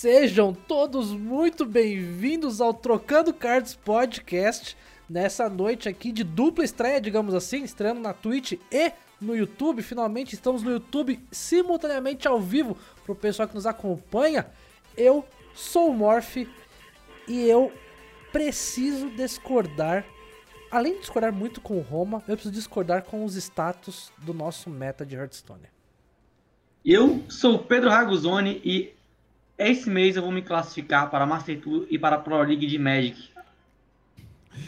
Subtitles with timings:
[0.00, 4.76] Sejam todos muito bem-vindos ao Trocando Cards Podcast.
[5.10, 9.82] Nessa noite aqui de dupla estreia, digamos assim, estreando na Twitch e no YouTube.
[9.82, 14.46] Finalmente estamos no YouTube simultaneamente ao vivo para o pessoal que nos acompanha.
[14.96, 17.72] Eu sou o Morph e eu
[18.30, 20.04] preciso discordar.
[20.70, 24.70] Além de discordar muito com o Roma, eu preciso discordar com os status do nosso
[24.70, 25.66] meta de Hearthstone.
[26.84, 28.96] Eu sou o Pedro Raguzoni e
[29.58, 32.78] esse mês eu vou me classificar para Master Tour e para a Pro League de
[32.78, 33.18] Magic.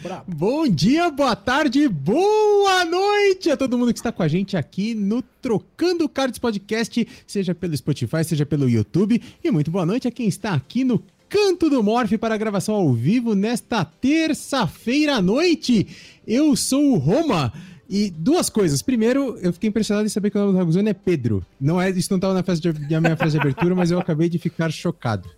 [0.03, 0.25] Bravo.
[0.27, 4.95] Bom dia, boa tarde, boa noite a todo mundo que está com a gente aqui
[4.95, 9.21] no Trocando Cards Podcast, seja pelo Spotify, seja pelo YouTube.
[9.43, 12.75] E muito boa noite a quem está aqui no Canto do Morph para a gravação
[12.75, 15.87] ao vivo nesta terça-feira à noite.
[16.27, 17.53] Eu sou o Roma.
[17.93, 18.81] E duas coisas.
[18.83, 21.45] Primeiro, eu fiquei impressionado em saber que o nome do Raguzoni é Pedro.
[21.61, 24.29] Não é, isso não estava na, de, na minha frase de abertura, mas eu acabei
[24.29, 25.29] de ficar chocado.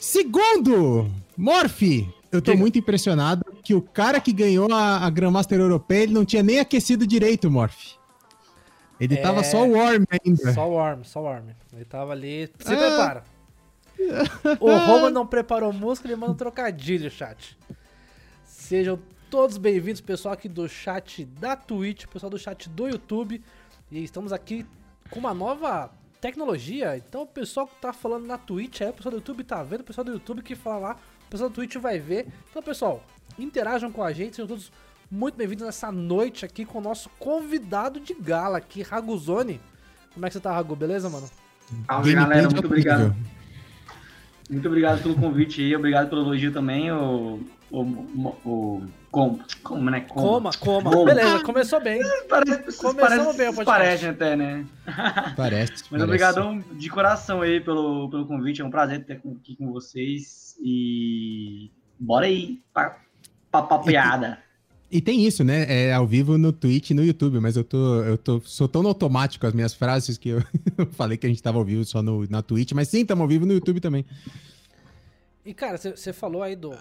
[0.00, 1.82] Segundo, Morph,
[2.32, 6.24] eu tô muito impressionado que o cara que ganhou a, a Grandmaster Europeia, ele não
[6.24, 7.92] tinha nem aquecido direito, Morph.
[8.98, 9.20] Ele é...
[9.20, 10.54] tava só warm ainda.
[10.54, 11.44] Só warm, só warm.
[11.74, 12.50] Ele tava ali.
[12.58, 12.76] Se ah.
[12.78, 13.24] prepara.
[14.60, 17.54] o Roma não preparou música, ele manda um trocadilho, chat.
[18.46, 18.98] Sejam
[19.30, 23.40] todos bem-vindos, pessoal aqui do chat da Twitch, pessoal do chat do YouTube.
[23.88, 24.66] E estamos aqui
[25.08, 25.88] com uma nova
[26.20, 26.96] tecnologia.
[26.96, 29.82] Então, o pessoal que tá falando na Twitch, aí o pessoal do YouTube tá vendo,
[29.82, 32.26] o pessoal do YouTube que fala lá o pessoal do Twitch vai ver.
[32.50, 33.04] Então, pessoal,
[33.38, 34.72] interajam com a gente, sejam todos
[35.08, 39.60] muito bem-vindos nessa noite aqui com o nosso convidado de gala aqui, Raguzoni.
[40.12, 40.74] Como é que você tá, Ragu?
[40.74, 41.30] Beleza, mano?
[41.86, 43.14] Salve, galera, muito obrigado.
[44.50, 47.38] Muito obrigado pelo convite aí, obrigado pelo elogio também, o,
[47.70, 47.80] o,
[48.44, 50.02] o, como, como, né?
[50.02, 50.90] Coma, coma.
[50.90, 51.04] coma.
[51.04, 52.00] Beleza, começou bem.
[52.28, 53.64] Parece, Começamos parece, bem o podcast.
[53.64, 54.64] Parece até, né?
[55.36, 55.84] Parece.
[55.90, 60.56] Mas obrigadão de coração aí pelo, pelo convite, é um prazer ter aqui com vocês.
[60.62, 62.98] E bora aí pra,
[63.50, 63.68] pra.
[64.90, 65.66] E, e tem isso, né?
[65.68, 68.86] É ao vivo no Twitch e no YouTube, mas eu tô, eu tô sou tão
[68.86, 70.42] automático as minhas frases que eu
[70.92, 73.28] falei que a gente tava ao vivo só no, na Twitch, mas sim, estamos ao
[73.28, 74.04] vivo no YouTube também.
[75.50, 76.72] E, cara, você falou aí do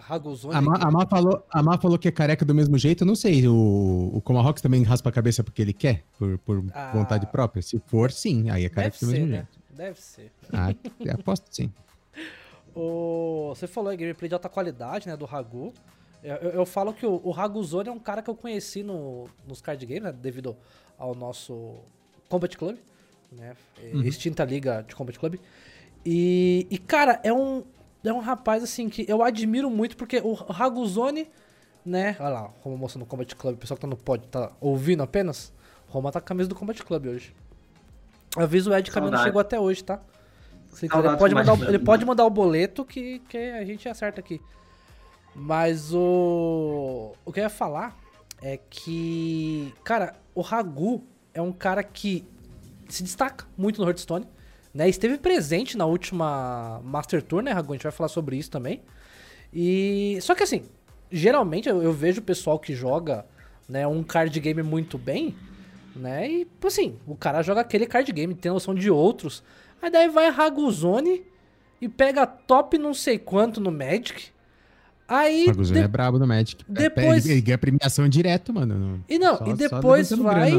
[0.00, 0.52] Ragozone.
[0.52, 3.04] A, a, Má falou, a Má falou que é careca do mesmo jeito.
[3.04, 6.64] Eu não sei, o, o Comarox também raspa a cabeça porque ele quer, por, por
[6.74, 7.62] ah, vontade própria.
[7.62, 9.36] Se for, sim, aí é careca do mesmo né?
[9.36, 9.60] jeito.
[9.70, 10.32] Deve ser.
[10.52, 10.74] Ah,
[11.14, 11.72] aposto sim.
[13.50, 15.72] Você falou aí gameplay de alta qualidade, né, do Ragu.
[16.20, 19.28] Eu, eu, eu falo que o, o Raguzone é um cara que eu conheci no,
[19.46, 20.56] nos card games, né, devido
[20.98, 21.76] ao nosso
[22.28, 22.78] Combat Club,
[23.30, 24.02] né, uhum.
[24.02, 25.36] extinta liga de Combat Club.
[26.04, 27.64] E, e, cara, é um,
[28.04, 31.28] é um rapaz, assim, que eu admiro muito, porque o Raguzone,
[31.84, 34.52] né, olha lá, como mostrando no Combat Club, o pessoal que tá no pod, tá
[34.60, 35.52] ouvindo apenas,
[35.88, 37.34] o Roma tá com a camisa do Combat Club hoje.
[38.36, 40.00] Aviso o Ed que não chegou até hoje, tá?
[40.82, 44.40] ele, pode mandar o, ele pode mandar o boleto que, que a gente acerta aqui.
[45.34, 47.14] Mas o.
[47.24, 47.96] O que eu ia falar
[48.42, 49.74] é que.
[49.82, 52.26] Cara, o Ragu é um cara que
[52.88, 54.26] se destaca muito no Hearthstone.
[54.78, 54.88] Né?
[54.88, 57.72] Esteve presente na última Master Tour, né, Ragu?
[57.72, 58.80] A gente vai falar sobre isso também.
[59.52, 60.16] E.
[60.22, 60.62] Só que assim,
[61.10, 63.26] geralmente eu, eu vejo o pessoal que joga
[63.68, 65.34] né, um card game muito bem,
[65.96, 66.30] né?
[66.30, 69.42] E, assim, o cara joga aquele card game, tem noção de outros.
[69.82, 71.24] Aí daí vai Raguzone
[71.80, 74.26] e pega top não sei quanto no Magic.
[75.08, 75.46] Aí.
[75.46, 75.84] Raguzone de...
[75.86, 76.64] é brabo no Magic.
[76.68, 77.26] Depois...
[77.26, 79.02] Ele ganha premiação direto, mano.
[79.08, 80.52] E não, só, e depois vai.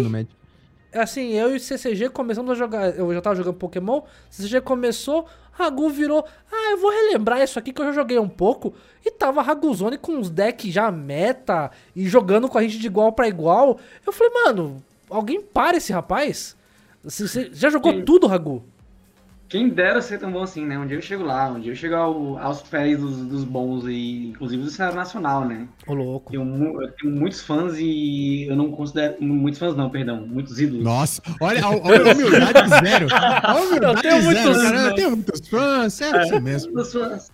[0.93, 2.95] Assim, eu e o CCG começamos a jogar.
[2.97, 4.01] Eu já tava jogando Pokémon.
[4.29, 6.25] CCG começou, Ragu virou.
[6.51, 8.73] Ah, eu vou relembrar isso aqui que eu já joguei um pouco.
[9.05, 13.11] E tava Raguzone com uns decks já meta e jogando com a gente de igual
[13.11, 13.79] para igual.
[14.05, 16.55] Eu falei, mano, alguém para esse rapaz?
[17.03, 18.03] Você já jogou Sim.
[18.03, 18.63] tudo, Ragu?
[19.49, 20.77] Quem dera ser tão bom assim, né?
[20.77, 23.83] Um dia eu chego lá, um dia eu chego ao, aos pés dos, dos bons,
[23.87, 25.67] e inclusive do cenário nacional, né?
[25.87, 26.33] Ô, louco.
[26.33, 29.15] Eu, eu, tenho muitos fãs e eu não considero.
[29.19, 30.25] Muitos fãs não, perdão.
[30.27, 30.83] Muitos ídolos.
[30.83, 33.07] Nossa, olha a, a humildade zero.
[33.11, 34.77] A humildade eu tenho zero, muitos, cara.
[34.77, 36.73] Eu tenho muitos fãs, é, é assim mesmo.
[36.73, 37.31] Muitos fãs.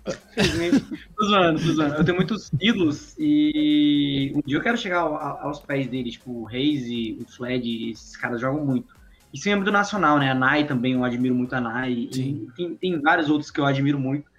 [1.18, 1.96] Tô zoando, tô zoando.
[1.96, 6.44] Eu tenho muitos ídolos e um dia eu quero chegar aos pés deles, tipo o
[6.46, 8.96] Reis e o Fled, esses caras jogam muito.
[9.36, 10.32] Isso em âmbito nacional, né?
[10.32, 12.08] A Nai também, eu admiro muito a Nai.
[12.56, 14.32] Tem, tem vários outros que eu admiro muito.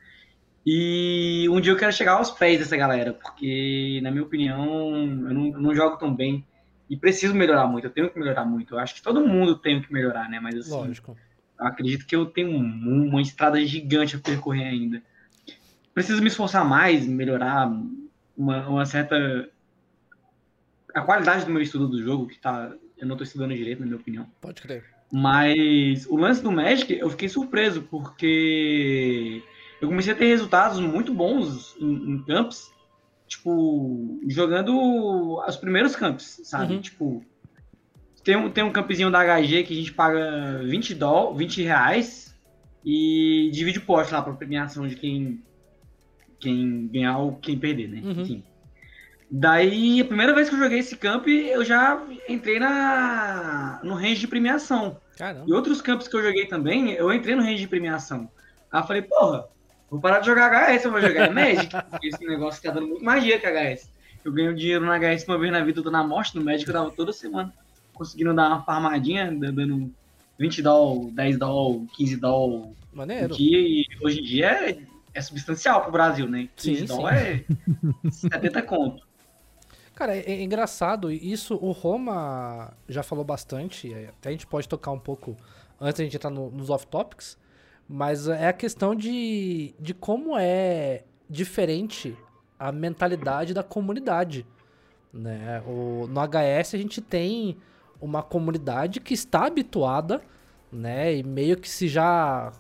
[0.65, 5.35] E um dia eu quero chegar aos pés dessa galera, porque, na minha opinião, eu
[5.35, 6.43] não, eu não jogo tão bem.
[6.89, 8.75] E preciso melhorar muito, eu tenho que melhorar muito.
[8.75, 10.41] Eu acho que todo mundo tem que melhorar, né?
[10.41, 11.15] Mas assim, Lógico.
[11.61, 15.03] eu acredito que eu tenho uma estrada gigante a percorrer ainda.
[15.93, 17.71] Preciso me esforçar mais, melhorar
[18.35, 19.47] uma, uma certa.
[20.95, 23.87] A qualidade do meu estudo do jogo, que tá Eu não tô estudando direito, na
[23.87, 24.27] minha opinião.
[24.41, 24.85] Pode crer.
[25.13, 29.43] Mas o lance do Magic, eu fiquei surpreso, porque
[29.81, 32.73] eu comecei a ter resultados muito bons em, em camps,
[33.29, 36.75] tipo, jogando os primeiros camps, sabe?
[36.75, 36.81] Uhum.
[36.81, 37.25] Tipo,
[38.25, 42.35] tem um, tem um campzinho da HG que a gente paga 20, doll, 20 reais
[42.85, 45.43] e divide poste lá pra premiação de quem,
[46.41, 48.01] quem ganhar ou quem perder, né?
[48.03, 48.23] Uhum.
[48.23, 48.45] Enfim.
[49.31, 54.21] Daí, a primeira vez que eu joguei esse camp, eu já entrei na no range
[54.21, 54.99] de premiação.
[55.17, 55.45] Caramba.
[55.49, 58.31] E outros campos que eu joguei também, eu entrei no range de premiação.
[58.71, 59.47] Aí eu falei, porra,
[59.91, 63.05] vou parar de jogar HS, eu vou jogar Magic, porque esse negócio tá dando muito
[63.05, 63.91] mais dinheiro que HS.
[64.25, 66.69] Eu ganho dinheiro no HS uma vez na vida, eu tô na morte, no Magic
[66.69, 67.53] eu dava toda semana,
[67.95, 69.91] conseguindo dar uma farmadinha, dando
[70.39, 72.77] 20 doll, 10 doll, 15 doll.
[72.93, 73.35] Maneiro.
[73.35, 74.79] Que hoje em dia é,
[75.15, 76.49] é substancial pro Brasil, né?
[76.57, 77.15] 15 sim, doll sim.
[77.15, 77.45] é
[78.11, 79.06] 70 conto.
[79.97, 84.91] Cara, é, é, engraçado, isso o Roma já falou bastante, até a gente pode tocar
[84.91, 85.35] um pouco
[85.81, 87.39] antes da gente entrar no, nos off-topics,
[87.89, 92.15] mas é a questão de, de como é diferente
[92.59, 94.47] a mentalidade da comunidade.
[95.11, 95.63] Né?
[95.67, 97.57] O, no HS a gente tem
[97.99, 100.21] uma comunidade que está habituada,
[100.71, 101.17] né?
[101.17, 102.53] E meio que se já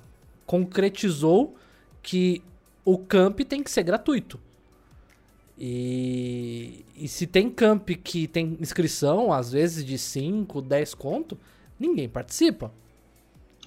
[0.47, 1.55] concretizou
[2.03, 2.43] que
[2.83, 4.41] o camp tem que ser gratuito.
[5.59, 11.39] E, e se tem camp que tem inscrição, às vezes de 5, 10 conto,
[11.81, 12.71] ninguém participa.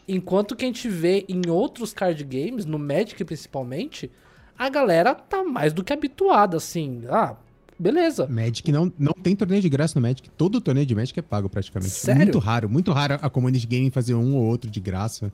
[0.07, 4.09] Enquanto que a gente vê em outros card games, no Magic principalmente,
[4.57, 7.03] a galera tá mais do que habituada, assim.
[7.09, 7.35] Ah,
[7.77, 8.27] beleza.
[8.27, 10.29] Magic não, não tem torneio de graça no Magic.
[10.31, 11.91] Todo torneio de Magic é pago praticamente.
[11.91, 12.23] Sério?
[12.23, 15.31] Muito raro, muito raro a community gaming fazer um ou outro de graça.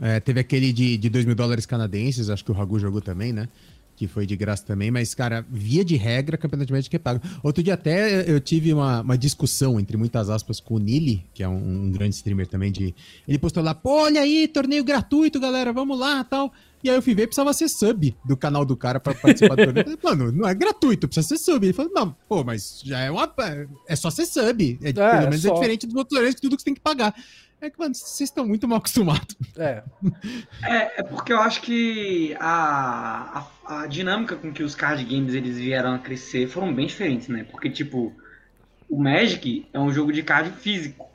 [0.00, 3.32] É, teve aquele de, de 2 mil dólares canadenses, acho que o Ragu jogou também,
[3.32, 3.48] né?
[4.02, 7.20] Que foi de graça também, mas, cara, via de regra, campeonato de Magic é pago.
[7.40, 11.40] Outro dia até eu tive uma, uma discussão, entre muitas aspas, com o Nili, que
[11.40, 12.92] é um, um, grande streamer também de...
[13.28, 16.52] Ele postou lá, pô, olha aí, torneio gratuito, galera, vamos lá, tal.
[16.82, 19.66] E aí eu fui ver, precisava ser sub do canal do cara pra participar do
[19.66, 19.98] torneio.
[20.02, 21.64] Mano, não é gratuito, precisa ser sub.
[21.64, 23.32] Ele falou, não, pô, mas já é uma...
[23.86, 24.80] É só ser sub.
[24.82, 25.54] É, é pelo menos é só...
[25.54, 27.14] é diferente dos outros torneios, que tudo que você tem que pagar.
[27.62, 29.36] É que, mano, vocês estão muito mal acostumados.
[29.56, 29.84] É.
[30.64, 31.00] é.
[31.00, 35.58] É porque eu acho que a, a, a, dinâmica com que os card games eles
[35.58, 37.46] vieram a crescer foram bem diferentes, né?
[37.48, 38.12] Porque, tipo,
[38.90, 41.08] o Magic é um jogo de card físico.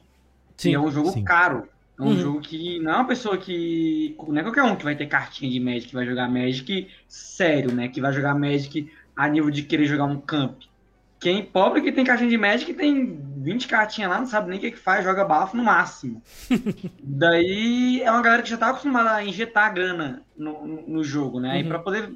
[0.55, 1.21] Sim, e é um jogo sim.
[1.21, 1.67] caro.
[1.99, 2.15] É um uhum.
[2.17, 4.15] jogo que não é uma pessoa que.
[4.25, 7.73] Não é qualquer um que vai ter cartinha de Magic, que vai jogar Magic sério,
[7.73, 7.89] né?
[7.89, 10.61] Que vai jogar Magic a nível de querer jogar um camp.
[11.19, 14.61] Quem pobre que tem caixinha de Magic tem 20 cartinhas lá, não sabe nem o
[14.61, 16.21] que, que faz, joga bafo no máximo.
[17.01, 21.39] Daí é uma galera que já tá acostumada a injetar grana no, no, no jogo,
[21.39, 21.53] né?
[21.53, 21.59] Uhum.
[21.59, 22.13] E pra poder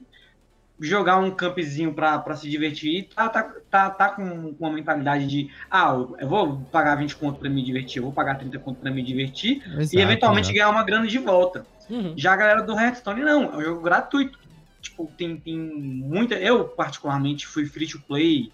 [0.79, 5.51] jogar um campzinho pra, pra se divertir, tá, tá, tá, tá com, uma mentalidade de
[5.69, 8.89] ah, eu vou pagar 20 conto pra me divertir, eu vou pagar 30 conto pra
[8.89, 11.65] me divertir Exato, e eventualmente ganhar uma grana de volta.
[11.89, 12.13] Uhum.
[12.15, 14.39] Já a galera do Hearthstone não, é um jogo gratuito.
[14.81, 16.33] Tipo, tem, tem muita.
[16.35, 18.51] Eu, particularmente, fui free to play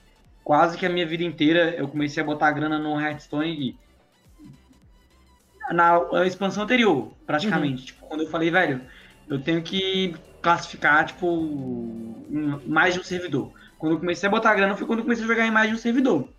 [0.47, 3.77] quase que a minha vida inteira eu comecei a botar grana no Hearthstone
[5.69, 7.81] na expansão anterior, praticamente.
[7.81, 7.85] Uhum.
[7.87, 8.81] Tipo, quando eu falei, velho,
[9.27, 12.25] eu tenho que classificar, tipo,
[12.65, 13.51] mais de um servidor.
[13.77, 15.75] Quando eu comecei a botar grana foi quando eu comecei a jogar em mais de
[15.75, 16.29] um servidor.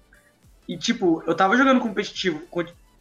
[0.66, 2.42] E, tipo, eu tava jogando competitivo,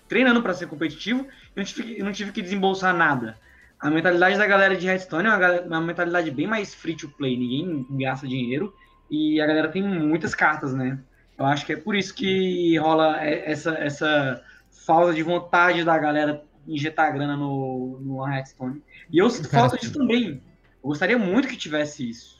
[0.10, 3.38] treinando para ser competitivo, e eu não, tive, não tive que desembolsar nada.
[3.80, 7.38] A mentalidade da galera de Hearthstone é uma, uma mentalidade bem mais free to play,
[7.38, 8.76] ninguém gasta dinheiro.
[9.10, 11.00] E a galera tem muitas cartas, né?
[11.38, 14.42] Eu acho que é por isso que rola essa, essa
[14.86, 18.82] falta de vontade da galera injetar grana no, no Hearthstone.
[19.12, 20.42] E eu sinto falta disso também.
[20.84, 22.38] Eu gostaria muito que tivesse isso.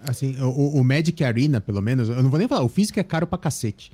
[0.00, 3.02] Assim, o, o, Magic Arena, pelo menos, eu não vou nem falar, o físico é
[3.02, 3.90] caro pra cacete.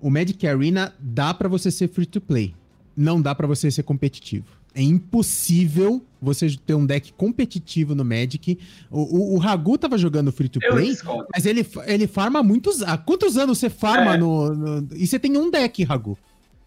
[0.00, 2.54] O Magic Arena dá para você ser free to play.
[2.96, 4.46] Não dá para você ser competitivo.
[4.74, 8.58] É impossível você ter um deck competitivo no Magic.
[8.90, 10.96] O, o, o Ragu tava jogando free to play,
[11.32, 12.82] mas ele, ele farma há muitos.
[12.82, 14.18] Há quantos anos você farma é.
[14.18, 16.18] no, no, E você tem um deck, Ragu.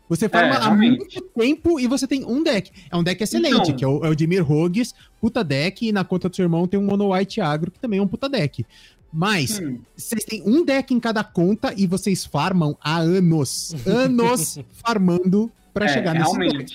[0.09, 2.71] Você farma é, há muito tempo e você tem um deck.
[2.89, 5.91] É um deck excelente, então, que é o, é o Dimir Rogues, puta deck, e
[5.91, 8.29] na conta do seu irmão tem um Mono White Agro, que também é um puta
[8.29, 8.65] deck.
[9.11, 9.79] Mas hum.
[9.95, 13.75] vocês têm um deck em cada conta e vocês farmam há anos.
[13.85, 16.73] Anos farmando para é, chegar nesse deck.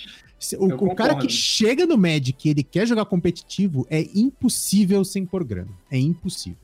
[0.59, 5.25] O, o cara que chega no Magic e ele quer jogar competitivo é impossível sem
[5.25, 5.71] pôr grana.
[5.91, 6.59] É impossível.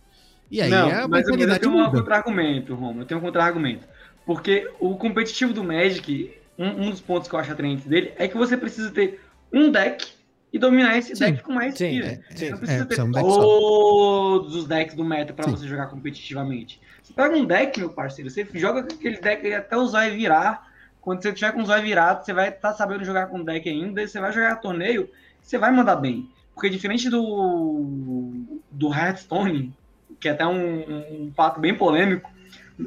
[0.51, 3.03] E aí não, é a mas eu tenho um contra-argumento, Romulo.
[3.03, 3.87] Eu tenho um contra-argumento.
[4.25, 8.29] Porque o competitivo do Magic, um, um, dos pontos que eu acho atraente dele é
[8.29, 9.21] que você precisa ter
[9.53, 10.07] um deck
[10.53, 13.13] e dominar esse sim, deck com mais sim, é, Você não precisa é, ter um
[13.13, 16.81] todos os decks do meta para você jogar competitivamente.
[17.03, 20.68] Você pega um deck, meu parceiro, você joga aquele deck até usar e virar
[21.01, 23.69] quando você tiver com os olhos virados, você vai estar tá sabendo jogar com deck
[23.69, 25.09] ainda, e você vai jogar torneio,
[25.43, 26.29] você vai mandar bem.
[26.55, 29.73] Porque diferente do, do Hearthstone,
[30.19, 32.31] que é até um, um fato bem polêmico,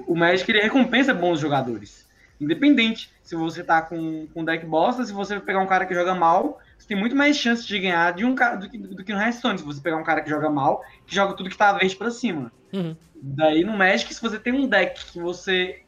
[0.07, 2.07] o Magic ele recompensa bons jogadores.
[2.39, 6.13] Independente se você tá com, com deck bosta, se você pegar um cara que joga
[6.13, 9.13] mal, você tem muito mais chance de ganhar de um cara do que, do que
[9.13, 9.59] no Hearthstone.
[9.59, 12.09] Se você pegar um cara que joga mal, que joga tudo que tá verde pra
[12.09, 12.51] cima.
[12.73, 12.95] Uhum.
[13.21, 15.83] Daí no Magic, se você tem um deck que você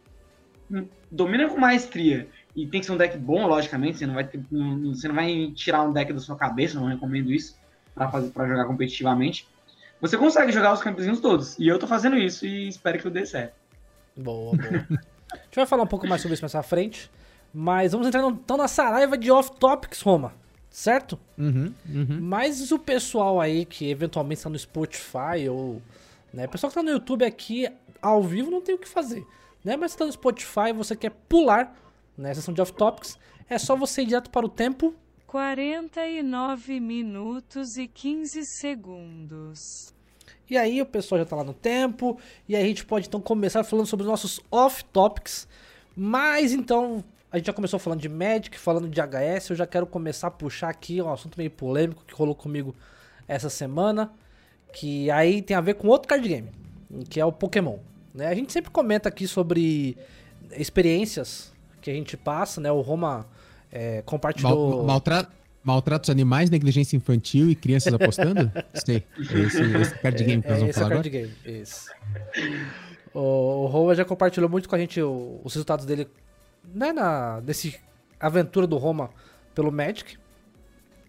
[1.13, 4.39] domina com maestria e tem que ser um deck bom, logicamente, você não vai, ter,
[4.51, 7.55] não, você não vai tirar um deck da sua cabeça, não recomendo isso
[7.93, 9.48] para fazer para jogar competitivamente.
[10.01, 11.58] Você consegue jogar os campezinhos todos.
[11.58, 13.53] E eu tô fazendo isso e espero que eu dê certo.
[14.17, 14.88] Boa, boa.
[15.32, 17.10] a gente vai falar um pouco mais sobre isso mais pra frente.
[17.53, 20.34] Mas vamos entrar então na saraiva de off-topics, Roma.
[20.70, 21.20] Certo?
[21.38, 22.20] Uhum, uhum.
[22.20, 25.79] Mas o pessoal aí que eventualmente está no Spotify ou.
[26.34, 27.70] Né, o pessoal que tá no YouTube aqui
[28.01, 29.24] ao vivo não tem o que fazer.
[29.63, 29.77] Né?
[29.77, 31.75] Mas se tá no Spotify e você quer pular
[32.17, 33.17] na né, sessão de off-topics,
[33.50, 34.93] é só você ir direto para o tempo.
[35.27, 39.93] 49 minutos e 15 segundos.
[40.50, 43.20] E aí o pessoal já tá lá no tempo, e aí a gente pode então
[43.20, 45.48] começar falando sobre os nossos off-topics.
[45.96, 49.88] Mas então, a gente já começou falando de Magic, falando de HS, eu já quero
[49.88, 52.75] começar a puxar aqui um assunto meio polêmico que rolou comigo
[53.27, 54.12] essa semana,
[54.74, 56.51] que aí tem a ver com outro card game,
[57.10, 57.77] que é o Pokémon.
[58.13, 58.27] Né?
[58.27, 59.98] A gente sempre comenta aqui sobre
[60.51, 61.51] experiências
[61.82, 62.72] que a gente passa, né?
[62.72, 63.25] O Roma
[63.72, 64.77] é, compartilhou.
[64.77, 65.27] Mal, maltra...
[65.63, 68.51] Maltratos animais, negligência infantil e crianças apostando?
[68.86, 69.01] Sei.
[69.17, 71.32] Esse, esse card game que nós vamos é, falar é card agora.
[71.46, 71.65] Game.
[73.13, 76.10] O, o Roma já compartilhou muito com a gente o, os resultados dele
[76.65, 77.79] né, na, desse
[78.20, 79.10] aventura do Roma
[79.55, 80.17] pelo Magic.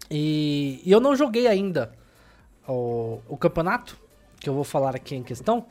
[0.09, 1.91] E, e eu não joguei ainda
[2.65, 3.97] o, o campeonato,
[4.39, 5.65] que eu vou falar aqui em questão,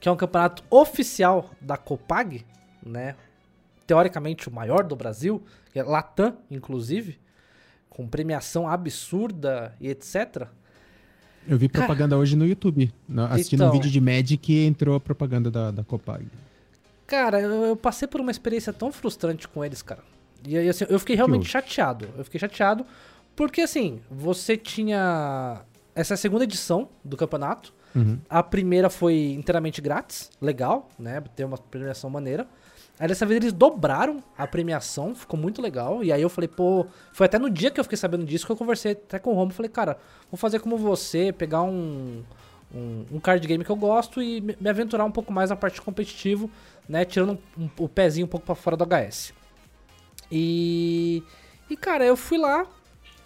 [0.00, 2.44] que é um campeonato oficial da Copag,
[2.84, 3.14] né?
[3.86, 5.42] Teoricamente o maior do Brasil,
[5.74, 7.18] é Latam, inclusive,
[7.88, 10.48] com premiação absurda e etc.
[11.46, 12.92] Eu vi propaganda cara, hoje no YouTube.
[13.30, 16.26] Assistindo então, um vídeo de Magic e entrou a propaganda da, da Copag.
[17.06, 20.02] Cara, eu, eu, passei por uma experiência tão frustrante com eles, cara.
[20.46, 22.08] E aí, assim, eu fiquei realmente chateado.
[22.16, 22.86] Eu fiquei chateado
[23.34, 25.62] porque, assim, você tinha.
[25.94, 27.74] Essa segunda edição do campeonato.
[27.94, 28.18] Uhum.
[28.28, 31.22] A primeira foi inteiramente grátis, legal, né?
[31.34, 32.46] Tem uma premiação maneira.
[33.00, 36.04] Aí dessa vez eles dobraram a premiação, ficou muito legal.
[36.04, 38.52] E aí eu falei, pô, foi até no dia que eu fiquei sabendo disso que
[38.52, 39.52] eu conversei até com o Romo.
[39.52, 39.98] Falei, cara,
[40.30, 42.22] vou fazer como você, pegar um,
[42.74, 45.80] um, um, card game que eu gosto e me aventurar um pouco mais na parte
[45.80, 46.50] competitivo,
[46.86, 47.06] né?
[47.06, 49.32] Tirando um, um, o pezinho um pouco pra fora do HS.
[50.30, 51.22] E.
[51.70, 52.66] E cara, eu fui lá.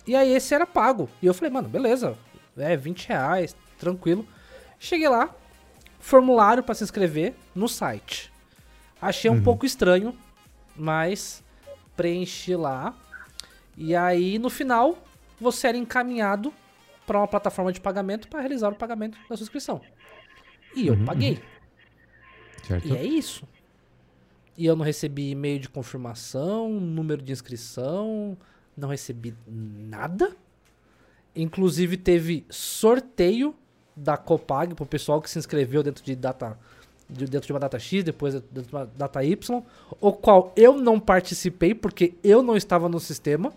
[0.06, 1.08] E aí esse era pago.
[1.20, 2.16] E eu falei, mano, beleza.
[2.56, 4.24] É, 20 reais, tranquilo.
[4.84, 5.34] Cheguei lá,
[5.98, 8.30] formulário para se inscrever no site.
[9.00, 9.42] Achei um uhum.
[9.42, 10.14] pouco estranho,
[10.76, 11.42] mas
[11.96, 12.94] preenchi lá.
[13.78, 15.02] E aí, no final,
[15.40, 16.52] você era encaminhado
[17.06, 19.80] para uma plataforma de pagamento para realizar o pagamento da sua inscrição.
[20.76, 21.32] E eu uhum, paguei.
[21.32, 22.64] Uhum.
[22.68, 22.88] Certo.
[22.88, 23.48] E é isso.
[24.54, 28.36] E eu não recebi e-mail de confirmação, número de inscrição,
[28.76, 30.36] não recebi nada.
[31.34, 33.56] Inclusive teve sorteio
[33.96, 36.58] da Copag pro pessoal que se inscreveu dentro de data
[37.08, 39.62] de, dentro de uma data X, depois dentro de uma data Y,
[40.00, 43.52] o qual eu não participei porque eu não estava no sistema.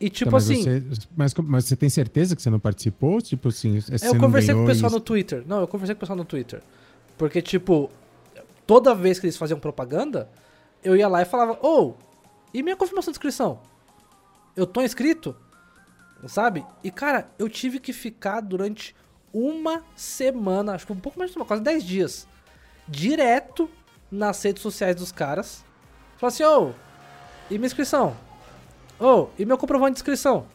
[0.00, 0.62] E tipo tá, mas assim.
[0.62, 3.22] Você, mas, mas, você tem certeza que você não participou?
[3.22, 4.98] Tipo assim, eu conversei com o pessoal isso?
[4.98, 5.44] no Twitter.
[5.46, 6.60] Não, eu conversei com o pessoal no Twitter.
[7.16, 7.88] Porque, tipo,
[8.66, 10.28] toda vez que eles faziam propaganda,
[10.82, 11.94] eu ia lá e falava, ô, oh,
[12.52, 13.60] e minha confirmação de inscrição?
[14.56, 15.36] Eu tô inscrito?
[16.26, 16.64] Sabe?
[16.82, 18.94] E cara, eu tive que ficar durante
[19.32, 22.28] uma semana, acho que um pouco mais de uma, quase 10 dias,
[22.86, 23.70] direto
[24.10, 25.64] nas redes sociais dos caras.
[26.16, 26.72] Falou assim, ô, oh,
[27.50, 28.16] e minha inscrição?
[28.98, 30.46] Ô, oh, e meu comprovante de inscrição?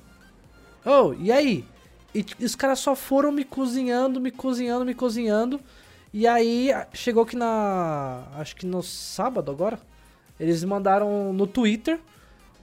[0.86, 1.66] Ô, oh, e aí?
[2.14, 5.60] E, e os caras só foram me cozinhando, me cozinhando, me cozinhando.
[6.14, 8.24] E aí chegou que na.
[8.36, 9.80] Acho que no sábado agora.
[10.40, 12.00] Eles mandaram no Twitter.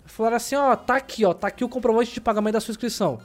[0.07, 3.21] Falaram assim, ó, tá aqui, ó, tá aqui o comprovante de pagamento da sua inscrição.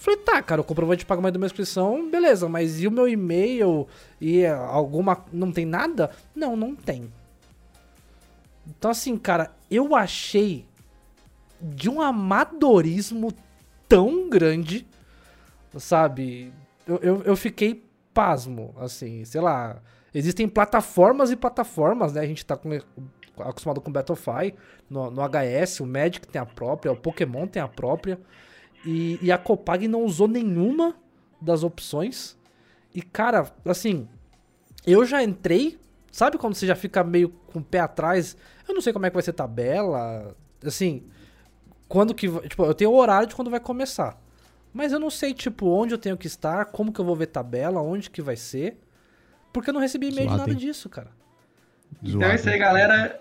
[0.00, 3.06] Falei, tá, cara, o comprovante de pagamento da minha inscrição, beleza, mas e o meu
[3.06, 3.86] e-mail
[4.18, 5.26] e alguma.
[5.30, 6.10] Não tem nada?
[6.34, 7.12] Não, não tem.
[8.66, 10.64] Então, assim, cara, eu achei
[11.60, 13.30] de um amadorismo
[13.86, 14.86] tão grande,
[15.76, 16.50] sabe?
[16.86, 19.82] Eu, eu, eu fiquei pasmo, assim, sei lá.
[20.14, 22.22] Existem plataformas e plataformas, né?
[22.22, 22.70] A gente tá com,
[23.38, 24.54] acostumado com Battlefy,
[24.88, 28.18] no, no HS, o Magic tem a própria, o Pokémon tem a própria.
[28.84, 30.94] E, e a Copag não usou nenhuma
[31.40, 32.36] das opções.
[32.94, 34.08] E, cara, assim,
[34.86, 35.78] eu já entrei
[36.10, 38.36] Sabe quando você já fica meio com o pé atrás?
[38.66, 40.34] Eu não sei como é que vai ser tabela.
[40.64, 41.04] Assim,
[41.88, 42.28] quando que.
[42.48, 44.20] Tipo, eu tenho o horário de quando vai começar.
[44.72, 47.26] Mas eu não sei, tipo, onde eu tenho que estar, como que eu vou ver
[47.26, 48.78] tabela, onde que vai ser.
[49.52, 51.10] Porque eu não recebi e-mail de nada disso, cara.
[52.02, 53.20] Então é isso aí, galera.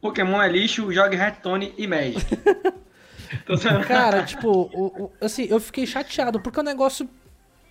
[0.00, 2.26] Pokémon é lixo, jogue Hearthstone e Magic.
[3.86, 7.08] cara, tipo, o, o, assim, eu fiquei chateado, porque é um negócio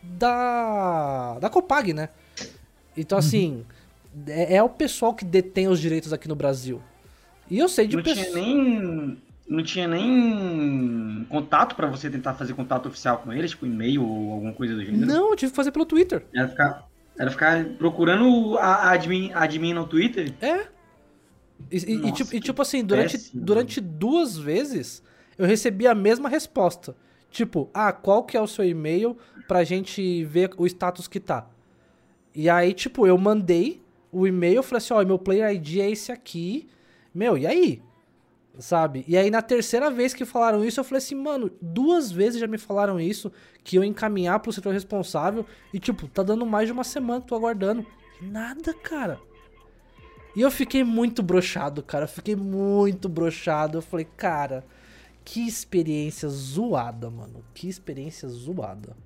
[0.02, 1.38] da.
[1.40, 2.10] da Copag, né?
[2.96, 3.26] Então, uhum.
[3.26, 3.66] assim,
[4.28, 6.82] é, é, o pessoal que detém os direitos aqui no Brasil.
[7.50, 8.28] E eu sei de não pessoas.
[8.28, 13.66] Tinha nem, não tinha nem contato para você tentar fazer contato oficial com eles, tipo
[13.66, 15.06] e-mail ou alguma coisa do gênero?
[15.06, 16.26] Não, eu tive que fazer pelo Twitter.
[16.34, 16.88] Era ficar,
[17.18, 20.34] era ficar procurando a admin, admin no Twitter?
[20.42, 20.68] É.
[21.72, 23.44] E, Nossa, e, tipo, e tipo, assim, durante, péssimo.
[23.44, 25.04] durante duas vezes
[25.40, 26.96] eu recebi a mesma resposta.
[27.32, 29.18] Tipo, ah, qual que é o seu e-mail
[29.48, 31.48] pra gente ver o status que tá?
[32.36, 33.82] E aí, tipo, eu mandei
[34.12, 36.68] o e-mail, falei assim, ó, oh, meu player ID é esse aqui.
[37.16, 37.82] Meu, e aí?
[38.58, 39.06] Sabe?
[39.08, 42.48] E aí na terceira vez que falaram isso, eu falei assim, mano, duas vezes já
[42.48, 43.32] me falaram isso,
[43.64, 47.28] que eu encaminhar pro setor responsável, e tipo, tá dando mais de uma semana que
[47.28, 47.86] tô aguardando.
[48.22, 49.20] nada, cara.
[50.36, 52.08] E eu fiquei muito brochado, cara.
[52.08, 53.78] Fiquei muito brochado.
[53.78, 54.64] Eu falei, cara,
[55.30, 57.44] que experiência zoada, mano.
[57.54, 58.98] Que experiência zoada.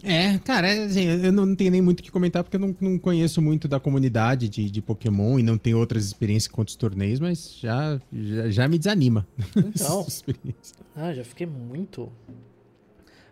[0.00, 2.76] É, cara, é, assim, eu não tenho nem muito o que comentar porque eu não,
[2.80, 6.76] não conheço muito da comunidade de, de, Pokémon e não tenho outras experiências com outros
[6.76, 9.26] torneios, mas já, já, já me desanima.
[9.56, 10.06] Então,
[10.94, 12.08] ah, já fiquei muito.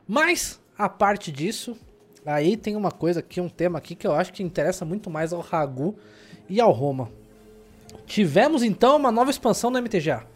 [0.09, 1.77] Mas, a parte disso,
[2.25, 5.33] aí tem uma coisa aqui, um tema aqui que eu acho que interessa muito mais
[5.33, 5.95] ao Ragu
[6.49, 7.13] e ao Roma.
[8.07, 10.35] Tivemos então uma nova expansão do MTGA.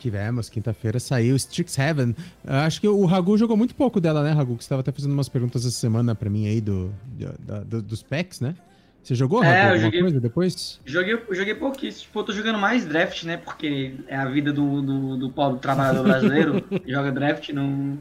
[0.00, 2.16] Tivemos, quinta-feira saiu Strixhaven.
[2.46, 4.56] Acho que o Ragu jogou muito pouco dela, né, Ragu?
[4.56, 6.90] Que você estava até fazendo umas perguntas essa semana para mim aí do,
[7.38, 8.54] do, do, dos packs, né?
[9.02, 10.80] Você jogou, é, Ragu, joguei, coisa depois?
[10.86, 12.04] Joguei, joguei pouquíssimo.
[12.04, 13.36] Tipo, eu tô jogando mais draft, né?
[13.36, 16.64] Porque é a vida do, do, do pobre trabalhador brasileiro.
[16.88, 17.98] joga draft no,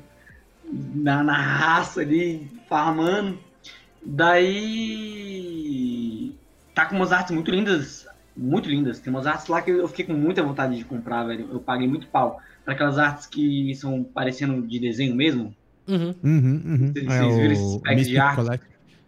[0.71, 3.37] na, na raça ali, farmando.
[4.05, 4.73] Daí.
[6.73, 8.07] Tá com umas artes muito lindas
[8.39, 8.99] muito lindas.
[8.99, 11.49] Tem umas artes lá que eu fiquei com muita vontade de comprar, velho.
[11.51, 12.41] Eu paguei muito pau.
[12.63, 15.53] Para aquelas artes que são parecendo de desenho mesmo.
[15.87, 16.15] Uhum.
[16.23, 16.93] Uhum, uhum.
[16.93, 18.61] Vocês, é viram esses packs de arte?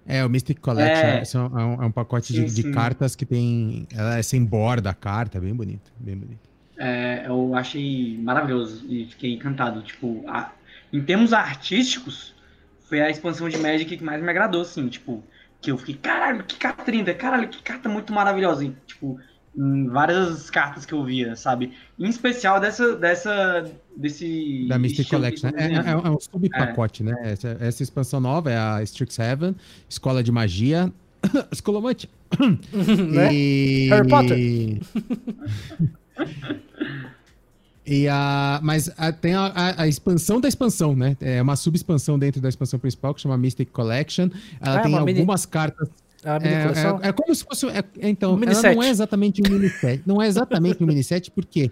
[0.06, 3.26] É, o Mystic Collection é, é, um, é um, pacote sim, de, de cartas que
[3.26, 3.88] tem.
[3.96, 6.50] Ela é sem borda a carta, bem bonito, bem bonito.
[6.78, 9.84] É, eu achei maravilhoso e fiquei encantado.
[9.84, 10.52] Tipo, a,
[10.92, 12.34] em termos artísticos,
[12.80, 15.24] foi a expansão de Magic que mais me agradou, assim, tipo,
[15.62, 18.74] que eu fiquei, caralho, que carta linda, caralho, que carta muito maravilhosa.
[18.86, 19.20] Tipo,
[19.56, 21.74] em várias cartas que eu via, sabe?
[22.00, 25.74] Em especial dessa, dessa desse da Mystic Collection, né?
[25.74, 27.06] É, é, é, um subpacote, é.
[27.06, 27.16] né?
[27.24, 29.56] Essa, essa, expansão nova é a Strixhaven,
[29.90, 30.92] Escola de Magia,
[31.52, 32.10] Escolomante.
[33.12, 33.34] né?
[33.34, 33.90] E...
[33.90, 34.80] Harry Potter.
[37.86, 41.18] E a, mas a, tem a, a, a, expansão da expansão, né?
[41.20, 44.30] É uma subexpansão dentro da expansão principal que chama Mystic Collection.
[44.60, 45.52] Ela ah, tem algumas mini...
[45.52, 45.90] cartas.
[46.24, 47.68] É, é, é, como se fosse.
[47.68, 50.04] É, então, um ela não é exatamente um mini set.
[50.06, 51.72] Não é exatamente um mini set, porque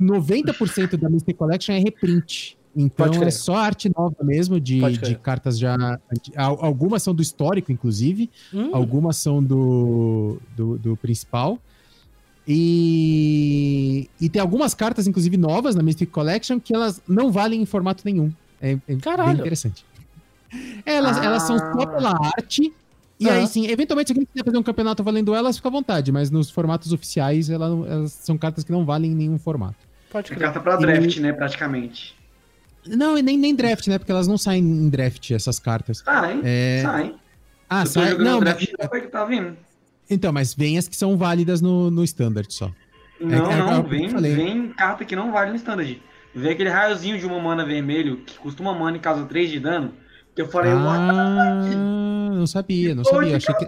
[0.00, 2.58] 90% da Mystic Collection é reprint.
[2.74, 5.76] Então é só arte nova mesmo, de, de cartas já.
[5.76, 8.30] De, algumas são do histórico, inclusive.
[8.52, 8.70] Hum.
[8.72, 11.58] Algumas são do, do, do principal.
[12.52, 17.64] E, e tem algumas cartas, inclusive novas na Mystic Collection, que elas não valem em
[17.64, 18.32] formato nenhum.
[18.60, 19.86] É, é bem interessante.
[20.84, 21.24] Elas, ah.
[21.24, 22.74] elas são só pela arte.
[23.20, 26.10] E aí, sim, eventualmente, se alguém quiser fazer um campeonato valendo elas, fica à vontade.
[26.10, 29.76] Mas nos formatos oficiais, elas, elas são cartas que não valem em nenhum formato.
[30.10, 31.20] Pode é carta pra draft, e...
[31.20, 32.16] né, praticamente.
[32.84, 33.96] Não, e nem, nem draft, né?
[33.96, 35.98] Porque elas não saem em draft, essas cartas.
[35.98, 36.80] Saem, é...
[36.82, 37.14] saem.
[37.68, 38.18] Ah, saem.
[38.18, 39.08] Não, draft, mas...
[39.08, 39.56] tá vindo.
[40.10, 42.70] Então, mas vem as que são válidas no, no standard só.
[43.20, 46.02] Não, é, não, é, vem, vem carta que não vale no standard.
[46.34, 49.60] Vem aquele raiozinho de uma mana vermelho que custa uma mana e causa 3 de
[49.60, 49.92] dano.
[50.34, 53.36] Que eu falei, ah, não sabia, não sabia.
[53.36, 53.66] Achei, que,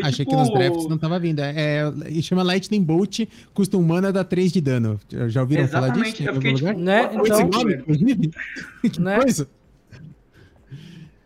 [0.00, 0.30] achei tipo...
[0.30, 1.40] que nos drafts não tava vindo.
[1.40, 3.20] É, é, chama Lightning Bolt,
[3.54, 5.00] custa um mana, dá 3 de dano.
[5.28, 6.22] Já ouviram Exatamente, falar disso?
[6.28, 7.10] Eu fiquei, tipo, né?
[7.10, 7.82] Então, nome,
[8.90, 9.16] que né?
[9.16, 9.48] coisa?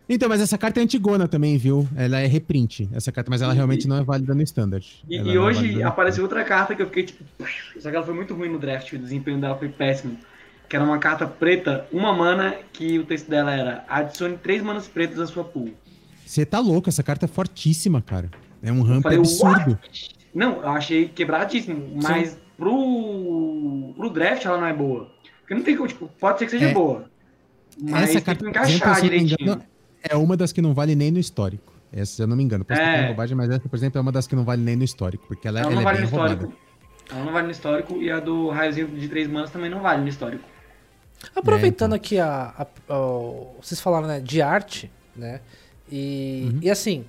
[0.09, 1.88] Então, mas essa carta é antigona também, viu?
[1.97, 4.87] Ela é reprint, essa carta, mas ela realmente não é válida no standard.
[5.09, 7.25] E, e é hoje é apareceu outra carta que eu fiquei tipo.
[7.79, 10.19] Só que ela foi muito ruim no draft, o desempenho dela foi péssimo.
[10.69, 14.88] Que era uma carta preta, uma mana, que o texto dela era adicione três manas
[14.88, 15.71] pretas à sua pool.
[16.25, 18.31] Você tá louco, essa carta é fortíssima, cara.
[18.62, 19.73] É um ramp falei, absurdo.
[19.73, 20.11] What?
[20.35, 25.11] Não, eu achei quebradíssimo, mas pro, pro draft ela não é boa.
[25.41, 26.73] Porque não tem como, tipo, pode ser que seja é.
[26.73, 27.05] boa.
[27.81, 29.37] Mas essa carta, encaixar direitinho.
[29.41, 29.62] Engano,
[30.03, 31.73] é uma das que não vale nem no histórico.
[31.93, 32.87] Essa, se eu não me engano, posso É.
[32.97, 35.27] estar bobagem, mas essa, por exemplo, é uma das que não vale nem no histórico,
[35.29, 36.35] porque ela, Ela ela não é vale bem no roubada.
[36.35, 36.59] histórico.
[37.11, 40.01] Ela não vale no histórico e a do raiozinho de três manas também não vale
[40.03, 40.45] no histórico.
[41.37, 45.41] Aproveitando É, aqui a, a- o- Vocês falaram, né, de arte, né?
[45.91, 46.59] E, Uhum.
[46.62, 47.05] e assim,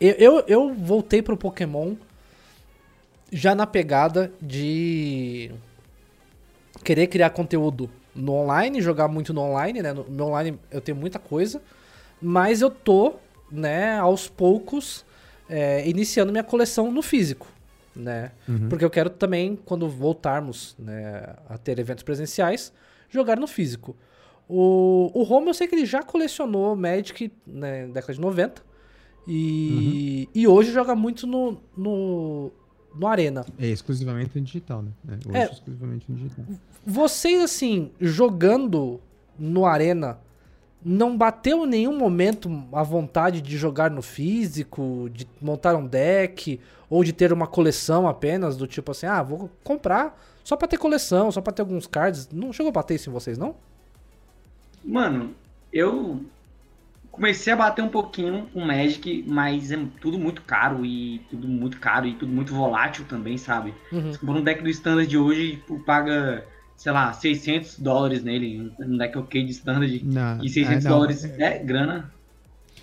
[0.00, 1.94] eu, eu, eu voltei pro Pokémon
[3.30, 5.50] já na pegada de
[6.82, 9.92] querer criar conteúdo no online, jogar muito no online, né?
[9.92, 11.60] No meu online eu tenho muita coisa,
[12.20, 13.14] mas eu tô,
[13.50, 15.04] né, aos poucos,
[15.48, 17.46] é, iniciando minha coleção no físico,
[17.94, 18.32] né?
[18.48, 18.68] Uhum.
[18.68, 22.72] Porque eu quero também, quando voltarmos né, a ter eventos presenciais,
[23.08, 23.96] jogar no físico.
[24.48, 28.62] O, o Home eu sei que ele já colecionou Magic né, na década de 90.
[29.26, 32.50] E, e hoje joga muito no, no,
[32.94, 33.44] no Arena.
[33.58, 34.90] É exclusivamente digital, né?
[35.06, 35.42] É, hoje É.
[35.42, 36.44] é exclusivamente digital.
[36.86, 38.98] Vocês, assim, jogando
[39.38, 40.18] no Arena,
[40.84, 46.60] não bateu em nenhum momento a vontade de jogar no físico, de montar um deck,
[46.88, 50.78] ou de ter uma coleção apenas, do tipo assim, ah, vou comprar só pra ter
[50.78, 52.28] coleção, só pra ter alguns cards.
[52.32, 53.54] Não chegou a bater isso em vocês, não?
[54.82, 55.34] Mano,
[55.72, 56.24] eu
[57.10, 61.78] comecei a bater um pouquinho com Magic, mas é tudo muito caro e tudo muito
[61.78, 63.74] caro e tudo muito volátil também, sabe?
[63.92, 64.12] Uhum.
[64.12, 66.46] Por um deck do Standard de hoje, tipo, paga,
[66.78, 70.00] sei lá, 600 dólares nele, um deck ok de Standard.
[70.04, 70.96] Na- E 600 ah, não.
[70.96, 72.10] dólares é grana.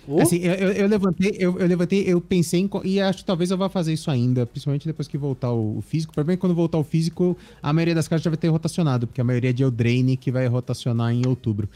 [0.06, 2.70] Uh, Assim, eu, eu- eu levantei, eu, eu levantei, eu pensei em.
[2.84, 5.82] E acho que talvez eu vá fazer isso ainda, principalmente depois que voltar o, o
[5.82, 6.14] físico.
[6.14, 9.20] Pra mim, quando voltar o físico, a maioria das cartas já vai ter rotacionado, porque
[9.20, 11.68] a maioria é de Eldraine que vai rotacionar em outubro.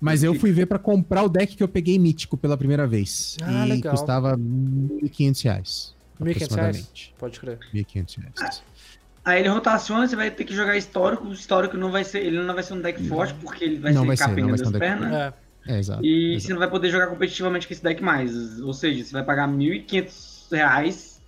[0.00, 3.36] Mas eu fui ver pra comprar o deck que eu peguei mítico pela primeira vez.
[3.42, 3.92] Ah, e legal.
[3.94, 5.94] custava 1.500 reais.
[6.18, 6.42] 1.500 reais?
[6.42, 7.14] aproximadamente.
[7.18, 7.58] Pode crer.
[7.74, 8.62] 1.500 reais.
[9.24, 11.26] Aí ele rotaciona, você vai ter que jogar histórico.
[11.26, 12.20] O histórico não vai ser.
[12.24, 14.28] Ele não vai ser um deck forte, porque ele vai Não ser vai ser, não
[14.30, 15.12] capenga vai ser um das deck pernas.
[15.12, 15.32] É.
[15.66, 16.02] É, exato.
[16.04, 16.46] E exato.
[16.46, 18.60] você não vai poder jogar competitivamente com esse deck mais.
[18.60, 21.20] Ou seja, você vai pagar 1.500 reais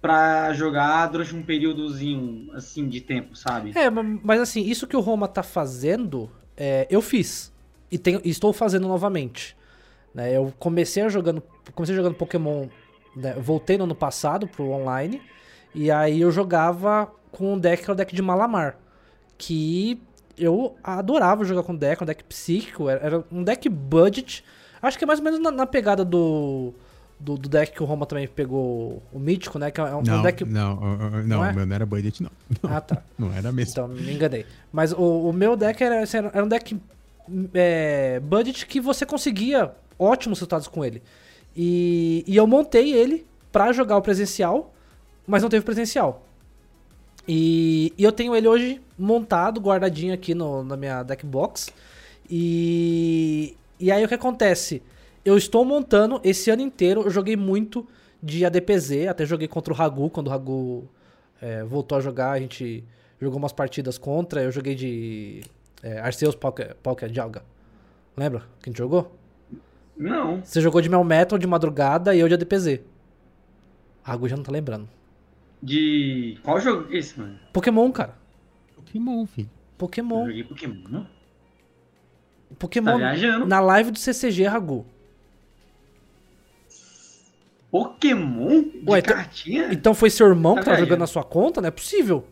[0.00, 3.72] pra jogar durante um períodozinho assim de tempo, sabe?
[3.74, 7.52] É, ma- mas assim, isso que o Roma tá fazendo, é, eu fiz.
[7.90, 9.54] E tenho- estou fazendo novamente.
[10.14, 11.42] Né, eu comecei a jogando.
[11.74, 12.68] Comecei jogando Pokémon.
[13.16, 15.20] né, voltei no ano passado pro online.
[15.74, 18.76] E aí eu jogava com um deck que era o deck de Malamar.
[19.36, 20.00] Que
[20.38, 22.88] eu adorava jogar com o deck, um deck psíquico.
[22.88, 24.44] Era, era um deck budget.
[24.80, 26.72] Acho que é mais ou menos na, na pegada do,
[27.18, 27.36] do.
[27.36, 29.70] do deck que o Roma também pegou, o mítico, né?
[29.70, 30.44] Que é um, um Não, deck.
[30.44, 31.52] não, uh, uh, não, Não é?
[31.52, 32.30] meu não era budget, não.
[32.62, 33.02] Ah, tá.
[33.18, 33.72] Não era mesmo.
[33.72, 34.44] Então, me enganei.
[34.72, 36.78] Mas o, o meu deck era, assim, era um deck
[37.54, 41.02] é, budget que você conseguia ótimos resultados com ele.
[41.56, 44.74] E, e eu montei ele pra jogar o presencial,
[45.26, 46.26] mas não teve presencial.
[47.26, 51.72] E, e eu tenho ele hoje montado, guardadinho aqui no, na minha deck box.
[52.28, 54.82] E, e aí o que acontece?
[55.24, 57.86] Eu estou montando esse ano inteiro, eu joguei muito
[58.22, 60.88] de ADPZ, até joguei contra o Ragu, quando o Ragu
[61.40, 62.84] é, voltou a jogar, a gente
[63.20, 65.42] jogou umas partidas contra, eu joguei de
[65.82, 67.42] é, Arceus Poké Poké Jalga.
[68.16, 69.14] Lembra que a gente jogou?
[69.96, 70.42] Não.
[70.42, 72.80] Você jogou de Melmetal de madrugada e eu de ADPZ.
[74.02, 74.88] Ragu já não tá lembrando.
[75.64, 76.38] De.
[76.42, 77.38] Qual jogo que é esse, mano?
[77.52, 78.14] Pokémon, cara.
[78.76, 79.48] Pokémon, filho.
[79.50, 80.26] Eu Pokémon.
[80.26, 80.82] joguei Pokémon.
[81.02, 81.06] Tá
[82.58, 83.46] Pokémon viajando.
[83.46, 84.84] na live do CCG Ragu.
[87.70, 88.62] Pokémon?
[88.62, 89.72] De Ué, então- cartinha?
[89.72, 90.88] Então foi seu irmão Tá que tava viajando.
[90.90, 91.60] jogando na sua conta?
[91.60, 92.26] Não é possível.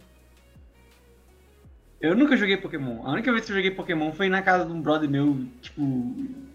[2.01, 3.05] Eu nunca joguei Pokémon.
[3.07, 5.83] A única vez que eu joguei Pokémon foi na casa de um brother meu, tipo,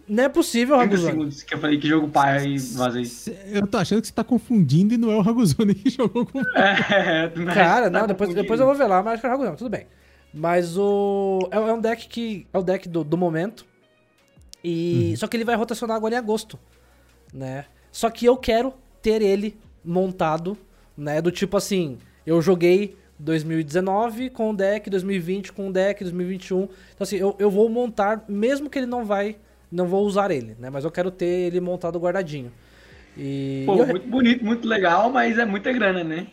[0.08, 1.12] Não é possível, 30 Raguzão.
[1.12, 3.04] segundos que eu falei que jogo pai e vazei.
[3.52, 6.40] Eu tô achando que você tá confundindo e não é o Raguzone que jogou com
[6.56, 9.30] É, mas Cara, tá não, depois, depois eu vou ver lá, mas acho que é
[9.30, 9.88] Raguzão, tudo bem.
[10.34, 11.40] Mas o.
[11.52, 12.48] É, é um deck que.
[12.54, 13.66] É o deck do, do momento.
[14.64, 15.14] E.
[15.18, 16.60] Só que ele vai rotacionar agora em agosto.
[17.34, 17.66] Né?
[17.92, 20.58] Só que eu quero ter ele montado,
[20.96, 21.22] né?
[21.22, 26.64] Do tipo assim, eu joguei 2019 com o deck, 2020 com o deck, 2021.
[26.64, 29.38] Então assim, eu, eu vou montar, mesmo que ele não vai.
[29.72, 30.70] Não vou usar ele, né?
[30.70, 32.52] Mas eu quero ter ele montado guardadinho.
[33.18, 33.64] E.
[33.66, 36.28] Pô, eu- muito bonito, muito legal, mas é muita grana, né?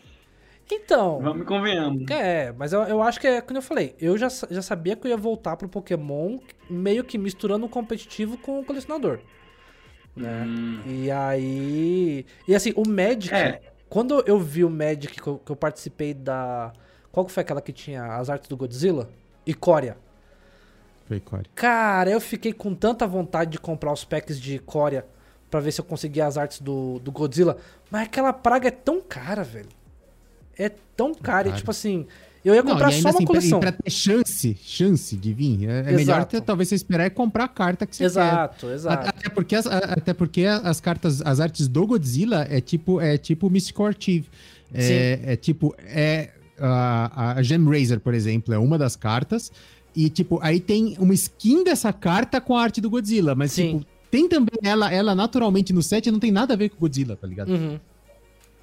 [0.71, 1.19] Então.
[1.21, 2.09] Vamos convenhamos.
[2.09, 5.05] É, mas eu, eu acho que é como eu falei, eu já, já sabia que
[5.05, 9.19] eu ia voltar pro Pokémon meio que misturando o competitivo com o colecionador.
[10.15, 10.43] Né?
[10.47, 10.79] Hum.
[10.85, 12.25] E aí.
[12.47, 13.33] E assim, o Magic.
[13.33, 13.61] É.
[13.87, 16.73] Quando eu vi o Magic que eu, que eu participei da.
[17.11, 19.09] Qual que foi aquela que tinha as artes do Godzilla?
[19.45, 19.97] Icória.
[21.07, 21.45] Foi Core.
[21.53, 25.05] Cara, eu fiquei com tanta vontade de comprar os packs de Icória
[25.49, 27.57] pra ver se eu conseguia as artes do, do Godzilla.
[27.91, 29.69] Mas aquela praga é tão cara, velho.
[30.57, 31.49] É tão cara.
[31.49, 32.07] E tipo assim,
[32.43, 33.59] Eu ia comprar só uma assim, coleção.
[33.59, 37.45] Pra, ter chance, chance de vir, é, é melhor ter, talvez você esperar e comprar
[37.45, 38.73] a carta que você exato, quer.
[38.73, 43.17] Exato, Até porque, as, até porque as cartas, as artes do Godzilla é tipo, é
[43.17, 44.27] tipo Mystical Archive.
[44.73, 49.51] É, é, tipo, é a, a Gem Razor, por exemplo, é uma das cartas.
[49.95, 53.33] E, tipo, aí tem uma skin dessa carta com a arte do Godzilla.
[53.33, 53.79] Mas, Sim.
[53.79, 56.79] tipo, tem também ela, ela naturalmente no set não tem nada a ver com o
[56.79, 57.51] Godzilla, tá ligado?
[57.51, 57.79] Uhum.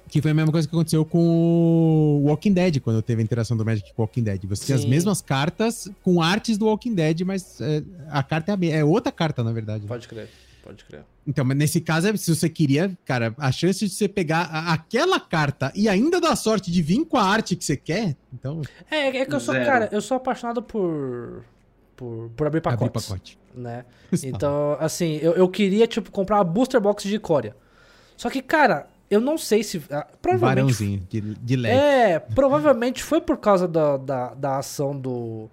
[0.09, 3.57] Que foi a mesma coisa que aconteceu com o Walking Dead, quando teve a interação
[3.57, 4.41] do Magic com o Walking Dead.
[4.45, 8.73] Você tinha as mesmas cartas com artes do Walking Dead, mas é, a carta é,
[8.73, 9.87] a, é outra carta, na verdade.
[9.87, 10.29] Pode crer,
[10.63, 11.03] pode crer.
[11.27, 15.71] Então, mas nesse caso, se você queria, cara, a chance de você pegar aquela carta
[15.75, 18.61] e ainda dar sorte de vir com a arte que você quer, então...
[18.89, 19.65] É, é que eu sou, Zero.
[19.65, 21.43] cara, eu sou apaixonado por...
[21.95, 22.87] Por, por abrir pacotes.
[22.87, 23.39] Abrir pacote.
[23.53, 23.85] Né?
[24.23, 27.55] Então, assim, eu, eu queria, tipo, comprar uma booster box de Coreia.
[28.17, 29.81] Só que, cara, eu não sei se.
[29.91, 30.73] Ah, provavelmente.
[30.73, 31.75] Varãozinho de, de LED.
[31.75, 35.49] É, provavelmente foi por causa da, da, da ação do.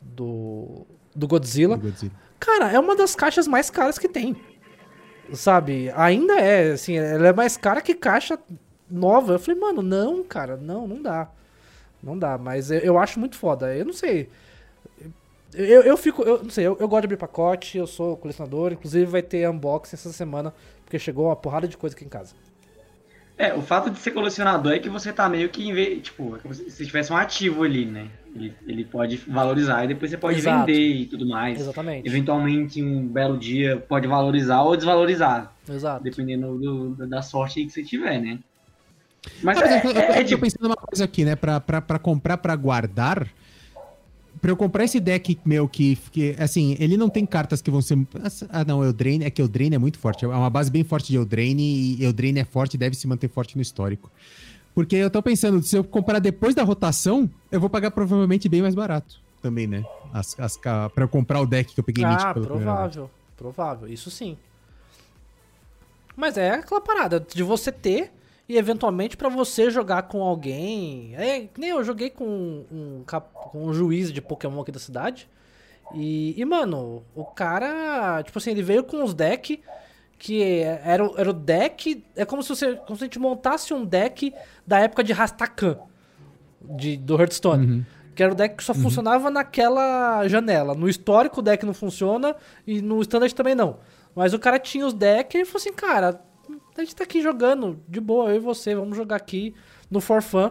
[0.00, 0.86] Do.
[1.14, 1.76] Do Godzilla.
[1.76, 2.21] do Godzilla.
[2.42, 4.34] Cara, é uma das caixas mais caras que tem.
[5.32, 5.92] Sabe?
[5.94, 8.36] Ainda é, assim, ela é mais cara que caixa
[8.90, 9.34] nova.
[9.34, 11.30] Eu falei, mano, não, cara, não, não dá.
[12.02, 13.72] Não dá, mas eu, eu acho muito foda.
[13.72, 14.28] Eu não sei.
[15.54, 18.72] Eu, eu fico, eu não sei, eu, eu gosto de abrir pacote, eu sou colecionador,
[18.72, 20.52] inclusive vai ter unboxing essa semana,
[20.84, 22.34] porque chegou uma porrada de coisa aqui em casa.
[23.38, 26.52] É, o fato de ser colecionador é que você tá meio que, em tipo, é
[26.52, 28.08] se tivesse um ativo ali, né?
[28.34, 30.66] Ele, ele pode valorizar e depois você pode Exato.
[30.66, 31.60] vender e tudo mais.
[31.60, 32.06] Exatamente.
[32.06, 35.52] Eventualmente, um belo dia, pode valorizar ou desvalorizar.
[35.68, 36.02] Exato.
[36.02, 38.38] Dependendo do, da sorte que você tiver, né?
[39.42, 41.36] Mas ah, é, eu, é, eu, tô pensando uma coisa aqui, né?
[41.36, 43.28] Pra, pra, pra comprar, pra guardar,
[44.42, 47.80] pra eu comprar esse deck meu que, que, assim, ele não tem cartas que vão
[47.80, 47.96] ser.
[48.50, 49.24] Ah, não, Eldraine.
[49.24, 50.24] É que Eldraine é muito forte.
[50.24, 53.54] É uma base bem forte de Eldraine e Eldraine é forte deve se manter forte
[53.54, 54.10] no histórico.
[54.74, 58.60] Porque eu tô pensando, se eu comprar depois da rotação, eu vou pagar provavelmente bem
[58.62, 59.84] mais barato também, né?
[60.12, 63.10] As, as, pra eu comprar o deck que eu peguei Ah, provável.
[63.36, 64.36] Provável, isso sim.
[66.16, 68.10] Mas é aquela parada de você ter
[68.52, 71.14] e eventualmente para você jogar com alguém.
[71.16, 72.26] É, nem eu joguei com
[72.70, 75.26] um, com um juiz de Pokémon aqui da cidade.
[75.94, 79.58] E, e, mano, o cara, tipo assim, ele veio com uns decks
[80.18, 82.04] que era, era o deck.
[82.14, 84.34] É como se, você, como se a gente montasse um deck
[84.66, 85.78] da época de Rastakan,
[86.60, 87.66] de, do Hearthstone.
[87.66, 87.84] Uhum.
[88.14, 88.82] Que era o deck que só uhum.
[88.82, 90.74] funcionava naquela janela.
[90.74, 92.36] No histórico o deck não funciona
[92.66, 93.78] e no standard também não.
[94.14, 96.20] Mas o cara tinha os decks e falou assim, cara,
[96.76, 99.54] a gente tá aqui jogando de boa, eu e você, vamos jogar aqui
[99.90, 100.50] no For Fun.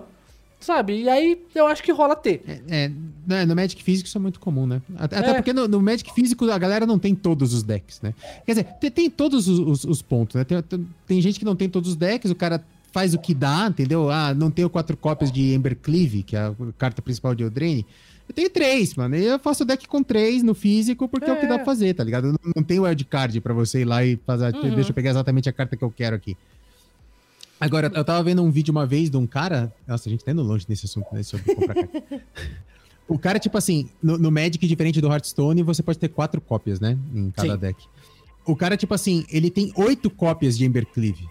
[0.60, 1.02] Sabe?
[1.02, 2.44] E aí eu acho que rola ter.
[2.48, 2.92] É, é
[3.26, 4.80] né, no Magic físico isso é muito comum, né?
[4.96, 5.34] Até, é.
[5.34, 8.14] porque no, no, Magic físico a galera não tem todos os decks, né?
[8.46, 10.44] Quer dizer, tem, tem todos os, os, os, pontos, né?
[10.44, 13.34] Tem, tem, tem, gente que não tem todos os decks, o cara faz o que
[13.34, 14.12] dá, entendeu?
[14.12, 17.86] Ah, não tenho quatro cópias de Embercleave, que é a carta principal de Eldraine.
[18.32, 19.18] Eu tenho três, mano.
[19.18, 21.66] E eu faço deck com três no físico, porque é, é o que dá pra
[21.66, 22.28] fazer, tá ligado?
[22.28, 24.56] Eu não, não tenho wildcard pra você ir lá e fazer.
[24.56, 24.74] Uhum.
[24.74, 26.38] Deixa eu pegar exatamente a carta que eu quero aqui.
[27.60, 29.72] Agora, eu tava vendo um vídeo uma vez de um cara.
[29.86, 31.22] Nossa, a gente tá indo longe nesse assunto, né?
[31.24, 32.04] Sobre comprar carta.
[33.06, 36.80] o cara, tipo assim, no, no, Magic, diferente do Hearthstone, você pode ter quatro cópias,
[36.80, 36.98] né?
[37.14, 37.60] Em cada Sim.
[37.60, 37.86] deck.
[38.46, 41.30] O cara, tipo assim, ele tem oito cópias de Embercleave.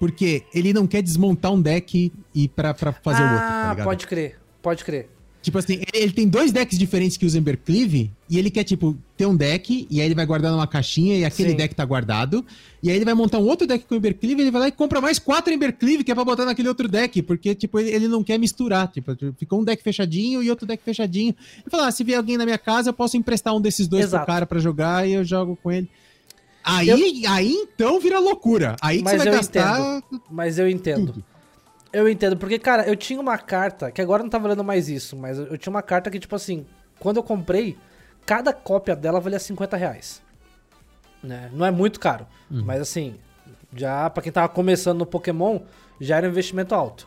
[0.00, 3.70] Porque ele não quer desmontar um deck e pra, pra fazer ah, o outro, tá
[3.70, 3.84] ligado?
[3.84, 5.13] Pode crer, pode crer.
[5.44, 9.26] Tipo assim, ele, tem dois decks diferentes que usa Embercleave, e ele quer, tipo, ter
[9.26, 11.56] um deck, e aí ele vai guardar numa caixinha, e aquele Sim.
[11.56, 12.42] deck tá guardado.
[12.82, 14.72] E aí ele vai montar um outro deck com Embercleave, e ele vai lá e
[14.72, 18.08] compra mais quatro Embercleave, que é pra botar naquele outro deck, porque, tipo, ele, ele
[18.08, 18.88] não quer misturar.
[18.88, 21.34] Tipo, ficou um deck fechadinho e outro deck fechadinho.
[21.58, 24.04] Ele fala, ah, se vier alguém na minha casa, eu posso emprestar um desses dois
[24.04, 24.24] Exato.
[24.24, 25.90] pro cara pra jogar, e eu jogo com ele.
[26.64, 26.96] Aí, eu...
[27.28, 28.76] aí então vira loucura.
[28.80, 29.78] Aí que Mas você vai gastar.
[29.78, 30.22] Entendo.
[30.30, 31.12] Mas eu entendo.
[31.12, 31.33] Tudo.
[31.94, 35.16] Eu entendo, porque, cara, eu tinha uma carta, que agora não tá valendo mais isso,
[35.16, 36.66] mas eu, tinha uma carta que, tipo assim,
[36.98, 37.78] quando eu comprei,
[38.26, 40.20] cada cópia dela valia 50 reais.
[41.22, 41.50] Né?
[41.52, 42.64] Não é muito caro, uhum.
[42.64, 43.14] mas assim,
[43.74, 45.60] já para quem tava começando no Pokémon,
[46.00, 47.06] já era um investimento alto.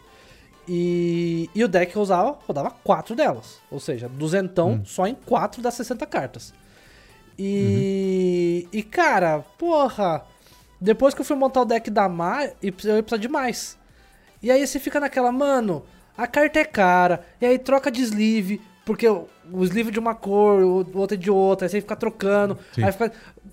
[0.68, 3.60] E, e o deck que eu usava, rodava quatro delas.
[3.70, 4.86] Ou seja, duzentão uhum.
[4.86, 6.54] só em quatro das 60 cartas.
[7.38, 8.80] E, uhum.
[8.80, 10.24] e cara, porra,
[10.80, 13.78] depois que eu fui montar o deck da Mar, eu ia precisar de mais.
[14.42, 15.84] E aí você fica naquela, mano,
[16.18, 19.28] a carta é cara, e aí troca de sleeve, porque o,
[19.64, 22.58] sleeve é de uma cor, o outro é de outra, aí você fica trocando.
[22.78, 23.12] Aí fica...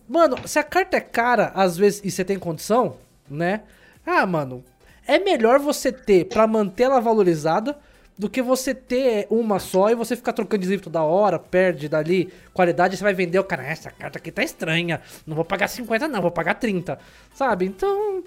[0.08, 2.96] Mano, se a carta é cara, às vezes, e você tem condição,
[3.28, 3.62] né?
[4.06, 4.64] Ah, mano,
[5.06, 7.76] é melhor você ter para manter ela valorizada
[8.16, 11.88] do que você ter uma só e você ficar trocando de sleeve toda hora, perde
[11.88, 15.68] dali qualidade, você vai vender o cara, essa carta aqui tá estranha, não vou pagar
[15.68, 16.98] 50 não, vou pagar 30,
[17.34, 17.66] sabe?
[17.66, 18.22] Então,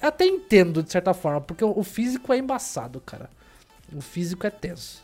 [0.00, 3.28] até entendo, de certa forma, porque o físico é embaçado, cara.
[3.94, 5.02] O físico é tenso.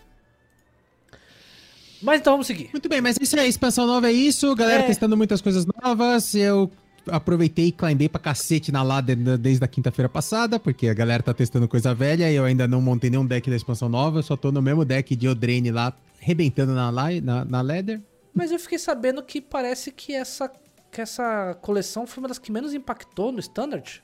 [2.02, 2.70] Mas então vamos seguir.
[2.72, 4.54] Muito bem, mas isso é expansão nova, é isso.
[4.54, 4.86] Galera É.
[4.86, 6.34] testando muitas coisas novas.
[6.34, 6.70] Eu
[7.08, 11.34] aproveitei e climbei pra cacete na ladder desde a quinta-feira passada, porque a galera tá
[11.34, 14.18] testando coisa velha e eu ainda não montei nenhum deck da expansão nova.
[14.20, 18.00] Eu só tô no mesmo deck de Eldraine lá, rebentando na, na, na ladder.
[18.32, 20.50] Mas eu fiquei sabendo que parece que essa,
[20.92, 24.02] que essa coleção foi uma das que menos impactou no Standard.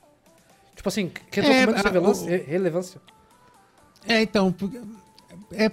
[0.75, 3.01] Tipo assim, que É, a- relevância- o- re- relevância.
[4.07, 4.53] É, então,
[5.51, 5.69] é,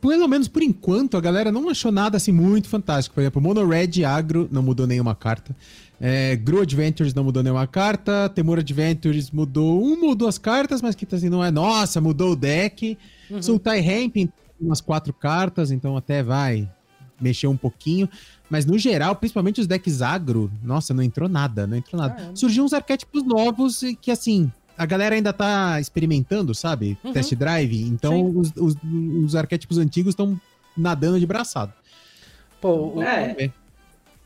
[0.00, 3.14] pelo menos por enquanto, a galera não achou nada assim muito fantástico.
[3.14, 5.54] Por exemplo, Mono Red Agro não mudou nenhuma carta.
[6.00, 8.28] É, Gru Adventures não mudou nenhuma carta.
[8.28, 12.36] Temur Adventures mudou uma ou duas cartas, mas que assim, não é, nossa, mudou o
[12.36, 12.98] deck.
[13.40, 14.28] Sultai Ramping
[14.60, 16.68] umas quatro cartas, então até vai
[17.20, 18.08] mexer um pouquinho.
[18.48, 22.14] Mas no geral, principalmente os decks agro, nossa, não entrou nada, não entrou nada.
[22.14, 22.36] Caramba.
[22.36, 26.96] Surgiu uns arquétipos novos e que, assim, a galera ainda tá experimentando, sabe?
[27.02, 27.12] Uhum.
[27.12, 27.82] Test drive.
[27.82, 28.76] Então, os, os,
[29.24, 30.40] os arquétipos antigos estão
[30.76, 31.72] nadando de braçado.
[32.60, 33.20] Pô, o- É.
[33.22, 33.52] Vamos ver.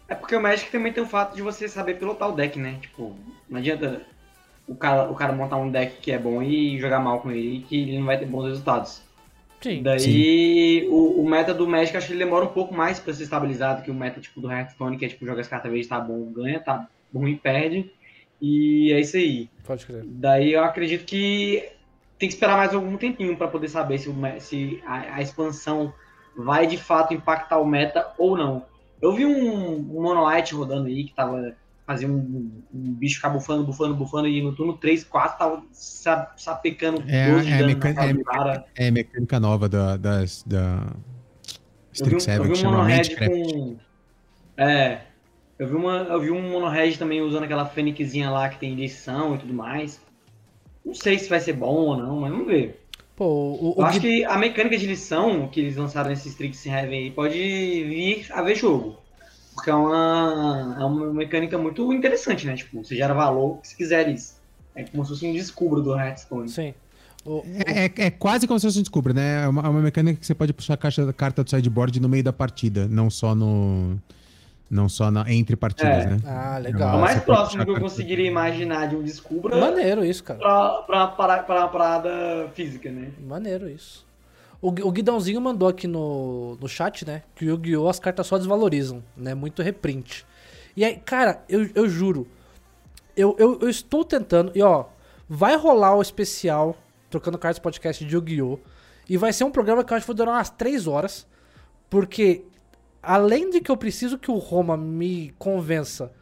[0.09, 2.79] É porque o Magic também tem o fato de você saber pilotar o deck, né?
[2.83, 3.15] Tipo,
[3.49, 4.03] não adianta
[4.67, 7.65] o cara, o cara montar um deck que é bom e jogar mal com ele,
[7.69, 9.03] que ele não vai ter bons resultados.
[9.61, 9.83] Sim.
[9.83, 13.25] Daí, O, o meta do Magic, acho que ele demora um pouco mais pra ser
[13.25, 16.01] estabilizado que o meta tipo, do Hearthstone, que é tipo, joga as cartas vezes, tá
[16.01, 17.93] bom, ganha, tá ruim, perde.
[18.41, 19.51] E é isso aí.
[19.65, 20.03] Pode crer.
[20.07, 21.63] Daí eu acredito que
[22.19, 25.93] tem que esperar mais algum tempinho pra poder saber se, o se a, a expansão
[26.37, 28.65] vai de fato impactar o meta ou não.
[29.01, 31.57] Eu vi um, um Monolite rodando aí que tava
[31.91, 36.33] fazendo um, um bicho ficar bufando, bufando, bufando e no turno 3, 4 tava sa-
[36.37, 38.65] sapecando É, 12 de é, na cara é, do cara.
[38.77, 40.87] É mecânica nova da, das, da
[41.99, 43.53] Eu vi, um- Strixhaven, eu que chama monohead Magecraft.
[43.53, 43.77] com.
[44.57, 45.01] É.
[45.59, 49.35] Eu vi, uma, eu vi um monohead também usando aquela fênixzinha lá que tem lição
[49.35, 50.01] e tudo mais.
[50.87, 52.81] Não sei se vai ser bom ou não, mas vamos ver.
[53.17, 56.29] Pô, o, o Eu acho Gui- que a mecânica de lição que eles lançaram nesse
[56.29, 58.97] Strixhaven aí pode vir a ver jogo.
[59.61, 62.55] Porque é uma, é uma mecânica muito interessante, né?
[62.57, 64.35] Tipo, você gera valor se quiser isso.
[64.75, 66.49] É como se fosse um descubro do Hearthstone.
[66.49, 66.73] Sim.
[67.27, 69.45] O, É, é- é quase como se fosse um descubra, né?
[69.45, 72.09] É uma, é uma mecânica que você pode puxar a caixa, carta do sideboard no
[72.09, 73.99] meio da partida, não só no.
[74.71, 76.11] Não só na- entre partidas, É.
[76.11, 76.17] né?
[76.25, 76.99] Ah, É o legal.
[77.01, 80.39] mais você próximo que eu conseguiria imaginar de um descubra Maneiro isso, cara.
[80.39, 83.09] pra, pra, pra, pra uma parada física, né?
[83.27, 84.07] Maneiro isso.
[84.63, 87.23] O, Gui- o Guidãozinho mandou aqui no, no chat, né?
[87.35, 87.89] Que o Yu-Gi-Oh!
[87.89, 89.35] as cartas só desvalorizam, né?
[89.35, 90.27] Muito reprint.
[90.77, 92.29] E aí, cara, eu, eu juro.
[93.17, 94.53] Eu, eu, eu estou tentando.
[94.55, 94.85] E ó,
[95.29, 96.77] vai rolar o especial
[97.09, 98.59] Trocando Cartas Podcast de Yu-Gi-Oh!
[99.09, 101.27] E vai ser um programa que eu acho que vai durar umas 3 horas.
[101.89, 102.45] Porque,
[103.03, 106.13] além de que eu preciso que o Roma me convença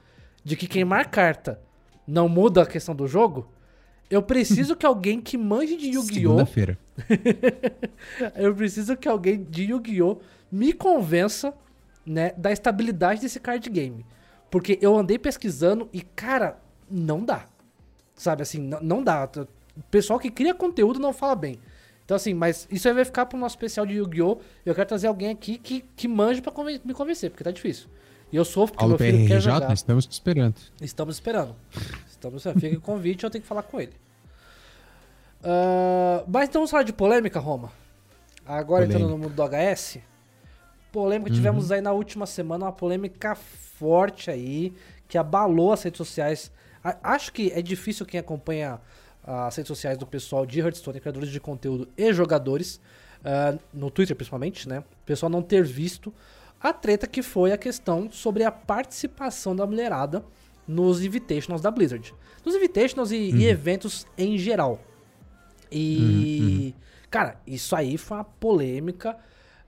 [0.44, 1.60] de que queimar carta
[2.06, 3.46] não muda a questão do jogo,
[4.10, 6.30] eu preciso que alguém que manje de Yu-Gi-Oh!
[6.38, 6.78] Segunda-feira.
[8.36, 10.18] Eu preciso que alguém de Yu-Gi-Oh!
[10.50, 11.52] me convença,
[12.06, 14.04] né, da estabilidade desse card game.
[14.50, 16.58] Porque eu andei pesquisando e, cara,
[16.90, 17.46] não dá.
[18.14, 19.28] Sabe, assim, não, não dá.
[19.76, 21.58] O pessoal que cria conteúdo não fala bem.
[22.04, 24.38] Então, assim, mas isso aí vai ficar pro nosso especial de Yu-Gi-Oh!
[24.64, 27.88] Eu quero trazer alguém aqui que, que manje pra conven- me convencer, porque tá difícil.
[28.32, 29.72] E eu sofro porque Paulo meu filho quer PRJ, jogar.
[29.74, 30.54] estamos te esperando.
[30.80, 31.54] Estamos esperando.
[32.18, 32.60] Estamos esperando.
[32.60, 33.92] Fica o convite, eu tenho que falar com ele.
[35.42, 37.72] Ah, mas então vamos falar de polêmica, Roma.
[38.44, 39.98] Agora entrando no mundo do HS.
[40.90, 44.72] Polêmica, tivemos aí na última semana uma polêmica forte aí,
[45.06, 46.50] que abalou as redes sociais.
[47.02, 48.80] Acho que é difícil quem acompanha
[49.22, 52.80] as redes sociais do pessoal de Hearthstone, criadores de conteúdo e jogadores,
[53.22, 54.78] ah, no Twitter principalmente, né?
[54.78, 56.12] O pessoal não ter visto
[56.60, 60.24] a treta que foi a questão sobre a participação da mulherada
[60.68, 62.14] nos Invitationals da Blizzard.
[62.44, 64.78] Nos Invitationals e, e eventos em geral.
[65.72, 66.74] E,
[67.10, 69.16] cara, isso aí foi uma polêmica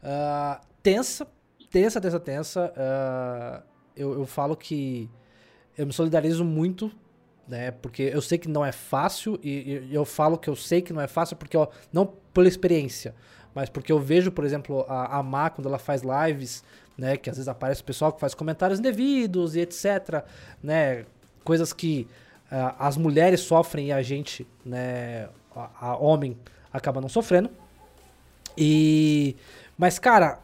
[0.02, 1.26] ah, tensa,
[1.70, 2.72] tensa, tensa, tensa.
[2.76, 3.62] Ah,
[3.96, 5.10] eu, eu falo que
[5.76, 6.90] eu me solidarizo muito,
[7.46, 7.70] né?
[7.70, 10.92] Porque eu sei que não é fácil e, e eu falo que eu sei que
[10.92, 11.56] não é fácil porque,
[11.92, 13.14] não pela experiência,
[13.54, 16.62] mas porque eu vejo, por exemplo, a, a Má quando ela faz lives,
[16.96, 17.16] né?
[17.16, 20.24] Que às vezes aparece o pessoal que faz comentários indevidos e etc,
[20.62, 21.05] né?
[21.44, 22.07] Coisas que
[22.50, 25.28] ah, as mulheres sofrem e a gente, né?
[25.55, 26.36] A, a homem
[26.72, 27.51] acaba não sofrendo.
[28.57, 29.36] E
[29.78, 30.38] mas cara,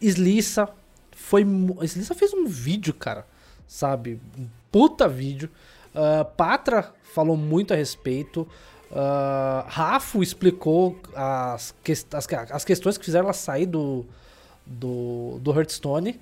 [0.00, 0.68] Slissa
[1.12, 1.44] foi
[1.82, 3.26] Slissa fez um vídeo, cara,
[3.66, 4.20] sabe?
[4.38, 5.50] Um puta vídeo.
[5.94, 8.46] Ah, Patra falou muito a respeito.
[8.92, 14.04] Ah, Rafo explicou as, ques- as, as questões que fizeram ela sair do,
[14.66, 16.18] do, do Hearthstone.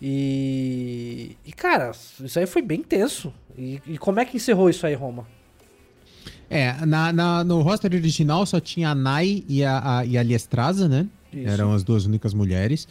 [0.00, 1.92] E, e, cara,
[2.24, 3.32] isso aí foi bem tenso.
[3.56, 5.26] E, e como é que encerrou isso aí, Roma?
[6.50, 10.22] É, na, na- no roster original só tinha a Nai e a, a, e a
[10.22, 11.06] Liestraza, né?
[11.32, 11.48] Isso.
[11.48, 12.86] Eram as duas únicas mulheres.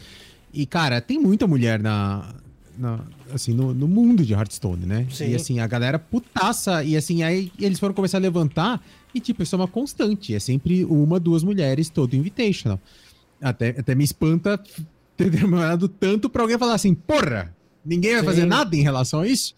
[0.52, 2.34] E, cara, tem muita mulher na,
[2.76, 3.00] na
[3.32, 5.06] assim, no, no, mundo de Hearthstone, né?
[5.10, 5.30] Sim.
[5.30, 6.82] E, assim, a galera putaça.
[6.82, 8.82] E, assim, aí eles foram começar a levantar
[9.14, 10.34] e, tipo, isso é uma constante.
[10.34, 12.80] É sempre uma, duas mulheres todo invitational.
[13.42, 14.58] Até, até me espanta
[15.16, 18.26] ter demorado tanto pra alguém falar assim, porra, ninguém vai Sim.
[18.26, 19.54] fazer nada em relação a isso?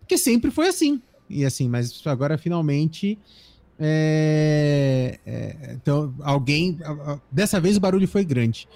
[0.00, 1.00] Porque sempre foi assim.
[1.30, 3.18] E, assim, mas agora, finalmente...
[3.80, 6.76] É, é, então, alguém.
[7.30, 8.66] Dessa vez o barulho foi grande.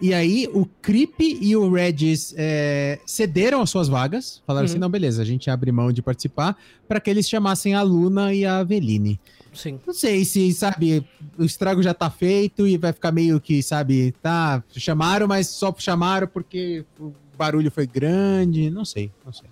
[0.00, 4.76] E aí o Creep e o Regis é, cederam as suas vagas, falaram assim, uhum.
[4.76, 8.32] assim: não, beleza, a gente abre mão de participar, para que eles chamassem a Luna
[8.34, 9.18] e a Aveline.
[9.56, 9.80] Sim.
[9.86, 11.04] Não sei se, sabe,
[11.38, 15.74] o estrago já tá feito e vai ficar meio que, sabe, tá, chamaram, mas só
[15.76, 19.48] chamaram porque o barulho foi grande, não sei, não sei.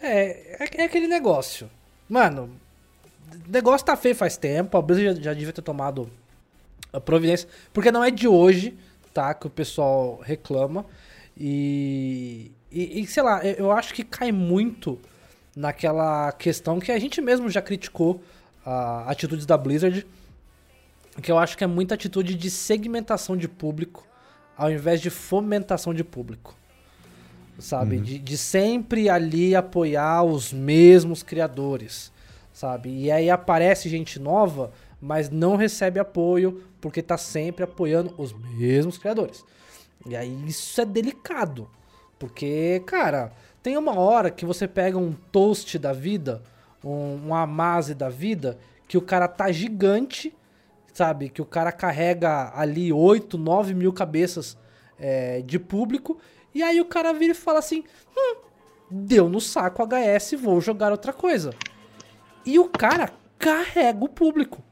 [0.00, 1.68] É, é, é aquele negócio.
[2.08, 2.50] Mano,
[3.46, 6.08] o negócio tá feio faz tempo, a Blizzard já, já devia ter tomado
[6.92, 8.74] a providência, porque não é de hoje
[9.16, 9.32] tá?
[9.32, 10.84] Que o pessoal reclama.
[11.34, 15.00] E, e, e, sei lá, eu acho que cai muito
[15.56, 18.22] naquela questão que a gente mesmo já criticou
[18.66, 20.06] a atitudes da Blizzard,
[21.22, 24.04] que eu acho que é muita atitude de segmentação de público
[24.56, 26.54] ao invés de fomentação de público.
[27.58, 27.96] Sabe?
[27.96, 28.02] Uhum.
[28.02, 32.12] De, de sempre ali apoiar os mesmos criadores.
[32.52, 32.90] Sabe?
[32.90, 38.98] E aí aparece gente nova mas não recebe apoio porque tá sempre apoiando os mesmos
[38.98, 39.44] criadores.
[40.06, 41.68] E aí isso é delicado,
[42.18, 46.42] porque, cara, tem uma hora que você pega um toast da vida,
[46.90, 50.34] um, um da vida, que o cara tá gigante,
[50.92, 51.28] sabe?
[51.28, 54.56] Que o cara carrega ali 8, 9 mil cabeças
[54.98, 56.18] é, de público,
[56.54, 57.84] e aí o cara vira e fala assim:
[58.16, 58.36] hum,
[58.90, 61.50] deu no saco HS, vou jogar outra coisa.
[62.44, 64.62] E o cara carrega o público.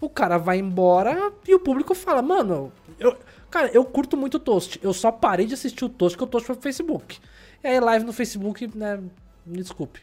[0.00, 3.16] O cara vai embora e o público fala, mano, eu,
[3.50, 4.78] cara, eu curto muito o Toast.
[4.82, 7.18] Eu só parei de assistir o Toast porque o Toast foi pro Facebook.
[7.62, 8.98] E aí live no Facebook, né,
[9.44, 10.00] me desculpe.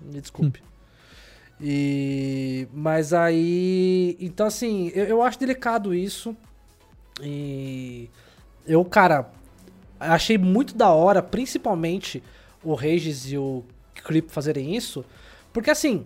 [0.00, 0.60] Me desculpe.
[0.60, 0.74] Hum.
[1.60, 6.36] E mas aí, então assim, eu, eu acho delicado isso.
[7.22, 8.10] E
[8.66, 9.30] eu, cara,
[10.00, 12.22] achei muito da hora, principalmente
[12.62, 13.64] o Regis e o
[13.94, 15.04] Creep fazerem isso,
[15.52, 16.04] porque assim,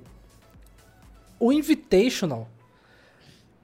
[1.41, 2.49] o Invitational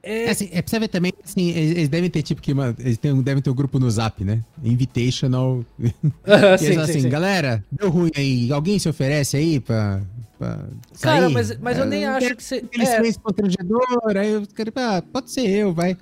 [0.05, 0.25] é...
[0.25, 2.95] é, assim, é pra você ver também, assim, eles devem ter tipo que, uma, eles
[2.99, 4.43] têm, devem ter um grupo no Zap, né?
[4.63, 5.65] Invitational.
[6.23, 7.09] Ah, sim, assim, sim, sim.
[7.09, 10.01] galera, deu ruim aí, alguém se oferece aí pra,
[10.37, 11.01] pra sair?
[11.01, 12.63] Cara, mas, mas eu nem acho que você...
[12.71, 13.19] Eles é...
[13.19, 15.97] constrangedor, aí eu quero, ah, pode ser eu, vai.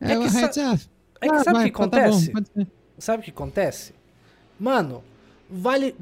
[0.00, 0.72] É, que, sa...
[0.72, 0.78] ah,
[1.20, 2.30] é que ah, sabe o que tá acontece?
[2.30, 2.66] Tá bom,
[2.98, 3.94] sabe o que acontece?
[4.58, 5.02] Mano,
[5.50, 5.94] vale,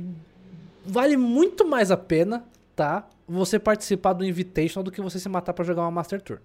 [0.84, 3.08] vale muito mais a pena, tá?
[3.28, 6.40] Você participar do Invitational do que você se matar para jogar uma Master Tour.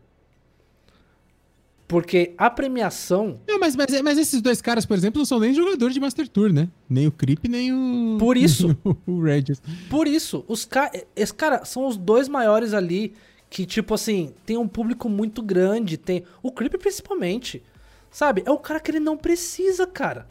[1.88, 3.39] Porque a premiação.
[3.47, 6.27] Não, mas, mas, mas esses dois caras, por exemplo, não são nem jogadores de Master
[6.27, 6.67] Tour, né?
[6.89, 8.17] Nem o Creep, nem o.
[8.17, 8.75] Por isso.
[9.05, 9.61] o Regis.
[9.89, 10.43] Por isso.
[10.47, 10.91] Os ca...
[11.15, 13.13] Esse cara são os dois maiores ali
[13.49, 15.95] que, tipo assim, tem um público muito grande.
[15.95, 16.23] Tem.
[16.41, 17.61] O Creep principalmente.
[18.09, 18.41] Sabe?
[18.45, 20.27] É o cara que ele não precisa, cara.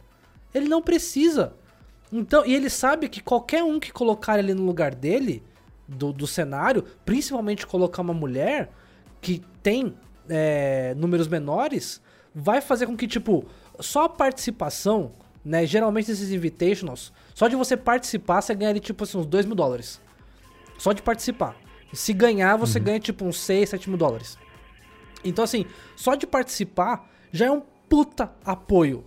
[0.53, 1.53] Ele não precisa.
[2.11, 5.41] Então, e ele sabe que qualquer um que colocar ele no lugar dele,
[5.87, 8.71] do, do cenário, principalmente colocar uma mulher
[9.21, 9.95] que tem
[10.29, 12.01] é, números menores,
[12.33, 13.45] vai fazer com que, tipo,
[13.79, 15.11] só a participação,
[15.43, 15.65] né?
[15.65, 19.55] Geralmente esses invitationals, só de você participar, você ganha ali, tipo assim, uns 2 mil
[19.55, 20.01] dólares.
[20.77, 21.55] Só de participar.
[21.93, 22.85] Se ganhar, você uhum.
[22.85, 24.37] ganha, tipo, uns 6, 7 mil dólares.
[25.23, 25.65] Então, assim,
[25.95, 29.03] só de participar já é um puta apoio.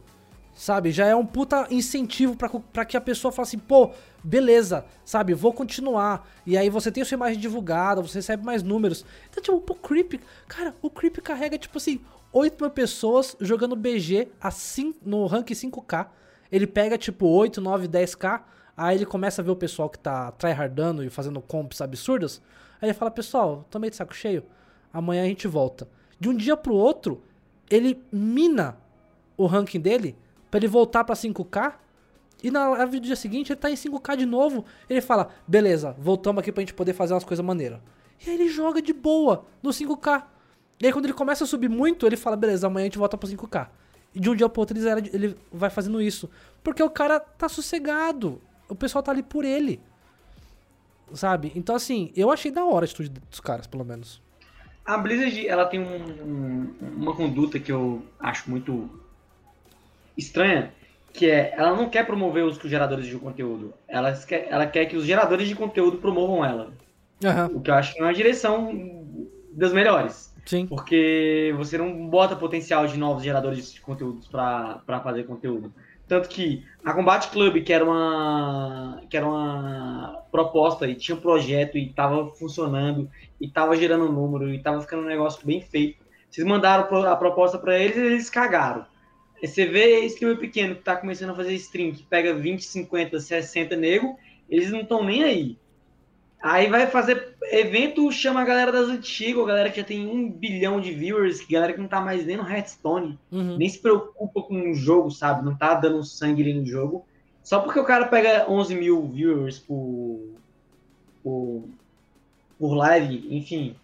[0.58, 0.90] Sabe?
[0.90, 3.92] Já é um puta incentivo para que a pessoa fale assim, pô,
[4.24, 5.32] beleza, sabe?
[5.32, 6.28] Vou continuar.
[6.44, 9.04] E aí você tem a sua imagem divulgada, você recebe mais números.
[9.30, 10.14] Então, tipo, o Creep,
[10.48, 12.00] cara, o Creep carrega, tipo assim,
[12.32, 16.08] 8 mil pessoas jogando BG assim, no rank 5K.
[16.50, 18.42] Ele pega, tipo, 8, 9, 10K.
[18.76, 22.42] Aí ele começa a ver o pessoal que tá tryhardando e fazendo comps absurdas.
[22.82, 24.42] Aí ele fala, pessoal, tô meio de saco cheio.
[24.92, 25.88] Amanhã a gente volta.
[26.18, 27.22] De um dia pro outro,
[27.70, 28.76] ele mina
[29.36, 30.16] o ranking dele
[30.50, 31.74] para ele voltar para 5K
[32.42, 34.64] e na live do dia seguinte ele tá em 5k de novo.
[34.88, 37.80] Ele fala, beleza, voltamos aqui pra gente poder fazer umas coisas maneiras.
[38.24, 40.24] E aí ele joga de boa no 5k.
[40.80, 43.16] E aí quando ele começa a subir muito, ele fala, beleza, amanhã a gente volta
[43.16, 43.68] pro 5k.
[44.14, 46.30] E de um dia pro outro ele, ele vai fazendo isso.
[46.62, 48.40] Porque o cara tá sossegado.
[48.68, 49.80] O pessoal tá ali por ele.
[51.12, 51.52] Sabe?
[51.56, 54.22] Então assim, eu achei da hora a atitude dos caras, pelo menos.
[54.84, 58.88] A Blizzard, ela tem um, um, uma conduta que eu acho muito
[60.18, 60.72] estranha,
[61.12, 64.96] que é, ela não quer promover os geradores de conteúdo, ela quer, ela quer que
[64.96, 66.72] os geradores de conteúdo promovam ela.
[67.24, 67.56] Uhum.
[67.56, 69.06] O que eu acho que é uma direção
[69.52, 70.34] das melhores.
[70.44, 70.66] Sim.
[70.66, 75.72] Porque você não bota potencial de novos geradores de conteúdos para fazer conteúdo.
[76.06, 81.20] Tanto que a Combat Club, que era uma, que era uma proposta e tinha um
[81.20, 86.02] projeto e estava funcionando e estava gerando número e estava ficando um negócio bem feito.
[86.30, 88.86] Vocês mandaram a proposta para eles e eles cagaram.
[89.42, 93.76] Você vê streamer pequeno que está começando a fazer stream, que pega 20, 50, 60
[93.76, 94.18] nego,
[94.48, 95.56] eles não estão nem aí.
[96.40, 100.30] Aí vai fazer evento, chama a galera das antigas, a galera que já tem um
[100.30, 103.56] bilhão de viewers, galera que não tá mais nem no Hearthstone, uhum.
[103.56, 105.44] nem se preocupa com o jogo, sabe?
[105.44, 107.04] Não tá dando sangue ali no jogo.
[107.42, 110.20] Só porque o cara pega 11 mil viewers por,
[111.24, 111.64] por,
[112.58, 113.74] por live, enfim.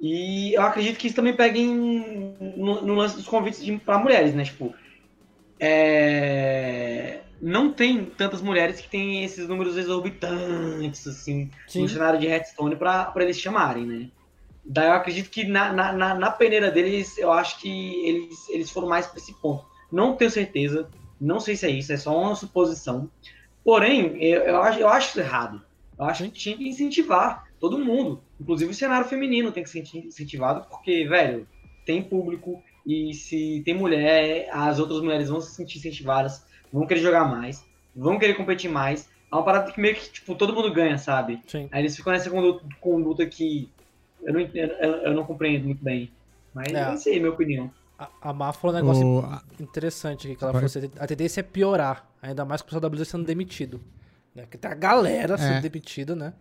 [0.00, 4.34] E eu acredito que isso também pega em, no, no lance dos convites para mulheres,
[4.34, 4.44] né?
[4.44, 4.74] Tipo,
[5.58, 11.82] é não tem tantas mulheres que têm esses números exorbitantes, assim, Sim.
[11.82, 14.10] no cenário de Hearthstone para eles chamarem, né?
[14.64, 17.68] Daí eu acredito que na, na, na, peneira deles, eu acho que
[18.08, 19.66] eles, eles foram mais para esse ponto.
[19.92, 20.88] Não tenho certeza,
[21.20, 23.10] não sei se é isso, é só uma suposição.
[23.62, 25.62] Porém, eu, eu, acho, eu acho isso errado.
[25.98, 29.80] Eu acho que tinha que incentivar todo mundo, inclusive o cenário feminino tem que ser
[29.80, 31.46] incentivado, porque, velho,
[31.84, 37.00] tem público e se tem mulher, as outras mulheres vão se sentir incentivadas vão querer
[37.00, 37.64] jogar mais,
[37.94, 39.08] vão querer competir mais.
[39.30, 41.40] É uma parada que meio que, tipo, todo mundo ganha, sabe?
[41.46, 41.68] Sim.
[41.70, 43.70] Aí eles ficam nessa conduta, conduta que
[44.22, 46.10] eu não, eu, eu não compreendo muito bem.
[46.52, 46.84] Mas é.
[46.84, 47.70] não sei, minha opinião.
[47.96, 49.62] A, a Má falou um negócio o...
[49.62, 52.80] interessante aqui, que ela falou assim, a tendência é piorar, ainda mais com o pessoal
[52.80, 53.80] da Blizzard sendo demitido.
[54.34, 54.42] Né?
[54.42, 55.60] Porque tem a galera sendo é.
[55.60, 56.32] demitida, né?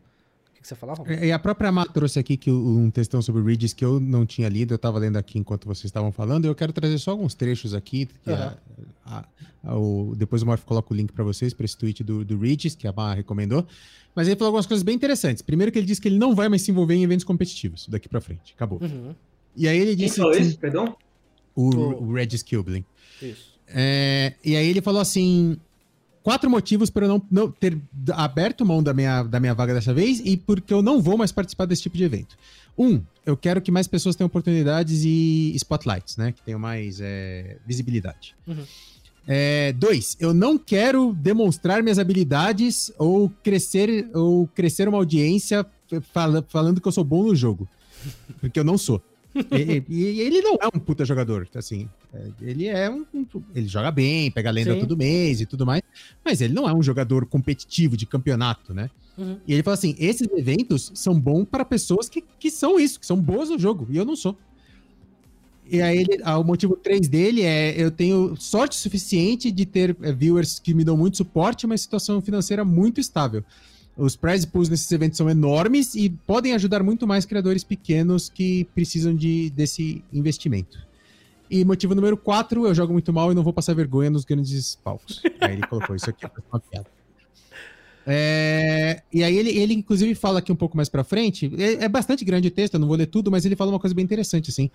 [0.64, 1.04] Que você falava?
[1.14, 4.26] E a própria Má trouxe aqui que um textão sobre o Regis que eu não
[4.26, 7.12] tinha lido, eu estava lendo aqui enquanto vocês estavam falando, e eu quero trazer só
[7.12, 8.08] alguns trechos aqui.
[8.26, 8.34] Uhum.
[8.34, 8.58] A,
[9.06, 9.26] a,
[9.64, 12.40] a, o, depois o Morph coloca o link para vocês, para esse tweet do, do
[12.40, 13.68] Regis, que a Má recomendou.
[14.16, 15.42] Mas ele falou algumas coisas bem interessantes.
[15.42, 18.08] Primeiro que ele disse que ele não vai mais se envolver em eventos competitivos daqui
[18.08, 18.54] para frente.
[18.56, 18.80] Acabou.
[18.82, 19.14] Uhum.
[19.56, 20.16] E aí ele disse...
[20.16, 20.96] Quem falou isso, perdão?
[21.56, 22.86] O, o, o Regis Kilblin.
[23.22, 23.54] Isso.
[23.68, 25.58] É, e aí ele falou assim
[26.24, 27.78] quatro motivos para eu não, não, ter
[28.14, 31.32] aberto mão da minha, da minha vaga dessa vez e porque eu não vou mais
[31.32, 32.38] participar desse tipo de evento.
[32.78, 36.32] Um, eu quero que mais pessoas tenham oportunidades e spotlights, né?
[36.32, 38.36] Que tenham mais é, visibilidade.
[38.48, 38.64] Uhum.
[39.28, 45.66] É, dois, eu não quero demonstrar minhas habilidades ou crescer ou crescer uma audiência
[46.12, 47.68] fala, falando que eu sou bom no jogo.
[48.42, 49.02] Porque eu não sou
[49.52, 51.90] e, e, ele não é um puta jogador, assim.
[52.14, 53.26] É, ele é um, um.
[53.56, 54.80] Ele joga bem, pega lenda Sim.
[54.80, 55.82] todo mês e tudo mais.
[56.24, 58.90] Mas ele não é um jogador competitivo de campeonato, né?
[59.18, 59.38] Uhum.
[59.48, 63.06] E ele fala assim: esses eventos são bons para pessoas que, que são isso, que
[63.06, 63.88] são boas no jogo.
[63.90, 64.38] E eu não sou.
[65.66, 69.96] E aí ele, ah, o motivo 3 dele é eu tenho sorte suficiente de ter
[70.02, 73.44] é, viewers que me dão muito suporte, mas situação financeira muito estável.
[73.96, 78.66] Os prize pools nesses eventos são enormes e podem ajudar muito mais criadores pequenos que
[78.74, 80.80] precisam de, desse investimento.
[81.50, 84.76] E motivo número 4, eu jogo muito mal e não vou passar vergonha nos grandes
[84.84, 85.22] palcos.
[85.40, 86.88] aí ele colocou isso aqui, uma piada.
[88.06, 91.90] É, e aí ele, ele, inclusive, fala aqui um pouco mais pra frente, é, é,
[91.90, 94.04] bastante grande o texto, eu não vou ler tudo, mas ele fala uma coisa bem
[94.04, 94.70] interessante, assim.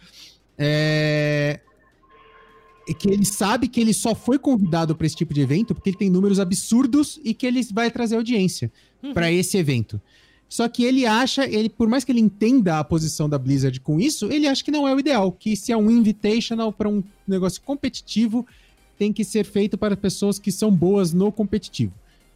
[0.57, 1.61] É
[2.95, 5.97] que ele sabe que ele só foi convidado para esse tipo de evento porque ele
[5.97, 8.71] tem números absurdos e que ele vai trazer audiência
[9.03, 9.13] uhum.
[9.13, 10.01] para esse evento.
[10.49, 14.01] Só que ele acha, ele, por mais que ele entenda a posição da Blizzard com
[14.01, 17.05] isso, ele acha que não é o ideal, que se é um invitational para um
[17.27, 18.47] negócio competitivo,
[18.97, 21.93] tem que ser feito para pessoas que são boas no competitivo.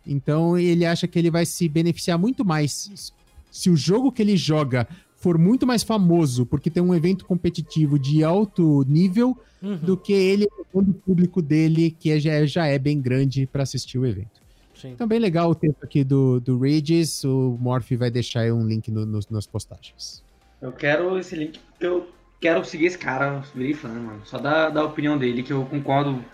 [0.06, 3.12] Então ele acha que ele vai se beneficiar muito mais
[3.50, 4.86] se o jogo que ele joga
[5.22, 9.76] for muito mais famoso porque tem um evento competitivo de alto nível uhum.
[9.76, 14.04] do que ele o público dele que já, já é bem grande para assistir o
[14.04, 14.42] evento.
[14.74, 14.90] Sim.
[14.90, 17.22] Então, bem legal o texto aqui do, do Regis.
[17.22, 20.24] O Morph vai deixar aí um link no, no, nas postagens.
[20.60, 22.08] Eu quero esse link porque eu
[22.40, 24.22] quero seguir esse cara, virei fã, mano.
[24.24, 26.24] Só da, da opinião dele, que eu concordo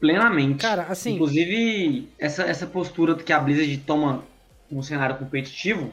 [0.00, 0.62] plenamente.
[0.62, 1.16] Cara, assim.
[1.16, 4.24] Inclusive, essa, essa postura que a Blizzard toma
[4.70, 5.92] no cenário competitivo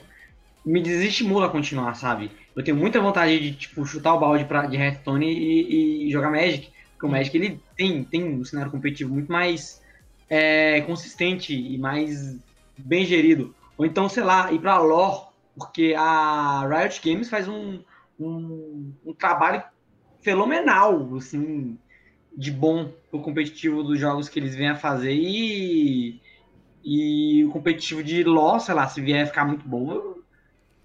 [0.65, 2.31] me desestimula a continuar, sabe?
[2.55, 6.31] Eu tenho muita vontade de, tipo, chutar o balde pra, de Hearthstone e, e jogar
[6.31, 6.71] Magic.
[6.91, 9.81] Porque o Magic, ele tem, tem um cenário competitivo muito mais
[10.29, 12.37] é, consistente e mais
[12.77, 13.53] bem gerido.
[13.77, 17.81] Ou então, sei lá, ir pra lore, porque a Riot Games faz um,
[18.19, 19.63] um, um trabalho
[20.21, 21.77] fenomenal, assim,
[22.35, 26.21] de bom o competitivo dos jogos que eles vêm a fazer e,
[26.83, 30.12] e o competitivo de LoL, sei lá, se vier ficar muito bom,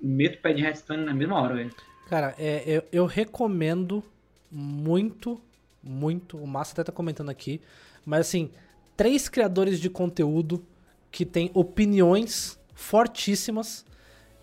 [0.01, 1.75] meto o pé de Hearthstone na mesma hora, velho.
[2.09, 4.03] Cara, é, eu, eu recomendo
[4.51, 5.41] muito,
[5.83, 7.61] muito, o Massa até tá comentando aqui,
[8.05, 8.51] mas assim,
[8.97, 10.65] três criadores de conteúdo
[11.11, 13.85] que têm opiniões fortíssimas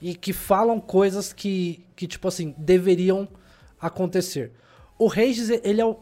[0.02, 3.28] e que falam coisas que, que tipo assim, deveriam
[3.80, 4.52] acontecer.
[4.98, 6.00] O Regis, ele é o,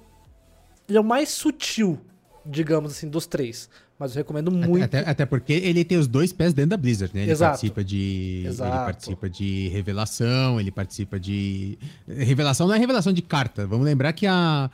[0.87, 1.99] ele é o mais sutil
[2.45, 3.69] digamos assim, dos três.
[3.97, 4.83] Mas eu recomendo muito.
[4.83, 7.21] Até, até, porque ele tem os dois pés dentro da Blizzard, né?
[7.21, 7.51] Ele Exato.
[7.51, 8.43] participa de.
[8.47, 8.71] Exato.
[8.75, 11.77] Ele participa de revelação, ele participa de.
[12.07, 13.65] Revelação não é revelação de carta.
[13.67, 14.69] Vamos lembrar que a,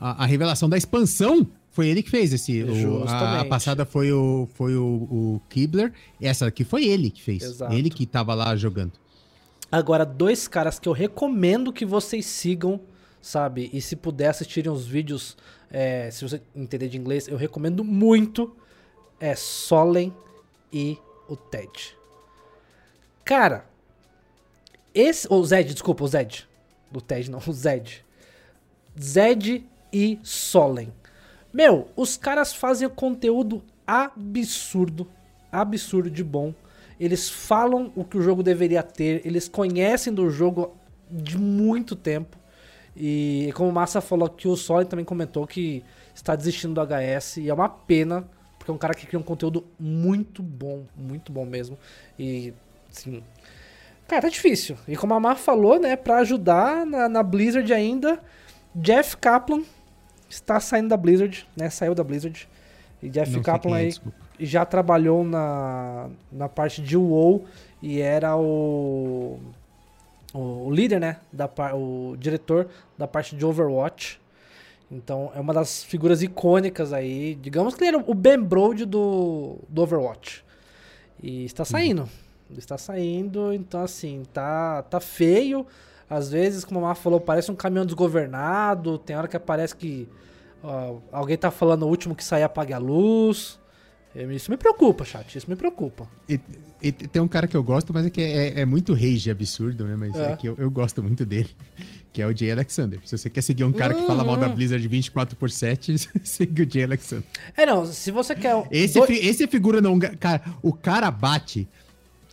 [0.00, 2.62] a, a revelação da expansão foi ele que fez esse.
[2.62, 5.92] O, a, a, passada foi o, foi o, o Kibler.
[6.20, 7.42] Essa aqui foi ele que fez.
[7.42, 7.72] Exato.
[7.72, 8.92] Ele que tava lá jogando.
[9.70, 12.78] Agora, dois caras que eu recomendo que vocês sigam,
[13.22, 13.70] sabe?
[13.72, 15.34] E se puder assistirem os vídeos,
[15.70, 18.54] é, se você entender de inglês, eu recomendo muito.
[19.22, 20.12] É Solen
[20.72, 20.98] e
[21.28, 21.96] o Ted.
[23.24, 23.64] Cara,
[24.92, 25.28] esse.
[25.30, 26.48] O Zed, desculpa, o Zed.
[26.90, 28.04] Do Ted não, o Zed.
[29.00, 30.92] Zed e Solen.
[31.52, 35.06] Meu, os caras fazem conteúdo absurdo.
[35.52, 36.52] Absurdo de bom.
[36.98, 39.24] Eles falam o que o jogo deveria ter.
[39.24, 40.76] Eles conhecem do jogo
[41.08, 42.36] de muito tempo.
[42.96, 47.36] E como o Massa falou aqui, o Solen também comentou que está desistindo do HS.
[47.36, 48.28] E é uma pena,
[48.62, 50.84] porque é um cara que cria um conteúdo muito bom.
[50.96, 51.76] Muito bom mesmo.
[52.16, 52.54] E,
[52.88, 53.20] assim.
[54.06, 54.76] Cara, tá difícil.
[54.86, 58.20] E como a Mar falou, né, pra ajudar na, na Blizzard ainda,
[58.72, 59.64] Jeff Kaplan
[60.30, 61.70] está saindo da Blizzard, né?
[61.70, 62.48] Saiu da Blizzard.
[63.02, 67.44] E Jeff Não Kaplan aí é, já trabalhou na, na parte de WoW
[67.82, 69.40] e era o,
[70.32, 71.16] o líder, né?
[71.32, 74.21] Da, o diretor da parte de Overwatch.
[74.92, 77.34] Então é uma das figuras icônicas aí.
[77.34, 80.44] Digamos que ele era o Ben Brode do, do Overwatch.
[81.22, 82.02] E está saindo.
[82.02, 82.58] Uhum.
[82.58, 85.66] Está saindo, então assim, tá, tá feio.
[86.08, 88.98] Às vezes, como a Mar falou, parece um caminhão desgovernado.
[88.98, 90.06] Tem hora que parece que
[91.10, 93.58] alguém tá falando o último que sair apague a luz.
[94.14, 95.38] Isso me preocupa, chat.
[95.38, 96.06] Isso me preocupa.
[96.28, 96.38] E,
[96.82, 99.86] e tem um cara que eu gosto, mas é que é, é muito rage absurdo,
[99.86, 99.96] né?
[99.96, 101.48] Mas é, é que eu, eu, gosto muito dele.
[102.12, 103.00] Que é o Jay Alexander.
[103.04, 104.00] Se você quer seguir um cara uhum.
[104.02, 104.54] que fala mal da uhum.
[104.54, 107.24] Blizzard 24 por 7, segue o Jay Alexander.
[107.56, 107.86] É, não.
[107.86, 108.66] Se você quer.
[108.70, 109.10] Esse, do...
[109.10, 109.98] esse figura não.
[109.98, 111.66] Cara, o cara bate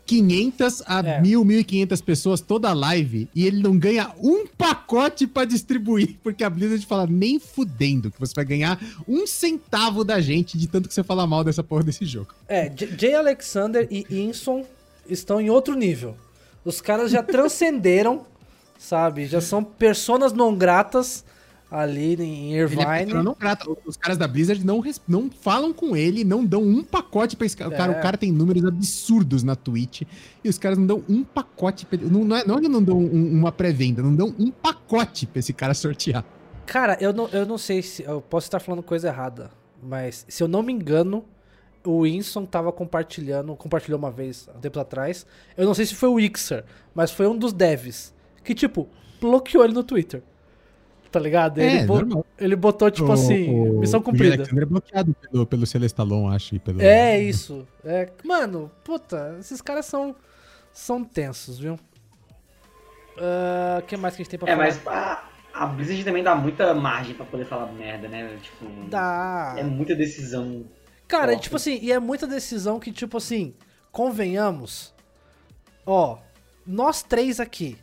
[0.09, 1.21] 500 a é.
[1.21, 6.49] 1.000, 1.500 pessoas toda live e ele não ganha um pacote para distribuir, porque a
[6.49, 10.95] Blizzard fala nem fudendo que você vai ganhar um centavo da gente de tanto que
[10.95, 12.33] você fala mal dessa porra desse jogo.
[12.47, 14.65] É, Jay Alexander e Inson
[15.07, 16.17] estão em outro nível.
[16.65, 18.25] Os caras já transcenderam,
[18.79, 19.27] sabe?
[19.27, 21.25] Já são personas não gratas
[21.69, 23.01] ali em Irvine.
[23.01, 23.69] Ele é não grata.
[23.85, 27.55] Os caras da Blizzard não, não falam com ele, não dão um pacote pra esse
[27.55, 27.69] cara.
[27.69, 27.73] É.
[27.73, 30.03] O, cara o cara tem números absurdos na Twitch
[30.43, 31.85] e os caras não dão um pacote.
[31.85, 34.49] Pra, não, não, é, não é que não dão um, uma pré-venda, não dão um
[34.49, 36.23] pacote pra esse cara sortear.
[36.65, 38.03] Cara, eu não, eu não sei se.
[38.03, 39.51] Eu posso estar falando coisa errada,
[39.83, 41.25] mas se eu não me engano,
[41.85, 45.25] o Winston tava compartilhando, compartilhou uma vez, há tempos atrás.
[45.57, 46.63] Eu não sei se foi o Ixer,
[46.95, 48.13] mas foi um dos devs
[48.43, 48.87] que, tipo,
[49.19, 50.23] bloqueou ele no Twitter.
[51.11, 51.57] Tá ligado?
[51.57, 54.43] Ele, é, bo ele botou, tipo o, assim, o, missão cumprida.
[54.43, 56.55] O é bloqueado pelo, pelo Celestalon, acho.
[56.55, 56.81] E pelo...
[56.81, 57.67] É isso.
[57.83, 60.15] É, mano, puta, esses caras são,
[60.71, 61.73] são tensos, viu?
[61.73, 64.67] O uh, que mais que a gente tem pra é, falar?
[64.67, 68.37] É, mas a, a Blizzard também dá muita margem pra poder falar merda, né?
[68.41, 69.55] Tipo, dá.
[69.57, 70.63] É muita decisão.
[71.07, 71.43] Cara, forte.
[71.43, 73.55] tipo assim, e é muita decisão que, tipo assim,
[73.91, 74.93] convenhamos.
[75.87, 76.19] Ó,
[76.67, 77.77] nós três aqui.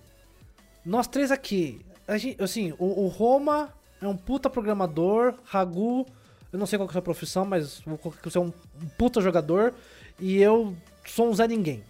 [0.87, 1.85] Nós três aqui
[2.17, 6.07] gente, assim, o, o, Roma é um puta programador, Ragu,
[6.53, 7.81] eu não sei qual é a sua profissão, mas
[8.23, 8.53] que você é um
[8.97, 9.75] puta jogador
[10.21, 11.83] e eu sou um Zé Ninguém.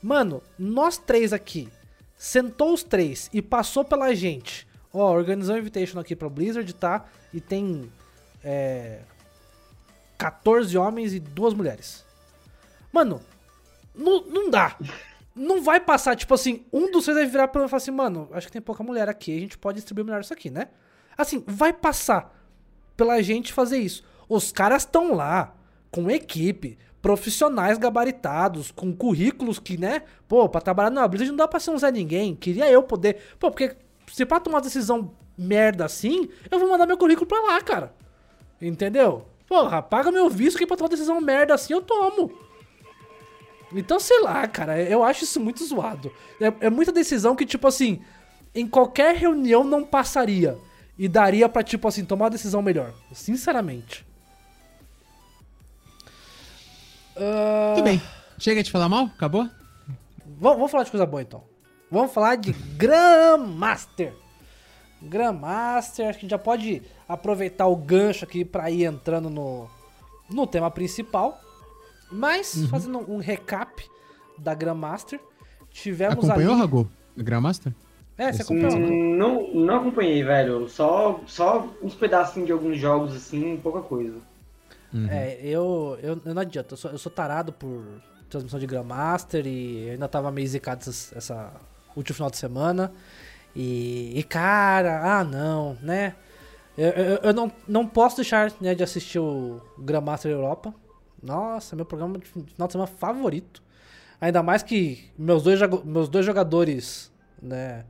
[0.00, 1.68] Mano, nós três aqui,
[2.16, 4.68] sentou os três e passou pela gente.
[4.92, 7.06] Ó, organizou um invitation aqui pra Blizzard, tá?
[7.32, 7.90] E tem
[8.44, 9.00] é,
[10.16, 12.04] 14 homens e duas mulheres.
[12.92, 13.20] Mano,
[13.94, 14.76] não, não dá
[15.34, 17.90] não vai passar, tipo assim, um dos três vai virar pra mim e falar assim,
[17.90, 20.68] mano, acho que tem pouca mulher aqui, a gente pode distribuir melhor isso aqui, né?
[21.16, 22.34] Assim, vai passar
[22.96, 24.04] pela gente fazer isso.
[24.28, 25.54] Os caras estão lá,
[25.90, 31.48] com equipe, profissionais gabaritados, com currículos que, né, pô, pra trabalhar na Blizzard não dá
[31.48, 32.34] pra ser um Zé Ninguém.
[32.34, 33.18] Queria eu poder.
[33.38, 33.76] Pô, porque
[34.10, 37.92] se pra tomar uma decisão merda assim, eu vou mandar meu currículo pra lá, cara.
[38.60, 39.26] Entendeu?
[39.48, 42.32] Porra, paga meu visto que pra tomar uma decisão merda assim eu tomo.
[43.74, 46.12] Então, sei lá, cara, eu acho isso muito zoado.
[46.40, 48.02] É, é, muita decisão que, tipo assim,
[48.54, 50.58] em qualquer reunião não passaria.
[50.98, 52.92] E daria pra, tipo assim, tomar uma decisão melhor.
[53.12, 54.06] Sinceramente.
[57.16, 57.74] Uh...
[57.74, 58.02] Tudo bem.
[58.38, 59.06] Chega de falar mal?
[59.06, 59.48] Acabou?
[60.26, 61.44] Vamos, vamos falar de coisa boa, então.
[61.90, 64.14] Vamos falar de Grandmaster.
[65.00, 69.68] Grandmaster, acho que a gente já pode aproveitar o gancho aqui pra ir entrando no,
[70.30, 71.40] no tema principal.
[72.12, 72.68] Mas, uhum.
[72.68, 73.84] fazendo um recap
[74.38, 75.18] da Grandmaster,
[75.70, 76.60] tivemos Acompanhou, ali...
[76.60, 77.72] Rago, a Grandmaster?
[78.18, 78.76] É, você acompanhou?
[78.76, 80.68] Hum, não, não acompanhei, velho.
[80.68, 84.18] Só, só uns pedacinhos de alguns jogos, assim, pouca coisa.
[84.92, 85.08] Uhum.
[85.08, 86.74] É, eu, eu, eu, não adianta.
[86.74, 87.82] Eu sou, eu sou tarado por
[88.28, 91.52] transmissão de Grandmaster e ainda tava meio zicado essa, essa
[91.96, 92.92] último final de semana.
[93.54, 96.14] E, e cara, ah não, né?
[96.76, 100.74] Eu, eu, eu, não, não posso deixar né, de assistir o Grandmaster Europa.
[101.22, 103.62] Nossa, meu programa de final de semana favorito.
[104.20, 107.84] Ainda mais que meus dois, meus dois jogadores, né,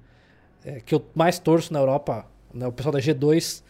[0.64, 3.62] é, que eu mais torço na Europa, né, o pessoal da G2,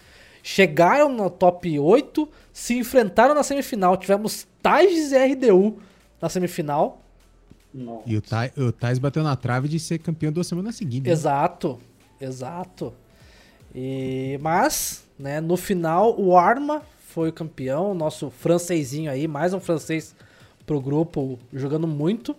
[0.42, 3.96] chegaram no top 8, se enfrentaram na semifinal.
[3.96, 5.80] Tivemos Tais e RDU
[6.20, 7.02] na semifinal.
[7.72, 8.02] Nossa.
[8.06, 11.06] E o, Thais, o Thais bateu na trave de ser campeão duas semanas seguidas.
[11.06, 11.12] Né?
[11.12, 11.80] Exato,
[12.20, 12.92] exato.
[13.74, 16.82] E, mas, né, no final, o Arma
[17.12, 20.14] foi o campeão, nosso francesinho aí, mais um francês
[20.64, 22.34] pro grupo, jogando muito.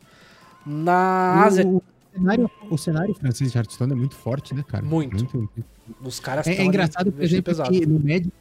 [0.65, 1.67] Na Ásia.
[1.67, 1.81] O,
[2.13, 4.83] cenário, o cenário francês de Hearthstone é muito forte, né, cara?
[4.83, 5.15] Muito.
[5.15, 5.65] muito,
[6.01, 8.31] Os caras É, é engraçado, por exemplo, que no Magic,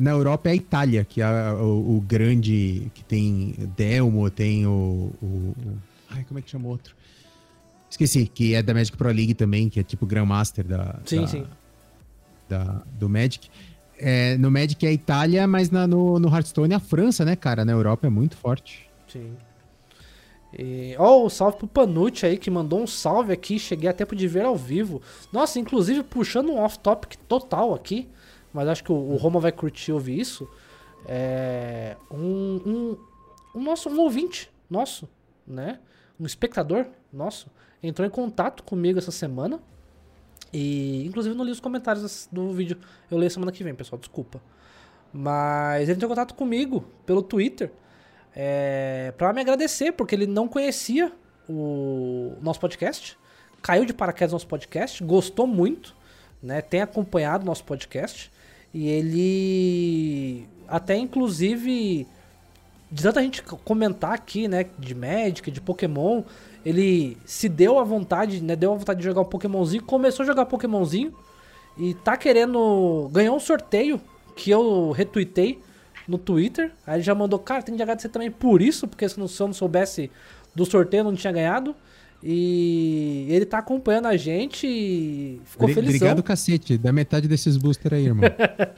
[0.00, 5.12] na Europa é a Itália, que é o, o grande, que tem Delmo, tem o,
[5.22, 5.54] o,
[6.10, 6.94] Ai, como é que chama o outro?
[7.90, 11.26] Esqueci, que é da Magic Pro League também, que é tipo Grandmaster da, sim, da,
[11.26, 11.46] sim.
[12.48, 13.50] Da, do Magic.
[14.04, 17.36] É, no Magic é a Itália, mas na, no, no Hearthstone é a França, né,
[17.36, 17.64] cara?
[17.64, 18.90] Na Europa é muito forte.
[19.06, 19.36] Sim.
[20.58, 23.60] E, ó, o salve pro Panucci aí, que mandou um salve aqui.
[23.60, 25.00] Cheguei a tempo de ver ao vivo.
[25.32, 28.08] Nossa, inclusive puxando um off-topic total aqui.
[28.52, 30.48] Mas acho que o, o Roma vai curtir ouvir isso.
[31.06, 31.96] É.
[32.10, 32.98] Um, um,
[33.54, 35.08] um, nosso, um ouvinte nosso,
[35.46, 35.78] né?
[36.18, 37.48] Um espectador nosso
[37.82, 39.60] entrou em contato comigo essa semana.
[40.52, 42.76] E inclusive não li os comentários do vídeo.
[43.10, 44.40] Eu leio semana que vem, pessoal, desculpa.
[45.12, 47.70] Mas ele entrou em contato comigo pelo Twitter
[48.34, 51.12] é, para me agradecer, porque ele não conhecia
[51.48, 53.18] o nosso podcast,
[53.60, 55.94] caiu de paraquedas no nosso podcast, gostou muito,
[56.42, 56.62] né?
[56.62, 58.30] Tem acompanhado nosso podcast
[58.72, 62.06] e ele até inclusive
[62.92, 66.22] de tanta gente comentar aqui, né, de Magic, de Pokémon,
[66.64, 70.26] ele se deu a vontade, né, deu a vontade de jogar um Pokémonzinho, começou a
[70.26, 71.14] jogar Pokémonzinho
[71.78, 73.98] e tá querendo ganhar um sorteio
[74.36, 75.58] que eu retuitei
[76.06, 76.70] no Twitter.
[76.86, 79.52] Aí ele já mandou, cara, tem que agradecer também por isso, porque se eu não
[79.54, 80.10] soubesse
[80.54, 81.74] do sorteio, eu não tinha ganhado.
[82.24, 85.88] E ele tá acompanhando a gente e ficou feliz.
[85.88, 86.78] Obrigado, cacete.
[86.78, 88.22] Da metade desses boosters aí, irmão.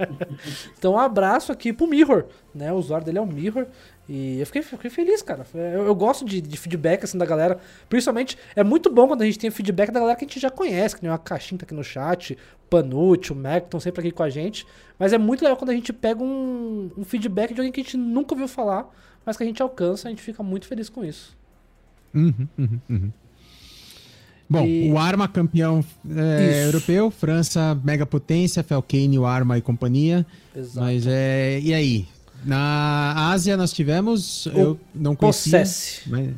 [0.78, 2.24] então, um abraço aqui pro Mirror,
[2.54, 2.72] né?
[2.72, 3.66] O usuário dele é o Mirror.
[4.08, 5.44] E eu fiquei, fiquei feliz, cara.
[5.54, 7.58] Eu, eu gosto de, de, feedback, assim, da galera.
[7.86, 10.50] Principalmente, é muito bom quando a gente tem feedback da galera que a gente já
[10.50, 12.38] conhece, que nem uma caixinha tá aqui no chat,
[12.70, 14.66] Panucci, o Mac, estão sempre aqui com a gente.
[14.98, 17.84] Mas é muito legal quando a gente pega um, um feedback de alguém que a
[17.84, 18.90] gente nunca ouviu falar,
[19.24, 21.36] mas que a gente alcança, a gente fica muito feliz com isso.
[22.14, 23.12] Uhum, uhum, uhum.
[24.48, 24.90] Bom, e...
[24.90, 30.26] o Arma campeão é, europeu, França mega potência, Felkane, o Arma e companhia.
[30.54, 30.80] Exato.
[30.80, 31.60] Mas é.
[31.60, 32.06] E aí?
[32.44, 35.60] Na Ásia nós tivemos, o eu não conhecia.
[35.60, 36.02] Possesse.
[36.08, 36.30] Mas...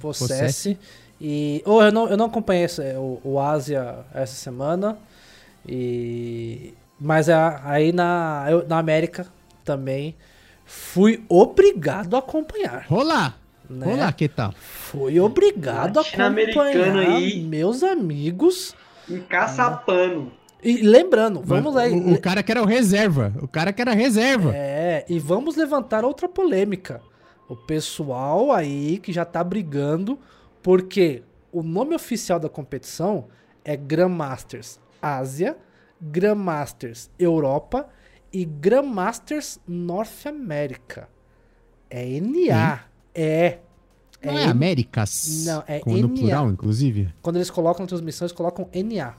[0.00, 0.76] Possesse.
[1.20, 4.98] E, oh, eu, não, eu não acompanhei o, o Ásia essa semana.
[5.64, 9.28] E, mas a, aí na, eu, na América
[9.64, 10.16] também
[10.64, 12.86] fui obrigado a acompanhar.
[12.90, 13.36] Olá!
[13.72, 13.94] Né?
[13.94, 14.52] Olá, que tal?
[14.52, 17.42] Fui obrigado a acompanhar aí.
[17.42, 18.74] meus amigos.
[19.08, 20.32] Encaçapando.
[20.62, 21.86] E lembrando, vamos lá.
[21.88, 23.32] O, o, cara que era o reserva.
[23.42, 24.52] O cara que era reserva.
[24.54, 27.02] É, e vamos levantar outra polêmica.
[27.48, 30.18] O pessoal aí que já tá brigando,
[30.62, 33.26] porque o nome oficial da competição
[33.64, 35.56] é Grandmasters Ásia,
[36.00, 37.88] Grandmasters Europa
[38.32, 41.08] e Grandmasters North America.
[41.90, 42.74] É NA.
[42.74, 42.78] Hum?
[43.14, 43.58] É.
[44.24, 45.44] Não é, é Américas?
[45.44, 46.02] Não, é NA.
[46.02, 47.12] No plural, inclusive?
[47.20, 49.14] Quando eles colocam na transmissão, eles colocam NA.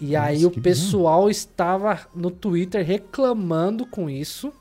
[0.00, 4.52] E Nossa, aí o pessoal estava no Twitter reclamando com isso,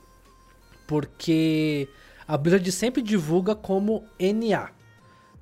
[0.86, 1.88] porque
[2.28, 4.70] a Blizzard sempre divulga como NA,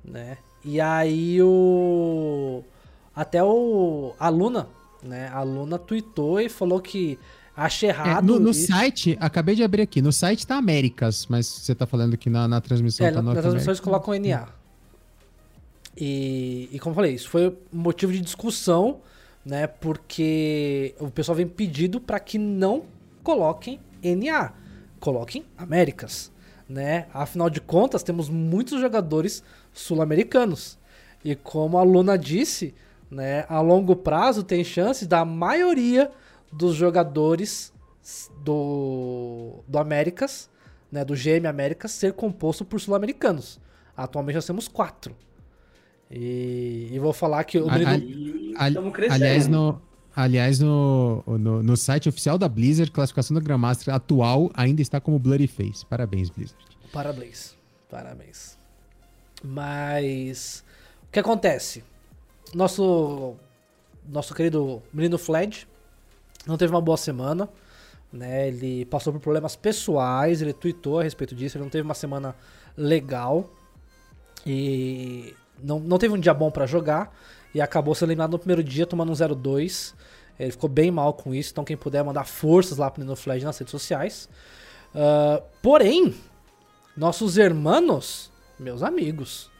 [0.04, 0.38] né?
[0.64, 2.62] E aí o
[3.14, 4.68] até o a Luna,
[5.02, 5.28] né?
[5.32, 7.18] A Luna tweetou e falou que
[7.58, 8.24] acha é, errado.
[8.24, 11.86] É, no, no site, acabei de abrir aqui, no site tá Américas, mas você tá
[11.86, 14.48] falando que na, na transmissão é, tá na, na transmissão eles colocam NA.
[15.96, 19.00] E, e como eu falei, isso foi motivo de discussão
[19.48, 19.66] né?
[19.66, 22.84] Porque o pessoal vem pedido para que não
[23.22, 24.52] coloquem NA,
[25.00, 26.30] coloquem Américas,
[26.68, 27.06] né?
[27.14, 29.42] Afinal de contas, temos muitos jogadores
[29.72, 30.78] sul-americanos.
[31.24, 32.74] E como a Luna disse,
[33.10, 36.10] né, a longo prazo tem chances da maioria
[36.52, 37.72] dos jogadores
[38.42, 40.48] do, do Américas,
[40.90, 43.60] né, do GM Américas, ser composto por sul-americanos.
[43.96, 45.14] Atualmente nós temos quatro.
[46.10, 49.80] E, e vou falar que o a, a, Aliás, no,
[50.16, 55.16] Aliás, no, no, no site oficial da Blizzard, classificação da Grandmaster atual ainda está como
[55.16, 55.86] Bloody Face.
[55.86, 56.64] Parabéns, Blizzard.
[56.92, 57.56] Parabéns.
[57.88, 58.58] Parabéns.
[59.44, 60.64] Mas.
[61.06, 61.84] O que acontece?
[62.52, 63.36] Nosso.
[64.08, 65.67] Nosso querido menino Fled
[66.48, 67.48] não teve uma boa semana.
[68.12, 68.48] Né?
[68.48, 72.34] Ele passou por problemas pessoais, ele tweetou a respeito disso, ele não teve uma semana
[72.76, 73.50] legal.
[74.46, 77.14] E não, não teve um dia bom para jogar.
[77.54, 79.94] E acabou sendo eliminado no primeiro dia, tomando um 0-2.
[80.38, 83.42] Ele ficou bem mal com isso, então quem puder mandar forças lá pro Nino Flash
[83.42, 84.28] nas redes sociais.
[84.94, 86.14] Uh, porém,
[86.96, 89.50] nossos hermanos, meus amigos,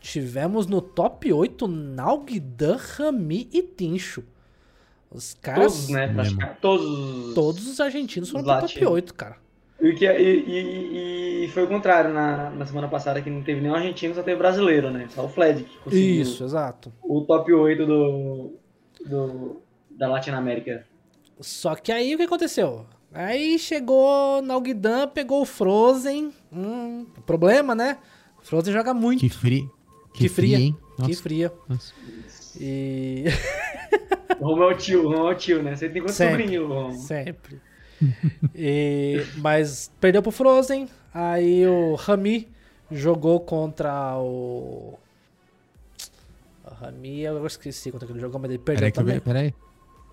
[0.00, 4.22] tivemos no top 8 Nalgdan, Rami e Tincho.
[5.12, 5.72] Os caras.
[5.72, 6.08] Todos, né?
[6.08, 7.34] Praticamente todos.
[7.34, 9.36] Todos os argentinos foram pro top 8, cara.
[9.80, 13.62] E, que, e, e, e, foi o contrário na, na semana passada, que não teve
[13.62, 15.08] nenhum argentino, só teve brasileiro, né?
[15.08, 16.22] Só o Fled que conseguiu.
[16.22, 16.92] Isso, exato.
[17.02, 18.52] O top 8 do,
[19.06, 20.86] do, da Latinoamérica.
[21.40, 22.86] Só que aí o que aconteceu?
[23.12, 26.30] Aí chegou na Alguidan, pegou o Frozen.
[26.52, 27.98] Hum, problema, né?
[28.42, 29.20] Frozen joga muito.
[29.20, 29.72] Que frio.
[30.12, 30.76] Que, que fria, hein?
[31.06, 31.52] Que fria.
[31.66, 31.94] Nossa.
[32.60, 33.24] E.
[34.38, 35.74] o Romo é o tio, o Romo é o tio, né?
[35.74, 36.92] Você tem quanto sobrinho, Romo?
[36.92, 37.60] Sempre.
[38.54, 39.24] e...
[39.36, 40.88] Mas perdeu pro Frozen.
[41.12, 42.48] Aí o Rami
[42.90, 44.98] jogou contra o.
[46.64, 49.20] O Rami, eu esqueci contra que ele jogou, mas ele perdeu peraí também.
[49.20, 49.54] Peraí,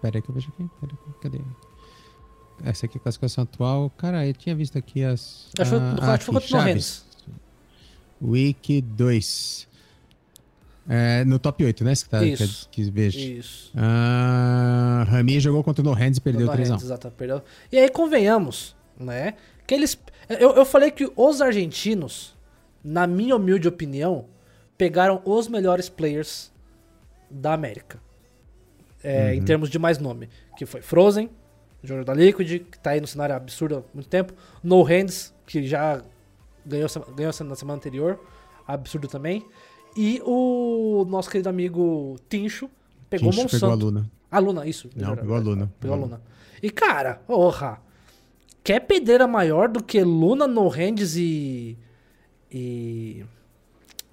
[0.02, 0.70] Pera aí que eu vejo aqui.
[0.80, 1.40] Pera aí, cadê?
[2.64, 3.90] Essa aqui é a classificação atual.
[3.92, 5.52] Cara, eu tinha visto aqui as.
[5.60, 5.72] Acho
[6.20, 6.76] que foi contra
[8.22, 8.32] o.
[8.32, 9.67] Week 2.
[10.90, 11.94] É, no top 8, né?
[11.94, 12.68] Você tá, Isso.
[12.72, 13.20] Que, que vejo.
[13.20, 13.72] Isso.
[13.76, 17.42] Ah, Rami jogou contra o No Hands e perdeu 3 x Exato, perdeu.
[17.72, 19.34] E aí, convenhamos, né?
[19.66, 20.00] Que eles.
[20.30, 22.36] Eu, eu falei que os argentinos,
[22.84, 24.26] na minha humilde opinião,
[24.78, 26.52] pegaram os melhores players
[27.30, 28.00] da América
[29.04, 29.34] é, uhum.
[29.34, 30.30] em termos de mais nome.
[30.58, 31.30] Que foi Frozen,
[31.84, 34.34] jogador da Liquid, que tá aí no cenário absurdo há muito tempo.
[34.64, 36.02] No Hands, que já
[36.66, 38.20] ganhou, ganhou na semana anterior,
[38.68, 39.46] absurdo também.
[39.98, 42.70] E o nosso querido amigo Tincho
[43.10, 43.62] pegou Tincho Monsanto.
[43.62, 44.12] pegou a Luna.
[44.32, 44.90] A Luna, isso.
[44.96, 45.74] Não, pegou a Luna.
[45.80, 46.22] Pegou a Luna.
[46.62, 47.82] E cara, porra,
[48.64, 51.78] quer pedreira maior do que Luna, No Hands e...
[52.52, 53.26] E...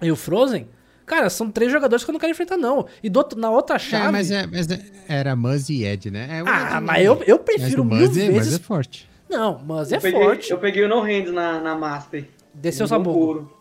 [0.01, 0.67] E o Frozen?
[1.05, 2.87] Cara, são três jogadores que eu não quero enfrentar, não.
[3.03, 4.07] E do, na outra é, chave.
[4.07, 4.67] É, mas, é, mas
[5.07, 6.27] era Muzz e Ed, né?
[6.29, 8.33] É ah, Ed, mas eu, eu prefiro mas mil Muzz, vezes.
[8.33, 9.09] Muzz é forte.
[9.29, 10.51] Não, Muzz é peguei, forte.
[10.51, 12.27] Eu peguei o No Hands na, na Master.
[12.53, 13.54] Desceu o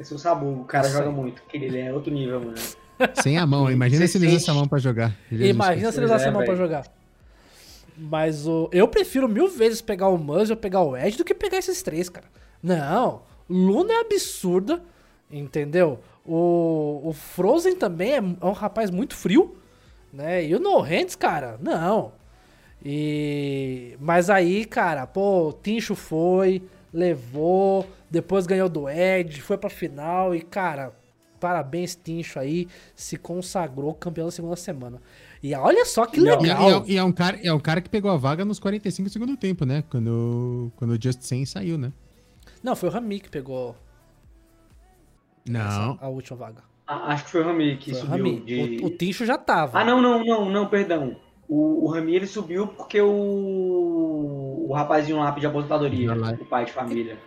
[0.00, 0.02] Sabugo.
[0.02, 0.60] Desceu o Sabugo.
[0.62, 0.98] O cara Nossa.
[0.98, 1.42] joga muito.
[1.52, 2.54] Ele é outro nível, mano.
[3.22, 3.70] Sem a mão.
[3.70, 5.16] Imagina se ele usa essa mão pra jogar.
[5.30, 6.86] Jesus Imagina se ele usa essa mão pra jogar.
[7.96, 11.34] Mas o, eu prefiro mil vezes pegar o Muzz ou pegar o Ed do que
[11.34, 12.26] pegar esses três, cara.
[12.62, 13.22] Não.
[13.48, 14.82] Luna é absurda,
[15.30, 16.00] entendeu?
[16.24, 19.56] O, o Frozen também é, é um rapaz muito frio,
[20.12, 20.44] né?
[20.44, 22.12] E o No Hands, cara, não.
[22.84, 29.70] E mas aí, cara, pô, o Tincho foi, levou, depois ganhou do Ed, foi pra
[29.70, 30.92] final e, cara,
[31.38, 35.00] parabéns, Tincho aí, se consagrou campeão da segunda semana.
[35.42, 36.44] E olha só que legal.
[36.44, 38.58] E, e, é, e é, um cara, é um cara que pegou a vaga nos
[38.58, 39.82] 45 do segundo tempo, né?
[39.88, 41.92] Quando, quando o Just 100 saiu, né?
[42.62, 43.74] Não, foi o Rami que pegou
[45.48, 45.60] não.
[45.60, 46.62] Essa, a última vaga.
[46.86, 48.16] Ah, acho que foi o Rami que foi subiu.
[48.16, 48.40] Rami.
[48.40, 48.80] De...
[48.82, 49.78] O, o Tincho já tava.
[49.78, 51.16] Ah, não, não, não, não, perdão.
[51.50, 56.72] O, o Rami ele subiu porque o, o rapazinho lá pediu aposentadoria, o pai de
[56.72, 57.18] família.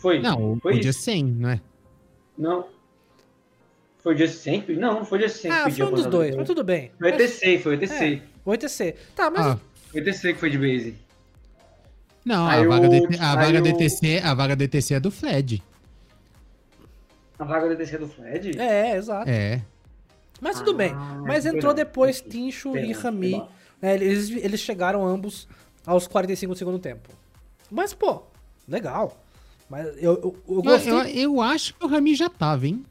[0.00, 0.20] Foi?
[0.20, 1.60] Não, foi o dia 100, não é?
[2.36, 2.66] Não.
[4.02, 4.64] Foi o dia 100?
[4.70, 6.90] Não, não foi o dia 100 ah, foi um dos dois, mas tudo bem.
[6.98, 8.04] Foi o ETC, foi o ETC.
[8.04, 8.96] É, o ETC.
[9.14, 9.46] Tá, mas...
[9.46, 9.58] Ah.
[9.92, 10.96] Foi o ETC que foi de base.
[12.24, 15.62] Não, a vaga, do, a, vaga do ETC, a vaga do ETC é do Fled.
[17.38, 18.60] A vaga do ETC é do Fred?
[18.60, 19.28] É, exato.
[19.30, 19.62] É.
[20.42, 20.92] Mas tudo bem.
[21.24, 23.40] Mas entrou depois Tincho e Rami.
[23.80, 25.46] Né, eles, eles chegaram ambos
[25.86, 27.08] aos 45 do segundo tempo.
[27.70, 28.24] Mas, pô,
[28.68, 29.24] legal.
[29.70, 30.92] Mas eu, eu, eu gostei.
[30.92, 32.84] Eu, eu, acho que o Rami já tava, hein?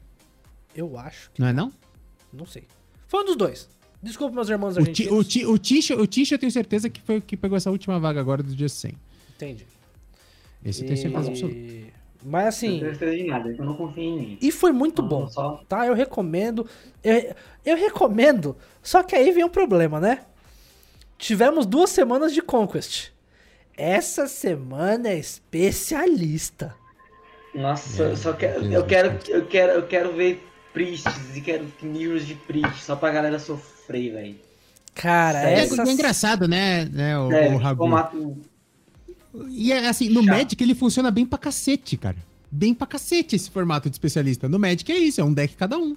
[0.74, 1.30] Eu acho.
[1.38, 1.70] não é não?
[2.32, 2.64] Não sei.
[3.06, 3.68] Foi um dos dois.
[4.02, 5.12] Desculpa, meus irmãos argentinos.
[5.12, 8.00] O, ti, o, o Tisha eu tenho certeza que foi o que pegou essa última
[8.00, 8.94] vaga agora do dia 100.
[9.36, 9.66] Entendi.
[10.64, 10.84] Esse e...
[10.84, 11.92] eu tenho certeza absoluta.
[12.24, 12.80] Mas assim.
[12.80, 14.38] Eu não de nada, eu não confio em ninguém.
[14.40, 15.28] E foi muito bom.
[15.28, 15.62] Só...
[15.68, 15.86] Tá?
[15.86, 16.66] Eu recomendo.
[17.02, 18.56] Eu, eu recomendo.
[18.82, 20.20] Só que aí vem um problema, né?
[21.18, 23.10] Tivemos duas semanas de Conquest.
[23.76, 26.74] Essa semana é especialista.
[27.54, 30.42] Nossa, é, só quero, eu quero, eu quero, eu quero ver
[30.72, 34.36] priests e quero news de priest só pra galera sofrer, velho.
[34.94, 35.82] Cara, é, essa...
[35.82, 37.78] é engraçado, né, né o, é, o Rabu.
[37.78, 38.36] Formato
[39.48, 40.34] e é assim, no Chato.
[40.34, 42.16] Magic ele funciona bem pra cacete, cara.
[42.50, 44.48] Bem pra cacete esse formato de especialista.
[44.48, 45.96] No Magic é isso, é um deck cada um.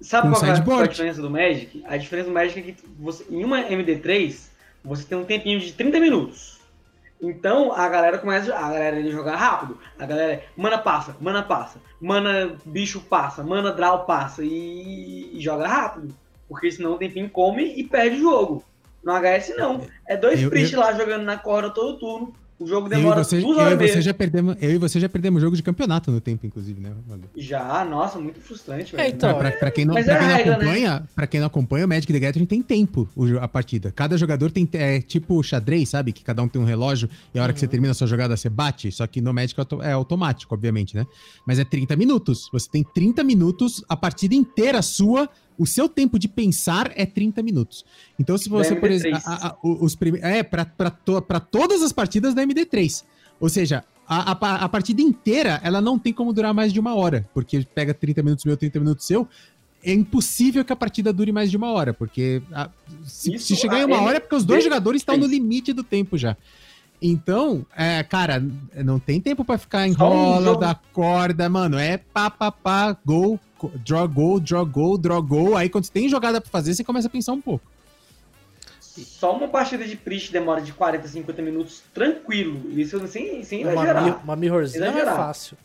[0.00, 1.84] Sabe qual, é, qual é a diferença do Magic?
[1.86, 4.50] A diferença do Magic é que você, em uma MD3
[4.84, 6.60] você tem um tempinho de 30 minutos.
[7.20, 9.78] Então a galera começa a galera a jogar rápido.
[9.96, 15.68] A galera, mana passa, mana passa, mana bicho passa, mana draw passa e, e joga
[15.68, 16.12] rápido.
[16.48, 18.64] Porque senão o tempinho come e perde o jogo.
[19.04, 19.86] No HS não.
[20.06, 20.80] É dois eu, eu...
[20.80, 22.34] lá jogando na corda todo turno.
[22.62, 24.78] O jogo demora eu e você, duas horas eu e você já perdemos, Eu e
[24.78, 26.92] você já perdemos jogo de campeonato no tempo, inclusive, né?
[27.36, 28.94] Já, nossa, muito frustrante.
[28.96, 30.52] É, então, pra, pra, quem não, pra quem não regra, né?
[30.52, 31.06] acompanha, né?
[31.14, 33.08] pra quem não acompanha, o Magic the Gathering tem tempo
[33.40, 33.90] a partida.
[33.90, 36.12] Cada jogador tem é, tipo xadrez, sabe?
[36.12, 37.54] Que cada um tem um relógio e a hora uhum.
[37.54, 37.70] que você uhum.
[37.70, 38.92] termina a sua jogada você bate.
[38.92, 41.04] Só que no Magic é, é automático, obviamente, né?
[41.46, 42.48] Mas é 30 minutos.
[42.52, 45.28] Você tem 30 minutos, a partida inteira sua
[45.58, 47.84] o seu tempo de pensar é 30 minutos.
[48.18, 49.20] Então, se você, por exemplo,
[49.62, 50.28] os primeiros.
[50.28, 53.04] É, para to, todas as partidas da MD3.
[53.40, 56.94] Ou seja, a, a, a, partida inteira ela não tem como durar mais de uma
[56.94, 59.28] hora, porque pega 30 minutos meu, 30 minutos seu.
[59.84, 62.70] É impossível que a partida dure mais de uma hora, porque a,
[63.04, 65.82] se, se, chegar em uma hora é porque os dois jogadores estão no limite do
[65.82, 66.36] tempo já.
[67.00, 68.40] Então, é, cara,
[68.84, 71.76] não tem tempo para ficar em rola da corda, mano.
[71.76, 73.40] É pá, pá, pá, gol,
[73.76, 75.56] draw gol, draw gol, draw gol.
[75.56, 77.64] Aí quando você tem jogada pra fazer, você começa a pensar um pouco.
[78.80, 82.70] Só uma partida de Priest demora de 40, 50 minutos tranquilo.
[82.78, 84.04] Isso sem, sem exagerar.
[84.04, 85.56] Uma, uma mirrorzinha é fácil.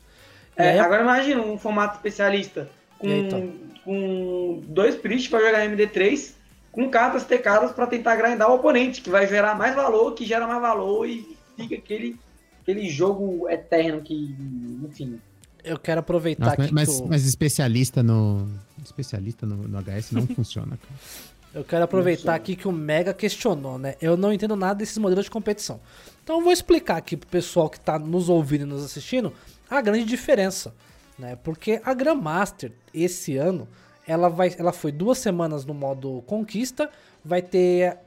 [0.55, 3.53] É, aí, agora imagina um formato especialista com, então?
[3.83, 6.33] com dois Priest pra jogar MD3
[6.71, 10.47] com cartas tecadas para tentar grindar o oponente, que vai gerar mais valor, que gera
[10.47, 12.15] mais valor e fica aquele,
[12.61, 14.35] aquele jogo eterno que,
[14.83, 15.19] enfim.
[15.67, 18.47] Eu quero aproveitar Nossa, mas, mas, especialista no
[18.83, 21.27] especialista no, no HS não funciona, cara.
[21.53, 23.95] Eu quero aproveitar aqui que o Mega questionou, né?
[24.01, 25.79] Eu não entendo nada desses modelos de competição.
[26.23, 29.33] Então eu vou explicar aqui pro pessoal que tá nos ouvindo e nos assistindo
[29.69, 30.73] a grande diferença,
[31.17, 31.35] né?
[31.43, 33.67] Porque a Grandmaster esse ano
[34.07, 36.89] ela, vai, ela foi duas semanas no modo conquista,
[37.23, 37.97] vai ter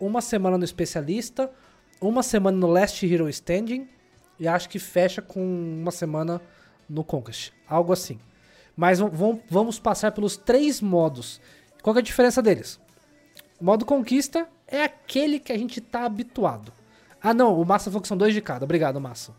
[0.00, 1.50] uma semana no especialista,
[2.00, 3.88] uma semana no Last Hero Standing
[4.38, 6.40] e acho que fecha com uma semana
[6.94, 8.18] no Conquest, algo assim.
[8.76, 8.98] Mas
[9.48, 11.40] vamos passar pelos três modos.
[11.82, 12.80] Qual é a diferença deles?
[13.60, 16.72] Modo conquista é aquele que a gente está habituado.
[17.22, 18.64] Ah não, o Massa falou que são dois de cada.
[18.64, 19.32] Obrigado, Massa.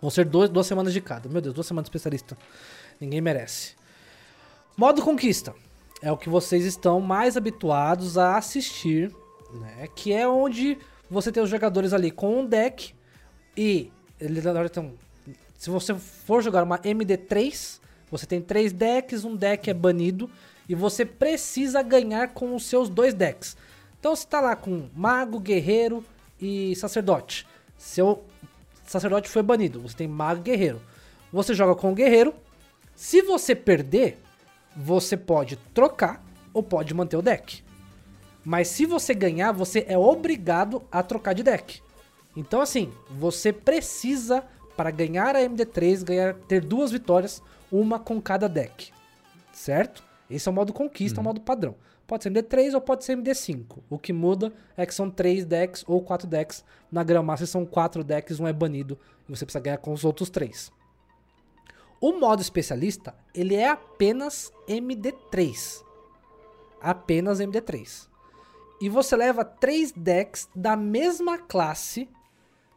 [0.00, 1.28] Vão ser dois, duas semanas de cada.
[1.28, 2.38] Meu Deus, duas semanas de especialista.
[3.00, 3.74] Ninguém merece.
[4.76, 5.54] Modo conquista
[6.00, 9.12] é o que vocês estão mais habituados a assistir,
[9.52, 9.88] né?
[9.96, 10.78] Que é onde
[11.10, 12.94] você tem os jogadores ali com um deck
[13.56, 13.90] e
[14.20, 14.94] eles então,
[15.58, 20.30] se você for jogar uma MD3, você tem três decks, um deck é banido
[20.68, 23.56] e você precisa ganhar com os seus dois decks.
[23.98, 26.04] Então você tá lá com mago, guerreiro
[26.40, 27.44] e sacerdote.
[27.76, 28.24] Seu
[28.86, 30.80] sacerdote foi banido, você tem mago, guerreiro.
[31.32, 32.32] Você joga com o guerreiro.
[32.94, 34.16] Se você perder,
[34.76, 37.64] você pode trocar ou pode manter o deck.
[38.44, 41.82] Mas se você ganhar, você é obrigado a trocar de deck.
[42.36, 44.44] Então assim, você precisa
[44.78, 48.92] para ganhar a MD3, ganhar ter duas vitórias, uma com cada deck.
[49.52, 50.04] Certo?
[50.30, 51.22] Esse é o modo conquista, uhum.
[51.22, 51.74] o modo padrão.
[52.06, 53.78] Pode ser MD3 ou pode ser MD5.
[53.90, 56.64] O que muda é que são três decks ou quatro decks.
[56.92, 58.96] Na Grandmaster são quatro decks, um é banido
[59.28, 60.70] e você precisa ganhar com os outros três.
[62.00, 65.82] O modo especialista, ele é apenas MD3.
[66.80, 68.06] Apenas MD3.
[68.80, 72.08] E você leva três decks da mesma classe,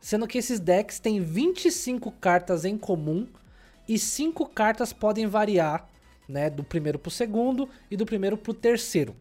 [0.02, 3.28] sendo que esses decks têm 25 cartas em comum
[3.88, 5.88] e 5 cartas podem variar,
[6.28, 9.16] né, do primeiro pro segundo e do primeiro pro terceiro.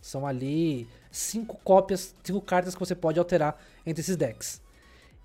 [0.00, 4.60] São ali cinco cópias, cinco cartas que você pode alterar entre esses decks.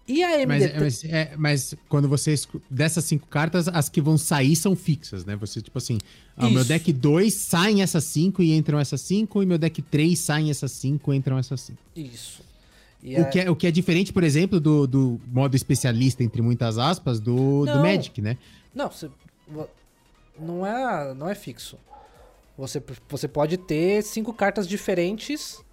[0.07, 0.47] E a MD3...
[0.47, 2.33] Mas, mas, é, mas, quando você...
[2.67, 5.35] Dessas cinco cartas, as que vão sair são fixas, né?
[5.35, 5.99] Você, tipo assim...
[6.35, 9.43] Ah, meu deck 2 saem essas cinco e entram essas cinco.
[9.43, 11.79] E meu deck 3 saem essas cinco e entram essas cinco.
[11.95, 12.41] Isso.
[13.01, 16.77] O, que é, o que é diferente, por exemplo, do, do modo especialista, entre muitas
[16.77, 18.37] aspas, do, do Magic, né?
[18.73, 19.09] Não, você,
[20.37, 21.77] não, é, não é fixo.
[22.57, 25.63] Você, você pode ter cinco cartas diferentes,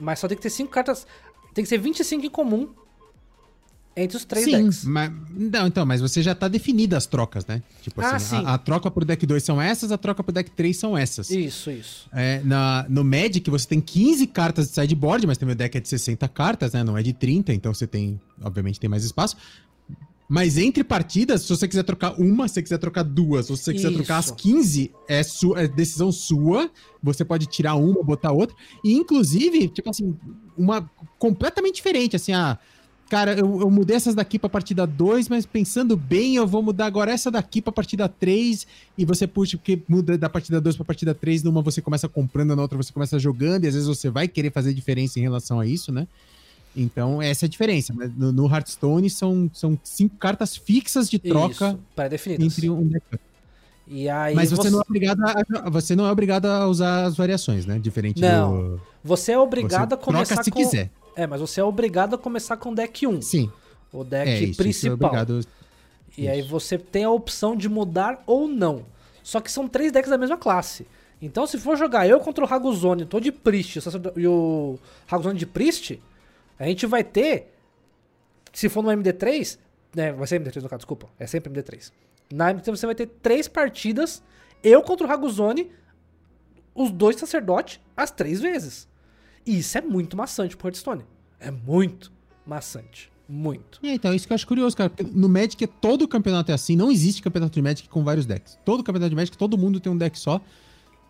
[0.00, 1.06] mas só tem que ter cinco cartas...
[1.52, 2.68] Tem que ser 25 em comum
[3.96, 4.84] entre os três sim, decks.
[4.84, 7.62] Mas, não, então, mas você já tá definida as trocas, né?
[7.80, 10.50] Tipo ah, assim, a, a, troca pro deck 2 são essas, a troca pro deck
[10.50, 11.30] 3 são essas.
[11.30, 12.06] Isso, isso.
[12.12, 15.80] É, na, no Magic você tem 15 cartas de sideboard, mas também o deck é
[15.80, 16.84] de 60 cartas, né?
[16.84, 19.36] Não é de 30, então você tem, obviamente, tem mais espaço.
[20.28, 23.62] Mas entre partidas, se você quiser trocar uma, se você quiser trocar duas, ou se
[23.62, 23.98] você quiser Isso.
[23.98, 26.68] trocar as 15, é, sua, é decisão sua.
[27.02, 28.54] Você pode tirar uma, botar outra.
[28.84, 30.16] E, inclusive, tipo assim,
[30.58, 32.52] uma completamente diferente, assim, a.
[32.52, 32.58] Ah,
[33.08, 36.86] cara, eu, eu mudei essas daqui pra partida 2, mas pensando bem, eu vou mudar
[36.86, 40.84] agora essa daqui pra partida 3, e você puxa, porque muda da partida 2 pra
[40.84, 44.10] partida 3, numa você começa comprando, na outra você começa jogando, e às vezes você
[44.10, 46.06] vai querer fazer diferença em relação a isso, né?
[46.76, 47.94] Então, essa é a diferença.
[48.16, 52.46] No, no Hearthstone são, são cinco cartas fixas de troca pré-definidas.
[52.46, 52.90] entre um.
[53.88, 57.16] E aí Mas você, Não é obrigado a, você não é obrigado a usar as
[57.16, 57.78] variações, né?
[57.78, 58.76] Diferente não.
[58.76, 58.80] do.
[59.02, 60.58] Você é obrigado Você a começar troca se com.
[60.58, 60.90] quiser.
[61.16, 63.22] É, mas você é obrigado a começar com deck 1.
[63.22, 63.50] Sim.
[63.92, 64.94] O deck É isso, isso é principal.
[64.94, 65.40] obrigado.
[66.18, 66.48] E aí Isso.
[66.48, 68.86] você tem a opção de mudar ou não.
[69.22, 70.86] Só que são três decks da mesma classe.
[71.20, 73.78] Então, se for jogar eu contra o Raguzone, tô de Priest
[74.16, 76.00] e o Raguzone de Priest,
[76.58, 77.54] a gente vai ter,
[78.52, 79.58] se for no MD3,
[79.94, 81.90] né, vai ser MD3 no caso, desculpa, é sempre MD3.
[82.32, 84.22] Na MD3 você vai ter três partidas,
[84.62, 85.70] eu contra o Raguzone,
[86.74, 88.86] os dois sacerdotes, as três vezes.
[89.46, 91.04] E isso é muito maçante pro Hearthstone.
[91.38, 92.12] É muito
[92.46, 93.10] maçante.
[93.28, 93.80] Muito.
[93.82, 94.88] É, então, isso que eu acho curioso, cara.
[94.90, 96.76] Porque no Magic todo campeonato é assim.
[96.76, 98.58] Não existe campeonato de Magic com vários decks.
[98.64, 100.40] Todo campeonato de Magic, todo mundo tem um deck só.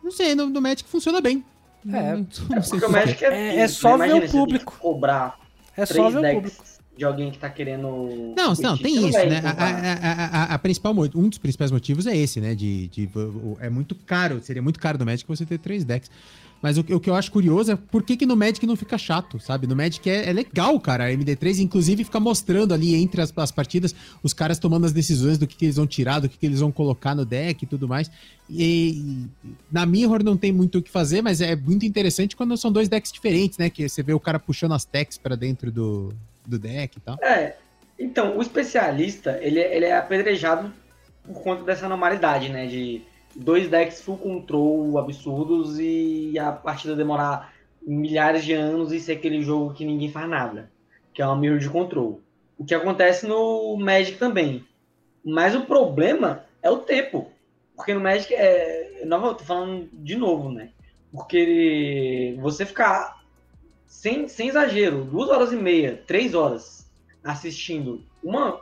[0.03, 1.45] Não sei, no, no Magic funciona bem.
[1.89, 2.15] É.
[2.15, 2.91] Não, não sei Porque o.
[2.91, 4.77] Magic é, É- é só ver o público.
[4.81, 5.39] cobrar
[5.77, 6.65] É três só ver o decks público.
[6.97, 8.33] De alguém que tá querendo.
[8.37, 9.41] Não, não, tem isso, né?
[9.45, 12.55] A, a- a- a- principal, um dos principais motivos é esse, né?
[12.55, 13.09] De, de-
[13.61, 16.11] é muito caro, seria muito caro no Magic você ter três decks.
[16.63, 18.77] Mas o, que- o que eu acho curioso é por que, que no Magic não
[18.77, 19.67] fica chato, sabe?
[19.67, 21.05] No Magic é, é legal, cara.
[21.05, 25.37] A MD3, inclusive, fica mostrando ali entre as, as partidas os caras tomando as decisões
[25.37, 27.67] do que, que eles vão tirar, do que, que eles vão colocar no deck e
[27.67, 28.11] tudo mais.
[28.49, 29.27] E,
[29.71, 32.89] na Mirror não tem muito o que fazer, mas é muito interessante quando são dois
[32.89, 33.69] decks diferentes, né?
[33.69, 36.11] Que você vê o cara puxando as techs pra dentro do,
[36.47, 37.17] do deck e tal.
[37.23, 37.57] É,
[37.99, 40.73] então, o especialista, ele, é- ele é apedrejado
[41.25, 42.67] por conta dessa normalidade, né?
[42.67, 43.03] De
[43.35, 49.43] dois decks full control absurdos e a partida demorar milhares de anos e ser aquele
[49.43, 50.71] jogo que ninguém faz nada,
[51.13, 52.21] que é uma mirror de control.
[52.59, 54.65] O que acontece no Magic também.
[55.25, 57.31] Mas o problema é o tempo.
[57.75, 59.03] Porque no Magic é.
[59.05, 60.71] Não, eu tô falando de novo, né?
[61.13, 63.16] Porque você ficar
[63.97, 66.87] sem, sem exagero, duas horas e meia, três horas
[67.25, 68.61] assistindo uma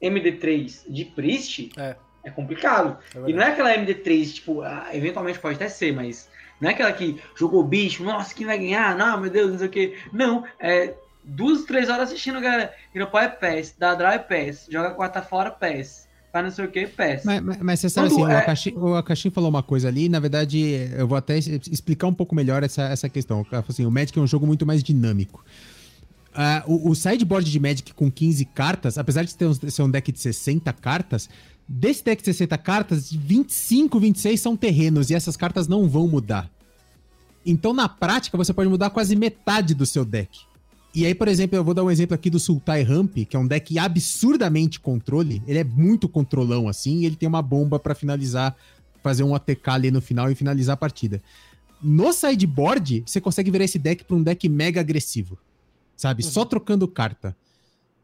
[0.00, 1.96] MD3 de Priest É.
[2.24, 2.96] é complicado.
[3.14, 6.30] É e não é aquela MD3, tipo, ah, eventualmente pode até ser, mas
[6.60, 8.96] não é aquela que jogou bicho, nossa, quem vai ganhar?
[8.96, 9.98] Não, meu Deus, não sei o que.
[10.12, 12.72] Não, é duas, três horas assistindo, galera.
[12.94, 16.05] Europó é PES, Draw é PES, joga quarta fora PES,
[16.36, 17.24] faz não sei o que, PES.
[17.24, 19.88] Mas, mas- mas você sabe Quando assim, o é- Akashi, o Akashi falou uma coisa
[19.88, 20.60] ali, na verdade,
[20.96, 23.44] eu vou até explicar um pouco melhor essa, essa questão.
[23.68, 25.44] Assim, o Magic é um jogo muito mais dinâmico.
[26.34, 29.90] Ah, o, o sideboard de Magic com 15 cartas, apesar de ter um, ser um
[29.90, 31.28] deck de 60 cartas,
[31.66, 36.50] desse deck de 60 cartas, 25, 26 são terrenos e essas cartas não vão mudar.
[37.44, 40.40] Então, na prática, você pode mudar quase metade do seu deck.
[40.96, 43.38] E aí, por exemplo, eu vou dar um exemplo aqui do Sultai Ramp, que é
[43.38, 45.42] um deck absurdamente controle.
[45.46, 48.56] Ele é muito controlão, assim, e ele tem uma bomba pra finalizar,
[49.02, 51.22] fazer um ATK ali no final e finalizar a partida.
[51.82, 55.36] No sideboard, você consegue virar esse deck pra um deck mega agressivo.
[55.94, 56.22] Sabe?
[56.22, 57.36] Só trocando carta.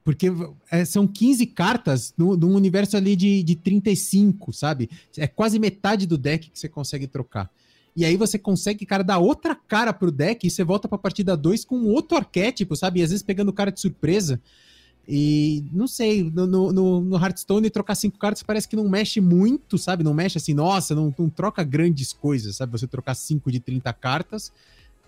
[0.05, 0.27] Porque
[0.71, 4.91] é, são 15 cartas no- num universo ali de, de 35, sabe?
[5.17, 7.51] É quase metade do deck que você consegue trocar.
[7.95, 11.37] E aí você consegue, cara, dar outra cara pro deck e você volta pra partida
[11.37, 13.01] 2 com outro arquétipo, sabe?
[13.01, 14.41] E às vezes pegando o cara de surpresa.
[15.07, 19.77] E não sei, no, no, no- Hearthstone trocar cinco cartas parece que não mexe muito,
[19.77, 20.05] sabe?
[20.05, 22.73] Não mexe assim, nossa, não, não troca grandes coisas, sabe?
[22.73, 24.53] Você trocar cinco de 30 cartas.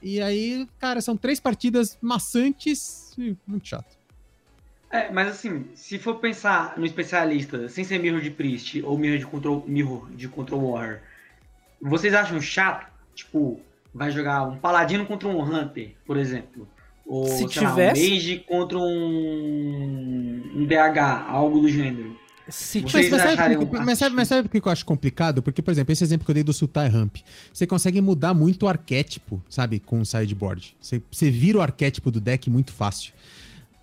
[0.03, 3.97] E aí, cara, são três partidas maçantes e muito chato.
[4.91, 9.18] É, mas assim, se for pensar no especialista, sem ser Mirror de Priest ou Mirror
[9.18, 11.00] de Control, Mirror de Control Warrior,
[11.90, 12.86] vocês acham chato?
[13.14, 13.61] Tipo,
[13.94, 16.68] vai jogar um Paladino contra um Hunter, por exemplo.
[17.06, 22.16] Ou, Se sei lá, tivesse- um Mage contra um, um DH, algo do gênero.
[22.48, 25.42] Se Vocês Mas, sabe, um mas, sabe, mas sabe por que eu acho complicado?
[25.42, 27.16] Porque, por exemplo, esse exemplo que eu dei do Sultai Ramp,
[27.50, 30.76] você consegue mudar muito o arquétipo, sabe, com o sideboard.
[30.78, 33.14] Você, você vira o arquétipo do deck muito fácil.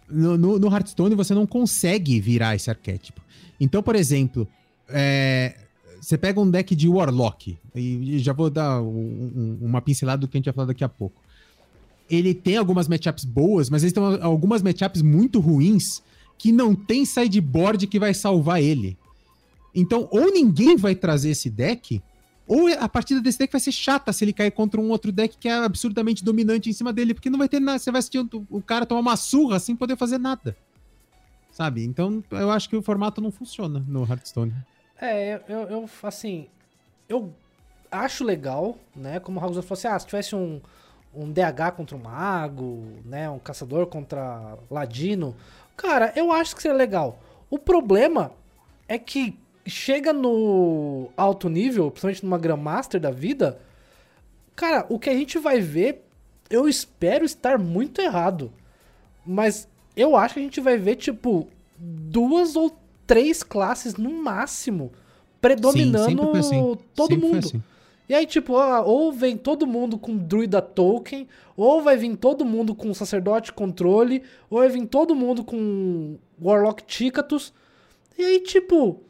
[0.07, 3.19] No, no, no Hearthstone você não consegue virar esse arquétipo.
[3.59, 4.47] Então, por exemplo,
[4.89, 5.55] é,
[6.01, 8.87] você pega um deck de Warlock, e já vou dar um-
[9.35, 11.21] um- uma pincelada do que a gente vai falar daqui a pouco.
[12.09, 16.01] Ele tem algumas matchups boas, mas eles têm algumas matchups muito ruins
[16.37, 18.97] que não tem sideboard que vai salvar ele.
[19.73, 22.01] Então, ou ninguém vai trazer esse deck,
[22.47, 25.37] ou a partida desse deck vai ser chata se ele cair contra um outro deck
[25.37, 27.77] que é absurdamente dominante em cima dele, porque não vai ter nada.
[27.79, 28.19] Você vai assistir
[28.49, 30.57] o, cara tomar uma surra sem poder fazer nada.
[31.51, 31.83] Sabe?
[31.83, 34.53] Então, eu acho que o formato não funciona no Hearthstone.
[35.01, 36.47] É, eu, eu, assim,
[37.09, 37.33] eu
[37.91, 39.19] acho legal, né?
[39.19, 40.61] Como o Raul falou assim, ah, se tivesse um,
[41.13, 43.29] um DH contra um mago, né?
[43.29, 45.35] Um caçador contra ladino,
[45.81, 47.19] Cara, eu acho que seria legal.
[47.49, 48.31] O problema
[48.87, 53.59] é que chega no alto nível, principalmente numa Grandmaster da vida,
[54.55, 56.05] cara, o que a gente vai ver,
[56.51, 58.53] eu espero estar muito errado.
[59.25, 61.47] Mas eu acho que a gente vai ver, tipo,
[61.79, 62.69] duas ou
[63.11, 64.91] três classes no máximo
[65.41, 66.77] predominando Sim, assim.
[66.95, 67.37] todo Sempre mundo.
[67.39, 67.63] Assim.
[68.07, 68.53] E aí, tipo,
[68.85, 71.27] ou vem todo mundo com druida token,
[71.57, 76.83] ou vai vir todo mundo com sacerdote controle, ou vai vir todo mundo com warlock
[76.85, 77.53] ticatus.
[78.17, 79.01] E aí, tipo.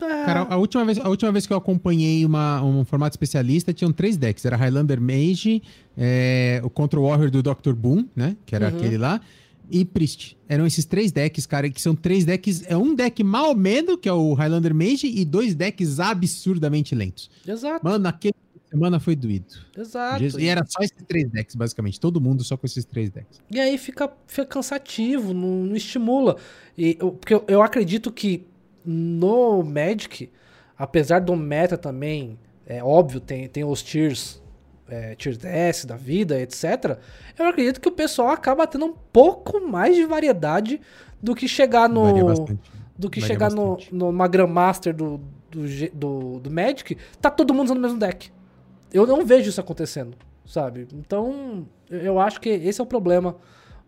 [0.00, 3.72] ah, Cara, a última, vez, a última vez que eu acompanhei uma, um formato especialista,
[3.72, 4.44] tinham três decks.
[4.44, 5.62] Era Highlander Mage,
[5.96, 7.72] é, o Control Warrior do Dr.
[7.74, 8.36] Boom, né?
[8.46, 8.76] Que era Uhum.
[8.76, 9.20] aquele lá.
[9.70, 10.36] E Priest.
[10.48, 12.62] Eram esses três decks, cara, que são três decks.
[12.66, 16.94] É um deck mal ou menos, que é o Highlander Mage, e dois decks absurdamente
[16.94, 17.30] lentos.
[17.46, 18.34] Exato, Mano, aquele
[18.70, 19.46] semana foi doído.
[19.76, 20.22] exato.
[20.40, 21.98] E era só esses três decks, basicamente.
[22.00, 23.40] Todo mundo só com esses três decks.
[23.50, 26.36] E aí fica, fica cansativo, não, não estimula.
[26.76, 28.44] E, eu- porque eu, eu acredito que
[28.84, 30.28] no Magic,
[30.76, 34.42] apesar do meta também, é óbvio, tem, tem os tiers,
[34.88, 36.98] é, tier S da vida, etc.
[37.38, 40.80] Eu acredito que o pessoal acaba tendo um pouco mais de variedade
[41.22, 42.04] do que chegar no.
[42.96, 43.94] Do que Varia chegar no, bastante.
[43.94, 45.20] numa Grandmaster do,
[45.50, 48.30] do, do, do Magic, tá todo mundo usando o mesmo deck.
[48.92, 50.16] Eu não vejo isso acontecendo,
[50.46, 50.86] sabe?
[50.92, 53.34] Então, eu- acho que esse é o problema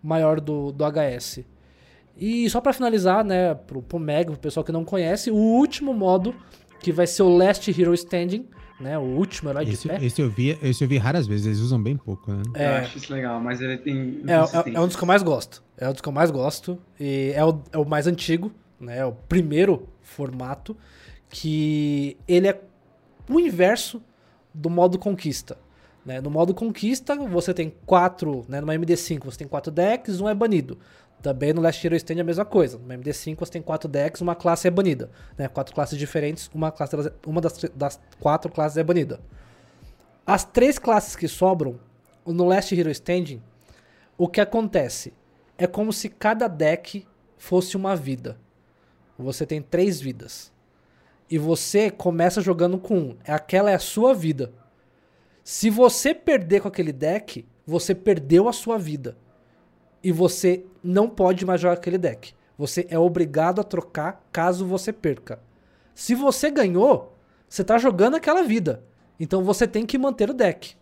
[0.02, 1.44] maior do, do HS.
[2.16, 5.94] E só pra finalizar, né, pro, pro Meg, pro pessoal que não conhece, o último
[5.94, 6.35] modo,
[6.81, 8.48] que vai ser o Last Hero Standing,
[8.81, 10.05] né, o último herói de Esse, pé.
[10.05, 12.43] esse eu vi, esse eu vi raras vezes, eles usam bem pouco, né?
[12.55, 12.78] Eu É.
[12.81, 14.23] acho isso legal, mas ele tem.
[14.27, 15.62] É, é- é um dos que eu mais gosto.
[15.78, 16.78] É um dos que eu mais gosto.
[17.01, 18.98] E é o, é o mais antigo, né?
[18.98, 20.77] É o primeiro formato.
[21.28, 22.61] Que ele é
[23.28, 24.01] o inverso
[24.55, 25.59] do modo conquista.
[26.05, 26.20] Né?
[26.20, 28.44] No modo conquista, você tem quatro.
[28.48, 28.61] Né?
[28.61, 30.78] Numa MD5 você tem quatro decks, um é banido.
[31.23, 32.79] Também no Last Hero Stand é a mesma coisa.
[32.79, 35.11] No MD5 você tem quatro decks, uma classe é banida.
[35.37, 35.49] Né?
[35.49, 39.21] Quatro classes diferentes, uma, classe delas- uma das, das quatro classes é banida.
[40.27, 41.79] As três classes que sobram,
[42.25, 43.43] no Last Hero Standing,
[44.19, 45.13] o que acontece?
[45.57, 47.07] É como se cada deck
[47.39, 48.39] fosse uma vida.
[49.19, 50.53] Você tem três vidas.
[51.31, 53.17] E você começa jogando com um.
[53.27, 54.53] Aquela é a sua vida.
[55.43, 59.17] Se você perder com aquele deck, você perdeu a sua vida.
[60.07, 62.33] E você não pode mais jogar aquele deck.
[62.57, 65.41] Você é obrigado a trocar caso você perca.
[65.97, 67.19] Se você ganhou,
[67.49, 68.85] você tá jogando aquela vida.
[69.19, 70.77] Então você tem que manter o deck.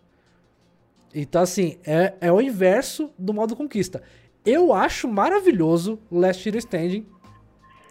[1.11, 4.03] Então, assim, é, é o inverso do modo conquista.
[4.45, 7.07] Eu acho maravilhoso o Last Hero Standing.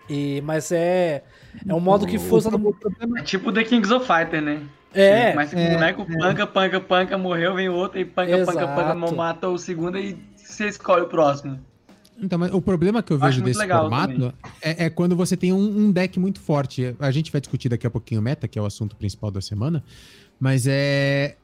[0.08, 1.24] E, mas é,
[1.68, 2.76] é um modo que foi usado.
[3.18, 4.62] É tipo The Kings of Fighter, né?
[4.94, 8.96] É, Mas o é, boneco panca, panca, panca, morreu, vem outro e panca, panca, panca,
[8.96, 9.16] Exato.
[9.16, 10.16] mata o segundo e
[10.54, 11.58] você escolhe o próximo.
[12.20, 14.32] Então, mas o problema que eu vejo desse formato
[14.62, 16.94] é, é quando você tem um, um deck muito forte.
[16.98, 19.40] A gente vai discutir daqui a pouquinho o meta, que é o assunto principal da
[19.40, 19.82] semana.
[20.38, 21.36] Mas é.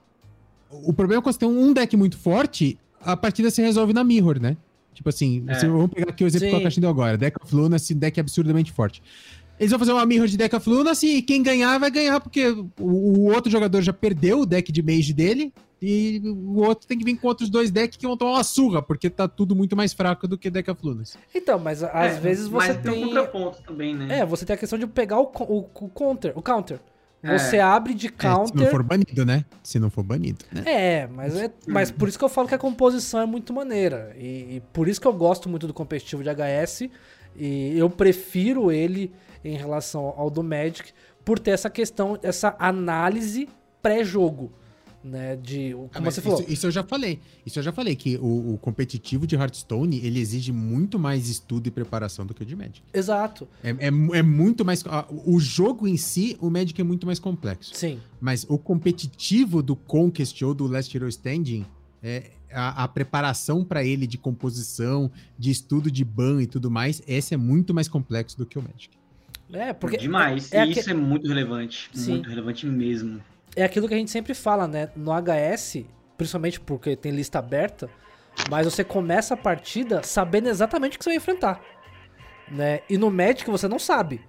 [0.71, 4.05] O problema é quando você tem um deck muito forte, a partida se resolve na
[4.05, 4.57] Mirror, né?
[4.95, 5.59] Tipo assim, É.
[5.67, 6.61] vamos pegar aqui o exemplo que Sim.
[6.61, 7.19] a Caixinha deu agora.
[7.19, 9.03] Deck of Lunacy, deck absurdamente forte.
[9.59, 12.49] Eles vão fazer uma Mirror de Deck of Lunacy e quem ganhar vai ganhar, porque
[12.49, 16.99] o, o outro jogador já perdeu o deck de Mage dele e o outro tem
[16.99, 19.77] que vir com outros dois decks que vão tomar uma surra, porque tá tudo muito
[19.77, 21.17] mais fraco do que Deck of Lunacy.
[21.35, 23.05] Então, mas às É, vezes você mas tem tem.
[23.05, 24.19] um contraponto também, né?
[24.21, 26.33] É, você tem a questão de pegar o, o, o counter.
[26.37, 26.81] O counter.
[27.23, 27.37] É.
[27.39, 28.71] Você abre de É, se não counter.
[28.71, 29.45] for banido, né?
[29.63, 30.63] Se não for banido, né?
[30.67, 34.15] É, mas, é, mas por isso que eu falo que a composição é muito maneira.
[34.19, 36.89] E, e por isso que eu gosto muito do competitivo de HS.
[37.37, 39.13] E eu prefiro ele
[39.45, 40.93] em relação ao do Magic
[41.25, 43.49] por ter essa questão, essa análise
[43.83, 44.53] pré-jogo.
[45.03, 46.41] Né, de, como Ah, você falou.
[46.43, 47.19] Isso, isso eu já falei.
[47.47, 51.67] Isso eu já falei, que o, o competitivo de Hearthstone, ele exige muito mais estudo
[51.69, 52.83] e preparação do que o de Magic.
[52.93, 53.49] Exato.
[53.65, 54.85] É, é, é muito mais...
[54.87, 57.75] ah, O jogo em si, o Magic é muito mais complexo.
[57.75, 57.99] Sim.
[58.21, 61.65] Mas o competitivo do Conquest ou do Last Hero Standing,
[62.03, 67.01] é, a, a preparação pra ele de composição, de estudo de ban e tudo mais,
[67.07, 68.91] esse é muito mais complexo do que o Magic.
[69.53, 69.97] É, porque.
[69.97, 70.53] Demais.
[70.53, 71.91] é- é e isso é muito relevante.
[71.95, 72.11] Sim.
[72.13, 73.21] Muito relevante mesmo.
[73.57, 74.89] É aquilo que a gente sempre fala, né?
[74.97, 75.85] No HS,
[76.17, 77.89] principalmente porque tem lista aberta,
[78.51, 81.61] mas você começa a partida sabendo exatamente o que você vai enfrentar.
[82.51, 82.81] Né?
[82.89, 84.21] E no Magic você não sabe.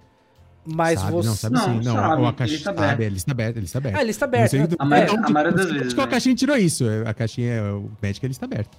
[0.64, 1.12] Mas sabe?
[1.12, 1.28] você.
[1.28, 1.80] Não, sabe Não, sim.
[1.84, 3.02] Não, sabe, ou a caixa lista sabe, aberta.
[3.04, 3.98] é lista aberta, é lista aberta.
[3.98, 4.48] Ah, lista aberta.
[4.48, 4.66] sei né?
[4.68, 6.10] do- A maioria- não, a maioria das vezes, de qual né?
[6.12, 6.84] caixinha tirou isso.
[7.04, 8.78] A caixinha, o Magic, ele está aberto.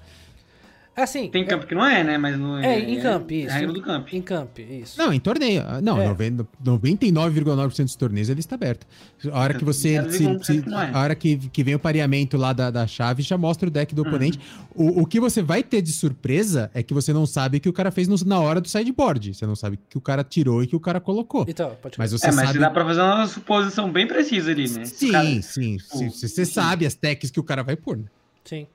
[0.95, 1.27] Assim.
[1.29, 2.17] Tem é- campo que não é, né?
[2.19, 3.49] Mas não É, em camp, É isso.
[3.49, 4.13] a regra do camp.
[4.13, 4.97] Em camp, isso.
[4.97, 5.63] Não, em torneio.
[5.81, 6.07] Não, É.
[6.07, 8.85] 90 99,9% dos torneios ele está aberto.
[9.31, 10.01] A hora que você.
[10.11, 10.95] Se- se- é.
[10.95, 13.95] a hora que, que vem o pareamento lá da, da chave, já mostra o deck
[13.95, 14.07] do Uhum.
[14.09, 14.39] oponente.
[14.75, 17.69] O, o que você vai ter de surpresa é que você não sabe o que
[17.69, 19.33] o cara fez no- na hora do sideboard.
[19.33, 21.45] Você não sabe o que o cara tirou e o que o cara colocou.
[21.47, 22.59] Então, pode Mas você É, mas sabe.
[22.59, 24.85] dá pra fazer uma suposição bem precisa ali, né?
[24.85, 25.77] Sim, cara- sim.
[26.09, 27.97] Você sabe as techs que o cara vai pôr.
[27.97, 28.03] né?
[28.45, 28.67] Sim.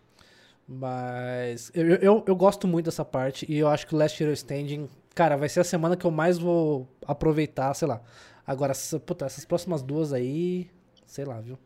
[0.69, 4.33] Mas eu, eu, eu gosto muito dessa parte e eu acho que o Last Hero
[4.33, 8.03] Standing, cara, vai ser a semana que eu mais vou aproveitar, sei lá.
[8.47, 8.75] Agora,
[9.07, 10.71] puta, essas próximas duas aí,
[11.07, 11.59] sei lá, viu?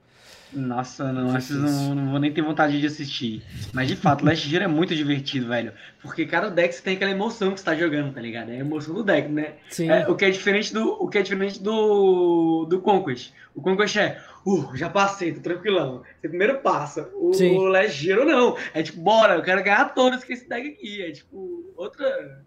[0.55, 1.59] Nossa, não, Difícil.
[1.59, 3.43] não, não vou nem ter vontade de assistir.
[3.73, 5.73] Mas de fato, Last Hero é muito divertido, velho.
[6.01, 8.51] Porque cada deck você tem aquela emoção que você tá jogando, tá ligado?
[8.51, 9.55] É a emoção do deck, né?
[9.71, 9.91] Sim.
[9.91, 13.33] É, o que é diferente do o que é diferente do do Conquest.
[13.55, 16.03] O Conquest é, uh, já passei, tô tranquilão.
[16.21, 17.09] Você primeiro passa.
[17.15, 17.57] O, Sim.
[17.57, 18.57] o Last não.
[18.75, 21.03] É tipo, bora, eu quero ganhar todas com esse deck aqui.
[21.03, 22.43] É tipo outra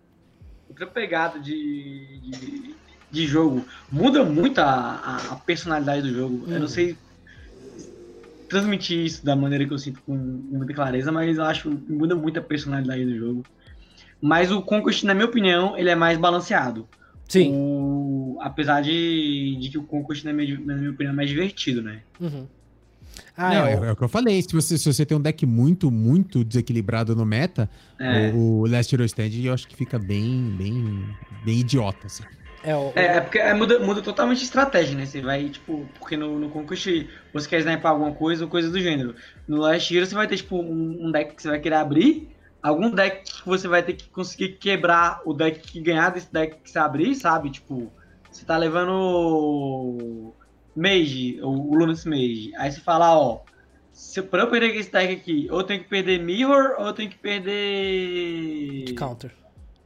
[0.69, 2.75] outra pegada de, de,
[3.09, 3.65] de jogo.
[3.91, 6.43] Muda muito a, a, personalidade do jogo.
[6.47, 6.59] Eu Uhum.
[6.59, 6.97] não sei
[8.49, 12.15] transmitir isso da maneira que eu sinto com, muita clareza, mas eu acho que muda
[12.15, 13.43] muito a personalidade do jogo.
[14.21, 16.87] Mas o Conquest, na minha opinião, ele é mais balanceado.
[17.27, 17.51] Sim.
[17.53, 21.81] O- apesar de, de que o Conquest, na minha, na minha opinião, é mais divertido,
[21.81, 22.01] né?
[22.19, 22.47] Uhum.
[23.37, 24.41] Ah, não, é, é, o- é o que eu falei.
[24.41, 27.69] Se você, se você tem um deck muito, muito desequilibrado no meta,
[27.99, 32.23] É, o, o Last Hero Stand eu acho que fica bem, bem, bem idiota, assim.
[32.65, 35.05] É, o- é, é porque é, muda, muda totalmente a estratégia, né?
[35.05, 36.87] Você vai, tipo, porque no, no Conquest
[37.33, 39.15] você quer sniper alguma coisa ou coisa do gênero.
[39.47, 42.35] No Last Hero você vai ter, tipo, um, um deck que você vai querer abrir,
[42.61, 46.61] algum deck que você vai ter que conseguir quebrar o deck que ganhar desse deck
[46.61, 47.51] que você abrir, sabe?
[47.51, 47.91] Tipo,
[48.31, 50.33] você tá levando
[50.75, 52.51] Mage, o, o Lunas Mage.
[52.57, 53.41] Aí você fala, ó,
[53.91, 56.93] se, pra eu perder esse deck aqui, ou eu tenho que perder Mirror, ou eu
[56.93, 59.31] tenho que perder de counter.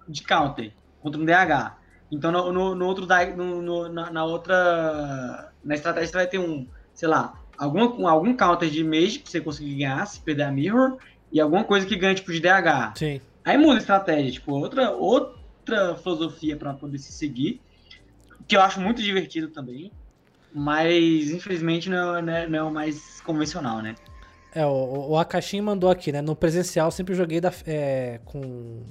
[0.07, 1.77] de counter contra um DH.
[2.11, 5.51] Então no, no, no outro deck, no, na, na outra.
[5.63, 9.29] Na estratégia você vai ter um, sei lá, alguma, um- algum counter de mage pra
[9.31, 10.97] você conseguir ganhar, se perder a mirror,
[11.31, 12.93] e alguma coisa que ganha tipo de DH.
[12.97, 13.21] Sim.
[13.45, 17.61] Aí muda a estratégia, tipo, outra, outra filosofia pra poder se seguir,
[18.47, 19.91] que eu acho muito divertido também.
[20.51, 23.93] Mas infelizmente não, é- não é, não é o mais convencional, né?
[24.53, 26.21] É, o, o Akashin mandou aqui, né?
[26.23, 28.81] No presencial eu sempre joguei da, é, com,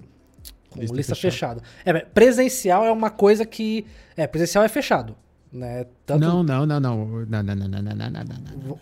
[0.71, 1.61] com Lista lista, fechada.
[1.61, 1.99] fechada.
[1.99, 3.87] É, presencial é uma coisa que.
[4.17, 5.17] É, presencial é fechado.
[5.53, 5.87] Né?
[6.05, 7.07] Tanto, Não, não, não, não.
[7.07, 8.81] Não, não, não, não, não, não, não, não.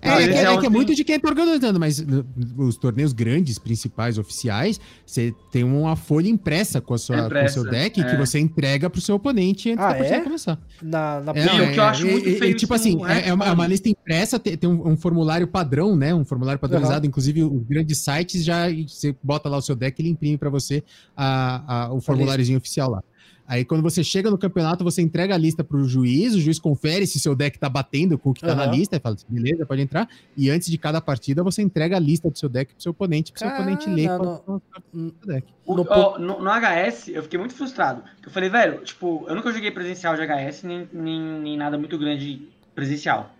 [0.00, 2.24] É, Mas é, que- é é que é muito de quem tá organizando, mas uh,
[2.58, 7.26] os torneios grandes, principais, oficiais, você tem uma folha impressa com, a sua, com o
[7.26, 8.04] Impressa, seu deck é.
[8.04, 10.20] que você entrega pro seu oponente antes Ah, da partida é?
[10.20, 10.58] começar.
[10.80, 12.94] Na, na É, Não, o que eu acho é, muito é, feio é, tipo assim,
[12.96, 16.14] no é, é uma, é uma lista impressa, tem, tem um, um formulário padrão, né?
[16.14, 17.06] Um formulário padronizado.
[17.06, 20.82] Inclusive, os grandes sites já você bota lá o seu deck, ele imprime para você
[21.16, 23.02] a, a- o formuláriozinho oficial lá.
[23.48, 27.06] Aí, quando você chega no campeonato, você entrega a lista pro juiz, o juiz confere
[27.06, 28.74] se seu deck tá batendo com o que tá na Aham.
[28.74, 30.06] lista, e fala, beleza, pode entrar.
[30.36, 33.32] E antes de cada partida, você entrega a lista do seu deck pro seu oponente,
[33.32, 35.46] pro seu oponente ler qual cartas do seu deck.
[35.64, 38.02] O- No no, no HS, eu fiquei muito frustrado.
[38.22, 41.96] Eu falei, velho, tipo, eu nunca joguei presencial de HS, nem, nem, nem nada muito
[41.98, 42.42] grande
[42.74, 43.34] presencial.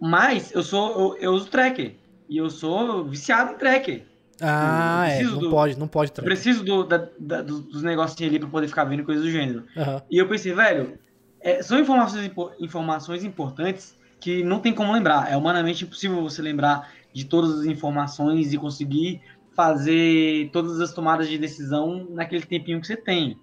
[0.00, 1.16] Mas eu sou.
[1.16, 1.94] Eu, eu uso tracker.
[2.28, 4.04] E eu sou viciado em tracker.
[4.40, 5.16] Ah, é.
[5.16, 6.28] preciso Não do- pode, não pode trazer.
[6.28, 9.64] preciso do, da- da- dos, negocinhos ali pra poder ficar vendo coisas do gênero.
[9.76, 10.02] Aham.
[10.10, 10.98] E eu pensei, velho,
[11.40, 15.30] é, são informações, informações importantes que não tem como lembrar.
[15.30, 19.20] É humanamente impossível você lembrar de todas as informações e conseguir
[19.54, 23.38] fazer todas as tomadas de decisão naquele tempinho que você tem.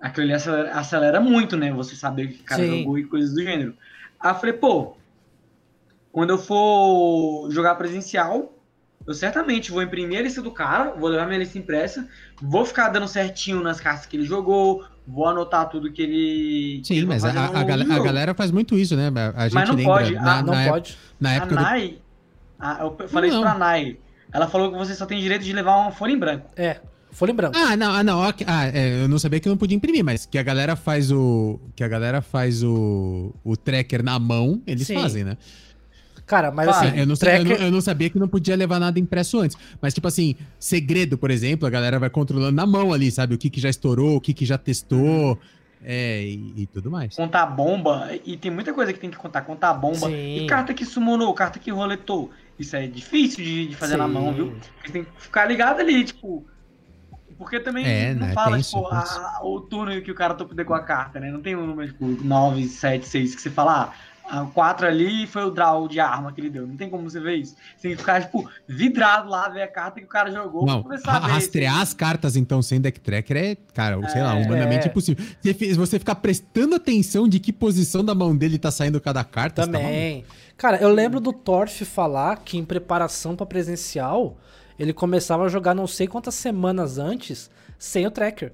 [0.00, 1.72] Aquilo ali acelera, acelera muito, né?
[1.72, 2.78] Você saber o que o cara Sim.
[2.80, 3.74] jogou e coisas do gênero.
[4.20, 4.96] Aí eu falei, pô,
[6.12, 8.57] quando eu for jogar presencial,
[9.08, 12.06] eu certamente vou imprimir a lista do cara, vou levar minha lista impressa,
[12.40, 16.80] vou ficar dando certinho nas cartas que ele jogou, vou anotar tudo que ele.
[16.84, 19.10] Sim, mas a, a, a gal- a galera faz muito isso, né?
[19.34, 20.98] A gente Mas não lembra, pode, na, ah, Não na época, pode.
[21.18, 21.98] na A época do Nai,
[22.60, 23.36] a- eu falei Não.
[23.38, 23.96] isso pra Nai.
[24.30, 26.50] Ela falou que você só tem direito de levar uma folha em branco.
[26.54, 26.76] É.
[27.10, 27.56] Folha em branco.
[27.56, 28.20] Ah, não, ah, não.
[28.22, 31.58] Ah, é, eu não sabia que não podia imprimir, mas que a galera faz o.
[31.74, 34.94] Que a galera faz o, o tracker na mão, eles Sim.
[35.00, 35.38] fazem, né?
[36.28, 37.64] Cara, mas assim, eu, não, sa- eu, não, tracker...
[37.66, 39.56] eu não sabia que não podia levar nada impresso antes.
[39.80, 43.34] Mas, tipo assim, segredo, por exemplo, a galera vai controlando na mão ali, sabe?
[43.34, 45.38] O que, que já estourou, o que, que já testou.
[45.82, 47.14] É, e, e tudo mais.
[47.14, 49.42] Contar bomba, e tem muita coisa que tem que contar.
[49.42, 50.08] Contar bomba.
[50.08, 50.36] Sim.
[50.44, 52.30] E carta que summonou, carta que roletou.
[52.58, 54.12] Isso é difícil de, de fazer na Sim.
[54.12, 54.52] mão, viu?
[54.74, 56.44] Porque tem que ficar ligado ali, tipo.
[57.38, 60.74] Porque também É, não né, fala, tipo, a- o turno que o cara top com
[60.74, 61.30] a carta, né?
[61.30, 63.94] Não tem um número, tipo, 9, 7, 6 que você fala, ah,
[64.28, 66.66] a 4 ali e foi o draw de arma que ele deu.
[66.66, 67.56] Não tem como você ver isso.
[67.76, 70.66] Você tem que ficar, tipo, vidrado lá, ver a carta que o cara jogou.
[70.66, 74.44] Não, rastrear as cartas, então, sem deck tracker é, cara, sei lá, é.
[74.44, 74.90] humanamente é.
[74.90, 75.24] impossível.
[75.42, 79.62] Se você ficar prestando atenção de que posição da mão dele tá saindo cada carta,
[79.62, 80.22] tá Também.
[80.22, 84.36] Tá cara, eu lembro do Torf falar que em preparação para presencial,
[84.78, 88.52] ele começava a jogar não sei quantas semanas antes sem o tracker.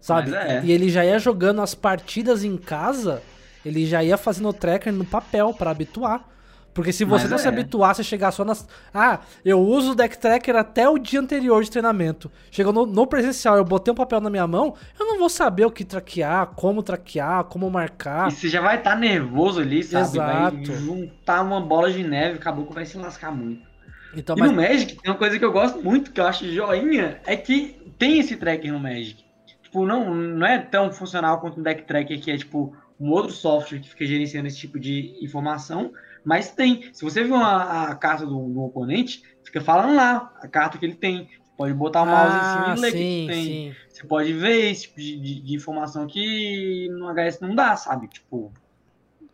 [0.00, 0.34] Sabe?
[0.34, 0.62] É.
[0.64, 3.22] E ele já ia jogando as partidas em casa
[3.64, 6.28] ele já ia fazendo o tracker no papel para habituar.
[6.72, 7.40] Porque se você Mas não é.
[7.40, 8.66] se habituar, você chegar só nas.
[8.94, 12.30] Ah, eu uso o deck tracker até o dia anterior de treinamento.
[12.50, 15.64] Chegou no, no, presencial, eu botei um papel na minha mão, eu não vou saber
[15.64, 18.28] o que traquear, como traquear, como marcar.
[18.28, 20.04] E você já vai estar tá nervoso ali, sabe?
[20.04, 20.56] Exato.
[20.56, 23.68] Vai juntar uma bola de neve, acabou que vai se lascar muito.
[24.14, 24.50] Então, e mas...
[24.50, 27.76] no Magic, tem uma coisa que eu gosto muito, que eu acho joinha, é que
[27.98, 29.24] tem esse tracker no Magic.
[29.64, 33.32] Tipo, não, não é tão funcional quanto um deck tracker que é tipo um outro
[33.32, 35.92] software que fica gerenciando esse tipo de informação,
[36.24, 36.90] mas tem.
[36.92, 40.84] Se você viu a, a carta do, do, oponente, fica falando lá a carta que
[40.84, 41.26] ele tem.
[41.42, 43.44] Você pode botar o mouse ah, em cima e ler sim, que tem.
[43.44, 43.74] Sim.
[43.88, 48.06] Você pode ver esse tipo de, de, de, informação que no HS não dá, sabe?
[48.08, 48.52] Tipo,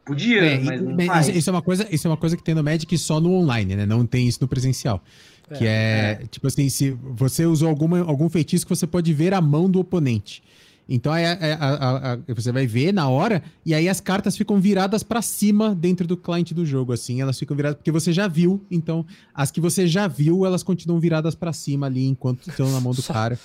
[0.04, 1.28] podia, é, mas não faz.
[1.28, 3.74] Isso é uma coisa, isso é uma coisa que tem no Magic só no online,
[3.74, 3.84] né?
[3.84, 5.02] Não tem isso no presencial.
[5.50, 9.12] É, que é, é, tipo assim, se você usou alguma, algum feitiço que você pode
[9.12, 10.42] ver a mão do oponente.
[10.88, 15.02] Então aí, a, a, você vai ver na hora, e aí as cartas ficam viradas
[15.02, 17.20] para cima dentro do cliente do jogo, assim.
[17.20, 18.64] Elas ficam viradas porque você já viu.
[18.70, 19.04] Então,
[19.34, 22.92] as que você já viu, elas continuam viradas para cima ali enquanto estão na mão
[22.92, 23.38] do Só cara.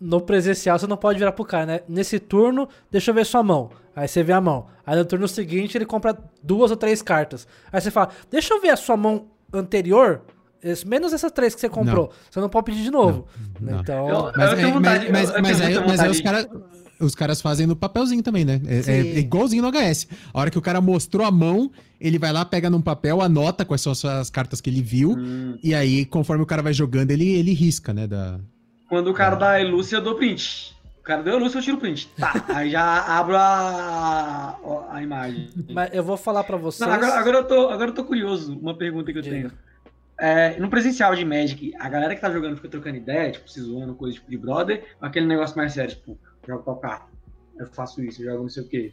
[0.00, 1.80] No presencial você não pode virar pro cara, né?
[1.88, 3.70] Nesse turno, deixa eu ver sua mão.
[3.96, 4.66] Aí você vê a mão.
[4.86, 7.46] Aí no turno seguinte ele compra duas ou três cartas.
[7.72, 10.22] Aí você fala, deixa eu ver a sua mão anterior.
[10.86, 12.06] Menos essas três que você comprou.
[12.06, 12.12] Não.
[12.30, 13.26] Você não pode pedir de novo.
[13.60, 13.80] Não, não.
[13.80, 14.32] Então.
[14.36, 16.46] mas, é, mas, mas, mas, aí, mas aí os caras
[17.02, 18.60] os caras fazem no papelzinho também, né?
[18.66, 20.08] É, é, igualzinho no HS.
[20.32, 21.70] A hora que o cara mostrou a mão,
[22.00, 25.58] ele vai lá, pega num papel, anota quais são as cartas que ele viu, hum.
[25.62, 28.06] e aí, conforme o cara vai jogando, ele, ele risca, né?
[28.06, 28.38] Da,
[28.88, 29.52] Quando o cara da...
[29.52, 30.76] dá a Lúcia, eu dou print.
[31.00, 32.08] O cara deu a Lúcia, eu tiro o print.
[32.16, 34.56] Tá, aí já abro a,
[34.90, 35.48] a imagem.
[35.72, 36.88] Mas eu vou falar para vocês...
[36.88, 39.36] Não, agora, agora, eu tô, agora eu tô curioso, uma pergunta que eu Diga.
[39.36, 39.52] tenho.
[40.24, 43.60] É, no presencial de Magic, a galera que tá jogando fica trocando ideia, tipo, se
[43.60, 46.16] zoando, coisa tipo de brother, aquele negócio mais sério, tipo,
[46.46, 47.06] jogo tal carta.
[47.58, 48.92] Eu faço isso, eu jogo não sei o quê.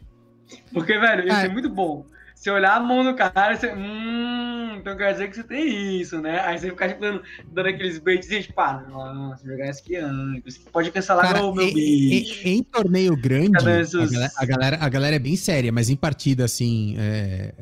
[0.72, 2.04] Porque, velho, isso é, é muito bom.
[2.34, 3.70] Você olhar a mão do cara, você.
[3.74, 6.40] Hum, então quer dizer que você tem isso, né?
[6.40, 7.22] Aí você fica tipo, dando,
[7.52, 10.56] dando aqueles baits e tipo, ah, nossa, jogar isso aqui antes.
[10.56, 12.48] Pode cancelar cara, meu, meu em, bicho.
[12.48, 15.96] Em, em, torneio grande, a galera, a, galera, a galera é bem séria, mas em
[15.96, 16.94] partida, assim.
[16.98, 17.52] É,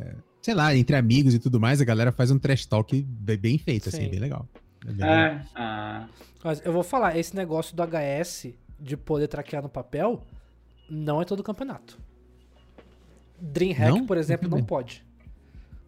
[0.40, 3.89] sei lá, entre amigos e tudo mais, a galera faz um trash talk bem feito,
[3.89, 4.02] assim, Sim.
[4.05, 4.48] assim, bem legal.
[4.86, 5.44] É, bem é legal.
[5.56, 6.06] Ah.
[6.44, 10.22] Mas eu vou falar, esse negócio do HS de poder traquear no papel
[10.88, 11.98] não é todo campeonato.
[13.40, 14.06] Dreamhack, não?
[14.06, 15.05] por exemplo, não pode.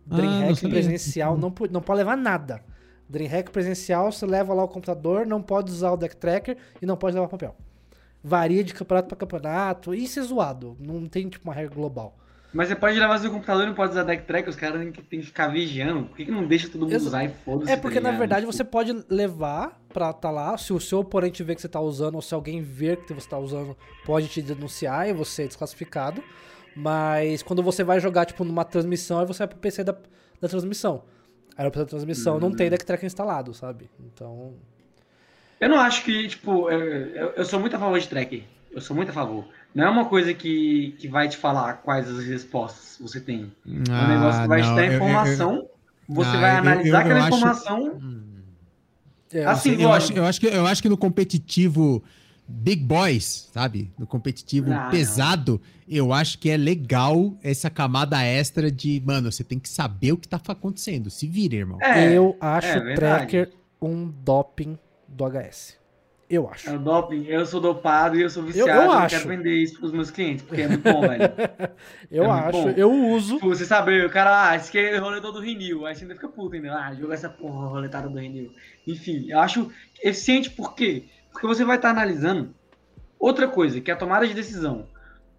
[0.07, 2.63] Dreamhack ah, presencial não, não pode levar nada.
[3.09, 6.97] Dreamhack presencial, você leva lá o computador, não pode usar o deck tracker e não
[6.97, 7.57] pode levar papel.
[8.23, 9.95] Varia de campeonato para campeonato.
[9.95, 10.77] Isso é zoado.
[10.79, 12.17] Não tem tipo uma regra global.
[12.53, 14.93] Mas você pode levar seu computador e não pode usar deck track, os caras têm
[14.93, 16.07] que, tem que ficar vigiando.
[16.07, 17.71] Por que, que não deixa todo mundo Ex usar e foda-se?
[17.71, 20.57] É porque, tá na verdade, você pode levar pra tá lá.
[20.57, 23.29] Se o seu oponente ver que você tá usando, ou se alguém ver que você
[23.29, 26.23] tá usando, pode te denunciar e você é desclassificado.
[26.75, 29.95] Mas quando você vai jogar, tipo, numa transmissão, aí você vai pro PC da,
[30.41, 31.03] da transmissão.
[31.57, 32.41] Aí o PC da transmissão hum.
[32.41, 33.91] não tem deck track instalado, sabe?
[34.01, 34.55] Então.
[35.61, 38.45] Eu não acho que, tipo, eu, eu sou muito a favor de tracker.
[38.71, 39.47] Eu sou muito a favor.
[39.75, 43.53] Não é uma coisa que, que vai te falar quais as respostas você tem.
[43.91, 45.55] Ah, é um negócio que vai não, te dar informação.
[45.55, 45.71] Eu, eu,
[46.09, 48.01] você vai analisar aquela informação.
[49.33, 49.49] Acho...
[49.49, 52.03] assim, eu acho, eu, acho que, eu acho que no competitivo
[52.49, 53.93] Big Boys, sabe?
[53.99, 55.97] No competitivo ah, pesado, não.
[55.97, 60.17] eu acho que é legal essa camada extra de, mano, você tem que saber o
[60.17, 61.11] que tá acontecendo.
[61.11, 61.79] Se vira, irmão.
[61.81, 63.51] É, eu acho é, Tracker
[63.81, 64.79] um doping
[65.09, 65.80] do HS.
[66.31, 66.71] Eu acho.
[66.71, 67.27] É o doping.
[67.27, 68.71] Eu sou dopado e eu sou viciado.
[68.71, 69.17] Eu, eu, eu acho.
[69.17, 71.25] quero vender isso pros meus clientes, porque é muito bom, velho.
[72.09, 72.69] eu é acho.
[72.69, 73.35] Eu uso.
[73.35, 75.85] Tipo, você sabe, o cara, ah, esse aqui é o roletão do Rinil.
[75.85, 76.73] Aí você ainda fica puto ainda.
[76.73, 78.53] Ah, joga essa porra roletada do Rinil.
[78.87, 81.07] Enfim, eu acho eficiente por quê?
[81.33, 82.55] Porque você vai estar tá analisando
[83.19, 84.87] outra coisa, que é a tomada de decisão.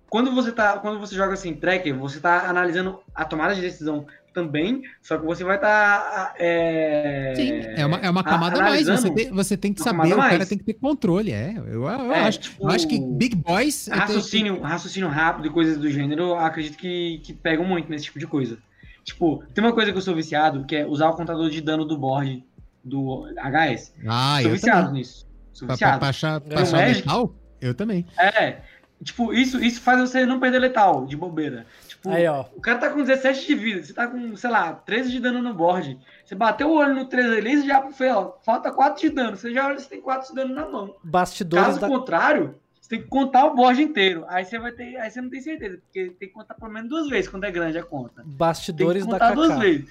[0.10, 4.06] Quando você, tá, quando você joga assim, tracker, você está analisando a tomada de decisão
[4.34, 6.00] também, só que você vai estar.
[6.00, 8.88] Tá, é, Sim, é uma, é uma camada a mais.
[8.88, 11.32] Você tem, você tem que saber, o cara tem que ter controle.
[11.32, 13.88] É, eu, eu, é, acho, tipo, eu acho que Big Boys.
[13.88, 14.66] Raciocínio, tenho...
[14.66, 18.58] raciocínio rápido e coisas do gênero, acredito que, que pegam muito nesse tipo de coisa.
[19.04, 21.86] Tipo, tem uma coisa que eu sou viciado, que é usar o contador de dano
[21.86, 22.44] do board
[22.84, 23.94] do HS.
[24.08, 25.00] Ah, sou eu viciado também.
[25.00, 25.28] nisso.
[25.54, 26.00] Sou viciado.
[26.00, 27.36] Pra, pra, pra, pra achar letal?
[27.60, 28.06] Eu também.
[28.18, 28.58] É.
[29.04, 31.66] Tipo, isso, isso faz você não perder letal, de bobeira.
[32.02, 32.46] Tipo, Aí, ó.
[32.56, 35.40] o cara tá com 17 de vida, você tá com, sei lá, 13 de dano
[35.40, 36.00] no board.
[36.26, 39.38] Você bateu o olho no 13 ali, você já fez, ó, falta 4 de dano.
[39.38, 40.96] Você já olha se tem 4 de dano na mão.
[41.04, 41.88] Bastidores Caso da.
[41.88, 44.26] contrário, você tem que contar o board inteiro.
[44.30, 44.98] Aí você vai ter.
[44.98, 47.52] Aí você não tem certeza, porque tem que contar pelo menos duas vezes quando é
[47.52, 48.24] grande a conta.
[48.24, 49.60] Tem que Bastidores da contar duas Kaká.
[49.62, 49.86] vezes.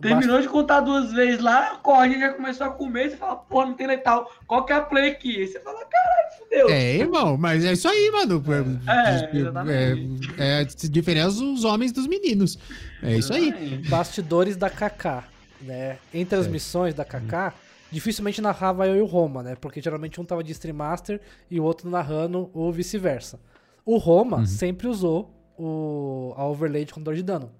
[0.00, 3.74] Terminou de contar duas vezes lá, corre, já começou a comer, você fala, pô, não
[3.74, 4.30] tem letal.
[4.46, 5.40] Qual que é a play aqui?
[5.40, 6.68] Aí você fala, caralho, fudeu.
[6.68, 8.40] É, irmão, mas é isso aí, mano.
[8.86, 10.34] É, exatamente.
[10.38, 12.56] É, é, se diferencia os homens dos meninos.
[13.02, 13.82] É isso aí.
[13.88, 15.24] Bastidores da Kaká,
[15.60, 15.98] né?
[16.14, 17.52] Entre as missões da Kaká,
[17.90, 19.56] dificilmente narrava eu e o Roma, né?
[19.60, 21.20] Porque geralmente um tava de Stream Master
[21.50, 23.40] e o outro narrando ou vice-versa.
[23.84, 27.50] O Roma sempre usou o, a overlay de contador de dano.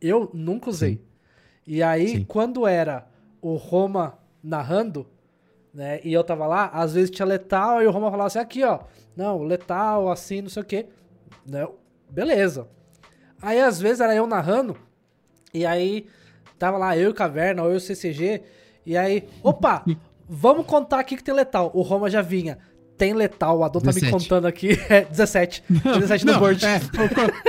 [0.00, 1.07] Eu nunca usei.
[1.70, 2.24] E aí, Sim.
[2.24, 3.06] quando era
[3.42, 5.06] o Roma narrando,
[5.72, 6.00] né?
[6.02, 8.80] E eu tava lá, às vezes tinha letal e o Roma falava assim, aqui, ó.
[9.14, 10.86] Não, letal, assim, não sei o quê.
[11.46, 11.68] Né?
[12.08, 12.66] Beleza.
[13.42, 14.78] Aí, às vezes, era eu narrando,
[15.52, 16.06] e aí
[16.58, 18.42] tava lá eu e o Caverna, ou eu e o CCG,
[18.86, 19.84] e aí, opa,
[20.26, 21.70] vamos contar aqui que tem letal.
[21.74, 22.58] O Roma já vinha.
[22.98, 24.10] Tem letal, o Adon tá me 17.
[24.12, 24.70] contando aqui.
[24.90, 25.62] É 17.
[25.70, 26.64] 17 no Não, board.
[26.64, 26.80] é,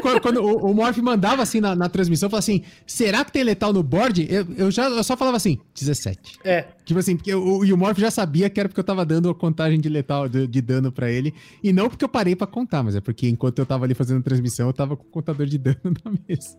[0.02, 3.44] quando, quando- o, o Morph mandava assim na, na transmissão, falava assim: será que tem
[3.44, 4.28] letal no board?
[4.30, 6.40] Eu, eu já eu só falava assim: 17.
[6.44, 6.66] É.
[6.86, 9.30] Tipo assim, porque o, e o Morph já sabia que era porque eu tava dando
[9.30, 11.34] a contagem de letal, de, de dano pra ele.
[11.64, 14.22] E não porque eu parei pra contar, mas é porque enquanto eu tava ali fazendo
[14.22, 16.56] transmissão, eu tava com o contador de dano na mesa.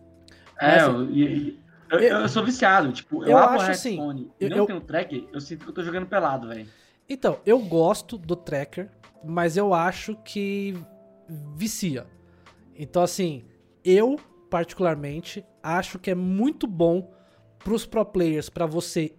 [0.59, 1.57] É, Essa- eu, e-
[1.89, 2.91] eu, Eu- eu sou viciado.
[2.91, 5.69] Tipo, eu, eu abro acho assim, headphone eu- não eu- tenho tracker, eu sinto que
[5.69, 6.65] eu tô jogando pelado, velho.
[7.11, 8.89] Então, eu gosto do tracker,
[9.21, 10.73] mas eu acho que
[11.53, 12.07] vicia.
[12.73, 13.43] Então, assim,
[13.83, 14.17] eu,
[14.49, 17.11] particularmente, acho que é muito bom
[17.59, 19.13] pros pro players pra você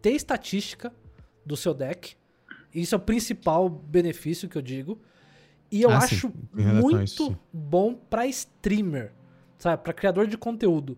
[0.00, 0.90] ter estatística
[1.44, 2.16] do seu deck.
[2.74, 4.98] Isso é o principal benefício que eu digo.
[5.70, 9.12] E eu Ah, acho muito isso, bom pra streamer,
[9.58, 9.82] sabe?
[9.82, 10.96] Pra criador de conteúdo.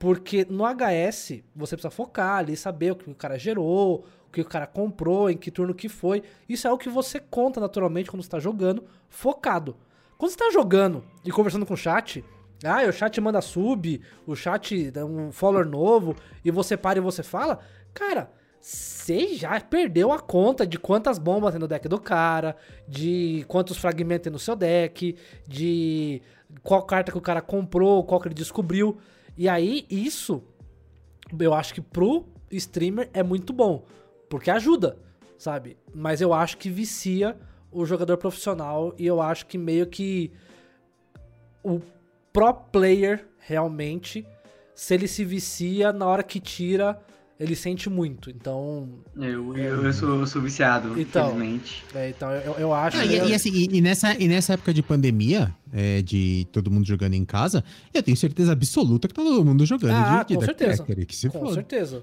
[0.00, 4.40] Porque no HS você precisa focar ali, saber o que o cara gerou, o que
[4.40, 6.22] o cara comprou, em que turno que foi.
[6.48, 9.76] Isso é o que você conta naturalmente quando você tá jogando, focado.
[10.16, 12.24] Quando você tá jogando e conversando com o chat,
[12.64, 17.02] ah, o chat manda sub, o chat dá um follower novo, e você para e
[17.02, 17.58] você fala,
[17.92, 22.56] cara, você já perdeu a conta de quantas bombas tem no deck do cara,
[22.88, 25.14] de quantos fragmentos tem no seu deck,
[25.46, 26.22] de
[26.62, 28.98] qual carta que o cara comprou, qual que ele descobriu.
[29.40, 30.42] E aí, isso,
[31.38, 33.86] eu acho que pro streamer é muito bom,
[34.28, 34.98] porque ajuda,
[35.38, 35.78] sabe?
[35.94, 37.34] Mas eu acho que vicia
[37.72, 40.30] o jogador profissional e eu acho que meio que
[41.64, 41.80] o
[42.30, 44.26] pro player realmente,
[44.74, 47.00] se ele se vicia, na hora que tira,
[47.40, 48.30] ele sente muito.
[48.30, 48.86] Então,
[49.16, 51.30] Eu, eu, eu sou, eu sou viciado, Então.
[51.34, 51.82] infelizmente.
[51.94, 53.08] é, então eu, eu acho Ah, que...
[53.14, 56.86] e, e assim, e, e nessa, e nessa época de pandemia, é, de todo mundo
[56.86, 57.64] jogando em casa,
[57.94, 60.84] eu tenho certeza absoluta que tá todo mundo jogando Ah, de, de com Deck certeza.
[60.84, 61.54] Tracker, que se com foda.
[61.54, 62.02] certeza.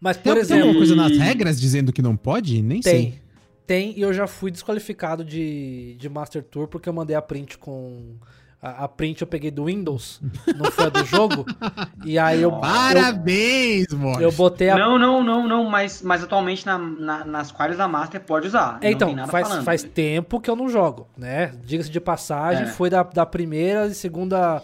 [0.00, 0.62] Mas, Tem, por tem exemplo...
[0.62, 2.62] alguma coisa nas regras dizendo que não pode?
[2.62, 2.92] Nem sei.
[3.02, 3.20] Tem.
[3.66, 7.56] Tem, e eu já fui desqualificado de, de Master Tour porque eu mandei a print
[7.58, 8.14] com.
[8.62, 10.20] A, a print eu peguei do Windows,
[10.54, 11.46] não foi a do jogo.
[12.04, 12.52] e aí eu.
[12.52, 14.20] Parabéns, Morph.
[14.20, 14.76] Eu, botei a.
[14.76, 18.78] Não, não, não, não, mas, mas atualmente na, na- nas quadras da Master pode usar.
[18.82, 19.64] É, não então, tem nada faz, falando.
[19.64, 21.54] faz tempo que eu não jogo, né?
[21.64, 22.66] Diga-se de passagem, É.
[22.66, 24.62] foi da, da primeira e segunda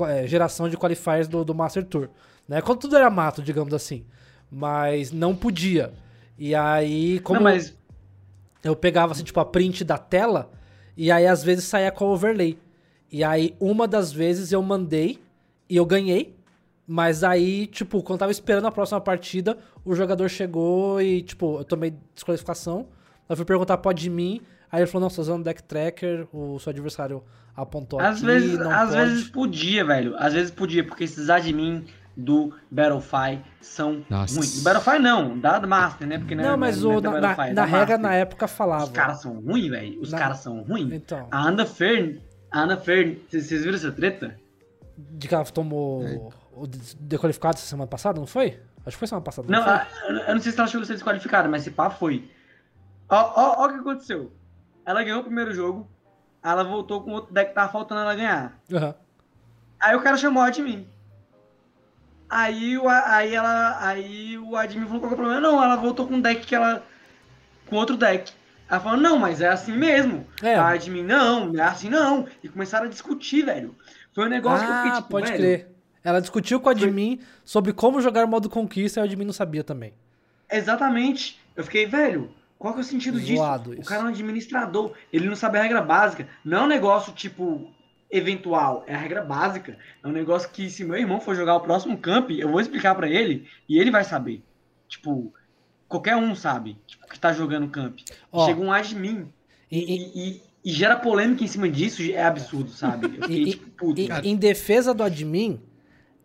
[0.00, 2.08] é, geração de qualifiers do, do Master Tour.
[2.48, 2.60] Né?
[2.60, 4.04] Quando tudo era mato, digamos assim.
[4.50, 5.92] Mas não podia.
[6.38, 7.76] E aí, como Não, mas
[8.62, 10.50] eu pegava assim, tipo, a print da tela,
[10.96, 12.58] e aí às vezes saía com a overlay.
[13.10, 15.18] E aí, uma das vezes eu mandei
[15.68, 16.34] e eu ganhei.
[16.88, 21.58] Mas aí, tipo, quando eu tava esperando a próxima partida, o jogador chegou e, tipo,
[21.58, 22.86] eu tomei desqualificação.
[23.28, 24.40] Eu fui perguntar pode mim.
[24.70, 27.22] Aí ele falou, não, você usando deck tracker, o seu adversário
[27.56, 28.96] apontou às aqui, vezes, não às pode.
[29.10, 30.14] vezes podia, velho.
[30.18, 31.84] Às vezes podia, porque esses admin
[32.16, 34.34] do Battlefy são Nossa.
[34.36, 34.58] ruins.
[34.58, 36.18] Do Battlefy não, da Master, né?
[36.18, 38.46] Porque Não, é- mas não é o, da na, na, na da regra, na época,
[38.46, 38.84] falava.
[38.84, 40.00] Os caras são ruins, velho.
[40.00, 40.92] Os caras são ruins.
[40.92, 42.20] Então, A Ana Fern,
[42.50, 44.38] a Ana Fern, vocês viram essa treta?
[44.98, 48.58] de que ela tomou o des- desqualificado essa semana passada, não foi?
[48.86, 49.86] Acho que foi semana passada, não, Não, a-
[50.28, 52.30] eu não sei se ela chegou a ser desqualificada, mas se pá foi.
[53.08, 54.32] Ó, ó, ó o que aconteceu.
[54.86, 55.86] Ela ganhou o primeiro jogo,
[56.42, 58.58] aí ela voltou com outro deck que tava faltando ela ganhar.
[58.72, 58.94] Aham.
[59.78, 60.88] Aí o cara chamou a admin.
[62.28, 65.40] Aí, o, aí, ela, aí o admin falou qual que é o problema.
[65.40, 66.82] Não, ela voltou com um deck que ela.
[67.68, 68.32] com outro deck.
[68.68, 70.26] Ela falou, não, mas é assim mesmo.
[70.42, 70.54] É.
[70.56, 72.26] A admin, não, não é assim não.
[72.42, 73.74] E começaram a discutir, velho.
[74.12, 75.68] Foi um negócio que eu fiquei Ah, tipo, pode velho, crer.
[76.02, 79.62] Ela discutiu com o admin sobre como jogar modo conquista e o admin não sabia
[79.62, 79.92] também.
[80.50, 81.40] Exatamente.
[81.54, 83.74] Eu fiquei, velho, qual que é o sentido Zoado disso?
[83.74, 83.82] isso.
[83.82, 86.28] O cara é um administrador, ele não sabe a regra básica.
[86.44, 87.70] Não é um negócio tipo
[88.10, 89.76] eventual, é a regra básica.
[90.02, 92.94] É um negócio que se meu irmão for jogar o próximo camp, eu vou explicar
[92.94, 94.42] para ele e ele vai saber.
[94.88, 95.34] Tipo,
[95.88, 97.98] qualquer um sabe tipo, que tá jogando camp.
[98.32, 99.28] Ó, Chega um admin
[99.70, 103.08] e, e, e, e, gera polêmica em cima disso, é absurdo, sabe?
[103.08, 105.60] Fiquei, e, tipo, puto, em defesa do admin,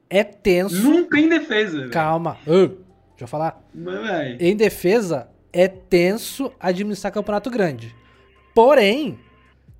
[0.09, 0.81] é tenso.
[0.81, 1.89] Nunca em defesa.
[1.89, 2.37] Calma.
[2.45, 3.63] Uh, deixa eu falar.
[3.73, 7.95] Mas, em defesa, é tenso administrar campeonato grande.
[8.53, 9.17] Porém,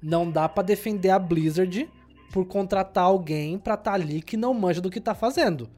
[0.01, 1.89] não dá para defender a Blizzard
[2.31, 5.69] por contratar alguém pra estar tá ali que não manja do que tá fazendo.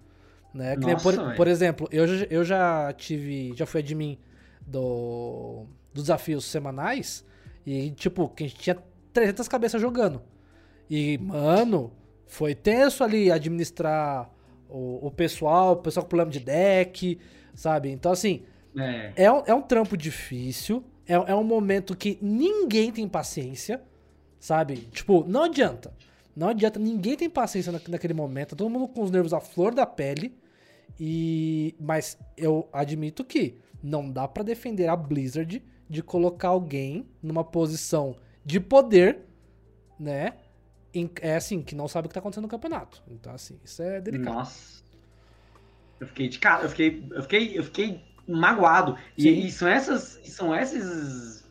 [0.54, 0.76] Né?
[0.76, 3.54] Nossa, por, por, exemplo, eu, eu já tive.
[3.56, 4.20] Já fui admin
[4.66, 7.26] do, dos desafios semanais.
[7.66, 8.78] E, tipo, que a gente tinha
[9.12, 10.22] 300 cabeças jogando.
[10.90, 11.92] E, mano,
[12.28, 14.30] foi tenso ali administrar
[14.70, 17.20] o, o pessoal, o pessoal com problema de deck,
[17.56, 17.90] sabe?
[17.90, 18.44] Então, assim,
[18.78, 20.84] é, é, um, é um trampo difícil.
[21.08, 23.82] É, é um momento que ninguém tem paciência,
[24.40, 24.78] sabe?
[24.92, 25.94] Tipo, não adianta.
[26.36, 28.56] Não adianta, ninguém tem paciência na, naquele momento.
[28.56, 30.36] Todo mundo com os nervos à flor da pele.
[31.06, 37.44] E mas eu admito que não dá para defender a Blizzard de colocar alguém numa
[37.44, 38.16] posição
[38.46, 39.20] de poder,
[40.00, 40.36] né?
[41.22, 43.04] é assim, que não sabe o que tá acontecendo no campeonato.
[43.06, 44.34] Então, assim, isso é delicado.
[44.34, 44.82] Nossa.
[46.00, 48.98] Eu fiquei de cara, eu fiquei, eu fiquei, eu fiquei magoado.
[49.18, 51.46] E, e, são essas, são esses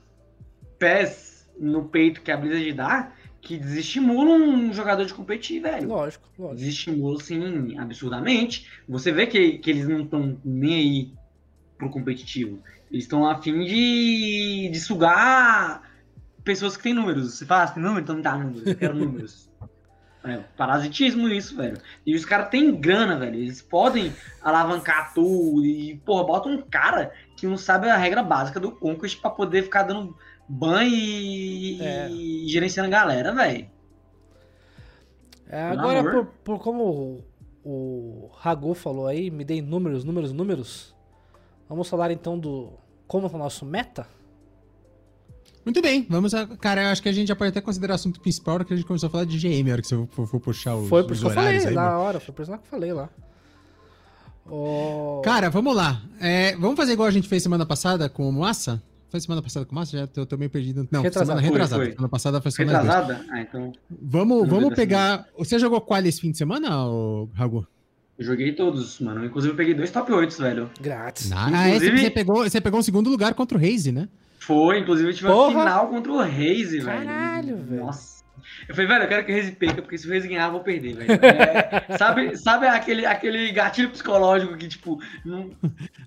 [0.78, 3.12] pés no peito que a Blizzard dá
[3.42, 5.88] que desestimulam um jogador de competir, velho.
[5.88, 6.60] Lógico, lógico.
[6.60, 8.70] Desestimulam, sim, absurdamente.
[8.88, 11.12] Você vê que, que eles não estão nem aí
[11.76, 12.62] pro competitivo.
[12.90, 15.82] Eles estão a fim de, de sugar
[16.44, 17.34] pessoas que têm números.
[17.34, 18.02] Você fala, ah, tem número?
[18.02, 19.50] Então me dá números, eu quero números.
[20.24, 21.76] É, parasitismo isso, velho.
[22.06, 23.34] E os caras têm grana, velho.
[23.34, 28.60] Eles podem alavancar tudo e, porra, bota um cara que não sabe a regra básica
[28.60, 30.16] do Conquest pra poder ficar dando
[30.52, 32.10] banho e, é.
[32.10, 33.66] e gerenciando a galera, velho.
[35.48, 37.24] É, agora, por, por, como
[37.64, 40.94] o, o Rago falou aí, me dei números, números, números.
[41.68, 42.72] Vamos falar então do
[43.06, 44.06] como é o nosso meta?
[45.64, 46.46] Muito bem, vamos a.
[46.46, 48.76] Cara, eu acho que a gente já pode até considerar o assunto principal, porque a
[48.76, 50.88] gente começou a falar de GM, a hora que você for, for puxar os.
[50.88, 52.92] Foi por isso que eu falei, aí, da hora, foi por isso que eu falei
[52.92, 53.08] lá.
[54.50, 55.22] Oh...
[55.24, 56.02] Cara, vamos lá.
[56.20, 58.82] É, vamos fazer igual a gente fez semana passada com o Massa?
[59.12, 59.98] Foi semana passada com o Massa?
[59.98, 60.88] Já tô, tô meio perdido.
[60.90, 61.38] Não, retrasada.
[61.38, 61.76] semana retrasada.
[61.76, 61.94] Foi, foi.
[61.94, 63.26] Semana passada foi semana Retrasada?
[63.30, 63.72] Ah, então.
[63.90, 65.26] Vamos, vamos pegar.
[65.36, 66.70] Você jogou qual esse fim de semana,
[67.34, 67.66] Ragu?
[68.18, 69.22] Eu joguei todos, mano.
[69.22, 70.70] Inclusive, eu peguei dois top 8, velho.
[70.80, 71.30] Grátis.
[71.30, 71.94] Ah, Inclusive...
[71.94, 74.08] esse você pegou, você pegou um segundo lugar contra o Raze, né?
[74.38, 75.58] Foi, inclusive eu tive Porra.
[75.58, 77.06] a final contra o Reise, velho.
[77.06, 77.84] Caralho, velho.
[77.84, 78.11] Nossa.
[78.68, 80.52] Eu falei, velho, eu quero que o Reise perca, porque se o Reise ganhar, eu
[80.52, 81.12] vou perder, velho.
[81.12, 85.50] É, sabe sabe aquele, aquele gatilho psicológico que, tipo, não.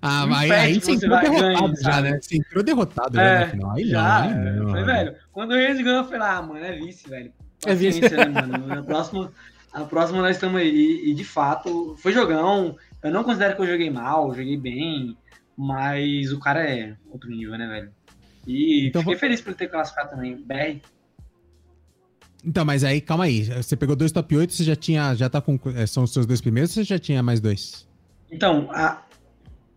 [0.02, 2.18] Ah, mas aí você entrou derrotado ganha, já, né?
[2.20, 3.70] Você entrou derrotado é, já final.
[3.72, 4.62] Aí já, não, aí não.
[4.62, 7.32] Eu falei, velho, quando o Reise ganhou, eu falei, ah, mano, é vice, velho.
[7.64, 8.00] É vice.
[8.00, 8.66] Né, mano?
[8.66, 9.32] Na próxima,
[9.72, 10.68] a próxima nós estamos aí.
[10.68, 12.76] E, e, de fato, foi jogão.
[13.02, 15.16] Eu não considero que eu joguei mal, eu joguei bem.
[15.56, 17.90] Mas o cara é outro nível, né, velho?
[18.46, 19.20] E então, fiquei vou...
[19.20, 20.36] feliz por ter classificado também.
[20.36, 20.80] BR.
[22.46, 23.42] Então, mas aí, calma aí.
[23.42, 25.12] Você pegou dois top 8, você já tinha.
[25.16, 25.58] Já tá com.
[25.74, 27.84] É, são os seus dois primeiros ou você já tinha mais dois?
[28.30, 29.02] Então, a,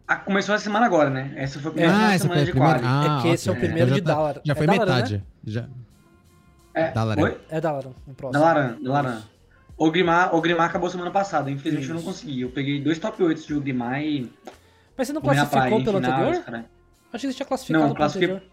[0.07, 1.33] a começou a semana agora, né?
[1.35, 2.79] Essa foi a primeira ah, semana de primeira...
[2.83, 3.31] Ah, é que okay.
[3.31, 4.41] esse é o primeiro então de tá, Dalara.
[4.45, 5.17] Já foi é metade.
[5.17, 5.23] Né?
[5.45, 5.69] Já.
[6.75, 7.21] É, Dalaran.
[7.21, 7.37] Foi?
[7.49, 8.43] É Dalaran, o próximo.
[8.43, 9.21] Dalaran, Dalaran.
[9.75, 11.49] O Grimar, o Grimar acabou semana passada.
[11.49, 11.91] Infelizmente Isso.
[11.91, 12.41] eu não consegui.
[12.41, 14.31] Eu peguei dois top 8 de Grimar e.
[14.95, 16.43] Mas você não classificou pelo final, anterior?
[16.43, 16.65] Cara.
[17.11, 18.35] Acho que você tinha classificado não, classifiquei...
[18.35, 18.51] anterior.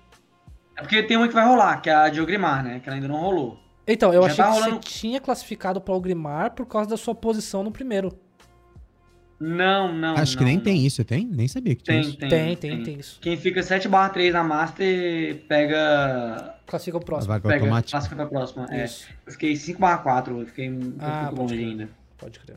[0.77, 2.81] É porque tem uma que vai rolar, que é a de Ogrimar, né?
[2.81, 3.66] Que ela ainda não rolou.
[3.87, 4.75] Então, eu Já achei tá que rolando...
[4.77, 8.19] você tinha classificado para Ogrimar por causa da sua posição no primeiro.
[9.39, 10.15] Não, não.
[10.17, 10.65] Acho não, que nem não.
[10.65, 11.27] tem isso, tem?
[11.27, 12.19] Nem sabia que tinha tem, isso.
[12.19, 13.19] Tem, tem, tem, tem isso.
[13.21, 16.55] Quem fica 7 barra 3 na Master pega.
[16.67, 17.35] Classifica o próximo.
[17.35, 17.91] Vaga pega, automática.
[17.91, 18.67] Classifica pra próxima.
[18.71, 18.87] É.
[19.27, 21.89] Eu fiquei 5 barra 4, eu fiquei um ah, pouco longe ainda.
[22.17, 22.57] Pode crer.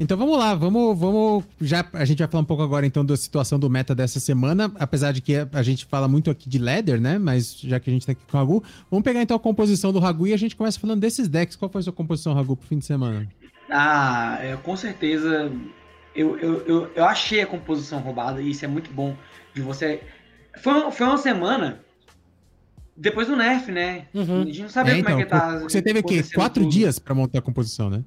[0.00, 1.44] Então vamos lá, vamos, vamos.
[1.60, 4.72] Já a gente vai falar um pouco agora então da situação do meta dessa semana,
[4.76, 7.18] apesar de que a gente fala muito aqui de ladder, né?
[7.18, 9.92] Mas já que a gente tá aqui com o Ragu, vamos pegar então a composição
[9.92, 11.54] do Ragu e a gente começa falando desses decks.
[11.54, 13.28] Qual foi a sua composição, Ragu, pro fim de semana?
[13.68, 15.52] Ah, é, com certeza.
[16.16, 19.14] Eu, eu, eu, eu, achei a composição roubada e isso é muito bom
[19.54, 20.00] de você.
[20.62, 21.84] Foi, foi uma semana
[22.96, 24.06] depois do nerf, né?
[24.14, 24.40] Uhum.
[24.40, 25.58] A gente não sabia é, como então, é que tá.
[25.58, 26.72] Você teve aqui quatro tudo.
[26.72, 28.02] dias para montar a composição, né?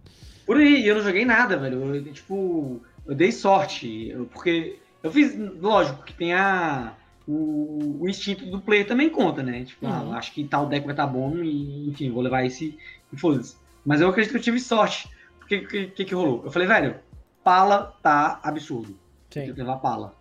[0.46, 1.96] Por aí, eu não joguei nada, velho.
[1.96, 4.10] Eu, tipo, eu dei sorte.
[4.10, 6.96] Eu, porque eu fiz, lógico, que tem a.
[7.26, 9.64] O, o instinto do player também conta, né?
[9.64, 10.14] Tipo, ah, uhum.
[10.14, 12.78] ah, acho que tal deck vai estar tá bom e, enfim, vou levar esse
[13.14, 13.56] e foda-se.
[13.86, 15.10] Mas eu acredito que eu tive sorte.
[15.42, 16.42] O que, que, que, rolou?
[16.44, 16.96] Eu falei, velho,
[17.42, 18.98] pala tá absurdo.
[19.30, 20.14] Tem que levar pala.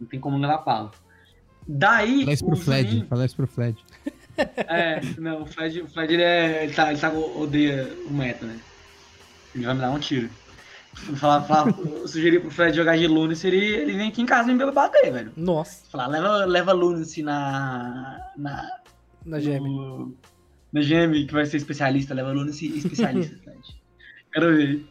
[0.00, 0.92] Não tem como levar pala.
[1.68, 2.20] Daí.
[2.20, 3.84] Fala isso pro Fled, fala isso pro Fled.
[4.38, 8.44] É, não, o Fred, o Fred ele, é, ele, tá, ele tá, odeia o meta,
[8.44, 8.58] né?
[9.56, 10.28] Ele vai me dar um tiro.
[11.16, 11.72] Falar, falar,
[12.06, 15.12] sugerir pro Fred jogar de Lunacy, ele, ele vem aqui em casa e me bater,
[15.12, 15.32] velho.
[15.36, 15.84] Nossa.
[15.90, 18.30] Falar, leva, leva Lunacy na.
[18.36, 18.70] Na,
[19.24, 19.64] na GM.
[19.64, 20.16] No,
[20.72, 23.58] na GM, que vai ser especialista, leva Lunacy especialista, Fred.
[24.32, 24.86] Quero ver.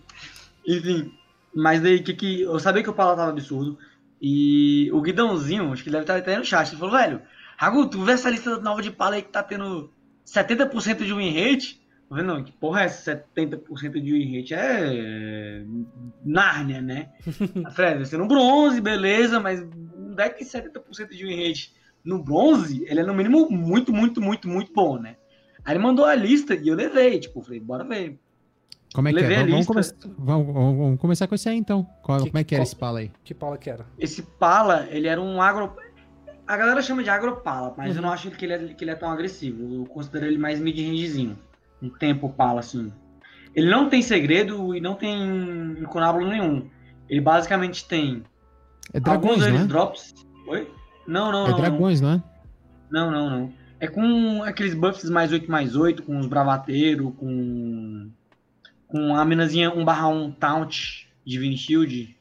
[0.68, 1.12] Enfim,
[1.56, 2.42] mas daí que que.
[2.42, 3.78] Eu sabia que o Paulo tava absurdo.
[4.22, 7.22] E o Guidãozinho, acho que ele deve estar até no chat, ele falou, velho,
[7.58, 9.92] Ragu, tu vê essa lista nova de pala aí que tá tendo
[10.26, 11.80] 70% de win rate?
[12.08, 14.54] Falei, não, que porra é essa 70% de win rate?
[14.54, 15.64] É
[16.24, 17.10] Nárnia, né?
[17.74, 21.74] Fred, você no bronze, beleza, mas um deck 70% de win rate
[22.04, 25.16] no bronze, ele é no mínimo muito, muito, muito, muito bom, né?
[25.64, 28.20] Aí ele mandou a lista e eu levei, tipo, falei, bora ver.
[28.94, 29.44] Como é que é?
[29.44, 29.82] Vamos, come
[30.18, 31.86] vamos, vamos, começar com esse aí então.
[32.04, 33.12] Qual, que, como é que era qual, esse pala aí?
[33.24, 33.86] Que pala que era?
[33.98, 35.76] Esse pala, ele era um agro.
[36.48, 37.96] A galera chama de agropala, mas uhum.
[37.96, 39.82] eu não acho que ele, é, que ele é tão agressivo.
[39.82, 41.38] Eu considero ele mais mid-rangezinho.
[41.82, 42.92] Um tempo pala, assim.
[43.56, 46.70] Ele não tem segredo e não tem incunábulo nenhum.
[47.10, 48.24] Ele basicamente tem.
[48.94, 49.68] É dragões, alguns né?
[49.68, 50.14] drops.
[50.48, 50.70] Oi?
[51.08, 51.58] Não, não, é não.
[51.58, 52.10] É dragões, não.
[52.10, 52.24] não é?
[52.92, 53.54] Não, não, não.
[53.80, 58.10] É com aqueles buffs mais 8 mais 8, com os bravateiros, com.
[58.88, 62.16] Com a minazinha 1 barra 1 Taunt Divine Shield.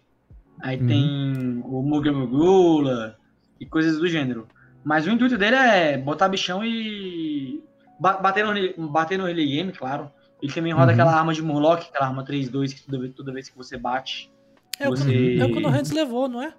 [0.60, 0.86] Aí uhum.
[0.86, 3.18] tem o Mugla
[3.60, 4.47] e coisas do gênero.
[4.85, 7.64] Mas o intuito dele é botar bichão e
[8.12, 8.44] bater
[8.76, 10.10] no, bater no early game, claro.
[10.43, 10.93] Ele também roda uhum.
[10.93, 14.31] aquela arma de Murloc, aquela arma 3-2, que toda, toda vez que você bate.
[14.78, 15.39] É, você...
[15.39, 16.52] é o que o Nohands levou, não é?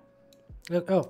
[0.71, 1.01] é, é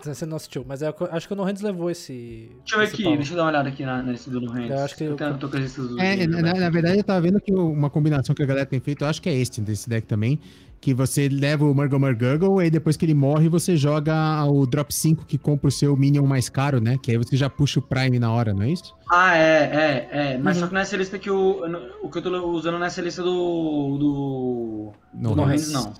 [0.00, 2.52] você não assistiu, mas é, acho que o Nohands levou esse.
[2.60, 4.70] Deixa eu ver aqui, deixa eu dar uma olhada aqui na, nesse do Nohands.
[4.70, 5.04] Eu acho que.
[5.04, 8.32] Eu, eu tô com esses é, na, na, verdade, eu tava vendo que uma combinação
[8.32, 10.38] que a galera tem feito, eu acho que é este desse deck também
[10.80, 14.92] que você leva o Murgle Murgle e depois que ele morre, você joga o Drop
[14.94, 16.96] 5 que compra o seu Minion mais caro, né?
[17.02, 18.94] Que aí você já puxa o Prime na hora, não é isso?
[19.10, 20.38] Ah, é, é, é.
[20.38, 20.62] Mas uhum.
[20.62, 21.62] só que nessa lista que o.
[22.02, 23.98] O que eu tô usando nessa lista do.
[23.98, 24.92] do.
[25.14, 25.92] No do Hands, não.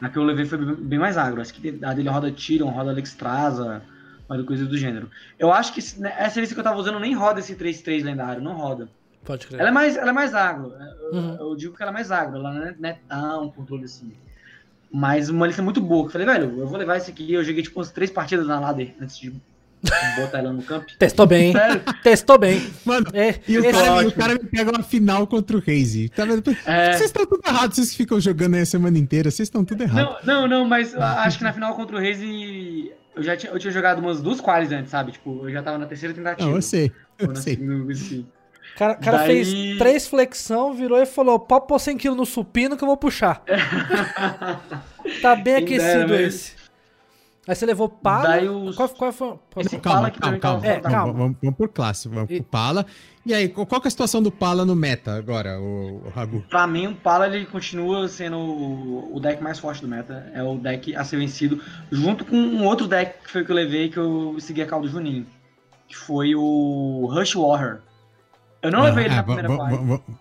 [0.00, 1.40] A que eu levei foi bem mais agro.
[1.40, 3.82] Acho que a dele roda Tyrion, roda Alexstrasza,
[4.28, 5.10] roda coisa do gênero.
[5.38, 8.56] Eu acho que essa lista que eu tava usando nem roda esse 3-3 lendário, não
[8.56, 8.88] roda.
[9.26, 9.60] Pode crer.
[9.60, 10.72] Ela é mais, ela é mais agro.
[10.72, 11.36] Eu, uhum.
[11.40, 12.36] eu digo que ela é mais agro.
[12.38, 14.12] Ela não é, não é tão controle assim.
[14.90, 16.06] Mas uma lista muito boa.
[16.06, 17.32] Eu falei, velho, eu vou levar esse aqui.
[17.32, 19.34] Eu joguei tipo umas três partidas na ladder antes de
[20.16, 20.86] botar ela no campo.
[20.96, 21.52] Testou bem.
[21.52, 21.82] Sério?
[22.04, 22.70] Testou bem.
[22.84, 26.08] Mano, é, e, o cara, e, o cara, me pega uma final contra o Raze.
[26.08, 26.24] Tá
[26.64, 26.92] é...
[26.92, 29.30] Vocês estão tudo errado, vocês ficam jogando aí a semana inteira.
[29.30, 30.18] Vocês estão tudo errado.
[30.24, 33.58] Não, não, não, mas acho que na final contra o Raze eu já tinha, eu
[33.58, 35.12] tinha jogado umas duas qualis antes, sabe?
[35.12, 36.48] Tipo, eu já tava na terceira tentativa.
[36.48, 36.92] Não, eu sei.
[37.18, 37.54] Eu sei.
[37.90, 38.26] Assim.
[38.76, 39.26] O cara, cara Daí...
[39.26, 43.42] fez três flexão, virou e falou: pode pôr 100kg no supino que eu vou puxar.
[45.22, 46.54] tá bem aquecido ideia, esse.
[47.48, 48.28] Aí você levou pala.
[48.28, 48.76] Daí os...
[48.76, 49.38] Qual, qual foi?
[49.58, 51.12] Esse calma, calma, calma, é, calma.
[51.12, 52.42] Vamos, vamos por classe, vamos e...
[52.42, 52.84] por pala.
[53.24, 56.44] E aí, qual é a situação do pala no meta agora, o, o Ragu?
[56.50, 60.30] Pra mim, o pala ele continua sendo o, deck mais forte do meta.
[60.34, 63.56] É o deck a ser vencido, junto com um outro deck que foi que eu
[63.56, 65.26] levei, que eu segui a caldo Juninho.
[65.88, 67.80] Que foi o Rush Warrior.
[68.66, 69.48] Eu não levei ele é, na primeira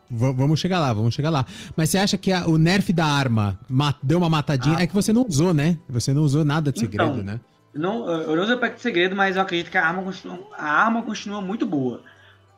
[0.10, 1.46] Vamos chegar lá, vamos chegar lá.
[1.76, 3.58] Mas você acha que a, o nerf da arma
[4.04, 4.78] deu uma matadinha?
[4.78, 4.84] Ah.
[4.84, 5.78] É que você não usou, né?
[5.90, 7.40] Você não usou nada de segredo, então, né?
[7.74, 10.40] Não, eu não usei o pack de segredo, mas eu acredito que a arma continua,
[10.58, 12.02] a arma continua muito boa.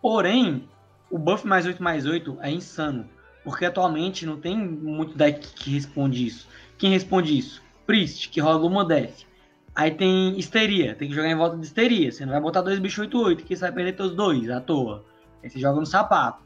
[0.02, 0.68] Porém,
[1.10, 3.06] o buff mais 8 mais 8 é insano.
[3.44, 6.50] Porque atualmente não tem muito deck que responde isso.
[6.78, 7.62] Quem responde isso?
[7.86, 9.26] Priest, que rola uma death.
[9.74, 12.12] Aí tem histeria, tem que jogar em volta de histeria.
[12.12, 15.06] Você não vai botar dois bichos 8-8, que você vai perder todos dois à toa.
[15.44, 16.44] Aí você joga no sapato.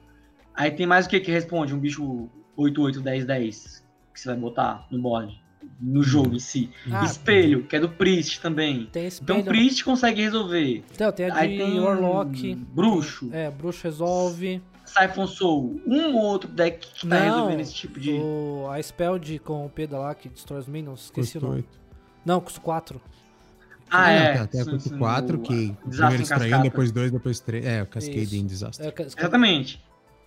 [0.54, 1.74] Aí tem mais o que que responde?
[1.74, 5.42] Um bicho 8, 10, 10 que você vai botar no board.
[5.80, 6.70] No jogo em si.
[6.92, 8.88] Ah, espelho, que é do Priest também.
[8.92, 9.40] Tem espelho.
[9.40, 10.84] Então Priest consegue resolver.
[10.92, 12.56] Então, tem a de Aí tem Warlock.
[12.56, 13.30] Bruxo.
[13.32, 14.62] É, Bruxo resolve.
[14.86, 15.82] Siphon Soul.
[15.88, 18.14] Um ou outro deck que tá Não, resolvendo esse tipo de.
[18.14, 21.06] O, a spell de com o Peda lá que destrói os minions.
[21.06, 21.56] Esqueci o nome.
[21.58, 21.80] 8.
[22.26, 23.02] Não, custa 4.
[23.92, 24.38] Ah, ah, é.
[24.40, 27.66] Até custo 4, que primeiro extraindo, depois 2, depois 3.
[27.66, 28.94] É, o Cascade Disaster.
[28.98, 29.84] É, Exatamente.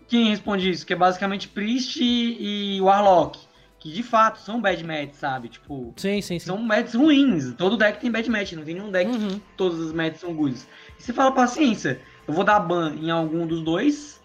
[0.07, 0.85] Quem responde isso?
[0.85, 3.39] Que é basicamente Priest e, Warlock.
[3.78, 5.49] Que de fato são bad match, sabe?
[5.49, 5.93] Tipo.
[5.97, 6.47] Sim, sim, sim.
[6.47, 7.53] São matches ruins.
[7.55, 8.53] Todo deck tem bad match.
[8.53, 9.28] Não tem nenhum deck uhum.
[9.28, 10.66] que todas as matches são goods.
[10.99, 12.01] E você fala paciência.
[12.27, 14.23] Eu vou dar ban em algum dos dois.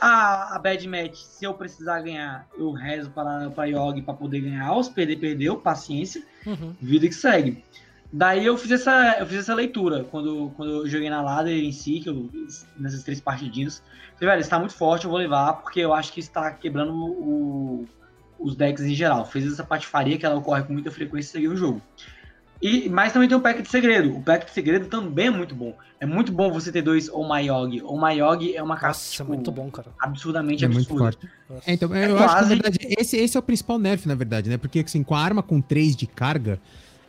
[0.00, 4.40] A, a bad match, se eu precisar ganhar, eu rezo para, para Yogi para poder
[4.40, 4.76] ganhar.
[4.76, 5.56] Os perder, perdeu.
[5.56, 6.22] Paciência.
[6.46, 6.74] Uhum.
[6.80, 7.64] Vida que segue.
[8.16, 11.72] Daí eu fiz essa, eu fiz essa leitura quando, quando eu joguei na ladder em
[11.72, 12.30] si, que eu,
[12.78, 13.82] nessas três partidinhas.
[14.14, 17.88] Falei, velho, está muito forte, eu vou levar, porque eu acho que está quebrando o,
[18.38, 19.26] os decks em geral.
[19.26, 21.82] Fiz essa patifaria que ela ocorre com muita frequência e seguir o jogo.
[22.62, 24.16] E, mas também tem o pack de segredo.
[24.16, 25.76] O pack de segredo também é muito bom.
[25.98, 27.82] É muito bom você ter dois Omayog.
[27.82, 29.88] Omayog é uma carta Nossa, tipo, muito bom, cara.
[29.98, 30.98] absurdamente É absurda.
[30.98, 31.28] forte.
[31.66, 34.14] É, então, É eu acho que, na verdade, esse, esse é o principal nerf, na
[34.14, 34.56] verdade, né?
[34.56, 36.60] Porque, assim, com a arma com 3 de carga,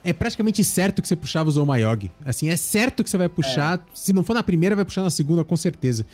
[0.06, 2.12] é praticamente certo que você puxava o Zomayog.
[2.24, 3.84] Assim, é certo que você vai puxar.
[3.94, 6.06] Se não for na primeira, vai puxar na segunda, com certeza.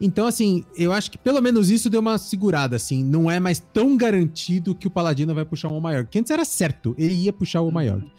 [0.00, 3.02] Então, assim, eu acho que pelo menos isso deu uma segurada, assim.
[3.04, 6.08] Não é mais tão garantido que o Paladino vai puxar um Omayog.
[6.08, 8.10] Que antes era certo, ele ia puxar o Omayog.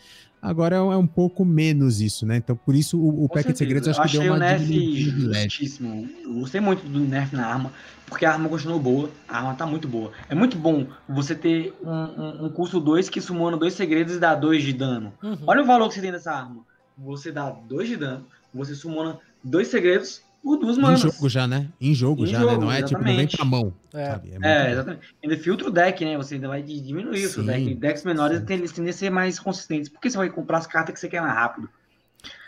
[0.44, 2.36] Agora é um- é um pouco menos isso, né?
[2.36, 4.40] Então, por isso, o, o pack de segredos acho eu que deu achei o uma
[4.40, 5.32] nerf diminuída.
[6.26, 7.72] Eu gostei muito do nerf na arma,
[8.07, 9.10] porque a arma continuou boa.
[9.28, 10.11] A arma tá muito boa.
[10.28, 14.20] É muito bom você ter um, um, um custo 2 que sumando dois segredos e
[14.20, 15.14] dá 2 de dano.
[15.24, 15.38] Uhum.
[15.48, 16.57] Olha o valor que você tem dessa arma.
[16.98, 20.99] Você dá 2 de dano, você sumona dois segredos por duas Em manas.
[20.99, 21.70] jogo já, né?
[21.80, 22.45] Em jogo Em já, né?
[22.52, 23.38] jogo, Não é tipo, não vem exatamente.
[23.38, 23.74] pra mão.
[23.94, 24.06] É.
[24.11, 24.32] sabe?
[24.41, 24.70] É, bom.
[24.72, 25.15] exatamente.
[25.24, 26.18] Ainda filtra o deck, né?
[26.18, 27.76] Você ainda vai di- diminuir o seu Sim, deck.
[27.76, 28.45] Decks menores sim.
[28.45, 29.90] tendem tendem a ser mais consistentes.
[29.90, 31.70] Porque você vai comprar as cartas que você quer mais rápido.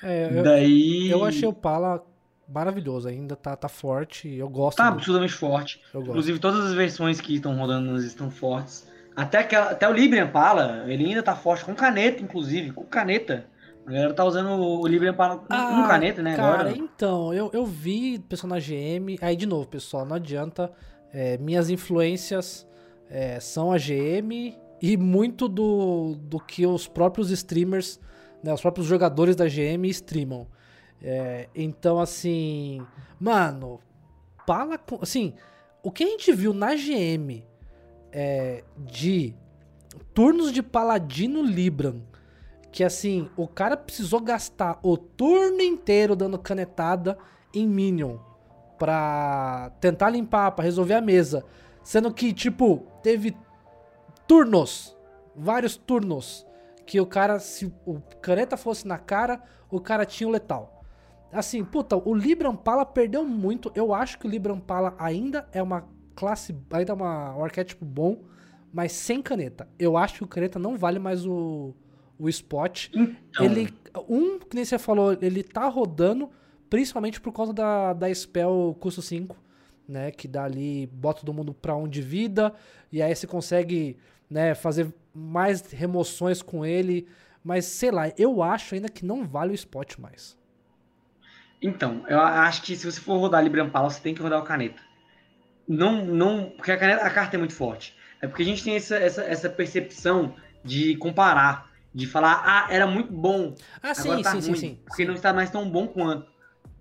[0.03, 1.09] É, eu, Daí.
[1.09, 2.03] eu achei o Pala
[2.47, 4.27] maravilhoso ainda, tá, tá forte.
[4.33, 4.77] Eu gosto.
[4.77, 5.81] Tá do- absurdamente forte.
[5.93, 6.09] eu gosto.
[6.11, 8.87] Inclusive, todas as versões que estão rodando estão fortes.
[9.15, 12.71] Até, aquela, até o Librian Pala, ele ainda tá forte com caneta, inclusive.
[12.71, 13.45] Com caneta.
[13.85, 16.35] A galera tá usando o Pala com, Ah, caneta, né?
[16.35, 16.77] Cara, agora.
[16.77, 19.17] então, eu, eu vi pessoal na GM.
[19.21, 20.71] Aí, de novo, pessoal, não adianta.
[21.13, 22.67] é, minhas influências
[23.09, 27.99] é, são a GM e muito do, do que os próprios streamers,
[28.43, 30.47] né, os próprios jogadores da GM streamam.
[31.01, 32.81] É, então, assim,
[33.19, 33.79] mano,
[34.47, 34.99] fala com.
[35.01, 35.33] Assim,
[35.83, 37.43] o que a gente viu na GM
[38.11, 39.35] é, de
[40.13, 42.01] turnos de Paladino Libran
[42.75, 47.17] que assim, o cara precisou gastar o turno inteiro dando canetada
[47.53, 48.17] em Minion
[48.77, 51.45] pra tentar limpar, pra resolver a mesa.
[51.81, 53.33] Sendo que, tipo, teve
[54.27, 54.93] turnos,
[55.33, 56.45] vários turnos,
[56.85, 59.41] que o cara, se o caneta fosse na cara,
[59.71, 60.83] o cara tinha o letal.
[61.31, 63.71] Assim, puta, o Libram Pala perdeu muito.
[63.73, 67.85] Eu acho que o Libram Pala ainda é uma classe, ainda é uma, um arquétipo
[67.85, 68.25] bom,
[68.73, 69.65] mas sem caneta.
[69.79, 71.73] Eu acho que o caneta não vale mais o,
[72.17, 72.89] o spot.
[72.93, 73.73] Então, Ele,
[74.07, 76.29] um, que nem você falou, ele tá rodando
[76.69, 79.35] principalmente por conta da, da spell custo 5,
[79.87, 80.11] né?
[80.11, 82.53] Que dá ali, bota todo mundo pra 1 de vida,
[82.91, 83.97] e aí você consegue,
[84.29, 87.07] né, fazer mais remoções com ele.
[87.43, 90.35] Mas, sei lá, eu acho ainda que não vale o spot mais.
[91.61, 94.43] Então, eu acho que se você for rodar Librian Pala, você tem que rodar o
[94.43, 94.81] caneta.
[95.67, 97.95] Não, não, porque a, caneta, a carta é muito forte.
[98.21, 102.85] É porque a gente tem essa, essa, essa percepção de comparar, de falar, ah, era
[102.85, 104.79] muito bom, Ah, sim, agora tá sim, ruim, sim, sim.
[104.85, 105.07] porque sim.
[105.07, 106.27] não está mais tão bom quanto.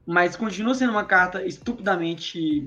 [0.05, 2.67] Mas continua sendo uma carta estupidamente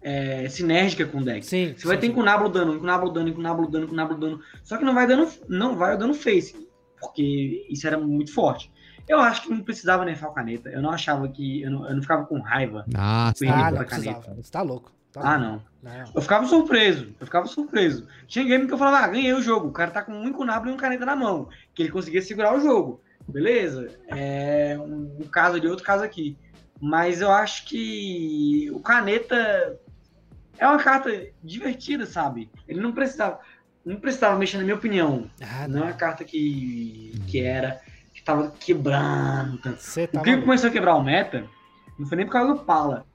[0.00, 1.44] é, sinérgica com o deck.
[1.44, 2.12] Sim, Você vai sim, ter sim.
[2.14, 4.16] com o Nablo dando, com o Nablo dando, com o Nablo dando, com o Nablo
[4.16, 4.40] dando.
[4.62, 8.72] Só que não vai dando, não vai dando face, porque isso era muito forte.
[9.06, 10.70] Eu acho que não precisava nerfar o caneta.
[10.70, 11.60] Eu não achava que.
[11.62, 12.86] Eu não, eu não ficava com raiva.
[12.94, 13.84] Ah, você Sim, tá caneta.
[13.84, 14.34] precisava.
[14.42, 14.90] Você tá louco.
[15.14, 15.62] Tá Ah, não.
[15.82, 16.04] Não.
[16.14, 17.14] Eu ficava surpreso.
[17.20, 18.06] Eu ficava surpreso.
[18.26, 19.68] Tinha game que eu falava, ah, ganhei o jogo.
[19.68, 21.48] O cara tá com um Incunablo e um caneta na mão.
[21.74, 23.00] Que ele conseguia segurar o jogo.
[23.28, 23.88] Beleza?
[24.08, 26.36] É um, um caso ali, outro caso aqui.
[26.80, 29.78] Mas eu acho que o caneta
[30.58, 31.10] é uma carta
[31.42, 32.50] divertida, sabe?
[32.66, 33.38] Ele não precisava.
[33.84, 35.30] Não precisava mexer, na minha opinião.
[35.40, 35.86] Ah, Não é não.
[35.88, 37.80] uma carta que, que era.
[38.12, 39.78] que tava quebrando tanto.
[40.10, 41.46] Tá O que começou a quebrar o meta
[41.98, 43.06] não foi nem por causa do Pala.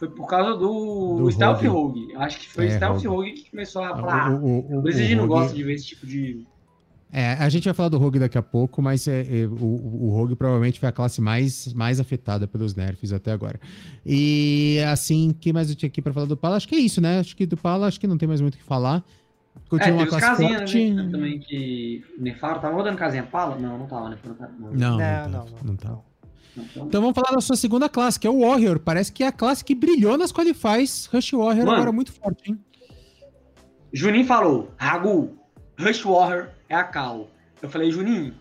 [0.00, 2.12] Foi por causa do, Do Stealth Rogue.
[2.16, 3.06] Acho que foi É, o Stealth Rogue.
[3.08, 4.32] Rogue que começou a falar.
[4.32, 5.86] O- o- o- "Ah, por isso a o gente não Rogue- gosta de ver esse
[5.86, 6.46] tipo de.
[7.12, 10.10] É, a gente vai falar do Rogue daqui a pouco, mas é, é, o, o
[10.14, 13.60] Rogue provavelmente foi a classe mais, mais afetada pelos nerfs até agora.
[14.06, 16.56] E assim, o que mais eu tinha aqui pra falar do Pala?
[16.56, 17.18] Acho que é isso, né?
[17.18, 19.04] Acho que do Pala, acho que não tem mais muito o que falar.
[19.56, 20.90] É, Continua tem uma classe casinhas forte.
[20.92, 22.60] né, também que nerfaram.
[22.60, 23.58] Tava rodando casinha Pala?
[23.58, 24.48] Não, não tava casinha.
[24.58, 24.72] Não.
[24.72, 25.88] Não, não, Não, tá, não, não tá.
[25.88, 25.94] não.
[25.98, 26.09] Então,
[26.56, 28.78] Então vamos falar da sua segunda classe, que é o Warrior.
[28.78, 31.06] Parece que é a classe que brilhou nas qualifies.
[31.06, 31.76] Rush Warrior Mano.
[31.76, 32.60] agora muito forte, hein?
[33.92, 35.38] Juninho falou: Ragu,
[35.78, 37.28] Rush Warrior é a Cal.
[37.62, 38.34] Eu falei, Juninho,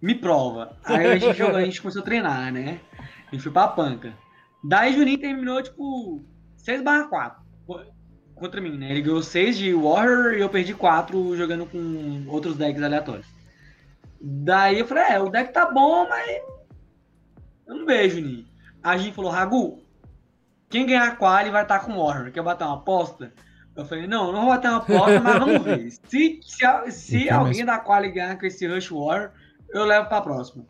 [0.00, 0.76] me prova.
[0.84, 2.80] Aí a gente jogou, a gente começou a treinar, né?
[2.98, 4.14] A gente foi pra panca.
[4.62, 6.24] Daí Juninho terminou, tipo,
[6.56, 7.44] 6 barra 4
[8.34, 8.90] contra mim, né?
[8.90, 13.26] Ele ganhou 6 de Warrior e eu perdi 4 jogando com outros decks aleatórios.
[14.20, 16.42] Daí eu falei, é, o deck tá bom, mas
[17.66, 18.44] eu não vejo, Juninho.
[18.82, 19.82] Aí a gente falou, Ragu,
[20.68, 22.30] quem ganhar a quali vai estar com Warrior.
[22.32, 23.32] Quer bater uma aposta?
[23.76, 25.90] Eu falei, não, não vou bater uma aposta, mas vamos ver.
[26.06, 29.30] Se, se, a- se Então, mas- alguém da quali ganhar com esse Rush Warrior,
[29.70, 30.64] eu levo pra próxima.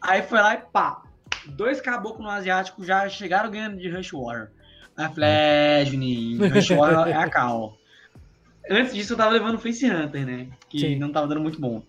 [0.00, 1.02] Aí foi lá e pá.
[1.46, 4.48] Dois caboclos no asiático já chegaram ganhando de Rush Warrior.
[4.96, 7.76] Aí eu falei, é, Juninho, Rush Warrior é a cal.
[8.70, 10.48] Antes disso eu tava levando Face Hunter, né?
[10.68, 10.98] Que Sim.
[10.98, 11.82] não tava dando muito bom.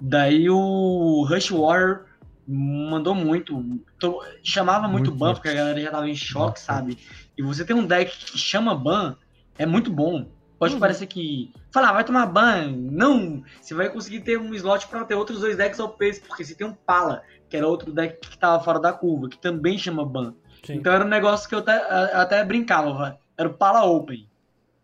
[0.00, 2.06] Daí o Rush Warrior
[2.46, 3.80] mandou muito.
[4.42, 5.36] chamava muito, muito ban, forte.
[5.36, 6.64] porque a galera já tava em choque, Nossa.
[6.64, 6.98] sabe?
[7.36, 9.16] E você tem um deck que chama ban,
[9.58, 10.26] é muito bom.
[10.58, 10.80] Pode uhum.
[10.80, 11.52] parecer que.
[11.72, 12.68] Falar, ah, vai tomar ban.
[12.70, 13.42] Não!
[13.60, 16.54] Você vai conseguir ter um slot para ter outros dois decks ao peso, porque você
[16.54, 20.04] tem um Pala, que era outro deck que tava fora da curva, que também chama
[20.04, 20.34] ban.
[20.64, 20.74] Sim.
[20.74, 21.74] Então era um negócio que eu até,
[22.14, 24.28] até brincava, era o Pala Open.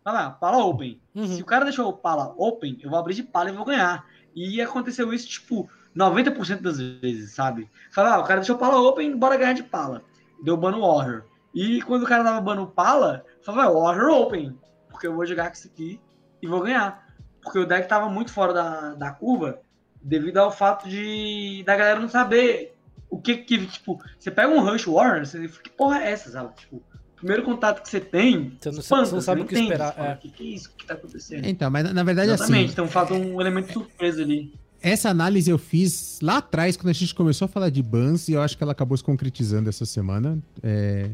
[0.03, 0.99] Fala, ah, Pala Open.
[1.15, 1.27] Uhum.
[1.27, 4.05] Se o cara deixou o Pala Open, eu vou abrir de Pala e vou ganhar.
[4.35, 5.69] E aconteceu isso, tipo,
[5.99, 7.69] 90% das vezes, sabe?
[7.91, 10.03] Fala, ah, o cara deixou o Pala Open, bora ganhar de Pala.
[10.43, 11.23] Deu ban no Warrior.
[11.53, 14.57] E quando o cara tava ban no Pala, falava, Warrior Open.
[14.89, 15.99] Porque eu vou jogar com isso aqui
[16.41, 17.05] e vou ganhar.
[17.41, 19.59] Porque o deck tava muito fora da, da curva
[20.01, 22.73] devido ao fato de da galera não saber
[23.09, 26.31] o que que, tipo, você pega um Rush Warrior, você fica, que porra é essa,
[26.31, 26.53] sabe?
[26.55, 26.81] Tipo,
[27.15, 29.93] primeiro contato que você tem, você não, espanta, você não sabe o que esperar.
[29.97, 30.13] É.
[30.13, 30.69] O que, que é isso?
[30.69, 31.45] O que tá acontecendo?
[31.45, 32.73] Então, mas na verdade Exatamente, assim...
[32.73, 34.53] então falta um elemento de surpresa ali.
[34.81, 38.33] Essa análise eu fiz lá atrás, quando a gente começou a falar de bans, e
[38.33, 40.39] eu acho que ela acabou se concretizando essa semana.
[40.63, 41.09] É,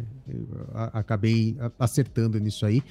[0.94, 2.84] acabei acertando nisso aí.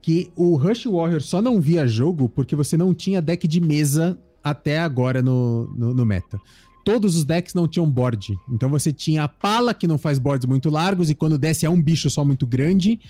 [0.00, 4.18] Que o Rush Warrior só não via jogo porque você não tinha deck de mesa
[4.42, 6.38] até agora no, no, no meta
[6.86, 8.38] todos os decks não tinham board.
[8.48, 11.68] Então você tinha a pala, que não faz boards muito largos, e quando desce é
[11.68, 13.00] um bicho só muito grande.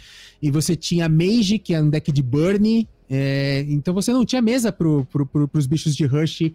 [0.41, 2.89] E você tinha a Mage, que é um deck de burn.
[3.09, 3.67] É...
[3.69, 6.51] então você não tinha mesa pro, pro, pro, pros bichos de Rush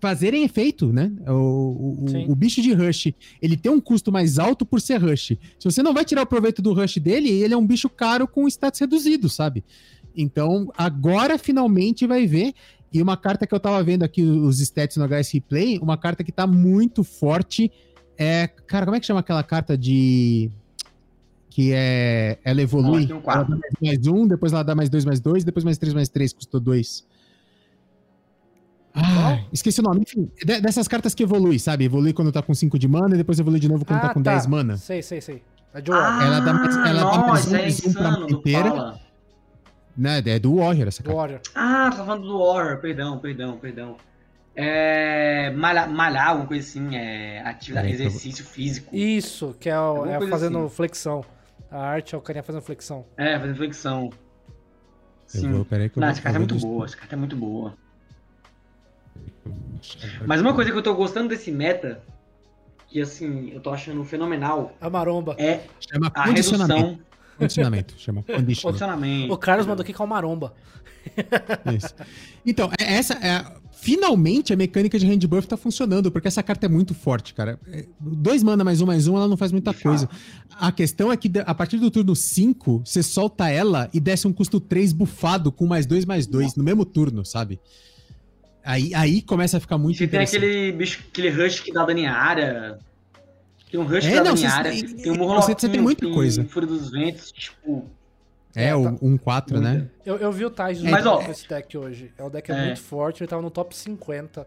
[0.00, 1.12] fazerem efeito, né?
[1.28, 5.36] O, o, o, bicho de Rush, ele tem um custo mais alto por ser Rush.
[5.58, 8.26] Se você não vai tirar o proveito do Rush dele, ele é um bicho caro
[8.26, 9.62] com status reduzido, sabe?
[10.16, 12.54] Então, agora finalmente vai ver.
[12.92, 16.24] E uma carta que eu tava vendo aqui, os stats no HS Replay, uma carta
[16.24, 17.70] que tá muito forte
[18.20, 18.48] é.
[18.66, 20.50] Cara, como é que chama aquela carta de.
[21.48, 22.38] Que é.
[22.44, 23.06] Ela evolui.
[23.06, 25.94] Não, ela dá mais um, depois ela dá mais dois, mais dois, depois mais três,
[25.94, 27.06] mais três, custou dois.
[28.94, 30.02] Ah, esqueci o nome.
[30.02, 31.84] Enfim, dessas cartas que evolui, sabe?
[31.84, 34.08] Evolui quando tá com 5 de mana e depois evolui de novo quando tá ah,
[34.08, 34.76] tá com 10 mana.
[34.76, 35.42] Sei, sei, sei.
[35.72, 38.36] É de ah, ela dá mais, ela nossa, dá mais um, é insano, um pra
[38.36, 39.00] inteira.
[39.96, 41.16] Né, é do Warrior essa carta.
[41.16, 41.40] Warrior.
[41.54, 43.96] Ah, tá falando do Warrior, perdão, perdão, perdão.
[44.56, 45.50] É.
[45.50, 47.40] Malhar, malhar alguma coisa assim, é.
[47.42, 48.94] Atividade, é, exercício físico.
[48.94, 50.74] Isso, que é, o, é fazendo assim.
[50.74, 51.24] flexão.
[51.70, 53.06] A arte é o carinha fazendo flexão.
[53.16, 54.10] É, fazendo flexão.
[55.26, 55.52] Sim.
[55.52, 57.76] Vou, peraí que eu Não, essa carta é muito boa, essa carta é muito boa.
[60.26, 62.02] Mas uma coisa que eu tô gostando desse meta,
[62.88, 64.76] que assim, eu tô achando fenomenal.
[64.80, 65.34] A maromba.
[65.38, 66.98] É Chama a redução
[67.40, 68.22] Condicionamento, chama
[68.62, 69.32] condicionamento.
[69.32, 70.52] O Carlos mandou aqui com a maromba.
[71.74, 71.94] Isso.
[72.44, 73.60] Então, é, essa é.
[73.72, 77.58] Finalmente a mecânica de hand buff tá funcionando, porque essa carta é muito forte, cara.
[77.68, 80.06] É, dois mana mais um mais um, ela não faz muita coisa.
[80.50, 84.34] A questão é que a partir do turno 5, você solta ela e desce um
[84.34, 87.58] custo 3 bufado com mais dois mais dois no mesmo turno, sabe?
[88.64, 91.98] Aí, aí começa a ficar muito Você tem aquele bicho, aquele rush que dá dano
[91.98, 92.78] em área.
[93.70, 96.44] Tem um Rush é, não, você, área, tem um Murloc, você, tem muita coisa.
[96.44, 97.88] Fúria dos Ventos, tipo...
[98.52, 99.88] É, o 1-4, né?
[100.04, 102.10] Eu, eu vi o Tais é, com esse deck hoje.
[102.18, 104.44] É um deck é, é, muito forte, ele tava no top 50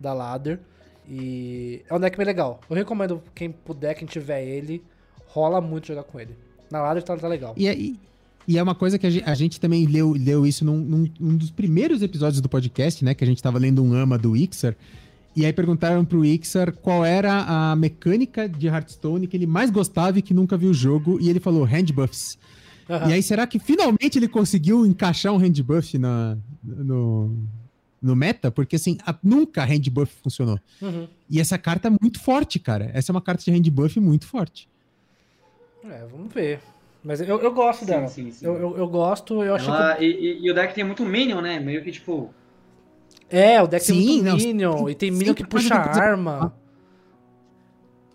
[0.00, 0.58] da ladder.
[1.06, 2.62] E é um deck bem legal.
[2.70, 4.82] Eu recomendo quem puder, quem tiver ele,
[5.26, 6.34] rola muito jogar com ele.
[6.70, 7.52] Na ladder tá, tá legal.
[7.58, 8.00] E, e,
[8.46, 11.10] e, é uma coisa que a gente, a gente também leu, leu isso num, num,
[11.18, 13.14] num, dos primeiros episódios do podcast, né?
[13.14, 14.76] Que a gente tava lendo um ama do Ixar.
[15.34, 20.18] E aí perguntaram pro Ixar qual era a mecânica de Hearthstone que ele mais gostava
[20.18, 22.38] e que nunca viu o jogo, e ele falou hand buffs.
[22.88, 23.08] Uhum.
[23.08, 27.34] E aí, será que finalmente ele conseguiu encaixar um hand buff na, no,
[28.00, 28.50] no meta?
[28.50, 30.58] Porque assim, a, nunca hand buff funcionou.
[30.80, 31.08] Uhum.
[31.30, 32.90] E essa carta é muito forte, cara.
[32.92, 34.68] Essa é uma carta de hand buff muito forte.
[35.84, 36.60] É, vamos ver.
[37.02, 38.06] Mas eu, eu gosto sim, dela.
[38.06, 38.46] Sim, sim.
[38.46, 40.04] Eu, eu, eu, gosto, eu acho Ela, que...
[40.04, 41.58] e, e, o deck tem muito minion, né?
[41.58, 42.32] Meio que tipo
[43.32, 46.54] é, o deck Sim, tem muito não, Minion, tem, e tem Minion que puxa arma.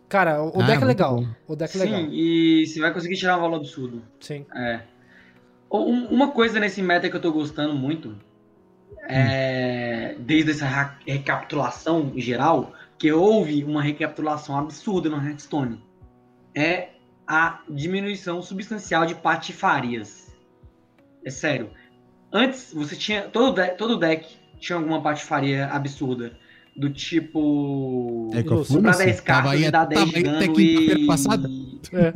[0.07, 1.25] Cara, o, ah, deck é legal.
[1.47, 1.99] O deck é legal.
[2.01, 4.03] Sim, e você vai conseguir tirar um valor absurdo.
[4.19, 4.45] Sim.
[4.55, 4.81] É.
[5.69, 8.15] Uma coisa nesse meta que eu tô gostando muito,
[9.09, 15.83] é, desde essa recapitulação geral, que houve uma recapitulação absurda no Hearthstone,
[16.55, 16.89] é
[17.27, 20.27] a diminuição substancial de patifarias.
[21.25, 21.69] É sério.
[22.31, 23.23] Antes, você tinha.
[23.23, 26.37] Todo, deck, todo deck tinha alguma patifaria absurda.
[26.75, 28.29] Do tipo.
[28.33, 31.07] É que eu comprar 10 cartas e dar 10 de dano e.
[31.07, 31.49] Passada.
[31.91, 32.13] É.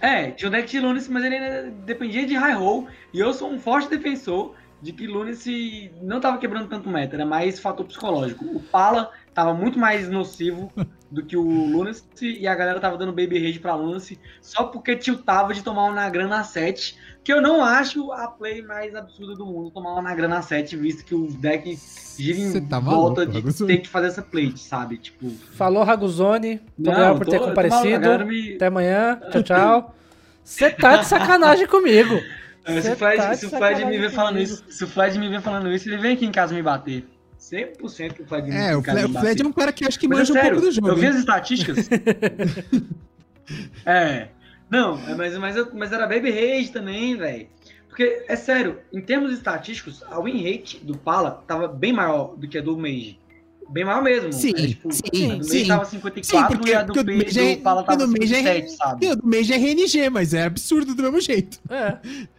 [0.28, 2.88] é, tinha o deck de Lunacy, mas ele dependia de high roll.
[3.12, 7.24] E eu sou um forte defensor de que Lunacy não tava quebrando tanto meta, era
[7.24, 8.44] mais fator psicológico.
[8.44, 10.72] O Pala tava muito mais nocivo
[11.10, 14.96] do que o Lunacy e a galera tava dando Baby Rage pra Lunacy só porque
[14.96, 19.44] tiltava de tomar um Nagrana 7, que eu não acho a play mais absurda do
[19.46, 21.78] mundo tomar um Nagrana 7, visto que o deck
[22.18, 24.98] gira em tá volta maluco, de ter que fazer essa play, sabe?
[24.98, 26.60] Tipo, Falou, Raguzone.
[26.78, 28.26] Obrigado por ter maluco, comparecido.
[28.26, 29.20] me- Até amanhã.
[29.30, 29.94] Tchau, tchau.
[30.42, 32.14] Você tá de sacanagem comigo.
[32.66, 35.18] É, se o Fred, tá se o Fred me ver falando isso, se o Fred
[35.18, 37.06] me ver falando isso, ele vem aqui em casa me bater.
[37.50, 39.98] 100% que o Fred vem É, o me o Fred é um cara que acho
[39.98, 40.88] que Mas manja é um sério, pouco do jogo.
[40.88, 41.88] eu vi as estatísticas.
[43.84, 44.28] é.
[44.70, 47.46] Não, é, mas, mas, eu- mas era Baby Rage também, velho.
[47.88, 52.48] Porque, é sério, em termos estatísticos, a win rate do Pala tava bem maior do
[52.48, 53.20] que a do Mage.
[53.68, 54.32] Bem maior mesmo.
[54.32, 55.66] Sim, É, tipo, sim, a do Mage sim.
[55.68, 58.06] tava Sim, 54 porque, e a do, porque do Mage é, do Pala tava o
[58.06, 59.06] do Mage é, 57, sabe?
[59.06, 61.60] o do Mage é RNG, mas é absurdo do mesmo jeito.
[61.70, 61.98] É.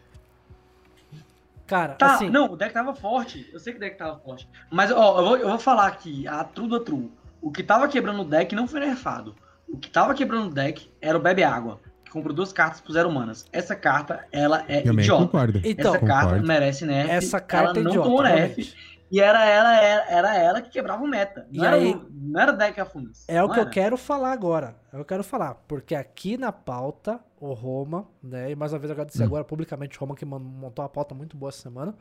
[1.67, 2.29] Cara, Tá, assim.
[2.29, 3.49] não, o deck tava forte.
[3.51, 4.47] Eu sei que o deck tava forte.
[4.71, 7.11] Mas, ó, eu vou, eu vou falar aqui, a true da true.
[7.41, 9.35] O que tava quebrando o deck não foi nerfado.
[9.67, 12.91] O que tava quebrando o deck era o Bebe Água, que comprou duas cartas por
[12.93, 13.45] zero humanas.
[13.51, 15.23] Essa carta, ela é Também idiota.
[15.25, 15.61] concordo.
[15.63, 16.47] Então, Essa carta Concordo.
[16.47, 17.09] merece nerf.
[17.11, 18.07] essa carta é ela não idiota.
[18.07, 18.37] tomou nerf.
[18.61, 18.94] realmente.
[19.15, 21.47] E era ela, era, era ela que quebrava o meta.
[21.51, 23.23] Não, E era, aí- o- não era deck a fundos.
[23.27, 23.71] É o Não que eu era.
[23.71, 24.75] quero falar agora.
[24.91, 25.55] É o que eu quero falar.
[25.67, 28.51] Porque aqui na pauta, o Roma, né?
[28.51, 29.27] E mais uma vez eu agradecer Hum.
[29.27, 31.95] agora publicamente o Roma que montou uma pauta muito boa essa semana.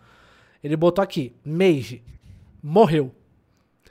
[0.62, 2.02] Ele botou aqui: Mage
[2.62, 3.14] morreu.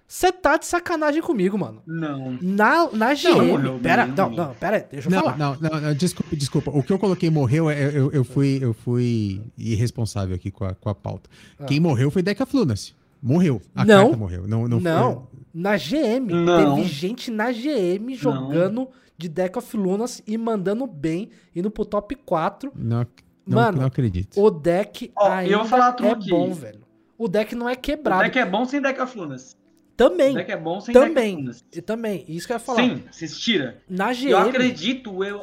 [0.07, 1.81] Você tá de sacanagem comigo, mano.
[1.87, 2.37] Não.
[2.41, 3.47] Na, na GM.
[3.47, 4.47] morreu, pera, não, não, não.
[4.47, 5.37] não, pera aí, deixa eu Não, falar.
[5.37, 6.71] não, não, não, desculpa, desculpa.
[6.71, 10.75] O que eu coloquei morreu, é- eu, eu, fui, eu fui irresponsável aqui com a,
[10.75, 11.29] com a pauta.
[11.57, 11.65] Ah.
[11.65, 12.93] Quem morreu foi Deca Flunas.
[13.25, 13.61] Morreu.
[13.73, 14.01] A Não.
[14.03, 14.45] carta morreu.
[14.47, 16.27] Não, não, Não, foi- na GM.
[16.29, 16.75] Não.
[16.75, 22.15] Teve gente na GM jogando de Deck of Lunas e mandando bem, indo pro top
[22.15, 22.71] 4.
[22.75, 23.07] Não,
[23.47, 24.37] não, Mano, não acredito.
[24.41, 26.29] O deck Ó, eu ainda vou falar tudo é aqui.
[26.29, 26.81] bom, velho.
[27.17, 28.23] O deck não é O quebrado.
[28.23, 29.53] deck é bom sem deck of Lunas.
[29.53, 30.33] O Também.
[30.33, 31.13] deck é bom sem Também.
[31.13, 31.65] deck of Lunas.
[31.71, 32.83] E também, isso que eu ia falar.
[32.83, 33.81] Sim, vocês tira.
[33.87, 35.41] Na Eu GM, acredito, eu,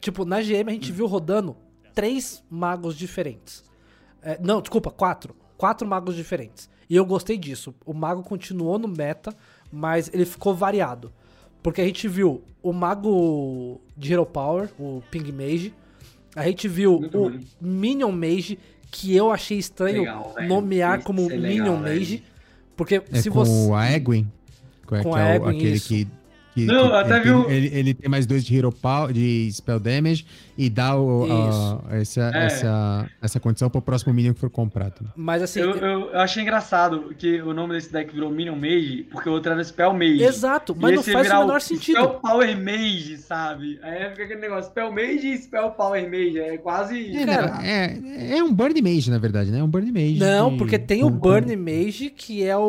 [0.00, 1.56] tipo, na GM a gente viu rodando
[1.94, 3.62] três magos diferentes.
[4.22, 5.36] É, não, desculpa, quatro.
[5.56, 6.68] Quatro magos diferentes.
[6.88, 7.74] E eu gostei disso.
[7.84, 9.34] O mago continuou no meta,
[9.72, 11.12] mas ele ficou variado.
[11.62, 15.74] Porque a gente viu o mago de Hero Power, o Ping Mage.
[16.34, 17.38] A gente viu Muito o bom.
[17.60, 18.58] Minion Mage,
[18.90, 21.98] que eu achei estranho Legal, nomear como é legal, Minion velho.
[22.00, 22.24] Mage.
[22.76, 23.72] Porque É se com você.
[23.72, 24.30] a Egwin.
[24.86, 25.88] Com, Com que a é Egwin, aquele isso.
[25.88, 26.06] que.
[26.56, 28.72] Que- Não, que até ele, vi um- tem, ele, ele tem mais dois de Hero
[28.72, 30.26] Power, de Spell Damage
[30.56, 32.46] e dá o, a- essa, É.
[32.46, 35.06] essa, essa condição pro próximo Minion que for comprado.
[35.14, 35.60] Mas assim.
[35.60, 39.32] eu, eu, eu achei engraçado que o nome desse deck virou Minion Mage, porque o
[39.32, 40.22] outro era Spell Mage.
[40.22, 41.96] Exato, mas não faz o menor sentido.
[41.98, 43.78] Spell Power Mage, sabe?
[43.82, 46.38] Aí fica aquele negócio, Spell Mage e Spell Power Mage.
[46.38, 47.14] É quase.
[47.16, 49.58] É, Cara, é, é um Burn Mage, na verdade, né?
[49.58, 50.18] É um Burn Mage.
[50.18, 52.62] Não, de- porque tem o Burn Mage, que é o.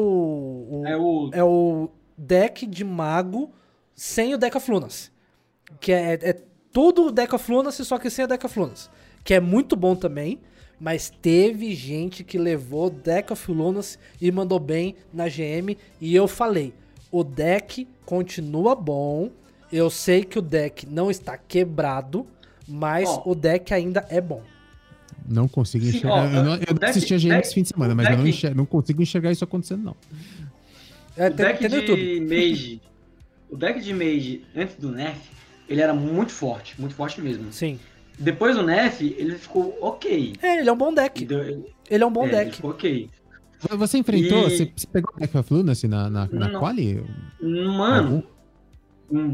[0.70, 1.30] o- É o.
[1.34, 3.52] é o deck de mago
[3.98, 5.12] sem o Deck of Lunas.
[5.82, 6.42] Que é, é
[6.72, 8.90] tudo o Deck of Lunas, só que sem o Deck of Lunas.
[9.24, 10.40] Que é muito bom também.
[10.80, 15.76] Mas teve gente que levou Deck of Lunas e mandou bem na GM.
[16.00, 16.72] E eu falei:
[17.12, 19.32] o deck continua bom.
[19.74, 22.28] Eu sei que o deck não está quebrado.
[22.68, 23.24] Mas Ó.
[23.26, 24.44] o deck ainda é bom.
[25.28, 26.14] Não consigo Sim, enxergar.
[26.14, 27.94] ó, eu não, o eu não deck- assisti a GM deck- esse fim de semana,
[27.94, 29.96] o mas eu não, deck- não consigo enxergar isso acontecendo, não.
[31.18, 32.02] É, o tem, deck tem YouTube.
[32.02, 32.82] de Mage.
[33.50, 35.20] O deck de Mage, antes do Nerf,
[35.70, 36.80] ele era muito forte.
[36.80, 37.52] Muito forte mesmo.
[37.52, 37.80] Sim.
[38.20, 40.34] Depois do Nerf, ele ficou ok.
[40.42, 41.24] É, ele é um bom deck.
[41.26, 42.56] Deu- Ele é um bom é, Ele deck.
[42.58, 43.10] ficou ok.
[43.72, 46.60] Você enfrentou, E- você, pegou o Deck of Lunacy na, na, na Não.
[46.60, 47.04] quali?
[47.42, 48.24] Mano,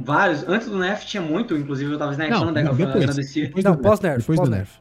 [0.03, 0.48] vários.
[0.48, 2.77] Antes do Nerf tinha muito, inclusive eu tava Não, o deck of.
[2.77, 4.19] Depois Não, do Nerf, pós-nerf.
[4.19, 4.80] depois do Pós-nerf.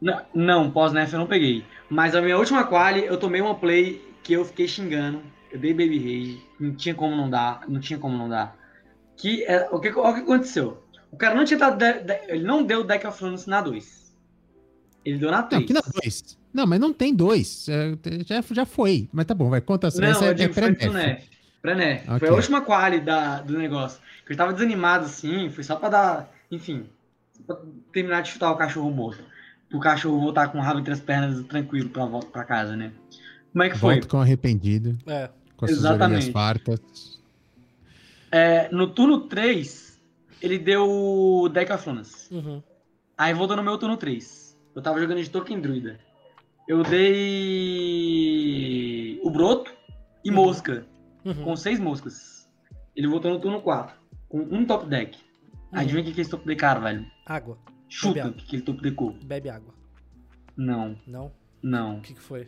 [0.00, 1.64] Não, não pós-Nerf eu não peguei.
[1.88, 5.20] Mas a minha última quali, eu tomei uma play que eu fiquei xingando.
[5.50, 6.42] Eu dei Baby Rage.
[6.60, 7.62] Não tinha como não dar.
[7.68, 8.56] Não tinha como não dar.
[9.16, 10.82] Que é, o, que, o que aconteceu?
[11.10, 11.78] O cara não tinha dado.
[11.78, 14.14] de- de- ele não deu Deck of Thrones na 2.
[15.04, 15.62] Ele deu na Não, 3.
[15.62, 16.38] aqui na 2.
[16.52, 17.68] Não, mas não tem dois.
[17.68, 19.08] É, já, já foi.
[19.12, 19.60] Mas tá bom, vai.
[19.60, 20.00] Conta essa.
[20.00, 20.88] Não, essa é, eu é digo, do pré-nerf.
[20.90, 21.30] Nerf.
[21.62, 22.18] Pré-Nerf.
[22.18, 24.00] Foi a última quali da, do negócio.
[24.26, 26.32] Que eu tava desanimado assim, foi só pra dar.
[26.50, 26.86] Enfim.
[27.46, 27.56] Pra
[27.92, 29.22] terminar de chutar o cachorro morto.
[29.68, 32.92] Pro cachorro voltar com o rabo entre as pernas tranquilo pra volta pra casa, né?
[33.52, 33.94] Como é que foi?
[33.94, 35.28] Volto com arrependido, É.
[35.56, 36.32] com as Exatamente.
[36.32, 37.15] fartas.
[38.36, 39.98] É, no turno 3,
[40.42, 42.30] ele deu o Deck of Lunas.
[42.30, 42.62] Uhum.
[43.16, 44.58] Aí voltou no meu turno 3.
[44.74, 45.98] Eu tava jogando de Token Druida.
[46.68, 46.82] Eu
[48.26, 49.72] dei o Broto
[50.24, 50.36] e Uhum.
[50.36, 50.86] Mosca.
[51.24, 51.42] Uhum.
[51.44, 52.48] com seis moscas.
[52.94, 53.96] Ele voltou no turno 4,
[54.28, 55.18] com um top deck.
[55.72, 55.78] Uhum.
[55.80, 57.04] Adivinha o que que esse top deckaram, velho?
[57.26, 57.58] Água.
[57.88, 59.12] Chuta o que que ele top deckou.
[59.24, 59.74] Bebe água.
[60.56, 61.32] Não, Não?
[61.62, 61.98] não.
[61.98, 62.46] O que, que foi?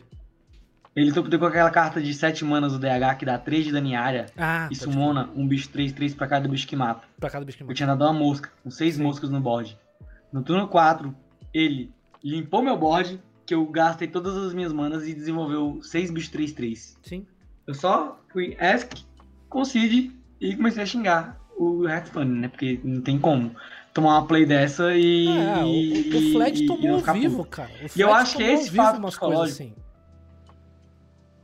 [0.95, 3.87] Ele topou com aquela carta de 7 manas do DH que dá 3 de dano
[3.87, 7.07] em área Ah, e pode sumona um bicho 3-3 pra cada bicho que mata.
[7.19, 7.75] Pra cada bicho que Eu mata.
[7.75, 9.77] tinha dado uma mosca, com 6 moscas no board.
[10.33, 11.15] No turno 4,
[11.53, 11.91] ele
[12.23, 16.97] limpou meu board, que eu gastei todas as minhas manas e desenvolveu 6 bichos 3-3.
[17.03, 17.25] Sim.
[17.65, 18.91] Eu só fui ask,
[19.47, 20.11] concede
[20.41, 22.47] e comecei a xingar o Hearthstone, né?
[22.47, 23.55] Porque não tem como
[23.93, 25.27] tomar uma play dessa e.
[25.27, 27.49] Ah, o, o, Fred e- e tomou não ao vivo, puto.
[27.49, 27.69] cara.
[27.95, 29.73] E eu acho que ao esse fato psicológico- assim.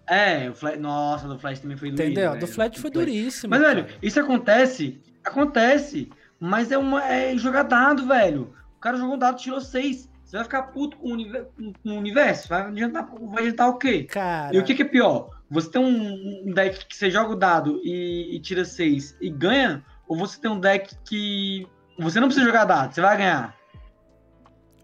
[0.07, 0.80] É, o Flash.
[0.80, 2.03] Nossa, do Flash também foi doído.
[2.03, 2.30] Entendeu?
[2.32, 2.41] velho.
[2.41, 3.06] Do Fred foi Flash.
[3.06, 3.49] duríssimo.
[3.52, 3.98] Mas, velho, cara.
[4.02, 5.02] isso acontece.
[5.23, 6.10] Acontece.
[6.40, 8.53] Mas é, uma, é jogar dado, velho.
[8.77, 10.10] O cara jogou um dado, tirou 6.
[10.23, 12.49] Você vai ficar puto com o, univer- com- o universo?
[12.49, 14.03] Vai adiantar, vai adiantar o quê?
[14.03, 14.56] Cara.
[14.56, 15.30] E o que, que é pior?
[15.49, 19.30] Você tem um, um deck que você joga o dado e, e tira 6 e
[19.30, 19.84] ganha?
[20.07, 21.68] Ou você tem um deck que
[21.98, 23.56] você não precisa jogar dado, você vai ganhar?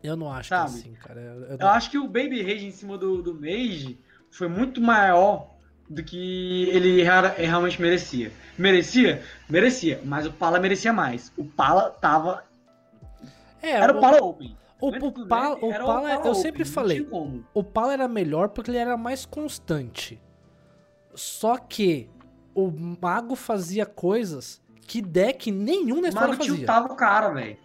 [0.03, 0.71] Eu não acho Sabe?
[0.71, 1.19] que é assim, cara.
[1.21, 3.99] Eu, eu Eu não- acho que o Baby Rage em cima do, do Mage
[4.31, 5.49] foi muito maior
[5.89, 8.31] do que ele rea- realmente merecia.
[8.57, 9.23] Merecia?
[9.49, 11.31] Merecia, mas o Pala merecia mais.
[11.37, 12.43] O Pala tava.
[13.61, 14.57] É, Era o Pala Open.
[14.79, 17.07] O, o, do Pala, o Pala, eu Open, sempre falei,
[17.53, 20.19] o Pala era melhor porque ele era mais constante.
[21.13, 22.09] Só que
[22.55, 26.55] o Mago fazia coisas que deck nenhum na O história Mago fazia.
[26.57, 27.57] tiltava o cara, velho.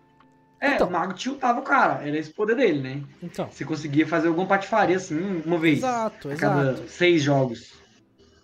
[0.61, 0.89] É, Então.
[0.89, 2.07] o Mago tiltava o cara.
[2.07, 3.03] Era esse o poder dele, né?
[3.23, 5.79] Então, Você conseguia fazer alguma patifaria assim, uma vez.
[5.79, 6.89] exato, a cada exato.
[6.89, 7.75] seis jogos.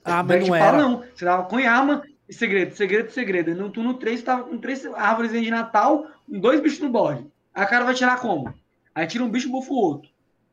[0.04, 0.76] Ah, O mas não era.
[0.78, 1.04] não.
[1.14, 3.50] Você dava Cunhama e segredo, segredo, segredo.
[3.50, 6.90] E no turno 3 você tava com três árvores de Natal, com dois bichos no
[6.90, 7.26] board.
[7.54, 8.52] Aí o cara vai tirar como?
[8.94, 10.10] Aí tira um bicho, bufa o outro.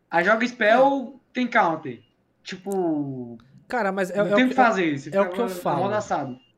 [0.09, 2.01] Aí joga spell, tem counter.
[2.43, 3.37] Tipo,
[3.67, 4.97] Cara, mas é, não é tem o o que fazer.
[4.97, 5.91] Você é o fica que eu falo.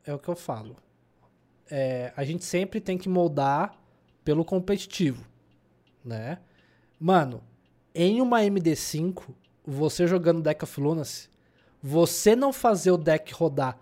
[0.04, 0.76] é o que eu falo.
[1.70, 3.74] É, a gente sempre tem que moldar
[4.24, 5.24] pelo competitivo,
[6.04, 6.38] né?
[6.98, 7.42] Mano,
[7.94, 9.22] em uma MD5,
[9.66, 11.28] você jogando Deck of Lunacy,
[11.82, 13.76] você não fazer o deck rodar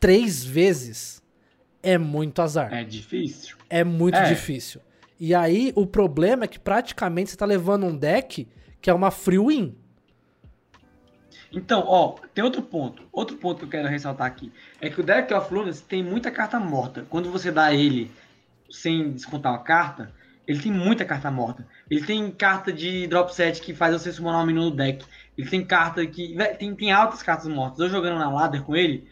[0.00, 1.22] três vezes
[1.82, 2.72] é muito azar.
[2.74, 3.56] É difícil.
[3.70, 4.28] É muito É.
[4.28, 4.80] difícil.
[5.18, 8.46] E aí, o problema é que praticamente você tá levando um deck
[8.80, 9.76] que é uma free win.
[11.52, 13.02] Então, ó, tem outro ponto.
[13.12, 14.52] Outro ponto que eu quero ressaltar aqui.
[14.80, 17.06] É que o Deck of Lunas tem muita carta morta.
[17.08, 18.10] Quando você dá ele
[18.70, 20.12] sem descontar uma carta,
[20.46, 21.66] ele tem muita carta morta.
[21.90, 25.04] Ele tem carta de drop set que faz você summonar um menu no deck.
[25.36, 26.36] Ele tem carta que.
[26.58, 27.80] Tem, tem altas cartas mortas.
[27.80, 29.08] Eu jogando na ladder com ele,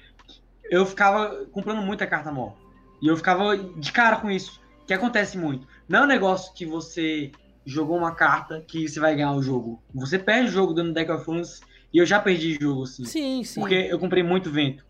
[0.70, 2.58] eu ficava comprando muita carta morta.
[3.02, 4.60] E eu ficava de cara com isso.
[4.86, 5.66] Que acontece muito.
[5.88, 7.32] Não é um negócio que você
[7.64, 9.82] jogou uma carta que você vai ganhar o jogo.
[9.94, 11.60] Você perde o jogo dando Deck of Lunas
[11.92, 13.04] e eu já perdi jogo assim.
[13.04, 13.60] Sim, sim.
[13.60, 14.83] Porque eu comprei muito vento.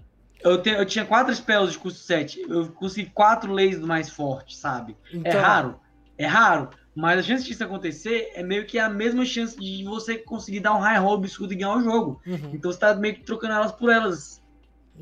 [0.44, 2.42] Eu, te- eu tinha quatro spells de custo 7.
[2.48, 4.96] Eu consegui quatro leis do mais forte, sabe?
[5.12, 5.80] É Então, raro.
[6.18, 6.68] É raro.
[6.94, 10.74] Mas a chance disso acontecer é meio que a mesma chance de você conseguir dar
[10.74, 12.20] um high roll absurdo e ganhar o jogo.
[12.26, 12.50] uhum.
[12.52, 14.40] Então você tá meio que trocando elas por elas.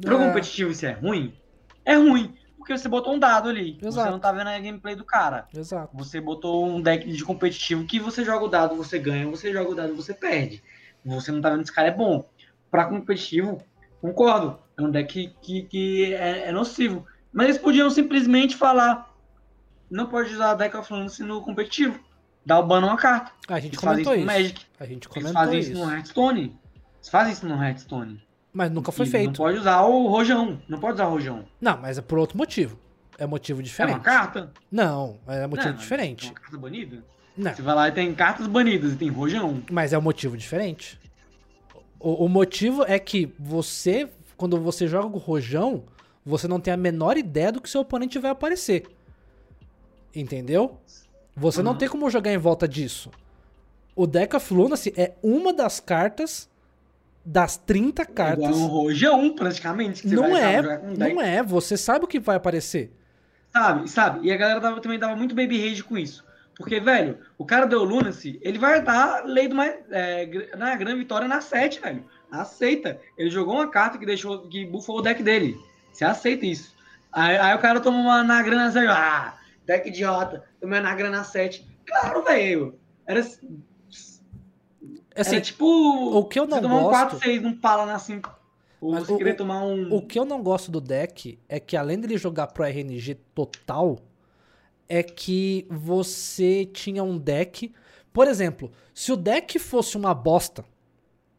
[0.00, 1.34] Pro É, competitivo isso é ruim?
[1.84, 2.34] É ruim.
[2.56, 3.76] Porque você botou um dado ali.
[3.80, 4.10] Você Exato.
[4.12, 5.48] não tá vendo a gameplay do cara.
[5.54, 5.90] Exato.
[5.96, 9.70] Você botou um deck de competitivo que você joga o dado, você ganha, você joga
[9.70, 10.62] o dado, você perde.
[11.04, 12.24] Você não tá vendo se esse cara é bom.
[12.70, 13.60] Pra competitivo,
[14.00, 14.61] concordo.
[14.78, 17.06] É um deck que, que, é, é nocivo.
[17.32, 19.12] Mas eles podiam simplesmente falar:
[19.90, 21.98] não pode usar deck of Lance no competitivo.
[22.44, 23.30] Dá o ban numa carta.
[23.48, 24.26] A gente Eles comentou isso.
[24.26, 24.66] Magic.
[24.80, 25.72] A gente Eles comentou fazem isso.
[25.72, 26.40] isso no Hearthstone.
[26.96, 28.22] Eles fazem isso no Hearthstone.
[28.52, 29.26] Mas nunca foi E feito.
[29.26, 30.60] Não pode usar o Rojão.
[30.68, 31.44] Não pode usar o Rojão.
[31.60, 32.78] Não, mas é por outro motivo.
[33.16, 33.94] É motivo É diferente.
[33.94, 34.52] uma carta?
[34.70, 36.26] Não, é motivo Não, É diferente.
[36.26, 37.04] uma carta banida?
[37.36, 39.62] Não, Você vai lá e tem cartas banidas e tem Rojão.
[39.70, 40.98] mas é um motivo diferente.
[42.00, 45.84] O, o motivo é que você, quando você joga com o Rojão,
[46.24, 48.84] você não tem a menor ideia do que seu oponente vai aparecer.
[50.14, 50.78] Entendeu?
[51.36, 51.78] Você não Uhum.
[51.78, 53.10] tem como jogar em volta disso.
[53.96, 56.48] O Deck of Lunacy é uma das cartas
[57.24, 58.56] das 30 É igual cartas.
[58.56, 60.02] um rojão, praticamente.
[60.02, 60.62] que você Não vai é,
[60.98, 61.42] não é.
[61.42, 62.92] Você sabe o que vai aparecer.
[63.52, 64.26] Sabe, sabe?
[64.26, 66.24] E a galera dava- também dava muito baby rage com isso.
[66.56, 69.74] Porque, velho, o cara deu Lunacy, ele vai dar lei do mais.
[69.90, 70.26] É,
[70.56, 72.04] na grande vitória na 7, velho.
[72.32, 72.98] Aceita.
[73.16, 74.48] Ele jogou uma carta que deixou.
[74.48, 75.60] que bufou o deck dele.
[75.92, 76.74] Você aceita isso.
[77.12, 78.86] Aí, aí o cara toma uma na grana 7.
[78.88, 80.44] Ah, deck idiota.
[80.60, 81.66] Tomei na grana 7.
[81.86, 82.78] Claro, velho.
[83.06, 83.20] Era,
[85.14, 85.64] Assim, era tipo.
[85.66, 88.34] o que eu não você tomar um gosto- 4, 6 num pala na 5.
[88.80, 89.92] Ou você o- querer o- tomar um.
[89.94, 93.98] O que eu não gosto do deck é que além dele jogar pro RNG total,
[94.88, 97.72] é que você tinha um deck.
[98.12, 100.64] Por exemplo, se o deck fosse uma bosta,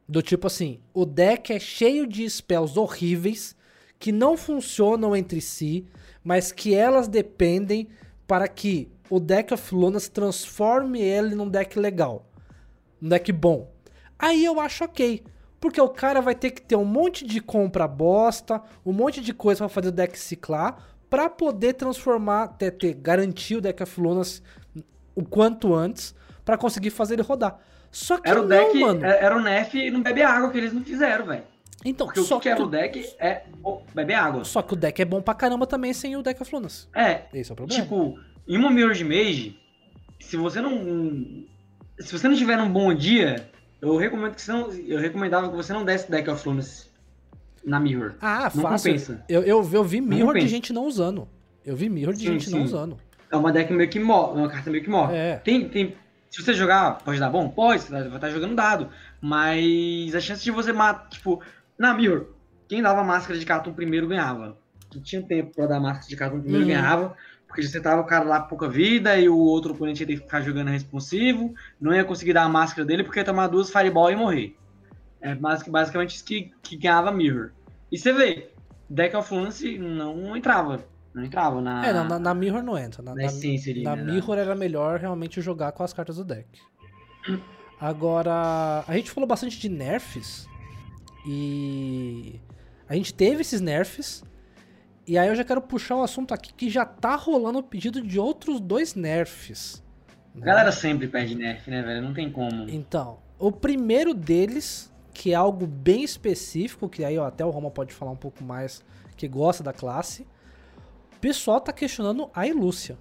[0.08, 3.56] do tipo assim, o deck é cheio de spells horríveis
[3.98, 5.86] que não funcionam entre si,
[6.24, 7.88] mas que elas dependem
[8.28, 12.28] para que o deck of Lunas transforme ele num deck legal,
[13.02, 13.72] um deck bom.
[14.18, 15.24] Aí eu acho ok,
[15.60, 19.34] Porque o cara vai ter que ter um monte de compra bosta, um monte de
[19.34, 20.78] coisa pra fazer o deck ciclar,
[21.10, 24.44] pra poder transformar, ter, ter garantir o deck of Lunas
[25.16, 26.14] o quanto antes,
[26.44, 27.60] pra conseguir fazer ele rodar.
[27.94, 29.06] Só que Era o não, deck, mano.
[29.06, 31.44] era o Nef e não bebe água que eles não fizeram, velho.
[31.86, 33.44] Então, Porque só o que era que, o deck é
[33.94, 34.44] beber água.
[34.44, 36.90] só que o deck é bom pra caramba também sem o deck of Lunas.
[36.96, 37.82] É, Esse é o problema.
[37.84, 38.18] tipo,
[38.48, 39.58] em uma Mirror de Mage,
[40.20, 41.44] se você não.
[42.00, 43.48] Se você não tiver um bom dia,
[43.82, 44.72] eu recomendo que você não.
[44.72, 46.90] Eu recomendava que você não desse deck of Lunas
[47.64, 48.16] na Mirror.
[48.22, 48.92] ah, não fácil.
[48.92, 49.24] compensa.
[49.30, 51.28] Eu, eu, eu vi mirror de gente não usando.
[51.66, 52.66] Eu vi mirror de Sim, gente não sim.
[52.66, 52.98] usando.
[53.32, 55.16] É uma deck meio que morre, uma carta meio que morre.
[55.16, 55.36] É.
[55.38, 55.96] Tem, tem,
[56.34, 57.48] se você jogar, pode dar bom?
[57.50, 58.90] Pode, você vai estar jogando dado.
[59.22, 61.42] Mas a chance de você matar, tipo,
[61.78, 62.28] na Mirror,
[62.68, 64.58] quem dava máscara de cartão primeiro ganhava.
[64.90, 66.72] Quem tinha tempo pra dar máscara de cartão primeiro Uhum.
[66.72, 67.16] ganhava.
[67.48, 70.16] Porque você tava o cara lá com pouca vida e o outro oponente ia ter
[70.18, 71.54] que ficar jogando responsivo.
[71.80, 74.56] Não ia conseguir dar a máscara dele porque ia tomar duas Fireball e morrer.
[75.22, 77.52] É basic- basicamente isso que, que ganhava Mirror.
[77.92, 78.50] E você vê,
[78.90, 80.84] Deck of Lance não entrava.
[81.14, 83.04] Não entrava na, É, na, na, na Mirror não entra.
[83.04, 83.84] Na, na ali.
[83.84, 84.12] Na né?
[84.12, 86.48] Mirror era melhor realmente jogar com as cartas do deck.
[87.80, 90.48] Agora, a gente falou bastante de nerfs.
[91.26, 92.40] E
[92.88, 94.24] a gente teve esses nerfs.
[95.06, 98.02] E aí eu já quero puxar um assunto aqui que já tá rolando o pedido
[98.02, 99.84] de outros dois nerfs.
[100.36, 102.02] A galera sempre perde nerf, né, velho?
[102.02, 102.70] Não tem como.
[102.70, 107.70] Então, o primeiro deles, que é algo bem específico, que aí ó, até o Roma
[107.70, 108.84] pode falar um pouco mais,
[109.16, 110.26] que gosta da classe.
[111.24, 112.98] Pessoal tá questionando a Ilúcia.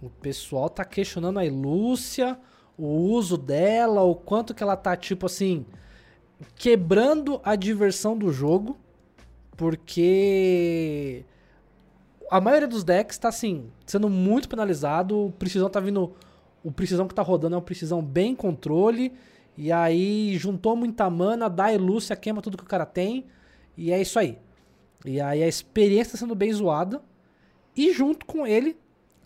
[0.00, 2.40] O pessoal tá questionando a Ilúcia,
[2.78, 5.66] o uso dela, o quanto que ela tá, tipo assim,
[6.56, 8.78] quebrando a diversão do jogo,
[9.54, 11.26] porque
[12.30, 16.16] a maioria dos decks tá assim, sendo muito penalizado, o Precisão tá vindo.
[16.64, 19.12] O Precisão que tá rodando é um Precisão bem controle.
[19.58, 23.26] E aí juntou muita mana, dá a Lúcia, queima tudo que o cara tem.
[23.76, 24.38] E é isso aí.
[25.04, 27.02] E aí a experiência tá sendo bem zoada.
[27.76, 28.76] E junto com ele,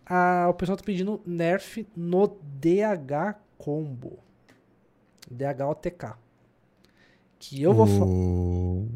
[0.04, 2.26] a- o pessoal tá pedindo nerf no
[2.60, 4.18] DH Combo.
[5.30, 6.14] DHOTK.
[7.38, 8.06] Que eu vou falar.
[8.06, 8.88] o...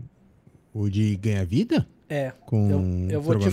[0.74, 1.86] o de ganhar vida?
[2.08, 3.46] É, Com Eu- eu vou te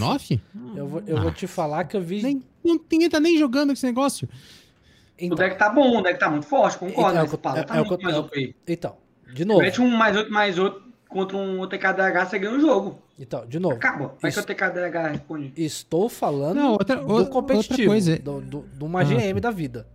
[0.76, 2.22] eu vou, eu vou te falar que eu vi.
[2.22, 4.28] Nem, não, ninguém tá nem jogando esse negócio.
[4.28, 7.30] O Então, deck tá bom, o deck tá muito forte, concordo, É, é o mas
[7.30, 8.56] que eu- espada é- tá é o muito mais é o- OP.
[8.68, 8.98] então,
[9.34, 9.62] de novo.
[9.62, 10.83] Mete um mais outro, mais outro
[11.14, 13.00] contra um OTKDH, você ganha o jogo.
[13.18, 13.76] Então, de novo.
[13.76, 14.16] Acaba.
[14.22, 15.54] Vai que o OTKDH responde.
[15.56, 19.52] Estou falando Não, outra- do outra competitivo, coisa- do, do, de uma Ah, GM da
[19.52, 19.88] vida.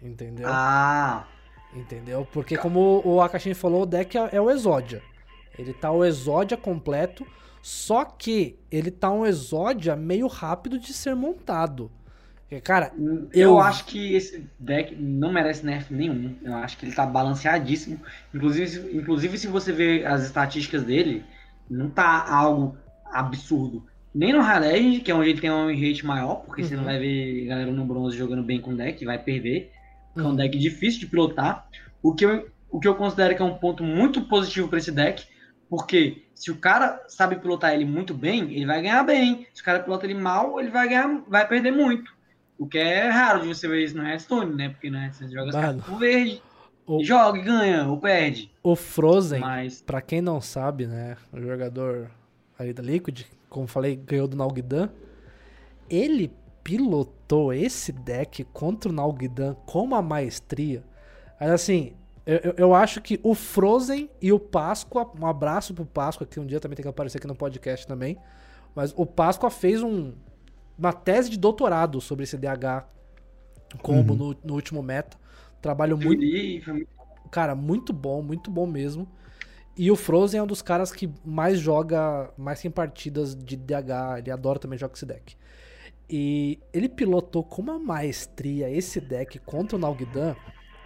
[0.00, 0.46] Entendeu?
[0.48, 1.26] Ah,
[1.74, 2.26] Entendeu?
[2.32, 5.02] Porque como o Akashin falou, o deck é, é o Exódia.
[5.58, 7.26] Ele tá o Exódia completo,
[7.60, 11.90] só que ele tá um Exódia meio rápido de ser montado.
[12.64, 16.34] Cara, eu, Eu- acho que esse deck não merece nerf nenhum.
[16.42, 18.00] Eu acho que ele tá balanceadíssimo.
[18.34, 21.24] Inclusive, se- inclusive se você ver as estatísticas dele,
[21.70, 22.76] não tá algo
[23.12, 23.84] absurdo.
[24.14, 26.78] Nem no High Legend, que é onde ele tem um rate maior, porque você Uhum.
[26.80, 29.70] não vai ver galera no bronze jogando bem com o deck, vai perder.
[30.16, 30.30] É Uhum.
[30.30, 31.68] um deck difícil de pilotar.
[32.02, 34.90] O que eu, o que eu considero que é um ponto muito positivo para esse
[34.90, 35.26] deck,
[35.68, 39.46] porque se o cara sabe pilotar ele muito bem, ele vai ganhar bem.
[39.52, 42.16] Se o cara pilota ele mal, ele vai ganhar, vai perder muito.
[42.58, 44.68] O que é raro de você ver isso no Hearthstone, né?
[44.70, 45.82] Porque no Hearthstone você joga Mano.
[45.82, 46.42] com verde,
[46.86, 48.50] O- joga e ganha, ou perde.
[48.62, 52.10] o Frozen, Mas pra quem não sabe, né, o jogador
[52.58, 54.88] aí da Liquid, como falei, ganhou do Nalgdan,
[55.88, 56.32] ele
[56.64, 60.82] pilotou esse deck contra o Nalgdan com uma maestria.
[61.40, 61.94] Mas assim,
[62.26, 66.38] eu, eu- eu acho que o Frozen e o Páscoa, um abraço pro Páscoa, que
[66.40, 68.18] um dia também tem que aparecer aqui no podcast também,
[68.74, 70.12] mas o Páscoa fez um,
[70.78, 72.86] uma tese de doutorado sobre esse DH
[73.82, 75.18] combo no, no último meta.
[75.60, 76.24] Trabalho muito
[77.30, 79.08] Cara, muito bom, muito bom mesmo.
[79.76, 84.18] E o Frozen é um dos caras que mais joga, mais tem partidas de DH,
[84.18, 85.36] ele adora também jogar esse deck.
[86.10, 90.34] E ele pilotou com uma maestria esse deck contra o Nalgdan,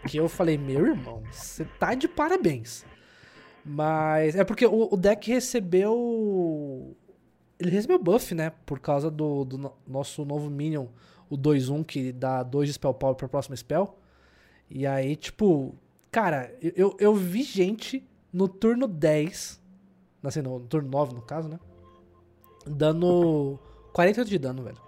[0.06, 2.84] que eu falei, meu irmão, você tá de parabéns.
[3.64, 6.96] Mas é porque o, o deck recebeu.
[7.62, 8.52] Ele recebeu buff, né?
[8.66, 10.86] Por causa do, do no- nosso novo Minion,
[11.30, 13.96] o 2-1, que dá 2 de Spell Power pra próxima Spell.
[14.68, 15.74] E aí, tipo,
[16.10, 19.60] cara, eu, eu, vi gente no turno 10,
[20.24, 21.60] assim, no, no turno 9 no caso, né?
[22.66, 23.58] Dando
[23.92, 24.78] 48 de dano, velho.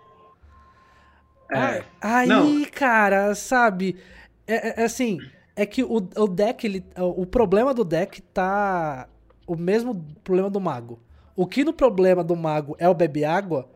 [1.51, 1.85] É.
[2.01, 2.65] Aí, Não.
[2.73, 3.97] cara, sabe?
[4.47, 5.19] É, é- é assim,
[5.55, 9.09] é que o, o deck, ele, o problema do deck tá
[9.47, 9.95] o mesmo
[10.25, 10.99] problema do mago.
[11.37, 13.69] O que no problema do mago é o bebe água,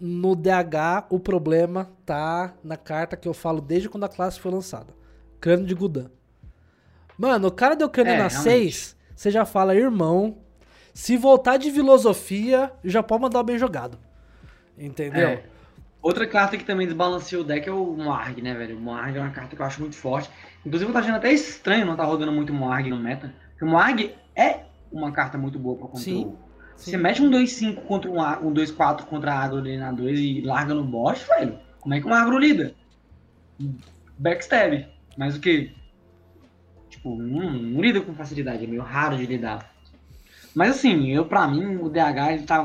[0.00, 4.50] no DH o problema tá na carta que eu falo desde quando a classe foi
[4.50, 4.94] lançada.
[5.40, 6.10] Crânio de Gudan.
[7.18, 8.72] Mano, o cara deu crânio É, na realmente.
[8.72, 10.38] 6 você já fala, irmão,
[10.92, 13.98] se voltar de filosofia, já pode mandar o bem jogado.
[14.76, 15.28] Entendeu?
[15.28, 15.44] É.
[16.02, 18.76] Outra carta que também desbalanceou o deck é o Moarg, né, velho?
[18.76, 20.28] O Moarg é uma carta que eu acho muito forte.
[20.66, 23.32] Inclusive, eu tô achando até estranho não estar tá rodando muito Moarg no meta.
[23.50, 26.02] Porque o Moarg é uma carta muito boa pra control.
[26.02, 26.36] Sim,
[26.76, 26.90] sim.
[26.90, 30.40] Você mete um 2-5 contra um, um 2-4 contra a Agro ali na 2 e
[30.42, 31.58] larga no boss, velho.
[31.80, 32.74] Como é que um Agro lida?
[34.18, 34.86] Backstab.
[35.16, 35.72] Mas o que?
[36.90, 39.72] Tipo, não, não lida com facilidade, é meio raro de lidar.
[40.54, 42.64] Mas assim, eu pra mim, o DH ele tá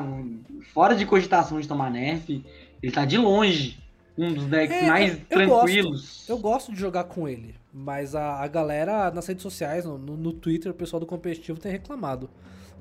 [0.73, 2.45] fora de cogitação de tomar nerf.
[2.81, 3.77] Ele tá de longe
[4.19, 6.01] um dos decks é, mais eu tranquilos.
[6.01, 7.55] Gosto, eu gosto de jogar com ele.
[7.73, 11.59] Mas a, a galera nas redes sociais, no, no, no, Twitter, o pessoal do competitivo
[11.59, 12.29] tem reclamado.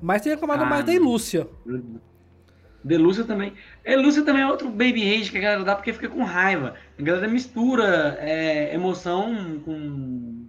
[0.01, 1.47] Mas tem reclamado ah, mais da Ilúcia.
[2.83, 3.53] Delúcia também.
[3.83, 6.75] Elúcia também é outro baby rage que a galera dá porque fica com raiva.
[6.97, 10.45] A galera mistura é, emoção com.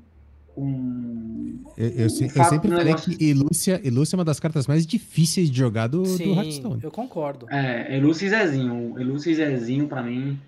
[0.55, 5.51] com eu, eu, eu sempre falei que Elúcia, Elúcia é uma das cartas mais difíceis
[5.51, 6.81] de jogar do, Sim, do Hearthstone.
[6.83, 7.47] Eu concordo.
[7.51, 8.99] É, Elúcia e Zezinho.
[8.99, 10.39] Elúcia e Zezinho, pra mim.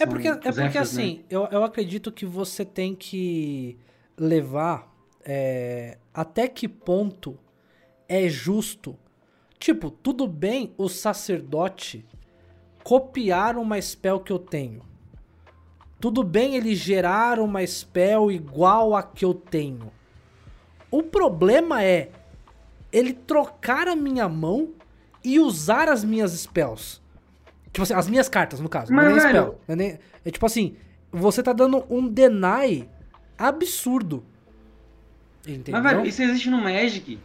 [0.00, 1.24] É porque, é porque assim, né?
[1.28, 3.76] eu, eu acredito que você tem que
[4.16, 4.94] levar
[5.24, 7.36] é, até que ponto
[8.08, 8.96] é justo.
[9.58, 12.04] Tipo, tudo bem o sacerdote
[12.82, 14.82] copiar uma spell que eu tenho.
[16.00, 19.92] Tudo bem ele gerar uma spell igual a que eu tenho.
[20.90, 22.10] O problema é
[22.90, 24.72] ele trocar a minha mão
[25.22, 27.00] e usar as minhas spells.
[27.72, 28.92] Tipo assim, as minhas cartas, no caso.
[28.92, 29.60] Mas, não é nem spell.
[29.68, 30.76] É, nem, é tipo assim,
[31.10, 32.88] você tá dando um deny
[33.36, 34.24] absurdo.
[35.46, 35.82] Entendeu?
[35.82, 37.18] Mas, velho, isso existe no Magic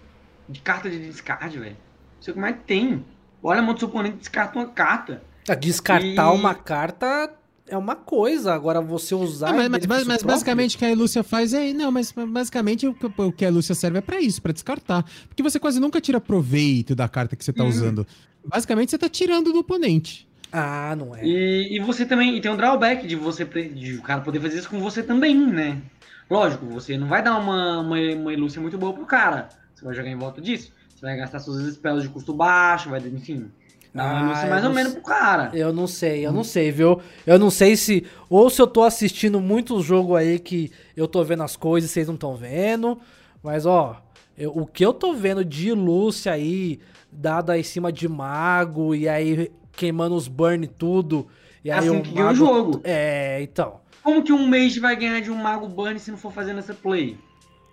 [0.53, 1.75] de carta de descarte, velho.
[2.15, 3.03] Não sei como é que tem.
[3.41, 5.21] Olha, a mão do seu oponente descarta uma carta.
[5.49, 6.35] Ah, descartar e...
[6.35, 7.29] uma carta
[7.67, 9.49] é uma coisa, agora você usar.
[9.49, 11.73] Ah, mas, mas, mas basicamente o que a Lúcia faz é.
[11.73, 15.03] Não, mas basicamente o, o que a Lúcia serve é para isso, para descartar.
[15.27, 17.69] Porque você quase nunca tira proveito da carta que você tá uhum.
[17.69, 18.07] usando.
[18.45, 20.27] Basicamente você tá tirando do oponente.
[20.51, 21.25] Ah, não é.
[21.25, 24.59] E, e você também e tem um drawback de você de o cara poder fazer
[24.59, 25.81] isso com você também, né?
[26.29, 29.49] Lógico, você não vai dar uma, uma, uma ilúcia muito boa pro cara.
[29.83, 30.71] Você vai jogar em volta disso.
[30.95, 33.51] Você vai gastar suas spells de custo baixo, vai, enfim.
[33.93, 35.51] Dar uma ah, ilúcia mais ou não, menos pro cara.
[35.53, 37.01] Eu não sei, eu não sei, viu?
[37.27, 38.07] Eu não sei se.
[38.29, 41.93] Ou se eu tô assistindo muito jogo aí que eu tô vendo as coisas e
[41.93, 42.97] vocês não estão vendo.
[43.43, 44.01] Mas, ó,
[44.37, 46.79] eu, o que eu tô vendo de Lúcia aí,
[47.11, 51.27] dada em cima de mago, e aí queimando os burn tudo.
[51.63, 52.79] E aí assim que ganha o jogo.
[52.85, 53.81] É, então.
[54.01, 56.73] Como que um mage vai ganhar de um mago burn se não for fazendo essa
[56.73, 57.17] play?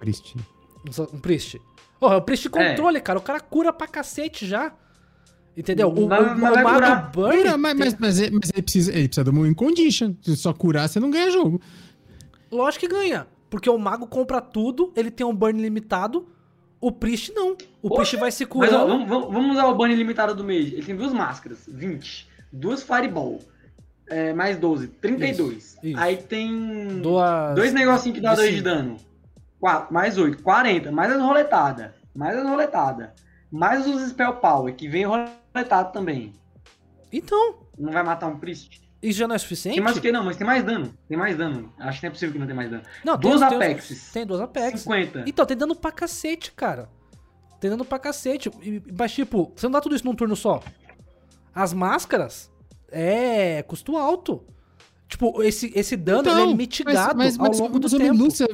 [0.00, 0.34] Priest.
[1.12, 1.60] Um Priest.
[2.00, 3.00] Oh, é o Priest controle, é.
[3.00, 3.18] cara.
[3.18, 4.72] O cara cura pra cacete já.
[5.56, 5.88] Entendeu?
[5.88, 7.36] O, mas, o, mas o mago burn...
[7.36, 10.14] Cura, mas, mas, mas, ele, mas ele, precisa, ele precisa de um win condition.
[10.22, 11.60] Se só curar, você não ganha jogo.
[12.50, 13.26] Lógico que ganha.
[13.50, 16.26] Porque o mago compra tudo, ele tem um burn limitado.
[16.80, 17.56] O Priest não.
[17.82, 18.72] O Poxa, Priest vai se curar.
[18.72, 20.72] Mas ó, vamos, vamos usar o ban ilimitado do mês.
[20.72, 22.26] Ele tem duas máscaras, 20.
[22.50, 23.40] Duas Fireball.
[24.08, 25.56] É, mais 12, 32.
[25.56, 25.98] Isso, isso.
[25.98, 27.54] Aí tem duas...
[27.54, 28.96] dois negocinhos que dá 2 de dano.
[29.60, 30.90] 4, mais 8, 40.
[30.90, 31.90] Mais as roletadas.
[32.14, 33.10] Mais as roletadas.
[33.50, 36.32] Mais os Spell Power, que vem roletado também.
[37.12, 37.60] Então.
[37.78, 38.80] Não vai matar um Priest?
[39.02, 39.76] Isso já não é suficiente?
[39.76, 40.94] Tem mais que não, mas tem mais dano.
[41.08, 41.72] Tem mais dano.
[41.78, 42.82] Acho que não é possível que não tenha mais dano.
[43.04, 44.12] Não, duas tem, Apexes.
[44.12, 44.82] Tem duas Apexes.
[44.82, 45.24] 50.
[45.26, 46.88] Então, tem dano pra cacete, cara.
[47.58, 48.50] Tem dano pra cacete.
[48.98, 50.62] Mas, tipo, você não dá tudo isso num turno só.
[51.54, 52.52] As máscaras
[52.90, 54.44] é custo alto.
[55.08, 58.14] Tipo, esse, esse dano então, é mitigado mas, mas, ao longo mas, do tempo.
[58.14, 58.46] Lúcia,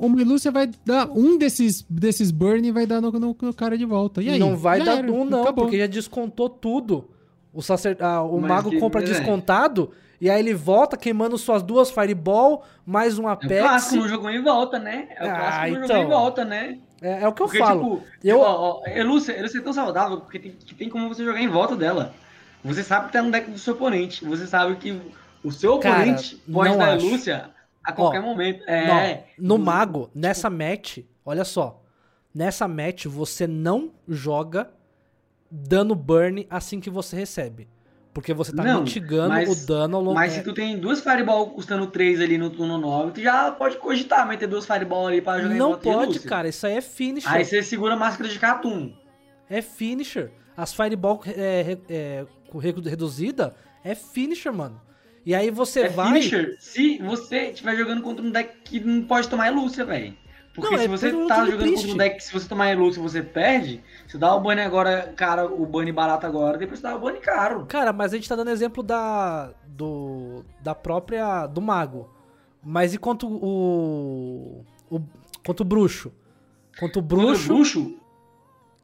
[0.00, 3.76] uma Lúcia vai dar um desses, desses burn e vai dar no, no, no cara
[3.76, 4.22] de volta.
[4.22, 4.38] E aí?
[4.38, 5.64] Não vai já dar era, um, não, acabou.
[5.64, 7.10] porque já descontou tudo.
[7.52, 7.96] O, sacer...
[8.00, 9.04] Ah, o mago que, compra é.
[9.04, 13.52] descontado e aí ele volta queimando suas duas Fireball, mais um Apex.
[13.52, 15.08] É o clássico no jogo em volta, né?
[15.16, 16.78] É o ah, clássico então, jogo em volta, né?
[17.02, 17.96] É, é o que eu porque, falo.
[17.96, 18.40] Tipo, eu...
[18.40, 21.48] Ó, ó, Elúcia, Elúcia é tão saudável porque tem, que tem como você jogar em
[21.48, 22.14] volta dela.
[22.64, 24.24] Você sabe que tá no deck do seu oponente.
[24.24, 24.98] Você sabe que
[25.42, 27.50] o seu oponente Cara, pode dar Elúcia
[27.84, 28.64] a qualquer ó, momento.
[28.66, 29.26] É.
[29.38, 31.82] Não, no Mago, nessa match, olha só.
[32.34, 34.70] Nessa match, você não joga
[35.50, 37.68] dano burn assim que você recebe.
[38.12, 41.00] Porque você tá não, mitigando mas, o dano ao longo Mas se tu tem duas
[41.00, 45.20] Fireball custando 3 ali no turno 9, tu já pode cogitar meter duas Fireball ali
[45.20, 46.48] pra jogar Não pode, cara.
[46.48, 47.28] Isso aí é finisher.
[47.28, 48.94] Aí você segura a máscara de Catum.
[49.50, 50.30] É finisher.
[50.56, 52.26] As Fireball é, é,
[52.60, 53.52] reduzida
[53.82, 54.80] é finisher, mano.
[55.24, 56.08] E aí você é vai.
[56.08, 60.14] Finisher se você estiver jogando contra um deck que não pode tomar Lúcia, velho.
[60.54, 63.02] Porque não, se é você tá jogando contra um deck que se você tomar Elúcia
[63.02, 66.94] você perde, você dá o bunny agora, cara, o bunny barato agora, depois você dá
[66.94, 67.66] o bunny caro.
[67.66, 69.52] Cara, mas a gente tá dando exemplo da.
[69.66, 70.44] do.
[70.60, 71.48] da própria.
[71.48, 72.08] do mago.
[72.62, 74.64] Mas e quanto o.
[74.88, 75.00] o
[75.44, 76.12] quanto o bruxo?
[76.78, 77.44] Quanto o bruxo.
[77.44, 77.96] o bruxo,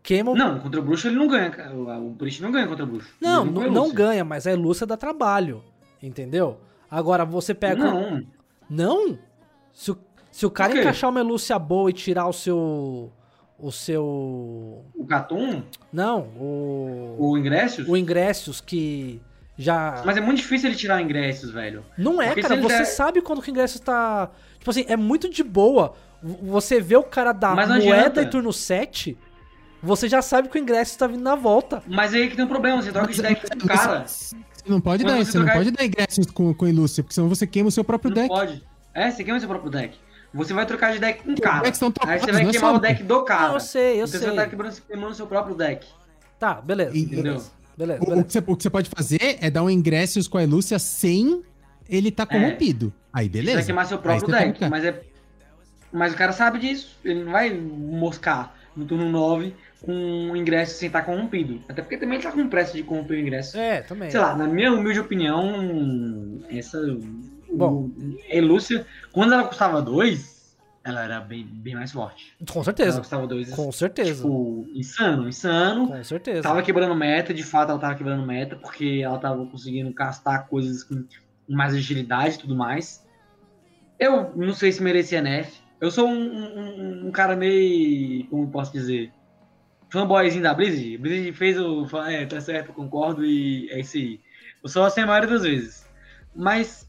[0.02, 0.36] queima o...
[0.36, 1.52] Não, contra o bruxo ele não ganha.
[1.72, 3.14] O, o Priest não ganha contra o bruxo.
[3.20, 5.62] Não, não, não ganha, mas a Lúcia dá trabalho.
[6.02, 6.58] Entendeu?
[6.90, 7.84] Agora você pega.
[7.84, 8.22] Não.
[8.68, 9.18] Não?
[9.72, 9.98] Se o,
[10.30, 13.12] se o cara encaixar uma Lúcia boa e tirar o seu.
[13.58, 14.02] O seu.
[14.96, 15.62] O Catum,
[15.92, 17.16] Não, o.
[17.18, 17.86] o Ingressos.
[17.86, 19.20] O Ingressos que
[19.58, 20.02] já.
[20.04, 21.84] Mas é muito difícil ele tirar ingressos, velho.
[21.98, 22.56] Não é, Porque cara.
[22.58, 24.30] Você der- sabe quando que o ingresso tá.
[24.58, 25.92] Tipo assim, é muito de boa.
[26.22, 28.22] Você vê o cara da Mas não moeda adianta.
[28.22, 29.16] e turno 7,
[29.82, 31.82] você já sabe que o ingresso tá vindo na volta.
[31.86, 34.04] Mas aí que tem um problema, você troca de deck com o cara.
[34.64, 37.28] Você não pode dar, você você não pode dar ingressos com, com Ilúcia, porque senão
[37.28, 38.28] você queima o seu próprio Não deck.
[38.28, 38.62] pode.
[38.94, 39.96] É, você queima seu próprio deck.
[40.32, 41.66] Você vai trocar de deck com o Os cara.
[41.66, 41.72] Aí
[42.20, 43.48] você vai não é queimar o deck do cara.
[43.48, 44.20] Não, eu sei, eu então sei.
[44.20, 45.86] você tá queimando, queimando seu próprio deck.
[46.38, 46.96] Tá, beleza.
[46.96, 47.50] E- beleza.
[47.76, 50.36] Beleza, O, o que você, o que você pode fazer é dar um ingressos com
[50.36, 51.42] a Ilúcia sem
[51.88, 52.92] ele tá corrompido.
[53.12, 53.56] Aí, Você beleza.
[53.56, 54.58] vai queimar seu Aí próprio você deck.
[54.58, 54.70] troca.
[54.70, 55.02] Mas, é...
[55.90, 56.96] mas o cara sabe disso.
[57.04, 59.54] Ele não vai moscar no turno 9
[59.84, 61.60] com um ingresso sem estar corrompido.
[61.68, 63.56] Até porque também ele tá com pressa de corromper o ingresso.
[63.58, 64.10] É, também.
[64.10, 66.78] Sei lá, na minha humilde opinião, essa.
[67.52, 67.90] Bom.
[67.90, 72.34] o- a Lúcia, quando ela custava 2, ela era bem, bem mais forte.
[72.48, 72.98] Com Ela certeza.
[73.00, 74.14] custava 2, Com certeza.
[74.22, 75.88] tipo, insano, insano.
[75.88, 76.42] Com certeza.
[76.42, 80.84] Tava quebrando meta, de fato ela tava quebrando meta, porque ela tava conseguindo castar coisas
[80.84, 81.04] com
[81.48, 83.04] mais agilidade e tudo mais.
[83.98, 85.58] Eu não sei se merecia nerf.
[85.80, 88.26] Eu sou um, um- um cara meio.
[88.28, 89.12] Como posso dizer?
[89.90, 90.98] Fanboyzinho da Blizzard.
[90.98, 91.86] Blizzard fez o.
[92.06, 94.20] É, tá certo, concordo e é isso aí.
[94.62, 95.86] Eu sou assim a maioria das vezes.
[96.34, 96.88] Mas.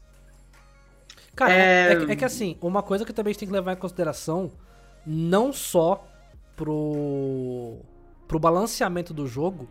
[1.34, 1.96] Cara, É- é...
[2.06, 4.52] que- é que assim, uma coisa que também a gente tem que levar em consideração,
[5.06, 6.06] não só
[6.54, 7.78] pro,
[8.28, 9.68] pro balanceamento do jogo,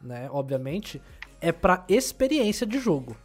[0.00, 1.00] né, obviamente,
[1.40, 3.16] é pra experiência de jogo.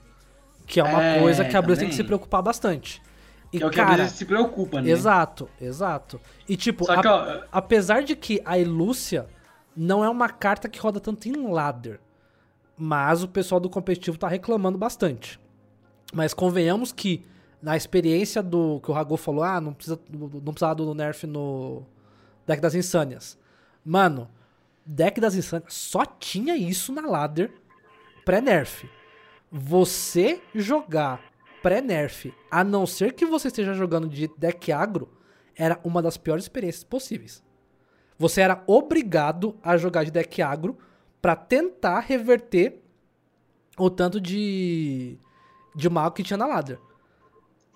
[0.66, 3.02] Que é uma É, coisa que a Blizzard tem que se preocupar bastante.
[3.52, 4.90] E, é o que a cara, Blizzard se preocupa, né?
[4.90, 6.20] exato, exato.
[6.48, 9.28] E tipo, Só que, a- ó, apesar de que a Ilúcia
[9.76, 12.00] não é uma carta que roda tanto em ladder,
[12.78, 15.40] mas o pessoal do competitivo tá reclamando bastante.
[16.14, 17.26] Mas convenhamos que
[17.62, 21.84] na experiência do que o Rago falou, ah, não precisa não precisava do nerf no
[22.46, 23.38] deck das insânias.
[23.84, 24.30] Mano,
[24.86, 27.52] deck das insânias só tinha isso na ladder
[28.26, 28.90] pré-nerf.
[29.52, 31.22] Você jogar
[31.62, 35.10] pré-nerf, a não ser que você esteja jogando de deck agro,
[35.56, 37.44] era uma das piores experiências possíveis.
[38.18, 40.78] Você era obrigado a jogar de deck agro
[41.22, 42.82] pra tentar reverter
[43.78, 45.18] o tanto de
[45.76, 46.78] de mal que tinha na ladder.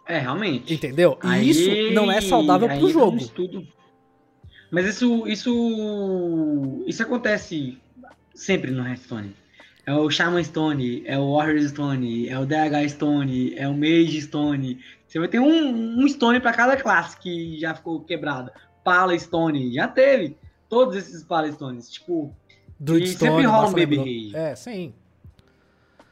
[0.06, 0.74] é, realmente.
[0.74, 1.18] Entendeu?
[1.24, 3.18] E Aí- isso não é saudável pro jogo.
[3.18, 3.68] estudo.
[4.72, 7.78] Mas isso, isso, isso acontece
[8.34, 9.36] sempre no Hearthstone.
[9.86, 14.22] É o Shaman Stone, é o Warrior Stone, é o DH Stone, é o Mage
[14.22, 14.80] Stone.
[15.08, 18.54] Você vai ter um, um Stone para cada classe que já ficou quebrada.
[18.88, 20.38] Pala Stone, já teve.
[20.70, 21.90] Todos esses Pala Stones.
[21.92, 22.34] Tipo,
[22.80, 23.98] Druid e Stone, sempre rola um Baby.
[23.98, 24.32] Rage.
[24.34, 24.94] É, sim.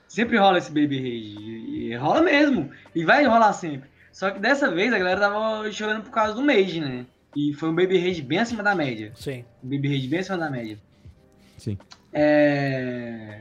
[0.09, 1.39] Sempre rola esse Baby Rage.
[1.39, 2.69] E, rola mesmo.
[2.93, 3.89] E vai rolar sempre.
[4.11, 7.05] Só que dessa vez a galera tava chorando por causa do Mage, né?
[7.33, 9.13] E foi um Baby Rage bem acima da média.
[9.15, 9.45] Sim.
[9.63, 10.77] Um Baby Rage bem acima da média.
[11.57, 11.77] Sim.
[12.11, 13.39] É...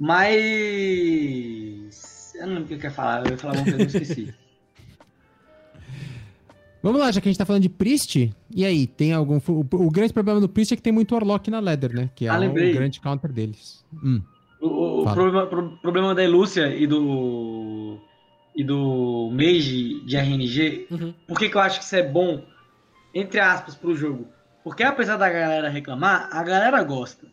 [0.00, 0.32] Mas...
[2.34, 3.24] Eu não lembro o que eu queria falar.
[3.24, 4.34] Eu ia falar alguma coisa e eu esqueci.
[6.82, 9.36] Vamos lá, já que a gente tá falando de Priest, e aí, tem algum.
[9.48, 12.10] O, o grande problema do Priest é que tem muito Warlock na Ladder, né?
[12.14, 13.84] Que é Ah, o grande counter deles.
[13.92, 14.22] Hum.
[14.60, 17.98] O, o- problema, pro- problema da Elúcia e do...
[18.54, 21.14] E do Mage de RNG Uhum.
[21.28, 22.42] Por que, que eu acho que isso é bom,
[23.14, 24.26] entre aspas, pro jogo?
[24.64, 27.26] Porque apesar da galera reclamar, a galera gosta.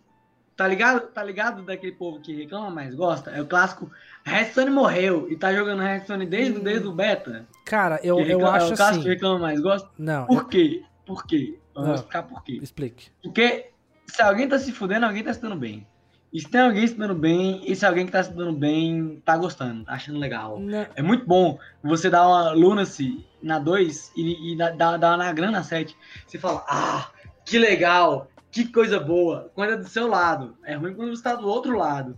[0.55, 1.07] Tá ligado?
[1.07, 3.31] Tá ligado daquele povo que reclama, mas gosta?
[3.31, 3.89] É o clássico
[4.27, 7.47] Hearthstone morreu e tá jogando Hearthstone desde, desde o beta.
[7.65, 9.09] Cara, eu, eu reclama- é acho o clássico assim.
[9.09, 9.89] reclama, mais gosta.
[9.97, 10.83] Não, eu- Por quê?
[11.05, 11.57] Por quê?
[11.75, 11.95] Eu vou Ah.
[11.95, 12.59] explicar por quê.
[12.61, 13.09] explique.
[13.23, 13.69] Porque
[14.05, 15.85] se alguém tá se fudendo, alguém tá se dando bem.
[16.33, 19.21] E se tem alguém se dando bem, e se alguém que tá se dando bem
[19.23, 20.59] tá gostando, tá achando legal.
[20.59, 25.17] Não, É muito bom você dar uma Lunacy na 2 e, e dar, dar uma
[25.17, 25.95] na grana 7.
[26.27, 27.09] Você fala, ah,
[27.45, 30.57] que legal, que coisa boa, quando é do seu lado.
[30.65, 32.17] É ruim quando você tá do outro lado.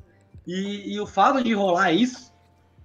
[0.49, 2.34] E, e o fato de rolar isso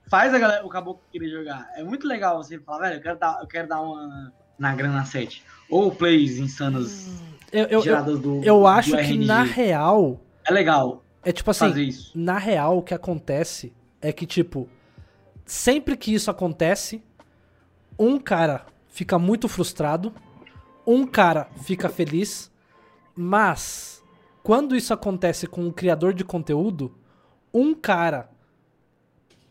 [0.07, 1.67] faz a galera, o caboclo querer jogar.
[1.75, 5.03] É muito legal você falar, velho, eu quero dar, eu quero dar uma na grana
[5.03, 5.43] 7.
[5.71, 7.07] Ou plays insanos
[7.51, 8.43] eu, eu, eu, geradas do.
[8.45, 9.25] eu do acho que RNG.
[9.25, 10.21] na real.
[10.47, 11.91] É legal É tipo assim.
[12.15, 13.73] Na real, o que acontece
[14.03, 14.69] é que, tipo,
[15.47, 17.03] sempre que isso acontece,
[17.99, 20.13] um cara fica muito frustrado,
[20.87, 22.53] um cara fica feliz,
[23.17, 24.05] mas
[24.43, 26.95] quando isso acontece com um criador de conteúdo,
[27.55, 28.29] um cara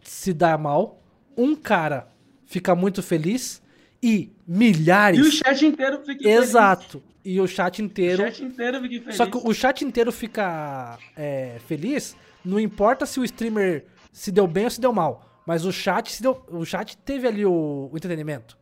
[0.04, 1.02] se dá mal,
[1.38, 2.10] um cara
[2.46, 3.62] fica muito feliz
[4.02, 5.18] E milhares.
[5.18, 7.00] E o chat inteiro fica Exato.
[7.00, 7.14] Feliz.
[7.26, 8.22] E o chat inteiro.
[8.22, 9.16] O chat inteiro fica feliz.
[9.16, 12.18] Só que o chat inteiro fica é, feliz.
[12.44, 15.42] Não importa se o streamer se deu bem ou se deu mal.
[15.46, 16.44] Mas o chat se deu.
[16.50, 18.58] O chat teve ali o, o entretenimento.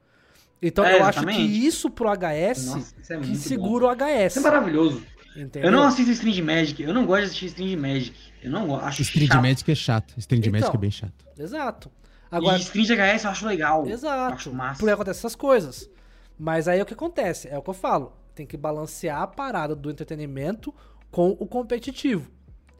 [0.61, 1.39] Então é, eu exatamente.
[1.41, 3.91] acho que isso pro HS Nossa, isso é que segura bom.
[3.91, 4.31] o HS.
[4.31, 5.03] Isso é maravilhoso.
[5.35, 5.69] Entendeu?
[5.69, 8.15] Eu não assisto stream de Magic, eu não gosto de assistir stream de Magic.
[8.43, 9.37] Eu não acho Stream chato.
[9.37, 10.13] de Magic é chato.
[10.17, 11.25] Stream de então, Magic é bem chato.
[11.37, 11.91] Exato.
[12.29, 13.87] Agora, e stream de HS eu acho legal.
[13.87, 14.33] Exato.
[14.33, 14.79] acho massa.
[14.79, 15.89] Porque acontece essas coisas.
[16.39, 18.13] Mas aí é o que acontece, é o que eu falo.
[18.33, 20.73] Tem que balancear a parada do entretenimento
[21.11, 22.31] com o competitivo.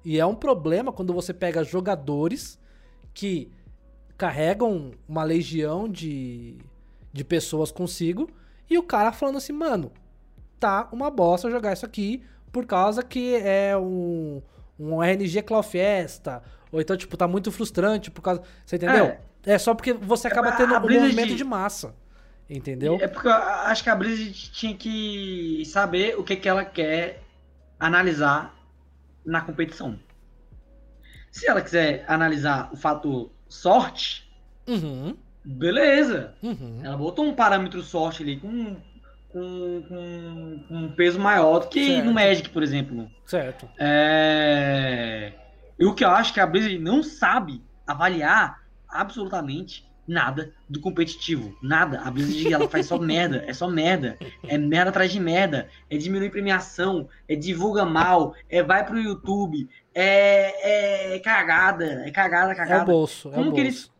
[0.03, 2.57] E é um problema quando você pega jogadores
[3.13, 3.51] que
[4.17, 6.57] carregam uma legião de,
[7.11, 8.29] de pessoas consigo
[8.69, 9.91] e o cara falando assim, mano,
[10.59, 14.41] tá uma bosta jogar isso aqui por causa que é um,
[14.79, 18.41] um RNG Claw Fiesta, ou então, tipo, tá muito frustrante por causa.
[18.65, 19.05] Você entendeu?
[19.05, 21.35] É, é só porque você acaba é, tendo um movimento de...
[21.35, 21.95] de massa.
[22.49, 22.97] Entendeu?
[23.01, 27.23] É porque eu acho que a Blizzard tinha que saber o que, que ela quer
[27.79, 28.53] analisar
[29.25, 29.97] na competição.
[31.31, 34.29] Se ela quiser analisar o fator sorte,
[34.67, 35.15] uhum.
[35.45, 36.35] beleza.
[36.43, 36.81] Uhum.
[36.83, 38.75] Ela botou um parâmetro sorte ali com,
[39.31, 42.05] com, com, com um peso maior do que certo.
[42.05, 43.09] no Magic, por exemplo.
[43.25, 43.67] Certo.
[43.79, 45.33] É...
[45.79, 51.57] E o que eu acho que a Blizzard não sabe avaliar absolutamente nada do competitivo.
[51.61, 52.01] Nada.
[52.01, 53.43] A Blizzard ela faz só merda.
[53.47, 54.17] É só merda.
[54.47, 55.69] É merda atrás de merda.
[55.89, 57.07] É diminuir premiação.
[57.27, 58.35] É divulga mal.
[58.49, 59.69] É vai pro YouTube.
[59.93, 62.03] É, é cagada.
[62.05, 62.81] É cagada, cagada.
[62.81, 63.29] É o bolso.
[63.29, 63.61] É como, que bolso.
[63.61, 63.91] Eles,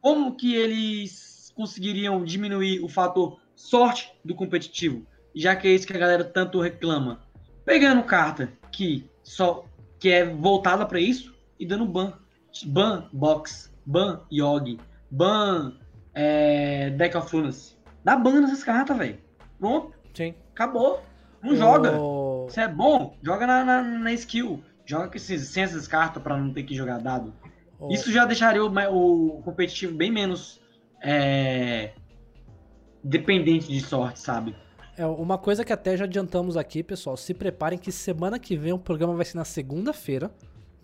[0.00, 5.06] como que eles conseguiriam diminuir o fator sorte do competitivo?
[5.34, 7.20] Já que é isso que a galera tanto reclama.
[7.64, 9.64] Pegando carta que só
[9.98, 12.14] que é voltada para isso e dando ban.
[12.66, 14.78] Ban box, ban yogi,
[15.10, 15.74] ban
[16.14, 17.76] é, Deck of Lunacy.
[18.02, 19.18] Dá ban nessas cartas, velho.
[19.58, 19.94] Pronto.
[20.14, 20.34] Sim.
[20.52, 21.02] Acabou.
[21.42, 21.92] Não joga.
[22.48, 24.64] Se é bom, joga na, na, na skill.
[24.84, 27.32] Joga esses, sem essas cartas pra não ter que jogar dado.
[27.78, 27.92] Oh.
[27.92, 30.60] Isso já deixaria o, o competitivo bem menos
[31.00, 31.92] é,
[33.02, 34.54] dependente de sorte, sabe?
[34.96, 37.16] É, uma coisa que até já adiantamos aqui, pessoal.
[37.16, 40.30] Se preparem que semana que vem o programa vai ser na segunda-feira,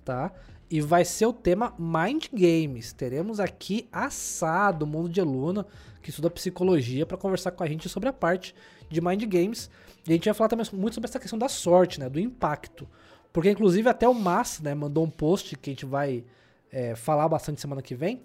[0.04, 0.32] tá?
[0.70, 2.92] E vai ser o tema Mind Games.
[2.92, 5.66] Teremos aqui assado o mundo de Luna,
[6.02, 8.54] que estuda psicologia, para conversar com a gente sobre a parte
[8.88, 9.70] de Mind Games.
[10.06, 12.08] E a gente vai falar também muito sobre essa questão da sorte, né?
[12.08, 12.88] Do impacto.
[13.32, 16.24] Porque, inclusive, até o Massa, né, mandou um post que a gente vai
[16.72, 18.22] é, falar bastante semana que vem.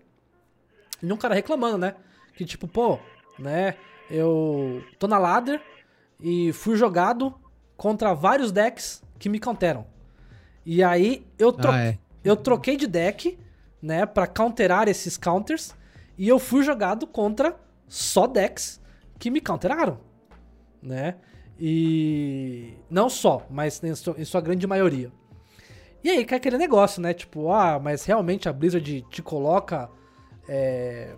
[1.03, 1.95] E um cara reclamando, né?
[2.33, 2.97] Que tipo, pô,
[3.41, 3.75] né?
[4.09, 5.61] Eu tô na ladder
[6.21, 7.33] e fui jogado
[7.75, 9.85] contra vários decks que me counteram.
[10.65, 11.79] E aí eu troquei.
[11.79, 13.37] Ah, é eu troquei de deck,
[13.81, 15.75] né, para counterar esses counters,
[16.17, 18.79] e eu fui jogado contra só decks
[19.17, 19.99] que me counteraram,
[20.81, 21.15] né?
[21.59, 25.11] E não só, mas em sua, em sua grande maioria.
[26.03, 27.13] E aí cai aquele negócio, né?
[27.13, 29.89] Tipo, ah, mas realmente a Blizzard te coloca
[30.47, 31.13] é,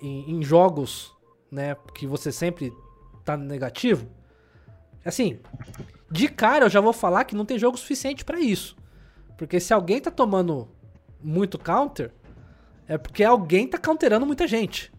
[0.00, 1.12] em, em, jogos,
[1.52, 2.72] né, que você sempre
[3.22, 4.08] tá negativo.
[5.04, 5.38] Assim,
[6.10, 8.74] de cara eu já vou falar que não tem jogo suficiente para isso.
[9.36, 10.68] Porque se alguém tá tomando
[11.22, 12.10] muito counter,
[12.88, 14.90] é porque alguém tá counterando muita gente.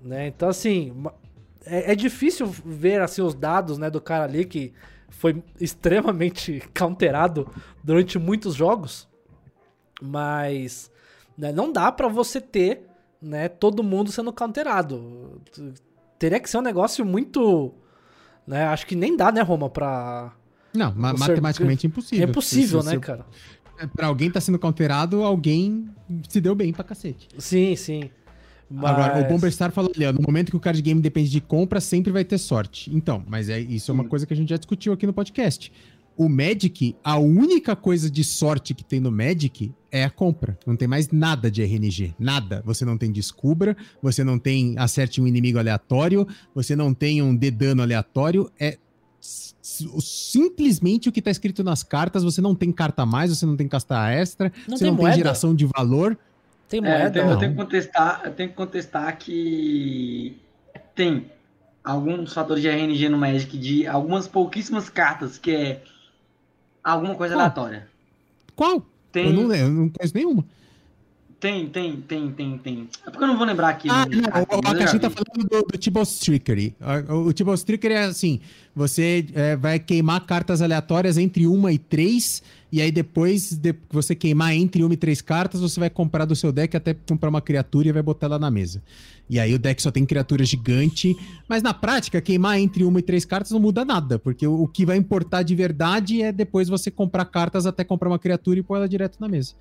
[0.00, 0.28] Né?
[0.28, 0.92] Então, assim,
[1.66, 4.72] é, é, difícil ver assim, os dados né, do cara ali que
[5.10, 7.48] foi extremamente counterado
[7.84, 9.08] durante muitos jogos.
[10.00, 10.90] Mas
[11.36, 12.86] né, não dá para você ter
[13.22, 15.40] né, todo mundo sendo counterado.
[16.18, 17.72] Teria que ser um negócio muito.
[18.46, 20.32] Né, acho que nem dá, né, Roma, pra
[20.74, 22.26] não, ma matematicamente impossível.
[22.26, 23.26] É impossível, se, se, né, cara?
[23.78, 25.88] É, pra alguém tá sendo counterado, alguém
[26.28, 27.28] se deu bem pra cacete.
[27.38, 28.10] Sim, sim.
[28.70, 28.90] Mas...
[28.90, 31.78] Agora, o Bomberstar falou ali, ó, no momento que o card game depende de compra,
[31.78, 32.90] sempre vai ter sorte.
[32.94, 35.70] Então, mas é, isso é uma coisa que a gente já discutiu aqui no podcast.
[36.16, 40.58] O Magic, a única coisa de sorte que tem no Magic é a compra.
[40.66, 42.14] Não tem mais nada de RNG.
[42.18, 42.62] Nada.
[42.64, 47.34] Você não tem descubra, você não tem acerte um inimigo aleatório, você não tem um
[47.34, 48.50] de dano aleatório.
[48.58, 48.78] É
[49.20, 53.56] simplesmente o que está escrito nas cartas, você não tem carta a mais, você não
[53.56, 55.14] tem carta extra, não você tem não moeda.
[55.14, 56.18] tem geração de valor.
[56.68, 57.04] Tem moeda.
[57.04, 60.36] É, eu, tenho, eu, tenho, que contestar, eu tenho que contestar que
[60.94, 61.30] tem
[61.84, 65.82] alguns fatores de RNG no Magic de algumas pouquíssimas cartas que é
[66.82, 67.40] alguma coisa Qual?
[67.40, 67.88] aleatória.
[68.56, 68.84] Qual?
[69.10, 69.26] Tem...
[69.26, 70.44] Eu, não, eu não conheço nenhuma.
[71.42, 72.88] Tem, tem, tem, tem, tem.
[73.04, 73.88] É porque eu não vou lembrar aqui.
[73.90, 75.14] Ah, no- não, o, mas eu a já gente tá vi.
[75.16, 76.72] falando do, do Tibos Trickery.
[77.08, 78.38] O, o Tibos Trickery é assim:
[78.72, 83.80] você é, vai queimar cartas aleatórias entre uma e três, e aí depois de que
[83.90, 87.28] você queimar entre uma e três cartas, você vai comprar do seu deck até comprar
[87.28, 88.80] uma criatura e vai botar ela na mesa.
[89.28, 91.16] E aí o deck só tem criatura gigante.
[91.48, 94.68] Mas na prática, queimar entre uma e três cartas não muda nada, porque o, o
[94.68, 98.62] que vai importar de verdade é depois você comprar cartas até comprar uma criatura e
[98.62, 99.54] pôr ela direto na mesa.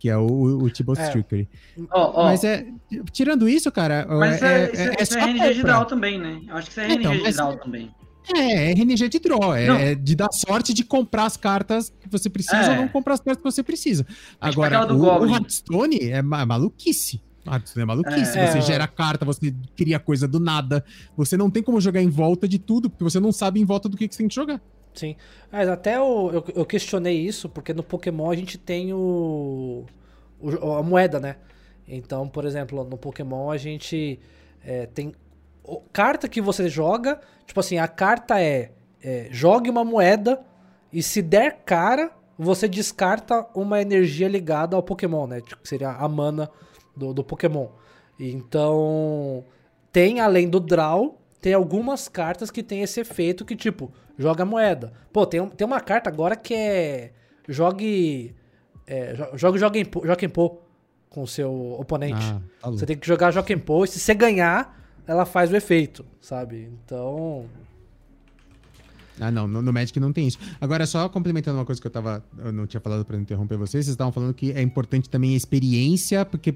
[0.00, 1.10] Que é o, o, o Tibos É.
[1.10, 1.46] Trickery.
[1.92, 2.66] Ó, ó, Mas é.
[3.12, 4.06] Tirando isso, cara.
[4.08, 6.40] mas é, isso, é, isso é só RNG de draw também, né?
[6.48, 7.90] Eu acho que isso é RNG Então, de draw também.
[8.34, 9.54] É, é RNG de draw.
[9.54, 9.76] É, Não.
[9.76, 12.70] é de dar sorte de comprar as cartas que você precisa É.
[12.70, 14.06] ou não comprar as cartas que você precisa.
[14.40, 15.32] Mas Agora, o, o Goblin.
[15.34, 17.20] Hearthstone é ma- maluquice.
[17.46, 18.38] O Hearthstone é maluquice.
[18.38, 18.46] É.
[18.52, 18.62] Você É.
[18.62, 20.82] gera carta, você cria coisa do nada.
[21.16, 23.88] Você não tem como jogar em volta de tudo, porque você não sabe em volta
[23.88, 24.60] do que, que você tem que jogar.
[24.94, 25.16] Sim.
[25.50, 29.84] Mas até o- eu, eu questionei isso, porque no Pokémon a gente tem o,
[30.40, 31.36] o- a moeda, né?
[31.86, 34.18] Então, por exemplo, no Pokémon a gente
[34.64, 35.12] é, tem
[35.64, 40.42] o- carta que você joga, tipo assim, a carta é, é, jogue uma moeda
[40.92, 45.40] e se der cara, você descarta uma energia ligada ao Pokémon, né?
[45.40, 46.50] Tipo, que seria a mana
[46.96, 47.68] do, do Pokémon.
[48.18, 49.44] Então,
[49.92, 54.92] tem além do draw, tem algumas cartas que tem esse efeito que, tipo, joga moeda.
[55.12, 57.12] Pô, tem, tem uma carta agora que é.
[57.48, 58.34] Jogue.
[58.86, 60.60] É, jo- jogue Jogenpo, Jokenpo
[61.08, 62.14] com o seu oponente.
[62.22, 62.70] Ah, tá.
[62.70, 66.70] Você tem que jogar Jokenpo e se você ganhar, ela faz o efeito, sabe?
[66.84, 67.46] Então.
[69.18, 70.38] Ah, não, no, no Magic não tem isso.
[70.60, 72.24] Agora, só complementando uma coisa que eu tava.
[72.38, 75.34] Eu não tinha falado pra não interromper vocês, vocês estavam falando que é importante também
[75.34, 76.54] a experiência, porque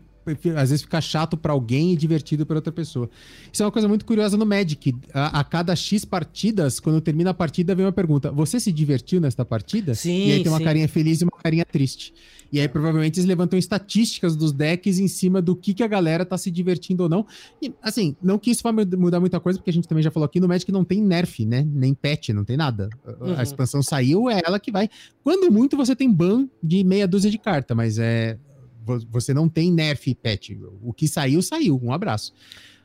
[0.57, 3.09] às vezes fica chato pra alguém e divertido pra outra pessoa.
[3.53, 4.95] Isso é uma coisa muito curiosa no Magic.
[5.13, 9.21] A, a cada X partidas, quando termina a partida, vem uma pergunta: Você se divertiu
[9.21, 9.95] nesta partida?
[9.95, 10.65] Sim, E aí tem uma sim.
[10.65, 12.13] carinha feliz e uma carinha triste.
[12.53, 16.25] E aí, provavelmente, eles levantam estatísticas dos decks em cima do que, que a galera
[16.25, 17.27] tá se divertindo ou não.
[17.61, 20.25] E, assim, não que isso mud- mudar muita coisa, porque a gente também já falou
[20.25, 21.67] aqui, no Magic não tem nerf, né?
[21.69, 22.89] Nem patch, não tem nada.
[23.21, 23.35] Uhum.
[23.37, 24.89] A expansão saiu, é ela que vai.
[25.25, 28.39] Quando muito, você tem ban de meia dúzia de carta, mas é...
[28.85, 30.51] vo- Você não tem nerf e patch.
[30.83, 31.81] O que saiu, saiu.
[31.83, 32.33] Um abraço.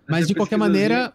[0.07, 1.13] Mas, Essa de qualquer maneira...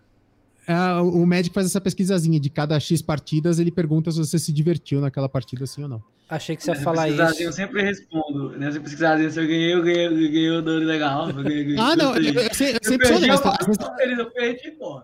[0.68, 4.52] ah, o Magic faz essa pesquisazinha de cada X partidas, ele pergunta se você se
[4.52, 6.02] divertiu naquela partida, sim ou não.
[6.28, 7.56] Achei que você ia falar pesquisadinha Eu isso.
[7.56, 8.50] sempre respondo.
[8.58, 11.28] Nessa pesquisadinha, se eu ganhei, eu ganhei, eu ganhei o dono legal.
[11.28, 13.50] Eu ganhei, eu ganhei, Ah, não, eu, eu, eu Eu sempre sou eu honesto.
[13.66, 15.02] vezes- tô feliz, eu perdi, pô.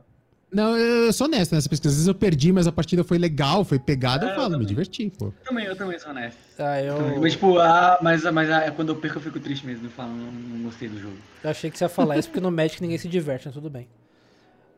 [0.53, 1.91] Não, eu sou honesto nessa pesquisa.
[1.91, 4.49] Às vezes eu perdi, mas a partida foi legal, foi pegada, É, eu eu falo,
[4.49, 4.67] me também.
[4.67, 5.27] diverti, pô.
[5.27, 6.39] Eu também, eu também sou honesto.
[6.59, 9.87] Ah, eu, Mas, tipo, ah, mas, mas ah, quando eu perco, eu fico triste mesmo.
[9.87, 11.17] Eu falo, não, não gostei do jogo.
[11.45, 13.71] eu achei que você ia falar isso, porque no Magic ninguém se diverte, mas tudo
[13.71, 13.87] bem.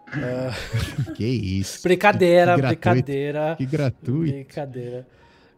[1.15, 1.81] Que isso.
[1.85, 3.55] Brincadeira, Que brincadeira.
[3.57, 4.33] Que gratuito.
[4.33, 5.07] Brincadeira.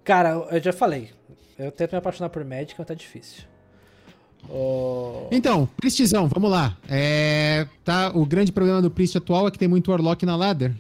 [0.05, 1.11] Cara, eu já falei.
[1.59, 3.45] Eu tento me apaixonar por Magic, mas tá difícil.
[4.49, 6.77] Ô, Então, Priestzão, vamos lá.
[6.89, 10.75] É, tá, o grande problema do Priest atual é que tem muito Warlock na ladder.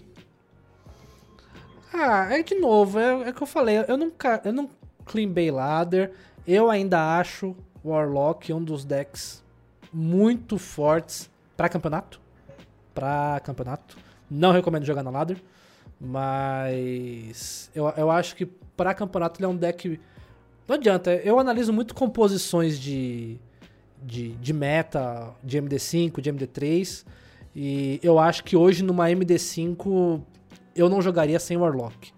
[1.92, 3.76] Ah, é de novo, é, é o que eu falei.
[3.86, 4.40] Eu nunca.
[4.44, 4.68] Eu não
[5.04, 6.12] cleanbei ladder.
[6.46, 9.42] Eu ainda acho Warlock um dos decks
[9.92, 12.20] muito fortes pra campeonato.
[12.92, 13.96] Pra campeonato.
[14.30, 15.40] Não recomendo jogar na ladder.
[16.00, 18.44] Mas eu, eu acho que
[18.76, 20.00] pra campeonato ele é um deck.
[20.66, 23.38] Não adianta, eu analiso muito composições de,
[24.04, 27.04] de, de meta, de MD5, de MD3.
[27.56, 30.20] E eu acho que hoje numa MD5
[30.74, 32.12] eu não jogaria sem Warlock.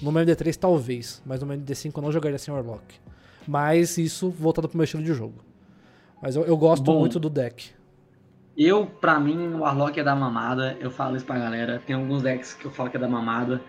[0.00, 3.00] Meu MD3 talvez, mas meu MD5 eu não jogaria sem Warlock.
[3.46, 5.34] Mas isso voltado pro meu estilo de jogo.
[6.20, 7.00] Mas eu, eu gosto Bom.
[7.00, 7.70] muito do deck.
[8.56, 10.76] Eu, pra mim, o Warlock é da mamada.
[10.78, 11.82] Eu falo isso pra galera.
[11.84, 13.60] Tem alguns decks que eu falo que é da mamada.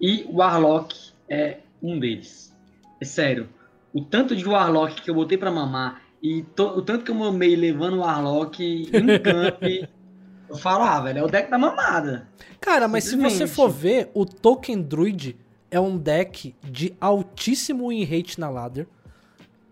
[0.00, 2.54] E o Warlock é um deles.
[3.00, 3.48] É sério.
[3.92, 6.02] O tanto de Warlock que eu botei pra mamar
[6.38, 9.62] e to- o tanto que eu mamei levando o Warlock em camp,
[10.48, 12.28] eu falo, ah, velho, é o deck da mamada.
[12.60, 15.36] Cara, mas se você for ver, o Token Druid
[15.70, 18.86] é um deck de altíssimo win rate na ladder.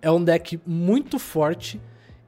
[0.02, 1.80] É um deck muito forte.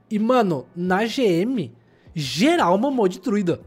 [0.09, 1.71] E, mano, na GM,
[2.15, 3.61] geral mamou de druida.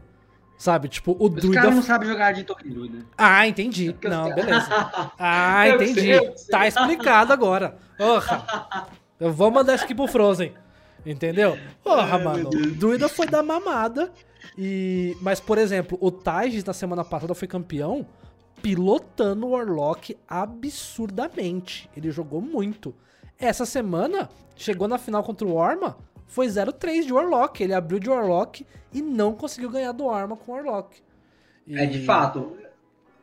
[0.57, 0.89] Sabe?
[0.89, 1.61] Tipo, o Os druida.
[1.61, 3.05] caras não sabem jogar de Token Druid.
[3.17, 3.89] Ah, entendi.
[4.03, 4.67] Os Não, beleza.
[5.17, 6.11] Ah, entendi.
[6.51, 7.77] Tá explicado agora.
[7.97, 8.87] Porra.
[9.21, 10.51] Eu vou mandar isso aqui pro Frozen.
[11.05, 11.57] Entendeu?
[11.83, 12.49] Porra, Ai, mano.
[12.49, 14.11] Druida foi da mamada.
[14.57, 15.15] E...
[15.21, 18.05] Mas, por exemplo, o Tages na semana passada foi campeão
[18.61, 21.89] pilotando o Warlock absurdamente.
[21.95, 22.93] Ele jogou muito.
[23.39, 27.63] Essa semana, chegou na final contra o Orma, foi 0-3 de Warlock.
[27.63, 30.97] Ele abriu de Warlock e não conseguiu ganhar do Arma com o Warlock.
[31.69, 32.57] É, de E- fato.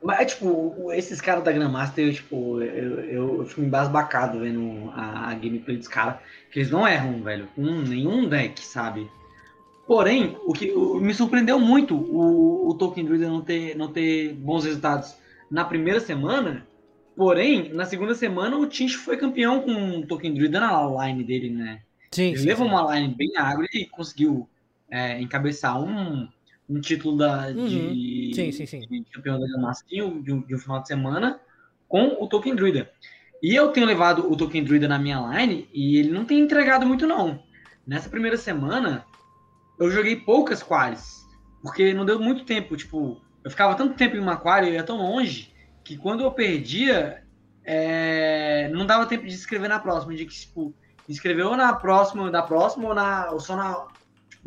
[0.03, 5.35] Mas, tipo, esses caras da Grandmaster, tipo, eu, eu, eu fico embasbacado vendo a, a
[5.35, 6.17] gameplay dos caras,
[6.51, 9.11] que eles não erram, velho, com nenhum deck, sabe?
[9.87, 14.35] Porém, o que o, me surpreendeu muito o, o Tolkien Druida não ter, não ter
[14.35, 15.17] bons resultados
[15.51, 16.67] na primeira semana,
[17.17, 21.51] porém, na segunda semana o Tinch foi campeão com o Tolkien Druida na line dele,
[21.51, 21.81] né?
[22.13, 22.73] Sim, Ele sim, levou sim.
[22.73, 24.49] uma line bem agro e conseguiu
[24.91, 26.29] é, encabeçar um,
[26.69, 28.33] um título da, de, Uhum.
[28.35, 28.81] Sim, sim, sim.
[28.81, 31.41] de campeão da Grandmaster de, um- de um- de um final de semana
[31.89, 32.91] com o Tolkien Druida.
[33.43, 36.85] E eu tenho levado o Tolkien Druida na minha line e ele não tem entregado
[36.85, 37.43] muito, não.
[37.87, 39.05] Nessa primeira semana,
[39.79, 41.25] eu joguei poucas qualis,
[41.63, 42.77] porque não deu muito tempo.
[42.77, 46.31] Tipo, eu ficava tanto tempo em uma quali, eu ia tão longe, que quando eu
[46.33, 47.23] perdia,
[47.65, 50.15] é, não dava tempo de escrever na próxima.
[50.15, 50.75] De que, tipo,
[51.09, 53.87] escreveu na próxima, da próxima ou, na, ou só na,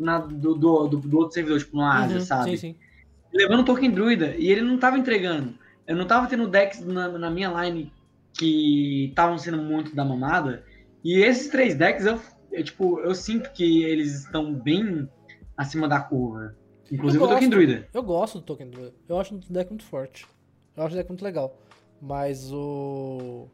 [0.02, 2.50] na do, do, do- outro servidor, tipo, no Asia, Uhum, sabe?
[2.50, 2.76] Sim, sim.
[3.32, 5.54] levando o Token Druida e ele não tava entregando.
[5.86, 7.92] Eu não tava tendo decks na, na minha line
[8.38, 10.64] que estavam sendo muito da mamada.
[11.04, 12.20] E esses três decks, eu,
[12.52, 15.08] eu, tipo, eu sinto que eles estão bem
[15.56, 16.54] acima da curva.
[16.90, 17.50] Inclusive Eu o Token gosto.
[17.50, 17.88] Druida.
[17.92, 18.92] Eu gosto do Token Druid.
[19.08, 20.26] Eu acho o deck muito forte.
[20.76, 21.58] Eu acho o deck muito legal.
[22.00, 23.46] Mas o.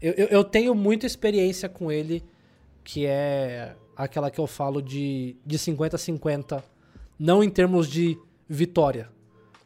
[0.00, 2.22] Eu, eu, eu tenho muita experiência com ele,
[2.84, 6.62] que é aquela que eu falo de, de 50-50.
[7.18, 9.08] Não em termos de vitória.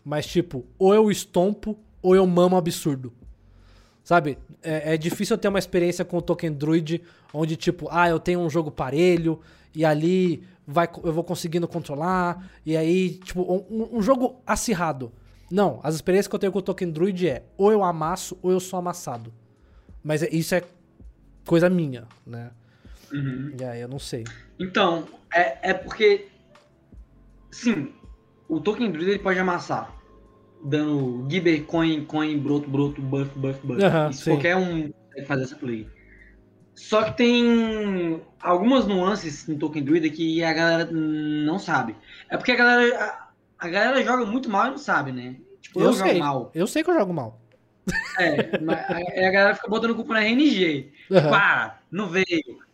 [0.05, 3.13] Mas tipo, ou eu estompo ou eu mamo absurdo.
[4.03, 4.37] Sabe?
[4.63, 8.21] É, é difícil eu ter uma experiência com o Token Druid onde, tipo, ah, eu
[8.21, 9.41] tenho um jogo parelho
[9.75, 12.51] e ali vai, eu vou conseguindo controlar.
[12.67, 15.11] E aí, tipo, um, um jogo acirrado.
[15.51, 18.51] Não, as experiências que eu tenho com o Token Druid é ou eu amasso ou
[18.51, 19.33] eu sou amassado.
[20.03, 20.63] Mas é- isso é
[21.47, 22.51] coisa minha, né?
[23.15, 23.53] Uhum.
[23.59, 24.25] E aí eu não sei.
[24.59, 26.27] Então, é, é porque.
[27.51, 27.93] Sim,
[28.49, 29.95] o Token Druida ele pode amassar.
[30.65, 33.83] Dando Gibber, Coin, Coin, Broto, Broto, Buff, Buff, Buff.
[33.85, 34.31] Aham, Isso sim.
[34.33, 35.89] qualquer um consegue fazer essa play.
[36.75, 41.95] Só que tem algumas nuances no Token Druida que a galera não sabe.
[42.29, 43.05] É porque a galera.
[43.05, 43.25] A,
[43.67, 45.37] a galera joga muito mal e não sabe, né?
[45.61, 46.19] Tipo, eu, Eu jogo sei.
[46.19, 46.51] mal.
[46.55, 47.41] Eu sei que eu jogo mal.
[48.19, 50.93] É, a, galera fica botando culpa na RNG.
[51.11, 51.35] Aham.
[51.35, 52.25] ah, não veio.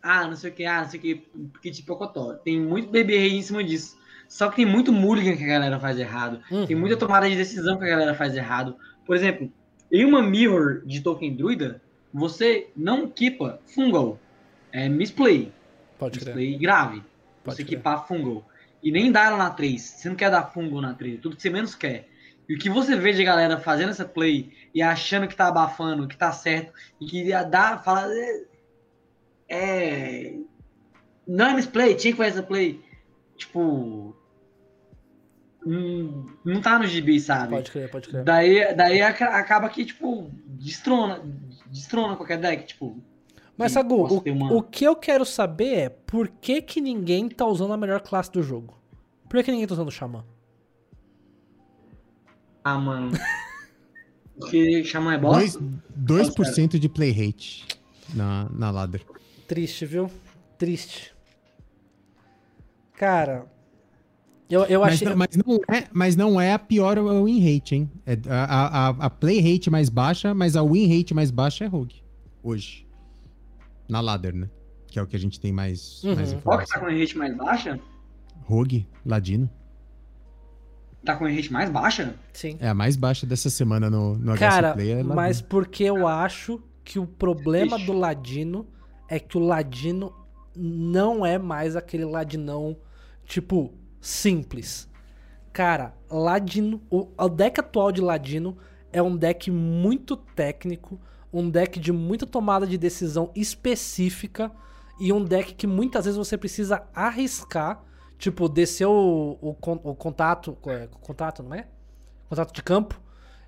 [0.03, 1.15] Ah, não sei o que, ah, não sei o que,
[1.53, 2.35] porque tipo Pocotó.
[2.35, 3.99] Tem muito bebê rei em cima disso.
[4.29, 6.41] Só que tem muito mulligan que a galera faz errado.
[6.67, 6.81] Tem Uhum.
[6.81, 8.77] muita tomada de decisão que a galera faz errado.
[9.05, 9.51] Por exemplo,
[9.91, 11.83] em uma mirror de token druida,
[12.13, 14.19] você não equipa fungal.
[14.71, 15.53] É misplay.
[15.99, 16.37] Pode crer.
[16.37, 17.03] Misplay grave.
[17.43, 17.75] Pode você crer.
[17.75, 18.45] equipar fungal.
[18.83, 19.81] E nem dar ela na 3.
[19.83, 21.19] Você não quer dar fungal na 3.
[21.21, 22.09] Tudo que você menos quer.
[22.51, 26.09] E o que você vê de galera fazendo essa play e achando que tá abafando,
[26.09, 28.09] que tá certo, e que ia dar, fala.
[29.49, 30.35] É.
[31.25, 32.85] não é misplay, tinha que fazer essa play.
[33.37, 34.17] Tipo.
[35.65, 37.51] hum, não tá no gibi, sabe?
[37.55, 38.25] Pode crer, pode crer.
[38.25, 41.23] Daí, daí aca- acaba que, tipo, destrona.
[41.67, 43.01] Destrona qualquer deck, tipo.
[43.57, 47.47] Mas, Sagu, o, uma- o que eu quero saber é por que, que ninguém tá
[47.47, 48.77] usando a melhor classe do jogo?
[49.29, 50.25] Por que, que ninguém tá usando o Xamã?
[52.65, 53.13] Ah, mano.
[54.39, 55.81] Porque Xamã é Dois- bosta?
[55.99, 57.67] 2% de play rate
[58.15, 59.03] na, na ladder.
[59.47, 60.11] Triste, viu?
[60.59, 61.13] Triste.
[62.97, 63.47] Cara,
[64.49, 65.09] eu, eu Mas, achei.
[65.09, 67.91] não, mas, não é, mas não é a pior win rate, hein?
[68.05, 71.67] É a, a, a play rate mais baixa, mas a win rate mais baixa é
[71.69, 72.03] Rogue.
[72.43, 72.87] Hoje.
[73.89, 74.49] Na ladder, né?
[74.87, 76.15] Que é o que a gente tem mais, Uhum.
[76.15, 77.79] mais Qual que tá com a rate mais baixa?
[78.45, 79.49] Rogue, Ladino.
[81.05, 82.15] Tá com a rate mais baixa?
[82.33, 82.57] Sim.
[82.61, 84.93] É a mais baixa dessa semana no, no Cara, Play.
[84.93, 87.87] É mas porque eu acho que o problema Ixi.
[87.87, 88.67] do Ladino
[89.09, 90.13] é que o Ladino
[90.55, 92.77] não é mais aquele Ladinão,
[93.25, 94.89] tipo, simples.
[95.53, 96.83] Cara, Ladino.
[96.91, 98.57] O, o deck atual de Ladino
[98.93, 101.01] é um deck muito técnico,
[101.33, 104.51] um deck de muita tomada de decisão específica
[104.99, 107.83] e um deck que muitas vezes você precisa arriscar,
[108.21, 110.57] tipo, descer o, o, o contato.
[110.67, 111.67] é, Contato, não é?
[112.29, 113.01] Contato de campo.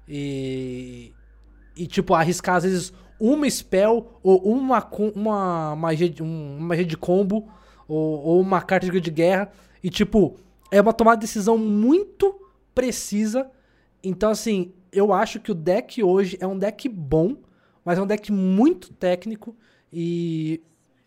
[0.09, 1.12] E.
[1.76, 6.97] E, tipo, arriscar às vezes uma spell ou uma, uma magia, um- uma magia de
[6.99, 7.49] combo
[7.89, 9.51] ou, ou uma carta de guerra.
[9.83, 10.36] E, tipo,
[10.70, 12.34] é uma tomada de decisão muito
[12.75, 13.51] precisa.
[14.05, 17.36] Então, assim, eu acho que o deck hoje é um deck bom,
[17.84, 19.57] mas é um deck muito técnico.
[19.92, 20.62] E,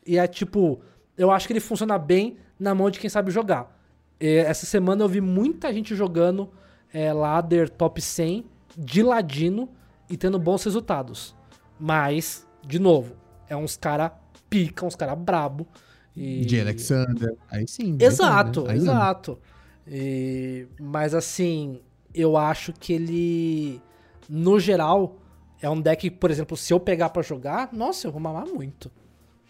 [0.06, 0.82] e é tipo,
[1.18, 3.76] eu acho que ele funciona bem na mão de quem sabe jogar.
[4.20, 6.50] E essa semana eu vi muita gente jogando
[6.94, 8.46] é, ladder top 100
[8.78, 9.70] de ladino
[10.10, 11.36] e tendo bons resultados.
[11.80, 13.16] Mas, de novo,
[13.50, 14.10] é uns cara
[14.50, 15.68] pica, uns cara brabo.
[16.16, 16.46] E...
[16.46, 17.36] De Alexander.
[17.50, 17.98] Aí sim.
[18.00, 18.92] Exato, beleza, né?
[18.92, 19.40] Aí exato.
[19.88, 21.82] E- mas assim,
[22.14, 23.82] eu acho que ele
[24.30, 25.18] no geral,
[25.62, 28.92] é um deck, por exemplo, se eu pegar pra jogar, nossa, eu vou mamar muito.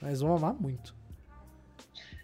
[0.01, 0.93] Mas vou mamar muito.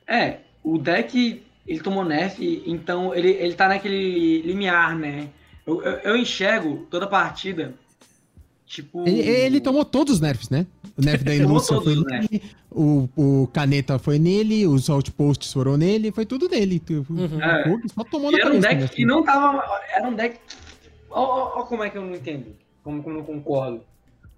[0.06, 5.30] É, o deck, ele tomou nerf, então ele, ele tá naquele limiar, né?
[5.66, 7.74] Eu, eu, eu enxergo toda a partida,
[8.66, 9.08] tipo...
[9.08, 10.66] Ele, ele tomou todos os nerfs, né?
[10.98, 16.12] O nerf da Inúcia foi nele, o, o Caneta foi nele, os outposts foram nele,
[16.12, 16.82] foi tudo dele.
[16.90, 17.42] O Uhum.
[17.42, 17.64] É.
[17.94, 18.70] Só tomou E na era um cabeça.
[18.70, 18.88] deck né?
[18.88, 19.64] que não tava.
[19.94, 20.40] Era um deck.
[21.10, 22.56] Ó como é que eu não entendo.
[22.84, 23.82] Como, como eu não concordo.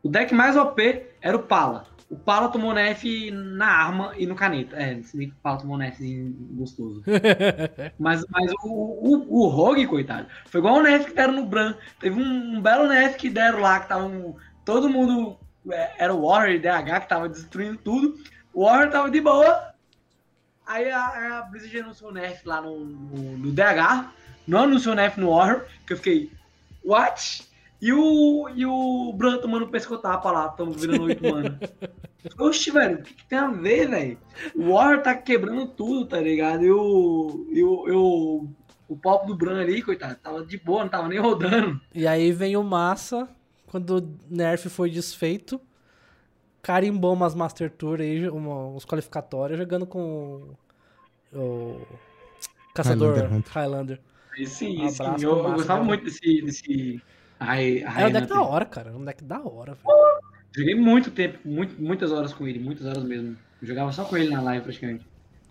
[0.02, 1.86] O deck mais OP era o Pala.
[2.14, 4.76] O Pala tomou nerf na arma e no caneta.
[4.76, 5.98] É, se bem que o Pala tomou nerf
[6.52, 7.02] gostoso.
[7.98, 11.74] mas mas o, o, o Rogue, coitado, foi igual o nerf que deram no Bran.
[12.00, 15.38] Teve um, um belo nerf que deram lá, que tava um- todo mundo.
[15.72, 18.16] é, Era o Warrior e DH que tava destruindo tudo.
[18.54, 19.74] O Warrior tava de boa.
[20.68, 24.12] Aí a, a Blizzard anunciou o nerf lá no, no, no DH.
[24.48, 25.66] Não anunciou o nerf no Warrior.
[25.88, 26.32] Que eu fiquei.
[26.86, 27.44] What?
[27.84, 31.60] E o, e o Bran tomando pescotapa lá, estamos virando 8 mana.
[32.40, 34.18] Oxi, velho, o que, que tem a ver, velho?
[34.56, 36.64] O Warrior tá quebrando tudo, tá ligado?
[36.64, 37.46] E o.
[37.52, 38.48] E o, e o,
[38.88, 41.82] o pop do Bran ali, coitado, tava de boa, não tava nem rodando.
[41.94, 43.28] E aí vem o Massa,
[43.68, 45.60] quando o Nerf foi desfeito,
[46.62, 50.56] carimbou umas Master Tour aí, uma- uns qualificatórios, jogando com
[51.34, 51.82] o
[52.74, 53.44] Caçador Highlander.
[53.52, 54.00] Highlander.
[54.38, 55.88] E sim, Um sim, eu, eu gostava né?
[55.88, 56.42] muito desse.
[56.42, 57.02] desse
[57.44, 58.90] High, É High um deck da hora, cara.
[58.90, 59.96] É um deck da hora, velho.
[60.56, 63.36] Joguei muito tempo, muito, muitas horas com ele, muitas horas mesmo.
[63.62, 65.06] Eu jogava só com ele na live praticamente.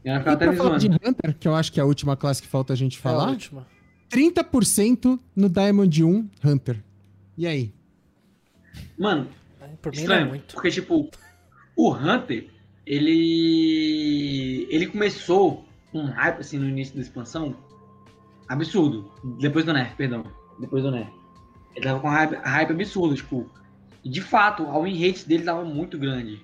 [0.04, 0.88] E ela E ficava até pra me falar de.
[0.88, 3.02] Hunter, que eu acho que é a última classe que falta a gente É a
[3.02, 3.66] falar, última.
[4.10, 6.82] 30% no Diamond 1 Hunter.
[7.36, 7.72] E aí?
[8.98, 9.28] Mano,
[9.60, 10.54] É, Por é estranho, muito.
[10.54, 11.08] porque tipo,
[11.76, 12.46] o Hunter,
[12.86, 17.56] ele ele começou um hype assim no início da expansão
[18.48, 20.24] absurdo, depois do nerf, perdão,
[20.60, 21.10] depois do nerf.
[21.74, 23.50] Ele tava com hype, hype absurdo, tipo,
[24.04, 26.42] e de fato, a win rate dele tava muito grande.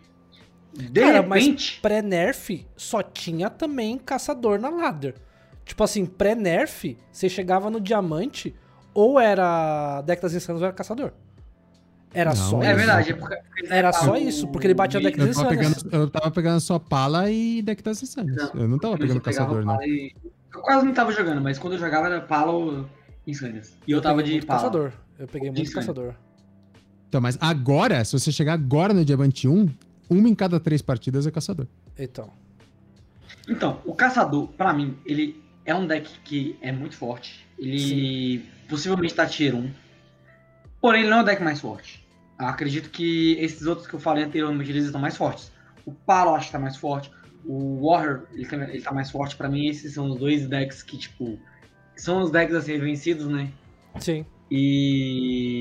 [0.73, 5.15] De Cara, mas repente, pré-nerf só tinha também caçador na ladder.
[5.65, 8.55] Tipo assim, pré-nerf, você chegava no diamante,
[8.95, 11.13] ou era deck das insanas ou era caçador.
[12.15, 12.77] Era Não, só é isso.
[12.77, 13.37] verdade, é porque
[13.69, 15.83] Era só o- isso, porque ele batia deck Eu das tava, insanas.
[15.83, 18.35] pegando, eu tava pegando só pala e deck das insanas.
[18.55, 19.83] Não, Eu não tava Eu pegando caçador, não.
[19.83, 20.15] e-
[20.55, 22.87] Eu quase não tava jogando, mas quando eu jogava era pala ou
[23.27, 23.77] insanas.
[23.87, 24.59] E eu, tava peguei de pala.
[24.61, 24.93] caçador.
[25.19, 26.15] Eu peguei muito caçador.
[27.09, 29.69] Então, mas agora, se você chegar agora no Diamante 1,
[30.11, 31.67] uma em cada três partidas é caçador.
[31.99, 32.31] Então.
[33.49, 37.47] Então, o caçador, pra mim, ele é um deck que é muito forte.
[37.59, 39.71] Ele possivelmente tá tier 1.
[40.81, 42.07] Porém, ele não é o deck mais forte.
[42.39, 45.51] Eu acredito que esses outros que eu falei anteriormente, eles estão mais fortes.
[45.85, 47.11] O Palo acho que tá mais forte.
[47.45, 49.35] O Warrior, ele, tá- ele tá mais forte.
[49.37, 51.39] Pra mim, esses são os dois decks que, tipo...
[51.97, 53.51] São os decks a ser vencidos, né?
[53.99, 54.25] Sim.
[54.51, 55.59] E.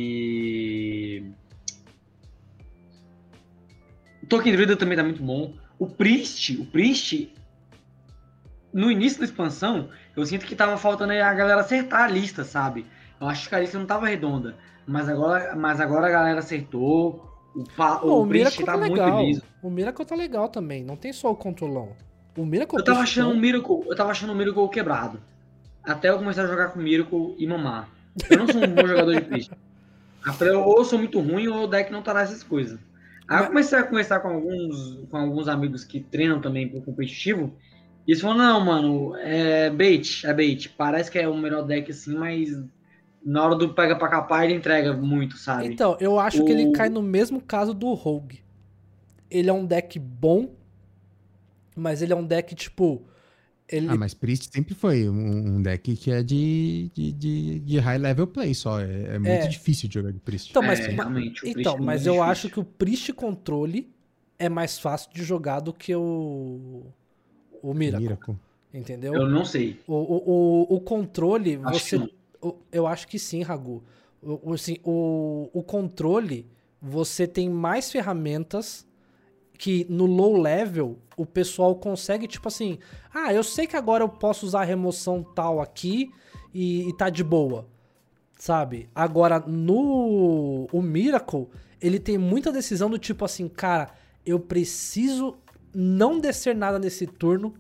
[4.23, 5.53] O Token Druida também tá muito bom.
[5.79, 7.33] O Priest, o Priest,
[8.73, 12.85] no início da expansão, eu sinto que tava faltando a galera acertar a lista, sabe?
[13.19, 14.55] Eu acho que a lista não tava redonda.
[14.85, 17.25] Mas agora, mas agora a galera acertou.
[17.55, 19.23] O, pa, Pô, o, o Priest tá tá muito legal.
[19.23, 19.41] liso.
[19.61, 20.83] O Miracle tá legal também.
[20.83, 21.95] Não tem só o controlão.
[22.37, 23.37] O Miracle Eu tava achando o.
[23.37, 25.19] Miracle, eu tava achando o Miracle quebrado.
[25.83, 27.89] Até eu começar a jogar com o Miracle e mamar.
[28.29, 29.49] Eu não sou um bom jogador de
[30.41, 32.79] eu- ou eu sou muito ruim ou o deck não tá nessas coisas.
[33.27, 37.53] Aí eu comecei a conversar com alguns, com alguns amigos que treinam também pro competitivo.
[38.07, 40.69] E eles falaram, não, mano, é bait, é bait.
[40.77, 42.49] Parece que é o melhor deck assim, mas
[43.23, 45.67] na hora do pega pra capar ele entrega muito, sabe?
[45.67, 48.41] Então, eu acho que ele O- cai no mesmo caso do Rogue.
[49.29, 50.55] Ele é um deck bom,
[51.75, 53.05] mas ele é um deck, tipo.
[53.69, 57.79] Ele, Ah, mas Priest sempre foi um, um deck que é de, de, de, de
[57.79, 58.79] high level play só.
[58.79, 59.47] É, é muito É.
[59.47, 60.49] difícil de jogar de Priest.
[60.51, 62.31] Então, mas, É, ma- realmente, o então, é mas eu difícil.
[62.31, 63.89] acho que o Priest Controle
[64.39, 66.83] é mais fácil de jogar do que o.
[67.61, 68.03] O Miracle.
[68.07, 68.35] Miracle.
[68.73, 69.13] Entendeu?
[69.13, 69.77] Eu não sei.
[69.85, 70.23] O, o,
[70.71, 71.97] o, o controle, Acho você.
[71.97, 72.09] que não.
[72.49, 73.83] o- Eu acho que sim, Ragu.
[74.21, 76.45] O, o, assim, o, o controle,
[76.81, 78.86] você tem mais ferramentas
[79.57, 82.77] que no low level o pessoal consegue, tipo assim,
[83.13, 86.11] ah, eu sei que agora eu posso usar a remoção tal aqui
[86.53, 87.65] e, e tá de boa.
[88.37, 88.87] Sabe?
[88.93, 91.47] Agora, no o Miracle,
[91.81, 93.89] ele tem muita decisão do tipo assim, cara,
[94.25, 95.37] eu preciso
[95.73, 97.53] não descer nada nesse turno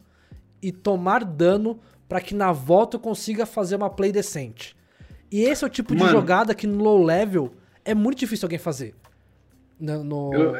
[0.61, 4.75] e tomar dano pra que na volta eu consiga fazer uma play decente.
[5.31, 6.11] E esse é o tipo de Mano.
[6.11, 7.51] jogada que no low level
[7.83, 8.93] é muito difícil alguém fazer.
[9.79, 10.55] No, no- Eu-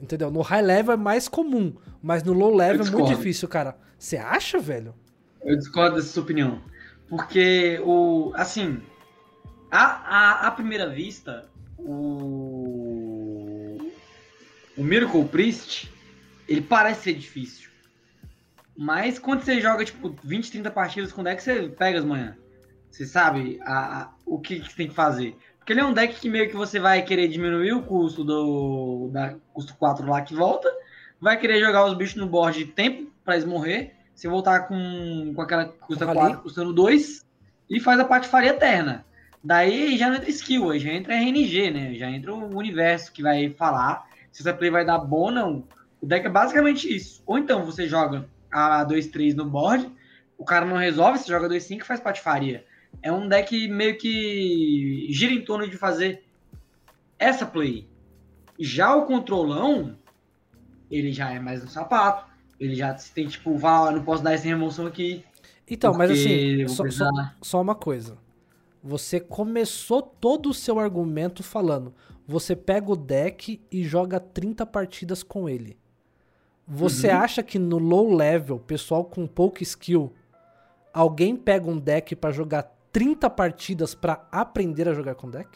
[0.00, 0.30] entendeu?
[0.30, 3.76] No high level é mais comum, mas no low level é muito difícil, cara.
[3.98, 4.94] Você acha, velho?
[5.42, 6.60] Eu discordo dessa sua opinião.
[7.08, 8.32] Porque o.
[8.34, 8.80] Assim.
[9.70, 13.78] A, a, à primeira vista, o.
[14.76, 15.90] O Miracle Priest,
[16.46, 17.70] ele parece ser difícil.
[18.76, 22.34] Mas quando você joga, tipo, 20, 30 partidas com deck, você pega as manhãs.
[22.90, 25.36] Você sabe a, a, o que, que você tem que fazer.
[25.66, 29.10] Porque ele é um deck que meio que você vai querer diminuir o custo do
[29.12, 30.72] da custo 4 lá que volta,
[31.20, 35.32] vai querer jogar os bichos no board de tempo para eles morrer, você voltar com,
[35.34, 37.26] com aquela custa 4 custando 2
[37.68, 39.04] e faz a patifaria eterna.
[39.42, 41.94] Daí já não entra skill, aí já entra RNG, né?
[41.94, 45.64] Já entra o universo que vai falar se essa play vai dar bom ou não.
[46.00, 47.24] O deck é basicamente isso.
[47.26, 49.90] Ou então você joga a 2-3 no board,
[50.38, 52.64] o cara não resolve, você joga 2-5 e faz patifaria.
[53.02, 56.24] É um deck meio que gira em torno de fazer
[57.18, 57.88] essa play.
[58.58, 59.96] Já o controlão,
[60.90, 62.26] ele já é mais no sapato.
[62.58, 65.24] Ele já tem, tipo, vai, não posso dar essa remoção aqui.
[65.68, 67.10] Então, mas assim, só, só,
[67.42, 68.16] só uma coisa.
[68.82, 71.92] Você começou todo o seu argumento falando:
[72.26, 75.76] você pega o deck e joga 30 partidas com ele.
[76.66, 77.16] Você uhum.
[77.16, 80.12] acha que no low level, pessoal com pouca skill,
[80.92, 85.50] alguém pega um deck para jogar 30 partidas para aprender a jogar com deck?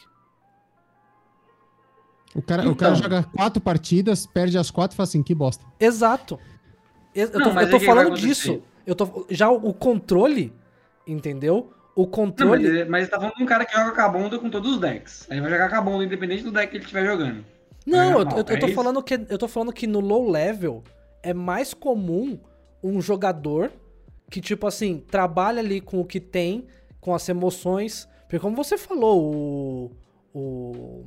[2.34, 3.02] O cara, então, o cara então.
[3.02, 5.64] joga quatro partidas, perde as quatro e fala assim, que bosta.
[5.80, 6.38] Exato.
[7.14, 8.62] Eu, não, tô, eu tô falando disso.
[8.86, 10.52] Eu tô, já o, controle,
[11.06, 11.72] entendeu?
[11.96, 12.68] O controle.
[12.68, 14.74] Não, mas, mas tá falando de um cara que joga com a bunda com todos
[14.74, 15.26] os decks.
[15.30, 17.42] Aí vai jogar com a bunda, independente do deck que ele estiver jogando.
[17.86, 20.84] Não, eu, eu, eu, tô é falando que, eu tô falando que no low level
[21.22, 22.38] é mais comum
[22.84, 23.72] um jogador
[24.30, 26.66] que, tipo assim, trabalha ali com o que tem,
[27.00, 28.08] com as emoções.
[28.22, 29.90] Porque como você falou, o.
[30.32, 31.04] O.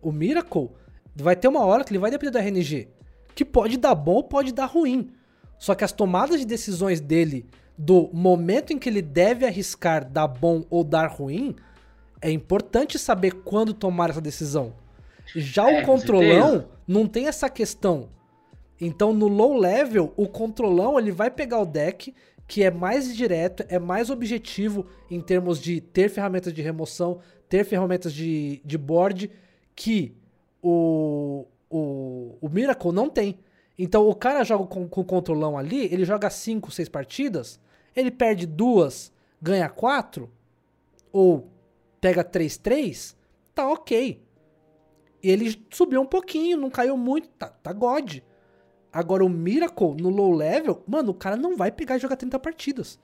[0.00, 0.70] O Miracle
[1.14, 2.88] vai ter uma hora que ele vai depender do RNG.
[3.34, 5.10] Que pode dar bom ou pode dar ruim.
[5.58, 7.46] Só que as tomadas de decisões dele,
[7.78, 11.54] do momento em que ele deve arriscar dar bom ou dar ruim,
[12.20, 14.74] é importante saber quando tomar essa decisão.
[15.34, 18.08] Já é, o controlão não tem essa questão.
[18.80, 22.14] Então no low level, o controlão ele vai pegar o deck
[22.46, 27.64] que é mais direto, é mais objetivo em termos de ter ferramentas de remoção, ter
[27.64, 29.30] ferramentas de, de board,
[29.74, 30.14] que
[30.62, 33.38] o, o, o Miracle não tem.
[33.78, 37.60] Então o cara joga com, com o controlão ali, ele joga 5, 6 partidas,
[37.96, 40.30] ele perde duas, ganha 4,
[41.12, 41.48] ou
[42.00, 43.14] pega 3-3,
[43.54, 44.22] tá ok.
[45.22, 48.18] Ele subiu um pouquinho, não caiu muito, tá, tá God.
[48.92, 52.38] Agora o Miracle no low level, mano, o cara não vai pegar e jogar 30
[52.38, 52.98] partidas.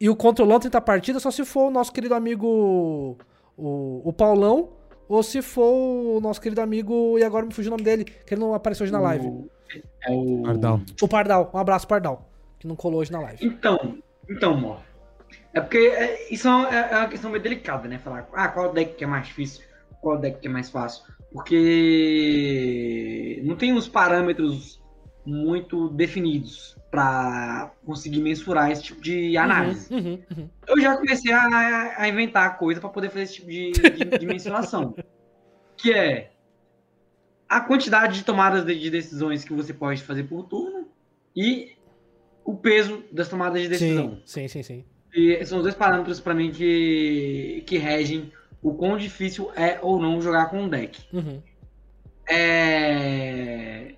[0.00, 3.16] E o controlão 30 partidas só se for o nosso querido amigo
[3.56, 4.70] o, o Paulão,
[5.08, 8.34] ou se for o nosso querido amigo, e agora me fugiu o nome dele, que
[8.34, 9.26] ele não apareceu hoje na live.
[9.26, 9.50] O,
[10.02, 10.42] é o...
[10.42, 10.80] Pardal.
[11.00, 11.50] O Pardal.
[11.52, 12.28] Um abraço, Pardal.
[12.58, 13.44] Que não colou hoje na live.
[13.44, 14.80] Então, então, Mor.
[15.52, 17.98] É porque é, isso é, é uma questão meio delicada, né?
[17.98, 19.62] Falar, ah, qual deck que é mais difícil,
[20.00, 21.04] qual deck que é mais fácil.
[21.32, 21.80] Porque
[23.44, 24.79] não tem uns parâmetros
[25.24, 29.92] muito definidos para conseguir mensurar esse tipo de análise.
[29.92, 30.50] Uhum, uhum, uhum.
[30.66, 34.26] Eu já comecei a, a inventar coisa para poder fazer esse tipo de, de, de
[34.26, 34.94] mensuração.
[35.76, 36.32] que é
[37.48, 40.88] a quantidade de tomadas de, de, decisões que você pode fazer por turno
[41.34, 41.72] e
[42.44, 44.20] o peso das tomadas de decisão.
[44.24, 44.62] Sim, sim, sim.
[44.62, 44.84] sim.
[45.12, 48.32] E são os dois parâmetros para mim que, que regem
[48.62, 51.02] o quão difícil é ou não jogar com um deck.
[51.12, 51.42] Uhum.
[52.28, 53.94] É...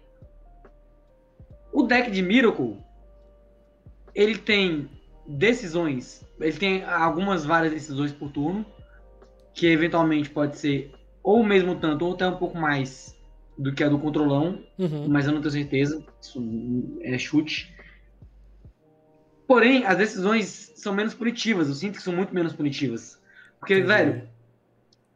[1.72, 2.76] O deck de Miracle,
[4.14, 4.88] ele tem
[5.26, 8.64] decisões, ele tem algumas várias decisões por turno,
[9.54, 10.92] que eventualmente pode ser
[11.22, 13.16] ou mesmo tanto, ou até um pouco mais
[13.56, 15.08] do que a do controlão, uhum.
[15.08, 17.72] mas eu não tenho certeza, isso é chute.
[19.46, 23.20] Porém, as decisões são menos punitivas, eu sinto que são muito menos punitivas.
[23.60, 23.86] Porque, uhum.
[23.86, 24.28] velho,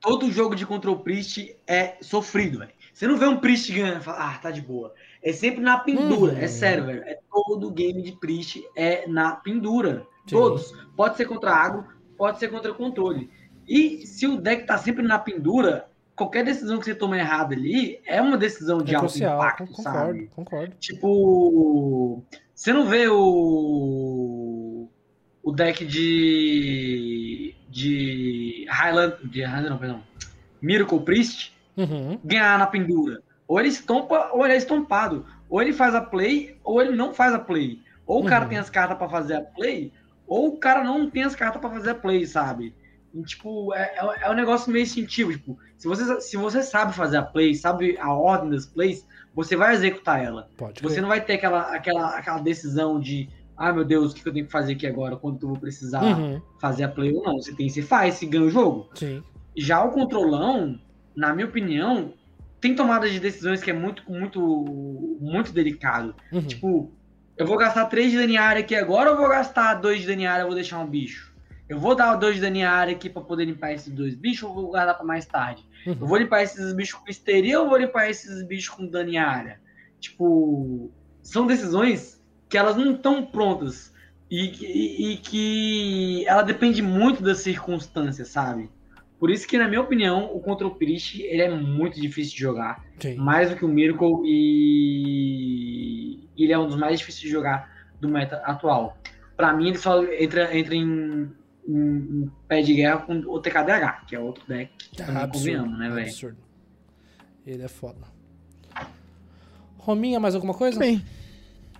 [0.01, 2.76] todo jogo de Control Priest é sofrido, velho.
[2.97, 4.95] Você não vê um Priest ganhando e fala, ah, tá de boa.
[5.23, 6.33] É sempre na pendura.
[6.33, 6.39] É hum.
[6.39, 7.03] É sério, velho.
[7.03, 10.07] É todo game de Priest é na pendura.
[10.27, 10.35] Sim.
[10.35, 10.73] Todos.
[10.97, 11.85] Pode ser contra agro,
[12.17, 13.31] pode ser contra controle.
[13.69, 18.01] E se o deck tá sempre na pendura, qualquer decisão que você toma errada ali
[18.07, 20.31] é uma decisão de é alto crucial, impacto, concordo, sabe?
[20.35, 20.75] Concordo.
[20.81, 24.89] Tipo, você não vê o
[25.43, 30.03] o deck de de Highland, de Highland não, perdão,
[30.63, 32.19] Miracle Priest uhum.
[32.25, 33.23] ganhar na pendura.
[33.47, 35.25] Ou ele estompa, ou ele é estompado.
[35.49, 37.81] Ou ele faz a play, ou ele não faz a play.
[38.07, 38.49] Ou o cara uhum.
[38.51, 39.93] tem as cartas para fazer a play,
[40.27, 42.75] ou o cara não tem as cartas para fazer a play, sabe?
[43.15, 45.33] E, tipo, é, é, é, um negócio meio instintivo.
[45.33, 49.57] Tipo, se você, se você sabe fazer a play, sabe a ordem das plays, você
[49.57, 50.51] vai executar ela.
[50.57, 54.27] Pode você não vai ter aquela, aquela, aquela decisão de, ah, meu Deus, o que
[54.27, 56.41] eu tenho que fazer aqui agora, quando eu vou precisar uhum.
[56.61, 57.41] fazer a play ou não.
[57.41, 58.89] Você tem, você faz, você ganha o jogo.
[58.95, 59.23] Sim.
[59.57, 60.79] Já o controlão,
[61.17, 62.13] na minha opinião,
[62.61, 64.41] tem tomada de decisões que é muito, muito,
[65.21, 66.15] muito delicado.
[66.31, 66.43] Uhum.
[66.43, 66.93] Tipo,
[67.37, 70.47] eu vou gastar 3 de área aqui agora ou vou gastar 2 de área e
[70.47, 71.35] vou deixar um bicho?
[71.69, 74.69] Eu vou dar 2 de área aqui pra poder limpar esses dois bichos ou vou
[74.69, 75.65] guardar pra mais tarde?
[75.87, 75.97] Uhum.
[76.01, 79.61] Eu vou limpar esses bichos com histeria ou vou limpar esses bichos com área?
[79.99, 80.91] Tipo,
[81.23, 83.93] são decisões que elas não estão prontas
[84.31, 88.71] e, e, e que ela depende muito das circunstâncias, sabe?
[89.19, 92.85] Por isso que, na minha opinião, o Control Priest ele é muito difícil de jogar.
[92.99, 93.15] Sim.
[93.17, 97.71] Mais do que o Miracle e ele é um dos mais difíceis de jogar
[98.01, 98.99] do meta atual.
[99.37, 101.31] Pra mim, ele só entra, entra em,
[101.67, 105.33] em, em pé de guerra com o TKDH, que é outro deck que também absurdo,
[105.33, 106.07] convenhamos, né, velho?
[106.07, 106.37] absurdo.
[107.47, 108.17] Ele é foda.
[109.79, 110.79] Rominha, mais alguma coisa?
[110.79, 111.03] Bem,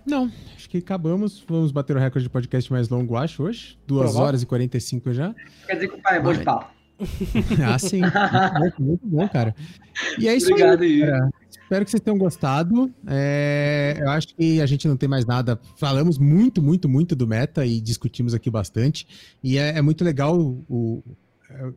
[0.05, 1.43] não, acho que acabamos.
[1.47, 3.77] Vamos bater o recorde de podcast mais longo, acho, hoje.
[3.85, 4.27] 2 Provável.
[4.27, 5.35] horas e 45 já.
[5.65, 6.67] Quer dizer que o pai é bom de Vai.
[7.63, 8.01] Ah, sim.
[8.59, 9.55] muito, muito bom, cara.
[10.19, 11.29] E é isso Obrigado aí, cara.
[11.49, 12.93] Espero que vocês tenham gostado.
[13.07, 15.59] É, eu acho que a gente não tem mais nada.
[15.75, 19.05] Falamos muito, muito, muito do meta e discutimos aqui bastante.
[19.43, 21.03] E é, é muito legal o,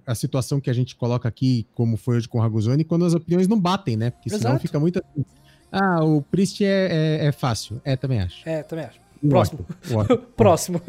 [0.07, 3.15] a situação que a gente coloca aqui, como foi hoje com o Raguzoni, quando as
[3.15, 4.11] opiniões não batem, né?
[4.11, 4.63] Porque senão Exato.
[4.63, 5.25] fica muito assim.
[5.73, 6.89] Ah, o Priest é,
[7.23, 7.81] é, é fácil.
[7.85, 8.49] É, também acho.
[8.49, 9.01] É, também acho.
[9.29, 9.67] Próximo.
[9.69, 10.19] Otto, o Otto.
[10.37, 10.83] Próximo.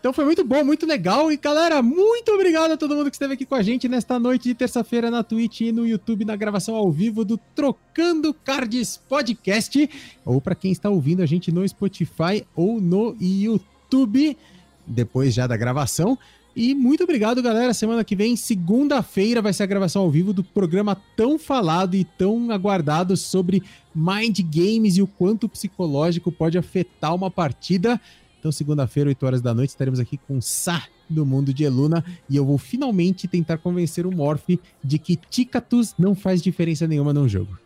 [0.00, 1.30] Então foi muito bom, muito legal.
[1.30, 4.44] E galera, muito obrigado a todo mundo que esteve aqui com a gente nesta noite
[4.48, 9.90] de terça-feira na Twitch e no YouTube, na gravação ao vivo do Trocando Cards Podcast.
[10.24, 14.38] Ou para quem está ouvindo a gente no Spotify ou no YouTube,
[14.86, 16.18] depois já da gravação.
[16.56, 17.74] E muito obrigado, galera.
[17.74, 22.04] Semana que vem, segunda-feira, vai ser a gravação ao vivo do programa tão falado e
[22.04, 23.62] tão aguardado sobre
[23.94, 28.00] mind games e o quanto o psicológico pode afetar uma partida.
[28.40, 32.36] Então, segunda-feira, 8 horas da noite, estaremos aqui com Sá do mundo de Eluna e
[32.36, 34.48] eu vou finalmente tentar convencer o Morph
[34.82, 37.58] de que Ticatus não faz diferença nenhuma num jogo.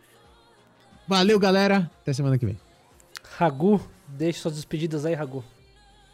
[1.07, 1.89] Valeu, galera.
[2.01, 2.57] Até semana que vem.
[3.37, 3.79] Ragu,
[4.09, 5.43] deixe suas despedidas aí, Ragu.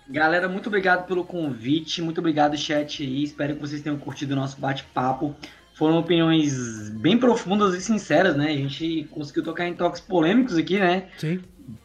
[0.08, 3.24] Galera, muito obrigado pelo convite, muito obrigado, chat aí.
[3.24, 5.36] Espero que vocês tenham curtido o nosso bate-papo.
[5.74, 8.52] Foram opiniões bem profundas e sinceras, né?
[8.52, 11.08] A gente conseguiu tocar em toques polêmicos aqui, né?
[11.18, 11.40] Sim.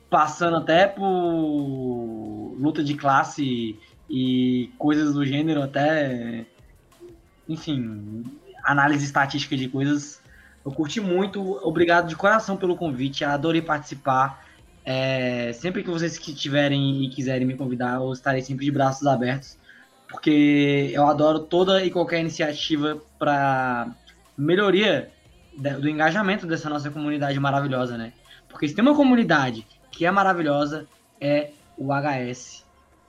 [0.09, 3.79] Passando até por luta de classe
[4.09, 6.47] e coisas do gênero, até.
[7.49, 8.25] Enfim,
[8.65, 10.21] análise estatística de coisas.
[10.65, 11.41] Eu curti muito.
[11.67, 13.25] Obrigado de coração pelo convite.
[13.25, 14.45] Adorei participar.
[14.85, 19.05] É, sempre que vocês que tiverem e quiserem me convidar, eu estarei sempre de braços
[19.05, 19.59] abertos,
[20.09, 23.93] porque eu adoro toda e qualquer iniciativa para
[24.39, 25.11] melhoria
[25.81, 28.13] do engajamento dessa nossa comunidade maravilhosa, né?
[28.49, 30.87] Porque se tem uma comunidade que é maravilhosa,
[31.21, 32.65] é o HS,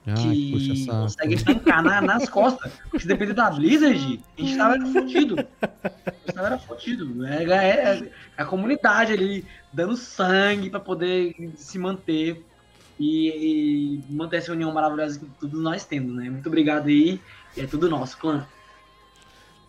[0.06, 2.72] Ai, que consegue tancar na- nas costas.
[2.84, 5.36] Porque se depender da Blizzard, a gente tava fudido.
[5.60, 5.68] A
[6.26, 7.26] gente tava fudido.
[7.26, 7.98] É, é-
[8.36, 12.42] é a comunidade ali dando sangue pra poder se manter
[12.98, 16.30] e, e manter essa união maravilhosa que todos nós temos, né?
[16.30, 17.20] Muito obrigado aí.
[17.56, 18.46] E é tudo nosso, clã.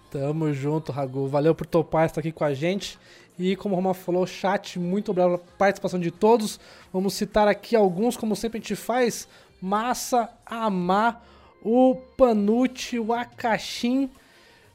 [0.10, 1.28] Tamo junto, Ragu.
[1.28, 2.98] Valeu por topar estar aqui com a gente.
[3.40, 6.60] E como o Roma falou, chat, muito obrigado pela participação de todos.
[6.92, 9.30] Vamos citar aqui alguns, como sempre a gente faz.
[9.62, 11.24] Massa, Amar,
[11.64, 14.10] o Panucci, o Akashin,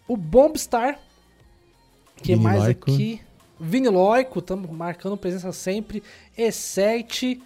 [0.08, 0.98] o Bombstar.
[2.22, 2.90] que mais Viniloico.
[2.90, 3.20] aqui?
[3.60, 6.02] Viniloico, estamos marcando presença sempre.
[6.36, 7.40] E7.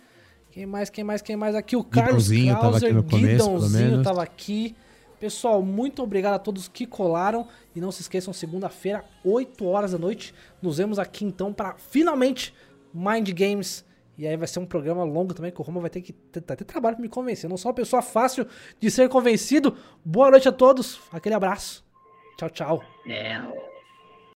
[0.53, 1.77] Quem mais, quem mais, quem mais aqui?
[1.77, 4.05] O Carlos Guidãozinho tava aqui começo, Guidãozinho menos.
[4.05, 4.77] tava aqui.
[5.19, 7.49] Pessoal, muito obrigado a todos que colaram.
[7.75, 10.35] E não se esqueçam, segunda-feira, 8 horas da noite.
[10.63, 12.55] Nos vemos aqui então para finalmente
[12.95, 13.85] Mind Games.
[14.17, 16.41] E aí vai ser um programa longo também, que o Roma vai ter que ter,
[16.41, 17.47] ter trabalho pra me convencer.
[17.47, 18.47] Eu não sou uma pessoa fácil
[18.81, 19.77] de ser convencido.
[20.05, 21.01] Boa noite a todos.
[21.13, 21.85] Aquele abraço.
[22.37, 22.83] Tchau, tchau.
[23.09, 23.41] É,